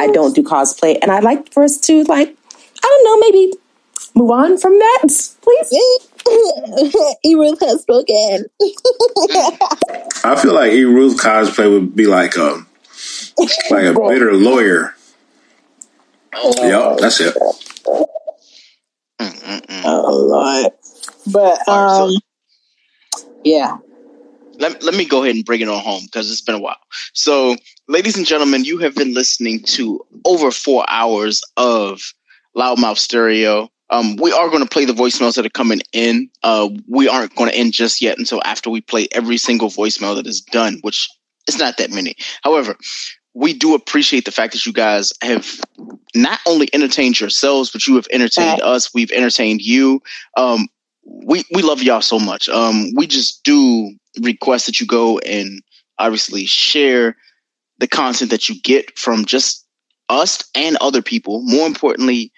I 0.00 0.12
don't 0.12 0.34
do 0.34 0.42
cosplay, 0.42 0.98
and 1.02 1.10
I'd 1.10 1.24
like 1.24 1.52
for 1.52 1.64
us 1.64 1.76
to 1.78 2.04
like, 2.04 2.28
I 2.28 2.82
don't 2.82 3.04
know, 3.04 3.16
maybe 3.18 3.52
move 4.14 4.30
on 4.30 4.58
from 4.58 4.78
that, 4.78 5.06
please. 5.42 6.06
E 7.24 7.34
Ruth 7.34 7.58
has 7.60 7.80
spoken. 7.80 8.44
I 10.22 10.38
feel 10.40 10.54
like 10.54 10.72
E 10.72 10.84
Ruth 10.84 11.16
cosplay 11.18 11.68
would 11.72 11.96
be 11.96 12.06
like 12.06 12.36
a 12.36 12.64
like 13.70 13.84
a 13.84 13.94
bitter 13.94 14.34
lawyer. 14.34 14.94
Oh, 16.34 16.66
yep, 16.68 16.98
that's 16.98 17.20
it. 17.20 17.36
Oh 19.82 20.26
Lord. 20.28 20.72
But 21.26 21.68
um 21.68 22.16
yeah. 23.44 23.78
Let, 24.58 24.82
let 24.82 24.94
me 24.94 25.06
go 25.06 25.22
ahead 25.22 25.34
and 25.34 25.44
bring 25.44 25.62
it 25.62 25.68
on 25.68 25.82
home 25.82 26.02
because 26.04 26.30
it's 26.30 26.42
been 26.42 26.54
a 26.54 26.60
while. 26.60 26.76
So, 27.14 27.56
ladies 27.88 28.18
and 28.18 28.26
gentlemen, 28.26 28.64
you 28.64 28.76
have 28.78 28.94
been 28.94 29.14
listening 29.14 29.62
to 29.62 30.04
over 30.26 30.50
four 30.50 30.84
hours 30.88 31.42
of 31.56 32.02
Loudmouth 32.54 32.98
Stereo. 32.98 33.70
Um, 33.88 34.16
we 34.16 34.32
are 34.32 34.50
going 34.50 34.62
to 34.62 34.68
play 34.68 34.84
the 34.84 34.92
voicemails 34.92 35.36
that 35.36 35.46
are 35.46 35.50
coming 35.50 35.80
in. 35.92 36.28
Uh, 36.42 36.68
we 36.86 37.08
aren't 37.08 37.34
going 37.36 37.50
to 37.50 37.56
end 37.56 37.72
just 37.72 38.02
yet 38.02 38.18
until 38.18 38.42
after 38.44 38.68
we 38.68 38.82
play 38.82 39.08
every 39.12 39.38
single 39.38 39.68
voicemail 39.68 40.14
that 40.14 40.26
is 40.26 40.42
done, 40.42 40.78
which 40.82 41.08
is 41.48 41.58
not 41.58 41.78
that 41.78 41.90
many. 41.90 42.14
However, 42.42 42.76
we 43.34 43.54
do 43.54 43.74
appreciate 43.74 44.24
the 44.26 44.30
fact 44.30 44.52
that 44.52 44.66
you 44.66 44.72
guys 44.72 45.12
have 45.22 45.60
not 46.14 46.40
only 46.46 46.68
entertained 46.72 47.18
yourselves, 47.18 47.70
but 47.70 47.86
you 47.86 47.96
have 47.96 48.06
entertained 48.10 48.60
us. 48.60 48.92
We've 48.92 49.10
entertained 49.12 49.62
you. 49.62 50.02
Um, 50.36 50.68
we 51.10 51.44
we 51.52 51.62
love 51.62 51.82
y'all 51.82 52.00
so 52.00 52.18
much. 52.18 52.48
Um, 52.48 52.94
we 52.94 53.06
just 53.06 53.42
do 53.44 53.92
request 54.20 54.66
that 54.66 54.80
you 54.80 54.86
go 54.86 55.18
and 55.18 55.60
obviously 55.98 56.46
share 56.46 57.16
the 57.78 57.88
content 57.88 58.30
that 58.30 58.48
you 58.48 58.60
get 58.62 58.98
from 58.98 59.24
just 59.24 59.66
us 60.08 60.42
and 60.54 60.76
other 60.80 61.02
people. 61.02 61.42
More 61.42 61.66
importantly, 61.66 62.32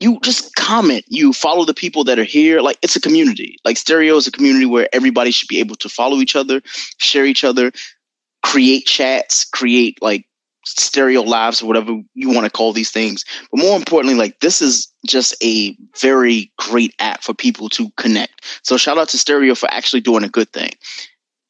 you 0.00 0.18
just 0.22 0.54
comment. 0.56 1.04
You 1.08 1.32
follow 1.32 1.64
the 1.64 1.74
people 1.74 2.04
that 2.04 2.18
are 2.18 2.24
here. 2.24 2.60
Like 2.60 2.78
it's 2.82 2.96
a 2.96 3.00
community. 3.00 3.56
Like 3.64 3.76
stereo 3.76 4.16
is 4.16 4.26
a 4.26 4.32
community 4.32 4.66
where 4.66 4.88
everybody 4.92 5.30
should 5.30 5.48
be 5.48 5.60
able 5.60 5.76
to 5.76 5.88
follow 5.88 6.18
each 6.18 6.36
other, 6.36 6.62
share 6.98 7.24
each 7.24 7.44
other, 7.44 7.72
create 8.42 8.86
chats, 8.86 9.44
create 9.44 9.98
like 10.02 10.26
stereo 10.66 11.22
lives 11.22 11.62
or 11.62 11.66
whatever 11.66 12.00
you 12.14 12.30
want 12.30 12.44
to 12.44 12.50
call 12.50 12.72
these 12.72 12.90
things. 12.90 13.24
But 13.50 13.60
more 13.60 13.76
importantly, 13.76 14.18
like 14.18 14.40
this 14.40 14.60
is 14.60 14.92
just 15.06 15.34
a 15.42 15.76
very 15.98 16.52
great 16.58 16.94
app 16.98 17.22
for 17.22 17.34
people 17.34 17.68
to 17.70 17.90
connect. 17.96 18.44
So 18.62 18.76
shout 18.76 18.98
out 18.98 19.08
to 19.10 19.18
Stereo 19.18 19.54
for 19.54 19.70
actually 19.70 20.00
doing 20.00 20.24
a 20.24 20.28
good 20.28 20.52
thing. 20.52 20.70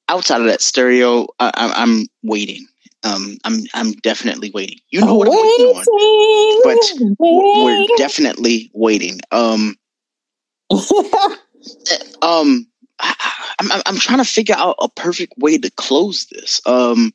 Outside 0.08 0.40
of 0.40 0.46
that, 0.46 0.60
Stereo, 0.60 1.26
I, 1.40 1.50
I'm 1.54 2.06
waiting. 2.22 2.66
Um, 3.02 3.38
I'm 3.44 3.60
I'm 3.74 3.92
definitely 3.92 4.50
waiting. 4.50 4.78
You 4.90 5.00
know 5.00 5.14
what 5.14 5.28
I'm 5.28 5.34
waiting 5.34 5.66
on, 5.76 5.84
but 6.64 7.18
we're, 7.18 7.64
we're 7.64 7.86
definitely 7.96 8.70
waiting. 8.72 9.20
Um, 9.32 9.76
um, 12.22 12.66
I, 12.98 13.14
I'm 13.60 13.82
I'm 13.86 13.96
trying 13.98 14.18
to 14.18 14.24
figure 14.24 14.56
out 14.56 14.76
a 14.80 14.88
perfect 14.88 15.34
way 15.38 15.58
to 15.58 15.70
close 15.72 16.26
this. 16.26 16.60
Um, 16.66 17.12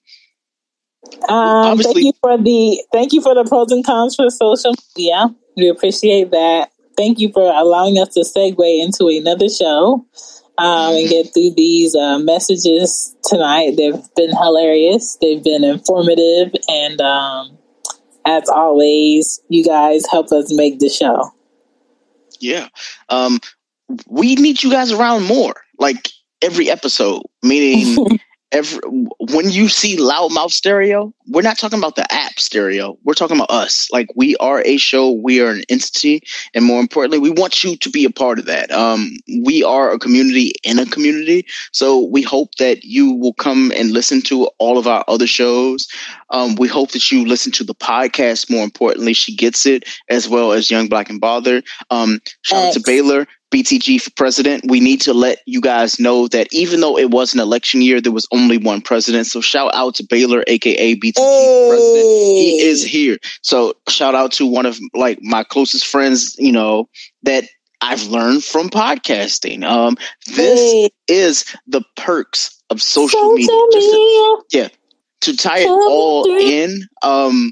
Um, 1.28 1.78
thank 1.80 1.98
you 1.98 2.14
for 2.22 2.38
the 2.38 2.84
thank 2.92 3.14
you 3.14 3.22
for 3.22 3.34
the 3.34 3.44
pros 3.44 3.72
and 3.72 3.86
cons 3.86 4.16
for 4.16 4.30
social 4.30 4.74
media. 4.96 5.34
We 5.58 5.68
appreciate 5.68 6.32
that. 6.32 6.72
Thank 6.96 7.20
you 7.20 7.32
for 7.32 7.42
allowing 7.42 7.98
us 7.98 8.10
to 8.14 8.22
segue 8.22 8.84
into 8.84 9.08
another 9.08 9.50
show 9.50 10.06
um, 10.58 10.96
and 10.96 11.10
get 11.10 11.34
through 11.34 11.54
these 11.56 11.96
uh, 11.96 12.20
messages 12.20 13.16
tonight. 13.24 13.76
They've 13.78 14.02
been 14.16 14.30
hilarious. 14.30 15.18
They've 15.22 15.44
been 15.44 15.64
informative, 15.64 16.54
and 16.68 17.02
um, 17.02 17.58
as 18.26 18.48
always, 18.50 19.42
you 19.50 19.64
guys 19.64 20.06
help 20.12 20.32
us 20.32 20.54
make 20.54 20.80
the 20.80 20.90
show. 20.90 21.32
Yeah. 22.40 22.68
Um, 23.10 23.40
we 24.08 24.36
need 24.36 24.64
you 24.64 24.72
guys 24.72 24.92
around 24.92 25.24
more, 25.24 25.56
like 25.80 26.10
every 26.42 26.70
episode, 26.70 27.24
meaning 27.44 28.20
every 28.52 28.80
when 29.32 29.50
you 29.50 29.68
see 29.68 29.98
loudmouth 29.98 30.52
stereo, 30.52 31.14
we're 31.28 31.42
not 31.42 31.58
talking 31.58 31.80
about 31.80 31.96
the 31.96 32.12
app 32.14 32.40
stereo. 32.40 32.98
We're 33.04 33.14
talking 33.14 33.38
about 33.38 33.52
us. 33.52 33.90
Like 33.92 34.10
we 34.16 34.36
are 34.38 34.62
a 34.66 34.78
show, 34.78 35.12
we 35.12 35.42
are 35.42 35.52
an 35.52 35.64
entity, 35.70 36.24
and 36.54 36.66
more 36.66 36.80
importantly, 36.80 37.20
we 37.20 37.32
want 37.32 37.64
you 37.64 37.78
to 37.78 37.90
be 37.90 38.06
a 38.06 38.10
part 38.10 38.40
of 38.40 38.46
that. 38.46 38.72
Um, 38.72 39.12
we 39.44 39.64
are 39.64 39.92
a 39.92 40.00
community 40.00 40.54
in 40.64 40.80
a 40.80 40.86
community, 40.86 41.46
so 41.72 42.06
we 42.06 42.22
hope 42.22 42.56
that 42.56 42.84
you 42.84 43.14
will 43.14 43.34
come 43.34 43.72
and 43.76 43.92
listen 43.92 44.22
to 44.24 44.46
all 44.58 44.78
of 44.78 44.88
our 44.88 45.04
other 45.08 45.28
shows. 45.28 45.88
Um, 46.30 46.56
we 46.56 46.68
hope 46.68 46.92
that 46.92 47.12
you 47.12 47.26
listen 47.26 47.52
to 47.54 47.64
the 47.64 47.76
podcast. 47.76 48.50
More 48.50 48.64
importantly, 48.64 49.14
she 49.14 49.36
gets 49.36 49.66
it 49.66 49.84
as 50.10 50.28
well 50.28 50.52
as 50.52 50.72
Young 50.72 50.88
Black 50.88 51.10
and 51.10 51.22
Bothered. 51.22 51.66
Um, 51.90 52.22
shout 52.42 52.68
out 52.68 52.74
to 52.74 52.84
Baylor. 52.86 53.28
BTG 53.52 54.02
for 54.02 54.12
president. 54.12 54.64
We 54.68 54.80
need 54.80 55.02
to 55.02 55.14
let 55.14 55.40
you 55.46 55.62
guys 55.62 56.00
know 56.00 56.28
that 56.30 56.48
even 56.52 56.80
though 56.80 56.98
it 56.98 57.12
was 57.12 57.34
an 57.34 57.40
election 57.40 57.82
year, 57.82 58.02
there 58.02 58.12
was 58.12 58.28
only 58.32 58.58
one 58.58 58.82
president. 58.82 59.28
So 59.28 59.42
shout 59.42 59.72
out 59.74 59.96
to 59.96 60.06
Baylor, 60.10 60.44
aka 60.48 60.96
BTG 60.96 61.14
for 61.16 61.70
president. 61.70 62.06
He 62.38 62.62
is 62.62 62.84
here. 62.84 63.18
So 63.42 63.74
shout 63.90 64.16
out 64.16 64.32
to 64.34 64.46
one 64.46 64.66
of 64.66 64.80
like 64.94 65.20
my 65.22 65.44
closest 65.44 65.86
friends, 65.86 66.36
you 66.40 66.52
know, 66.52 66.90
that 67.24 67.44
I've 67.82 68.04
learned 68.08 68.44
from 68.44 68.70
podcasting. 68.70 69.64
Um, 69.64 69.98
this 70.28 70.90
is 71.08 71.46
the 71.68 71.82
perks 71.98 72.62
of 72.70 72.82
social 72.82 73.34
media. 73.34 73.48
To- 73.48 74.44
yeah. 74.52 74.68
To 75.22 75.38
tie 75.38 75.60
it 75.60 75.68
all 75.68 76.26
in, 76.40 76.88
um, 77.04 77.52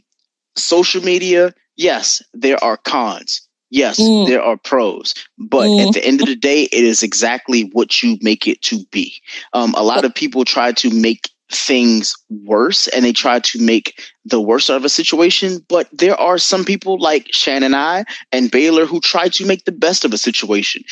social 0.56 1.04
media, 1.04 1.54
yes, 1.76 2.22
there 2.34 2.64
are 2.64 2.78
cons. 2.78 3.48
Yes, 3.72 3.98
there 3.98 4.42
are 4.42 4.58
pros, 4.58 5.14
but 5.38 5.70
at 5.80 5.94
the 5.94 6.04
end 6.04 6.22
of 6.22 6.28
the 6.28 6.36
day, 6.36 6.64
it 6.64 6.84
is 6.84 7.04
exactly 7.04 7.70
what 7.74 8.02
you 8.02 8.18
make 8.22 8.48
it 8.48 8.62
to 8.64 8.84
be. 8.92 9.22
Um, 9.54 9.76
a 9.76 9.84
lot 9.84 10.06
of 10.06 10.16
people 10.16 10.44
try 10.44 10.72
to 10.74 10.90
make 10.90 11.30
things 11.52 12.16
worse 12.30 12.88
and 12.90 13.04
they 13.04 13.14
try 13.14 13.40
to 13.40 13.62
make 13.62 14.02
the 14.26 14.42
worst 14.42 14.70
of 14.70 14.86
a 14.86 14.90
situation, 14.90 15.66
but 15.68 15.88
there 15.92 16.20
are 16.20 16.38
some 16.38 16.64
people 16.64 17.00
like 17.00 17.28
Shannon 17.32 17.64
and 17.64 17.76
I 17.76 18.06
and 18.32 18.52
Baylor 18.52 18.86
who 18.86 19.00
try 19.00 19.30
to 19.30 19.46
make 19.46 19.66
the 19.66 19.72
best 19.72 20.06
of 20.06 20.14
a 20.14 20.18
situation. 20.18 20.84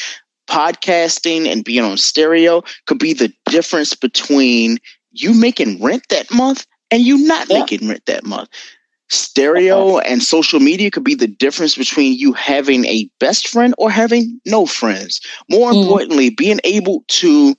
Podcasting 0.47 1.51
and 1.51 1.63
being 1.63 1.83
on 1.83 1.97
stereo 1.97 2.63
could 2.85 2.99
be 2.99 3.13
the 3.13 3.33
difference 3.49 3.95
between 3.95 4.77
you 5.11 5.33
making 5.33 5.81
rent 5.81 6.07
that 6.09 6.31
month 6.31 6.65
and 6.89 7.01
you 7.03 7.27
not 7.27 7.49
making 7.49 7.87
rent 7.87 8.05
that 8.05 8.25
month 8.25 8.49
stereo 9.09 9.99
and 9.99 10.21
social 10.21 10.59
media 10.59 10.91
could 10.91 11.03
be 11.03 11.15
the 11.15 11.27
difference 11.27 11.75
between 11.75 12.17
you 12.17 12.33
having 12.33 12.85
a 12.85 13.09
best 13.19 13.47
friend 13.47 13.73
or 13.77 13.89
having 13.89 14.39
no 14.45 14.65
friends. 14.65 15.21
More 15.49 15.71
mm. 15.71 15.81
importantly, 15.81 16.29
being 16.29 16.59
able 16.63 17.03
to 17.07 17.55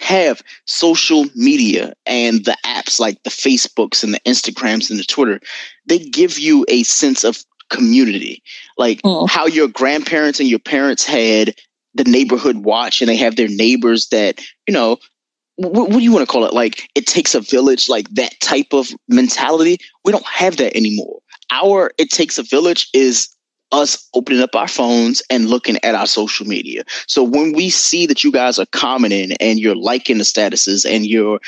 have 0.00 0.42
social 0.66 1.26
media 1.34 1.92
and 2.06 2.44
the 2.44 2.56
apps 2.64 3.00
like 3.00 3.22
the 3.24 3.30
Facebooks 3.30 4.04
and 4.04 4.14
the 4.14 4.20
Instagrams 4.20 4.90
and 4.90 4.98
the 4.98 5.04
Twitter, 5.04 5.40
they 5.86 5.98
give 5.98 6.38
you 6.38 6.64
a 6.68 6.82
sense 6.84 7.24
of 7.24 7.44
community. 7.70 8.42
Like 8.76 9.02
mm. 9.02 9.28
how 9.28 9.46
your 9.46 9.68
grandparents 9.68 10.40
and 10.40 10.48
your 10.48 10.60
parents 10.60 11.04
had 11.04 11.54
the 11.94 12.04
neighborhood 12.04 12.58
watch 12.58 13.00
and 13.00 13.08
they 13.08 13.16
have 13.16 13.36
their 13.36 13.48
neighbors 13.48 14.08
that, 14.08 14.40
you 14.66 14.74
know, 14.74 14.98
what, 15.58 15.88
what 15.88 15.98
do 15.98 16.00
you 16.00 16.12
want 16.12 16.26
to 16.26 16.32
call 16.32 16.44
it? 16.44 16.52
Like 16.54 16.88
it 16.94 17.06
takes 17.06 17.34
a 17.34 17.40
village, 17.40 17.88
like 17.88 18.08
that 18.10 18.38
type 18.40 18.72
of 18.72 18.88
mentality. 19.08 19.78
We 20.04 20.12
don't 20.12 20.26
have 20.26 20.56
that 20.58 20.76
anymore. 20.76 21.20
Our 21.50 21.92
it 21.98 22.10
takes 22.10 22.38
a 22.38 22.42
village 22.42 22.88
is 22.94 23.28
us 23.72 24.08
opening 24.14 24.40
up 24.40 24.54
our 24.54 24.68
phones 24.68 25.20
and 25.28 25.50
looking 25.50 25.76
at 25.82 25.94
our 25.94 26.06
social 26.06 26.46
media. 26.46 26.84
So 27.06 27.22
when 27.22 27.52
we 27.52 27.70
see 27.70 28.06
that 28.06 28.24
you 28.24 28.32
guys 28.32 28.58
are 28.58 28.66
commenting 28.66 29.32
and 29.40 29.58
you're 29.58 29.76
liking 29.76 30.18
the 30.18 30.24
statuses 30.24 30.88
and 30.88 31.04
you're 31.04 31.40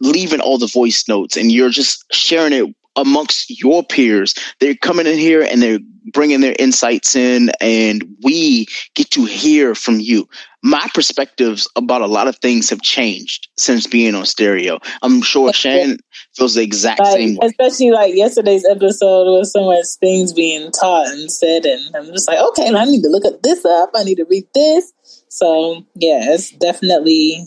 leaving 0.00 0.40
all 0.40 0.58
the 0.58 0.66
voice 0.66 1.06
notes 1.08 1.36
and 1.36 1.52
you're 1.52 1.70
just 1.70 2.04
sharing 2.12 2.52
it 2.52 2.74
amongst 2.96 3.60
your 3.62 3.82
peers, 3.84 4.34
they're 4.60 4.74
coming 4.76 5.06
in 5.06 5.18
here 5.18 5.42
and 5.42 5.60
they're 5.62 5.80
bringing 6.12 6.40
their 6.40 6.54
insights 6.58 7.16
in 7.16 7.50
and 7.60 8.04
we 8.22 8.66
get 8.94 9.10
to 9.10 9.24
hear 9.24 9.74
from 9.74 10.00
you. 10.00 10.28
My 10.62 10.86
perspectives 10.94 11.68
about 11.76 12.02
a 12.02 12.06
lot 12.06 12.28
of 12.28 12.36
things 12.38 12.70
have 12.70 12.80
changed 12.82 13.48
since 13.56 13.86
being 13.86 14.14
on 14.14 14.24
stereo. 14.26 14.78
I'm 15.02 15.22
sure 15.22 15.52
Shannon 15.52 15.98
feels 16.36 16.54
the 16.54 16.62
exact 16.62 17.00
Like, 17.00 17.12
same 17.12 17.36
way. 17.36 17.48
especially 17.48 17.90
like 17.90 18.14
yesterday's 18.14 18.64
episode 18.70 19.24
was 19.36 19.52
so 19.52 19.64
much 19.66 19.86
things 20.00 20.32
being 20.32 20.70
taught 20.72 21.06
and 21.08 21.30
said, 21.30 21.64
and 21.66 21.94
I'm 21.96 22.06
just 22.06 22.28
like, 22.28 22.38
okay, 22.38 22.68
I 22.74 22.84
need 22.84 23.02
to 23.02 23.08
look 23.08 23.24
at 23.24 23.42
this 23.42 23.64
up. 23.64 23.90
I 23.94 24.04
need 24.04 24.16
to 24.16 24.24
read 24.24 24.46
this. 24.54 24.92
So 25.28 25.84
yeah, 25.96 26.32
it's 26.32 26.50
definitely 26.52 27.46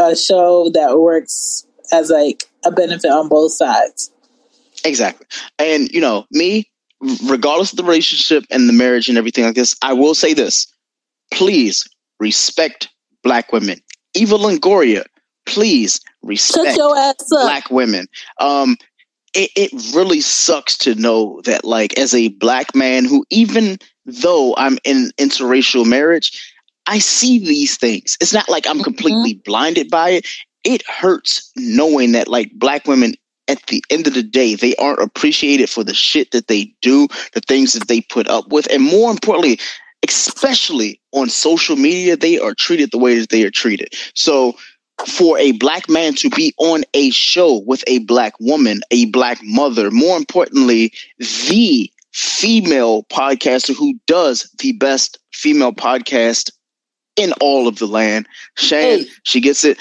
a 0.00 0.16
show 0.16 0.70
that 0.70 0.98
works 0.98 1.66
as 1.92 2.10
like 2.10 2.44
a 2.64 2.70
benefit 2.70 3.10
on 3.10 3.28
both 3.28 3.52
sides. 3.52 4.10
Exactly. 4.84 5.26
And, 5.58 5.88
you 5.90 6.00
know, 6.00 6.26
me, 6.30 6.70
regardless 7.24 7.72
of 7.72 7.76
the 7.76 7.84
relationship 7.84 8.44
and 8.50 8.68
the 8.68 8.72
marriage 8.72 9.08
and 9.08 9.18
everything 9.18 9.44
like 9.44 9.54
this, 9.54 9.74
I 9.82 9.92
will 9.92 10.14
say 10.14 10.34
this. 10.34 10.66
Please 11.32 11.88
respect 12.20 12.88
black 13.22 13.52
women. 13.52 13.80
Eva 14.14 14.36
Longoria, 14.36 15.04
please 15.46 16.00
respect 16.22 16.76
your 16.76 16.96
ass 16.96 17.14
up. 17.32 17.42
black 17.42 17.70
women. 17.70 18.06
Um, 18.40 18.76
it, 19.34 19.50
it 19.56 19.72
really 19.94 20.20
sucks 20.20 20.78
to 20.78 20.94
know 20.94 21.40
that, 21.44 21.64
like, 21.64 21.98
as 21.98 22.14
a 22.14 22.28
black 22.28 22.74
man 22.74 23.04
who, 23.04 23.24
even 23.30 23.78
though 24.06 24.54
I'm 24.56 24.78
in 24.84 25.10
interracial 25.18 25.86
marriage, 25.86 26.54
I 26.86 26.98
see 26.98 27.38
these 27.38 27.76
things. 27.76 28.16
It's 28.20 28.34
not 28.34 28.48
like 28.48 28.66
I'm 28.66 28.82
completely 28.82 29.34
mm-hmm. 29.34 29.42
blinded 29.44 29.90
by 29.90 30.10
it. 30.10 30.26
It 30.64 30.86
hurts 30.88 31.50
knowing 31.56 32.12
that 32.12 32.28
like 32.28 32.52
black 32.54 32.86
women 32.86 33.14
at 33.48 33.64
the 33.66 33.84
end 33.90 34.06
of 34.06 34.14
the 34.14 34.22
day, 34.22 34.54
they 34.54 34.74
aren't 34.76 35.02
appreciated 35.02 35.68
for 35.68 35.84
the 35.84 35.94
shit 35.94 36.30
that 36.30 36.48
they 36.48 36.72
do, 36.80 37.08
the 37.32 37.40
things 37.40 37.72
that 37.72 37.88
they 37.88 38.00
put 38.00 38.28
up 38.28 38.48
with, 38.48 38.70
and 38.70 38.82
more 38.82 39.10
importantly, 39.10 39.58
especially 40.04 41.00
on 41.12 41.28
social 41.28 41.76
media, 41.76 42.16
they 42.16 42.38
are 42.38 42.54
treated 42.54 42.90
the 42.90 42.98
way 42.98 43.18
that 43.18 43.30
they 43.30 43.42
are 43.42 43.50
treated. 43.50 43.88
So 44.14 44.54
for 45.06 45.38
a 45.38 45.52
black 45.52 45.88
man 45.88 46.14
to 46.14 46.30
be 46.30 46.54
on 46.58 46.84
a 46.94 47.10
show 47.10 47.62
with 47.66 47.82
a 47.86 47.98
black 48.00 48.38
woman, 48.38 48.80
a 48.90 49.06
black 49.06 49.38
mother, 49.42 49.90
more 49.90 50.16
importantly, 50.16 50.92
the 51.48 51.90
female 52.12 53.02
podcaster 53.04 53.74
who 53.74 53.98
does 54.06 54.48
the 54.58 54.72
best 54.72 55.18
female 55.32 55.72
podcast 55.72 56.52
in 57.16 57.32
all 57.40 57.66
of 57.66 57.78
the 57.78 57.86
land. 57.86 58.26
Shane, 58.56 59.00
hey. 59.00 59.10
she 59.24 59.40
gets 59.40 59.64
it. 59.64 59.78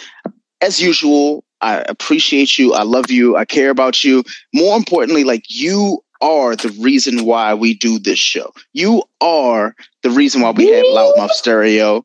As 0.61 0.81
usual, 0.81 1.44
I 1.64 1.84
appreciate 1.88 2.60
you. 2.60 2.73
I 2.73 2.84
love 2.84 3.10
you. 3.10 3.38
I 3.38 3.45
care 3.45 3.69
about 3.69 4.03
you. 4.03 4.23
More 4.53 4.76
importantly, 4.76 5.23
like 5.23 5.45
you 5.48 6.03
are 6.22 6.56
the 6.56 6.69
reason 6.80 7.26
why 7.26 7.53
we 7.53 7.73
do 7.73 7.99
this 7.99 8.19
show. 8.19 8.53
You 8.73 9.03
are 9.22 9.73
the 10.03 10.10
reason 10.10 10.41
why 10.41 10.52
we 10.52 10.68
have 10.68 10.85
Loudmouth 10.85 11.31
Stereo. 11.31 12.03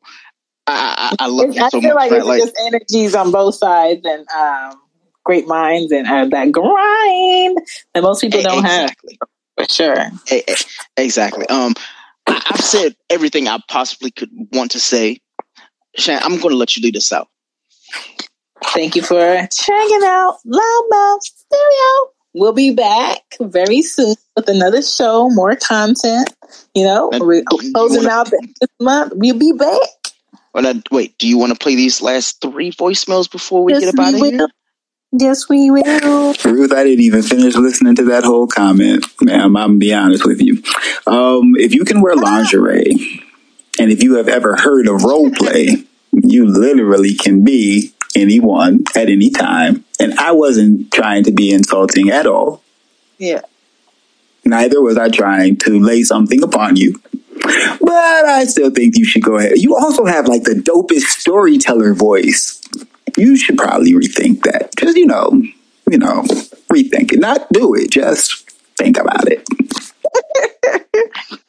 I, 0.65 1.15
I, 1.19 1.25
I 1.25 1.27
love 1.27 1.55
you 1.55 1.63
I 1.63 1.69
so 1.69 1.81
feel 1.81 1.93
much. 1.93 2.11
like 2.11 2.11
it's 2.11 2.25
like, 2.25 2.41
just 2.41 2.55
energies 2.65 3.15
on 3.15 3.31
both 3.31 3.55
sides 3.55 4.01
and 4.05 4.27
um, 4.29 4.79
great 5.23 5.47
minds 5.47 5.91
and 5.91 6.07
uh, 6.07 6.25
that 6.25 6.51
grind 6.51 7.57
that 7.93 8.01
most 8.01 8.21
people 8.21 8.41
don't 8.41 8.59
exactly. 8.59 9.17
have. 9.57 9.67
For 9.67 9.73
sure. 9.73 10.41
Exactly. 10.95 11.47
Um, 11.49 11.73
I've 12.27 12.61
said 12.61 12.95
everything 13.09 13.47
I 13.47 13.59
possibly 13.67 14.11
could 14.11 14.29
want 14.53 14.71
to 14.71 14.79
say. 14.79 15.19
Shan, 15.95 16.21
I'm 16.23 16.37
going 16.37 16.51
to 16.51 16.55
let 16.55 16.77
you 16.77 16.83
lead 16.83 16.95
us 16.95 17.11
out. 17.11 17.27
Thank 18.65 18.95
you 18.95 19.01
for 19.01 19.47
checking 19.51 20.01
out 20.03 20.37
Loudmouth 20.45 21.21
Stereo. 21.21 22.13
We'll 22.33 22.53
be 22.53 22.73
back 22.73 23.21
very 23.39 23.81
soon 23.81 24.15
with 24.35 24.47
another 24.49 24.81
show, 24.81 25.29
more 25.29 25.55
content. 25.55 26.33
You 26.75 26.83
know, 26.85 27.09
we're 27.11 27.43
closing 27.73 28.03
wanna, 28.03 28.09
out 28.09 28.29
this 28.29 28.69
month. 28.79 29.13
We'll 29.15 29.37
be 29.37 29.53
back. 29.53 29.79
Well, 30.53 30.63
now, 30.63 30.81
wait, 30.91 31.17
do 31.17 31.27
you 31.27 31.37
want 31.37 31.53
to 31.53 31.57
play 31.57 31.75
these 31.75 32.01
last 32.01 32.41
three 32.41 32.71
voicemails 32.71 33.31
before 33.31 33.63
we 33.63 33.73
yes, 33.73 33.85
get 33.85 33.93
about 33.93 34.13
it? 34.13 34.33
Here? 34.33 34.47
Yes, 35.11 35.49
we 35.49 35.71
will. 35.71 36.33
Ruth, 36.45 36.71
I 36.71 36.83
didn't 36.83 37.03
even 37.03 37.23
finish 37.23 37.55
listening 37.55 37.95
to 37.95 38.05
that 38.05 38.23
whole 38.23 38.47
comment, 38.47 39.05
ma'am. 39.21 39.57
I'm 39.57 39.67
gonna 39.67 39.77
be 39.77 39.93
honest 39.93 40.25
with 40.25 40.41
you. 40.41 40.61
Um, 41.07 41.55
if 41.57 41.73
you 41.73 41.83
can 41.83 42.01
wear 42.01 42.15
lingerie, 42.15 43.23
and 43.79 43.91
if 43.91 44.03
you 44.03 44.17
have 44.17 44.27
ever 44.27 44.55
heard 44.55 44.87
of 44.87 45.03
role 45.03 45.31
play, 45.31 45.83
you 46.11 46.45
literally 46.45 47.15
can 47.15 47.43
be 47.43 47.93
anyone 48.15 48.83
at 48.95 49.09
any 49.09 49.29
time. 49.29 49.85
And 49.99 50.13
I 50.19 50.31
wasn't 50.31 50.91
trying 50.91 51.23
to 51.25 51.31
be 51.31 51.51
insulting 51.51 52.09
at 52.09 52.25
all. 52.25 52.63
Yeah. 53.17 53.41
Neither 54.45 54.81
was 54.81 54.97
I 54.97 55.09
trying 55.09 55.57
to 55.57 55.79
lay 55.79 56.03
something 56.03 56.41
upon 56.43 56.75
you. 56.75 56.99
But 57.81 58.25
I 58.25 58.45
still 58.45 58.71
think 58.71 58.97
you 58.97 59.05
should 59.05 59.23
go 59.23 59.37
ahead. 59.37 59.57
You 59.57 59.75
also 59.75 60.05
have 60.05 60.27
like 60.27 60.43
the 60.43 60.53
dopest 60.53 61.19
storyteller 61.19 61.93
voice. 61.93 62.61
You 63.17 63.37
should 63.37 63.57
probably 63.57 63.93
rethink 63.93 64.43
that. 64.43 64.75
Just, 64.77 64.97
you 64.97 65.05
know, 65.05 65.29
you 65.89 65.97
know, 65.97 66.23
rethink 66.71 67.13
it. 67.13 67.19
Not 67.19 67.51
do 67.51 67.73
it, 67.75 67.91
just 67.91 68.49
think 68.77 68.97
about 68.97 69.27
it. 69.27 69.47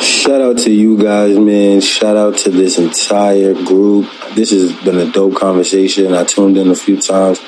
Shout 0.00 0.40
out 0.40 0.58
to 0.58 0.70
you 0.70 0.96
guys, 1.02 1.38
man. 1.38 1.80
Shout 1.80 2.16
out 2.16 2.36
to 2.38 2.50
this 2.50 2.78
entire 2.78 3.54
group. 3.54 4.08
This 4.34 4.50
has 4.50 4.72
been 4.82 4.98
a 4.98 5.10
dope 5.10 5.36
conversation. 5.36 6.14
I 6.14 6.24
tuned 6.24 6.56
in 6.56 6.68
a 6.70 6.74
few 6.74 7.00
times. 7.00 7.40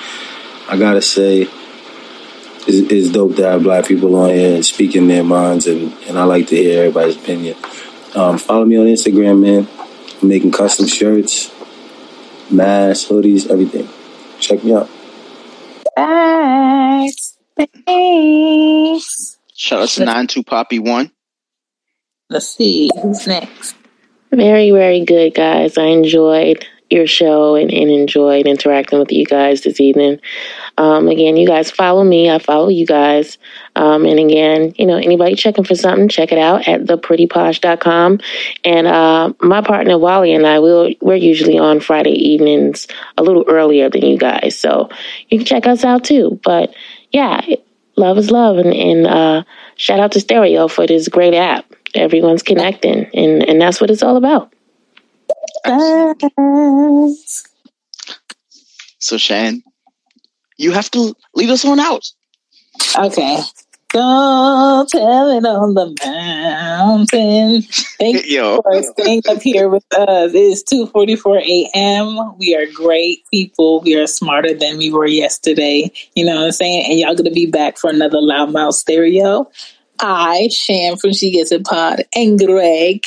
I 0.68 0.76
gotta 0.76 1.02
say, 1.02 1.42
it's, 1.42 2.92
it's 2.92 3.10
dope 3.10 3.36
to 3.36 3.42
have 3.42 3.62
black 3.62 3.86
people 3.86 4.14
on 4.16 4.30
here 4.30 4.54
and 4.54 4.64
speaking 4.64 5.08
their 5.08 5.24
minds, 5.24 5.66
and, 5.66 5.92
and 6.08 6.18
I 6.18 6.24
like 6.24 6.48
to 6.48 6.56
hear 6.56 6.80
everybody's 6.80 7.16
opinion. 7.16 7.56
Um, 8.14 8.38
follow 8.38 8.64
me 8.64 8.76
on 8.78 8.86
Instagram, 8.86 9.40
man. 9.40 9.68
I'm 10.20 10.28
making 10.28 10.52
custom 10.52 10.86
shirts, 10.86 11.52
masks, 12.50 13.08
hoodies, 13.08 13.50
everything. 13.50 13.88
Check 14.40 14.64
me 14.64 14.74
out. 14.74 14.88
Thanks. 15.96 17.36
Thanks. 17.56 19.38
Shout 19.54 19.82
out 19.82 19.88
to 19.90 20.04
Nine 20.04 20.26
Two 20.26 20.42
Poppy 20.42 20.78
One. 20.78 21.12
Let's 22.30 22.46
see 22.46 22.88
who's 23.02 23.26
next. 23.26 23.74
Very, 24.30 24.70
very 24.70 25.04
good, 25.04 25.34
guys. 25.34 25.76
I 25.76 25.86
enjoyed 25.86 26.64
your 26.88 27.08
show 27.08 27.56
and, 27.56 27.72
and 27.72 27.90
enjoyed 27.90 28.46
interacting 28.46 29.00
with 29.00 29.10
you 29.10 29.26
guys 29.26 29.62
this 29.62 29.80
evening. 29.80 30.20
Um, 30.78 31.08
again, 31.08 31.36
you 31.36 31.46
guys 31.46 31.72
follow 31.72 32.04
me. 32.04 32.30
I 32.30 32.38
follow 32.38 32.68
you 32.68 32.86
guys. 32.86 33.36
Um, 33.74 34.04
and 34.04 34.20
again, 34.20 34.74
you 34.76 34.86
know, 34.86 34.96
anybody 34.96 35.34
checking 35.34 35.64
for 35.64 35.74
something, 35.74 36.08
check 36.08 36.30
it 36.30 36.38
out 36.38 36.68
at 36.68 36.84
theprettyposh.com. 36.84 38.20
And 38.64 38.86
uh, 38.86 39.32
my 39.40 39.60
partner 39.60 39.98
Wally 39.98 40.32
and 40.32 40.46
I, 40.46 40.60
will 40.60 40.92
we're 41.00 41.16
usually 41.16 41.58
on 41.58 41.80
Friday 41.80 42.12
evenings 42.12 42.86
a 43.18 43.24
little 43.24 43.44
earlier 43.48 43.90
than 43.90 44.04
you 44.04 44.18
guys. 44.18 44.56
So 44.56 44.88
you 45.28 45.38
can 45.38 45.46
check 45.46 45.66
us 45.66 45.84
out 45.84 46.04
too. 46.04 46.38
But 46.44 46.72
yeah, 47.10 47.40
love 47.96 48.18
is 48.18 48.30
love. 48.30 48.58
And, 48.58 48.72
and 48.72 49.06
uh, 49.08 49.42
shout 49.74 49.98
out 49.98 50.12
to 50.12 50.20
Stereo 50.20 50.68
for 50.68 50.86
this 50.86 51.08
great 51.08 51.34
app 51.34 51.64
everyone's 51.94 52.42
connecting 52.42 53.06
and 53.14 53.48
and 53.48 53.60
that's 53.60 53.80
what 53.80 53.90
it's 53.90 54.02
all 54.02 54.16
about 54.16 54.52
Thanks. 55.64 57.44
so 58.98 59.18
shan 59.18 59.62
you 60.56 60.72
have 60.72 60.90
to 60.90 61.14
lead 61.34 61.50
us 61.50 61.64
on 61.64 61.80
out 61.80 62.04
okay 62.98 63.38
Go 63.92 64.86
tell 64.88 65.30
it 65.30 65.44
on 65.44 65.74
the 65.74 65.96
mountain. 66.06 67.62
Thank 67.98 68.24
you 68.30 68.62
for 68.62 68.82
staying 68.84 69.22
up 69.28 69.42
here 69.42 69.68
with 69.68 69.84
us. 69.92 70.32
It 70.32 70.36
is 70.36 70.62
2.44 70.62 71.42
a.m. 71.42 72.38
We 72.38 72.54
are 72.54 72.66
great 72.72 73.28
people. 73.32 73.80
We 73.80 73.96
are 73.96 74.06
smarter 74.06 74.54
than 74.54 74.78
we 74.78 74.92
were 74.92 75.08
yesterday. 75.08 75.90
You 76.14 76.24
know 76.24 76.36
what 76.36 76.44
I'm 76.44 76.52
saying? 76.52 76.86
And 76.88 77.00
y'all 77.00 77.16
going 77.16 77.24
to 77.24 77.32
be 77.32 77.46
back 77.46 77.78
for 77.78 77.90
another 77.90 78.18
Loudmouth 78.18 78.74
Stereo. 78.74 79.50
I, 80.00 80.48
Shan 80.48 80.96
from 80.96 81.12
She 81.12 81.30
Gets 81.30 81.52
It 81.52 81.64
Pod, 81.64 82.04
and 82.14 82.38
Greg 82.38 83.04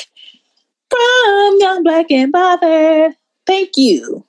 from 0.90 1.56
Young 1.58 1.82
Black 1.82 2.06
and 2.10 2.32
Bothered. 2.32 3.14
Thank 3.46 3.70
you. 3.76 4.24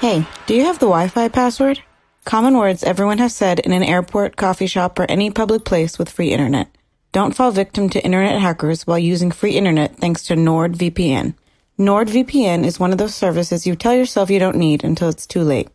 Hey, 0.00 0.26
do 0.46 0.54
you 0.54 0.64
have 0.64 0.78
the 0.78 0.86
Wi 0.86 1.08
Fi 1.08 1.28
password? 1.28 1.80
Common 2.24 2.58
words 2.58 2.84
everyone 2.84 3.18
has 3.18 3.34
said 3.34 3.60
in 3.60 3.72
an 3.72 3.82
airport, 3.82 4.36
coffee 4.36 4.66
shop, 4.66 4.98
or 4.98 5.06
any 5.08 5.30
public 5.30 5.64
place 5.64 5.98
with 5.98 6.10
free 6.10 6.32
internet. 6.32 6.68
Don't 7.12 7.34
fall 7.34 7.50
victim 7.50 7.88
to 7.90 8.04
internet 8.04 8.40
hackers 8.40 8.86
while 8.86 8.98
using 8.98 9.30
free 9.30 9.52
internet 9.52 9.96
thanks 9.96 10.22
to 10.24 10.34
NordVPN. 10.34 11.34
NordVPN 11.78 12.64
is 12.64 12.80
one 12.80 12.92
of 12.92 12.98
those 12.98 13.14
services 13.14 13.66
you 13.66 13.76
tell 13.76 13.94
yourself 13.94 14.28
you 14.28 14.38
don't 14.38 14.56
need 14.56 14.84
until 14.84 15.08
it's 15.08 15.26
too 15.26 15.42
late. 15.42 15.68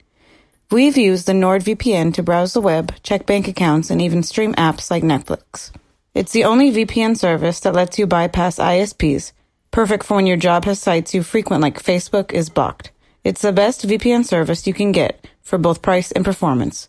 We've 0.71 0.95
used 0.95 1.25
the 1.25 1.33
NordVPN 1.33 2.13
to 2.13 2.23
browse 2.23 2.53
the 2.53 2.61
web, 2.61 2.95
check 3.03 3.25
bank 3.25 3.49
accounts, 3.49 3.89
and 3.89 4.01
even 4.01 4.23
stream 4.23 4.53
apps 4.53 4.89
like 4.89 5.03
Netflix. 5.03 5.69
It's 6.13 6.31
the 6.31 6.45
only 6.45 6.71
VPN 6.71 7.17
service 7.17 7.59
that 7.59 7.73
lets 7.73 7.99
you 7.99 8.07
bypass 8.07 8.55
ISPs, 8.55 9.33
perfect 9.71 10.05
for 10.05 10.15
when 10.15 10.27
your 10.27 10.37
job 10.37 10.63
has 10.63 10.79
sites 10.79 11.13
you 11.13 11.23
frequent 11.23 11.61
like 11.61 11.83
Facebook 11.83 12.31
is 12.31 12.49
blocked. 12.49 12.91
It's 13.25 13.41
the 13.41 13.51
best 13.51 13.85
VPN 13.85 14.23
service 14.23 14.65
you 14.65 14.73
can 14.73 14.93
get 14.93 15.27
for 15.41 15.57
both 15.57 15.81
price 15.81 16.09
and 16.13 16.23
performance. 16.23 16.87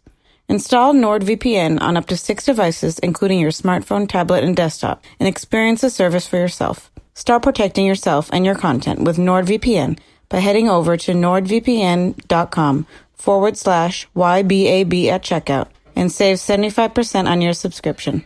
Install 0.48 0.94
NordVPN 0.94 1.80
on 1.80 1.96
up 1.96 2.06
to 2.06 2.16
six 2.16 2.44
devices, 2.44 3.00
including 3.00 3.40
your 3.40 3.50
smartphone, 3.50 4.08
tablet, 4.08 4.44
and 4.44 4.54
desktop, 4.54 5.02
and 5.18 5.28
experience 5.28 5.80
the 5.80 5.90
service 5.90 6.28
for 6.28 6.36
yourself. 6.36 6.92
Start 7.14 7.42
protecting 7.42 7.84
yourself 7.84 8.30
and 8.32 8.46
your 8.46 8.54
content 8.54 9.00
with 9.00 9.16
NordVPN 9.16 9.98
by 10.28 10.38
heading 10.38 10.68
over 10.68 10.96
to 10.96 11.12
nordvpn.com 11.12 12.86
forward 13.22 13.56
slash 13.56 14.08
YBAB 14.16 15.06
at 15.06 15.22
checkout 15.22 15.68
and 15.94 16.10
save 16.10 16.38
75% 16.38 17.30
on 17.30 17.40
your 17.40 17.52
subscription. 17.52 18.24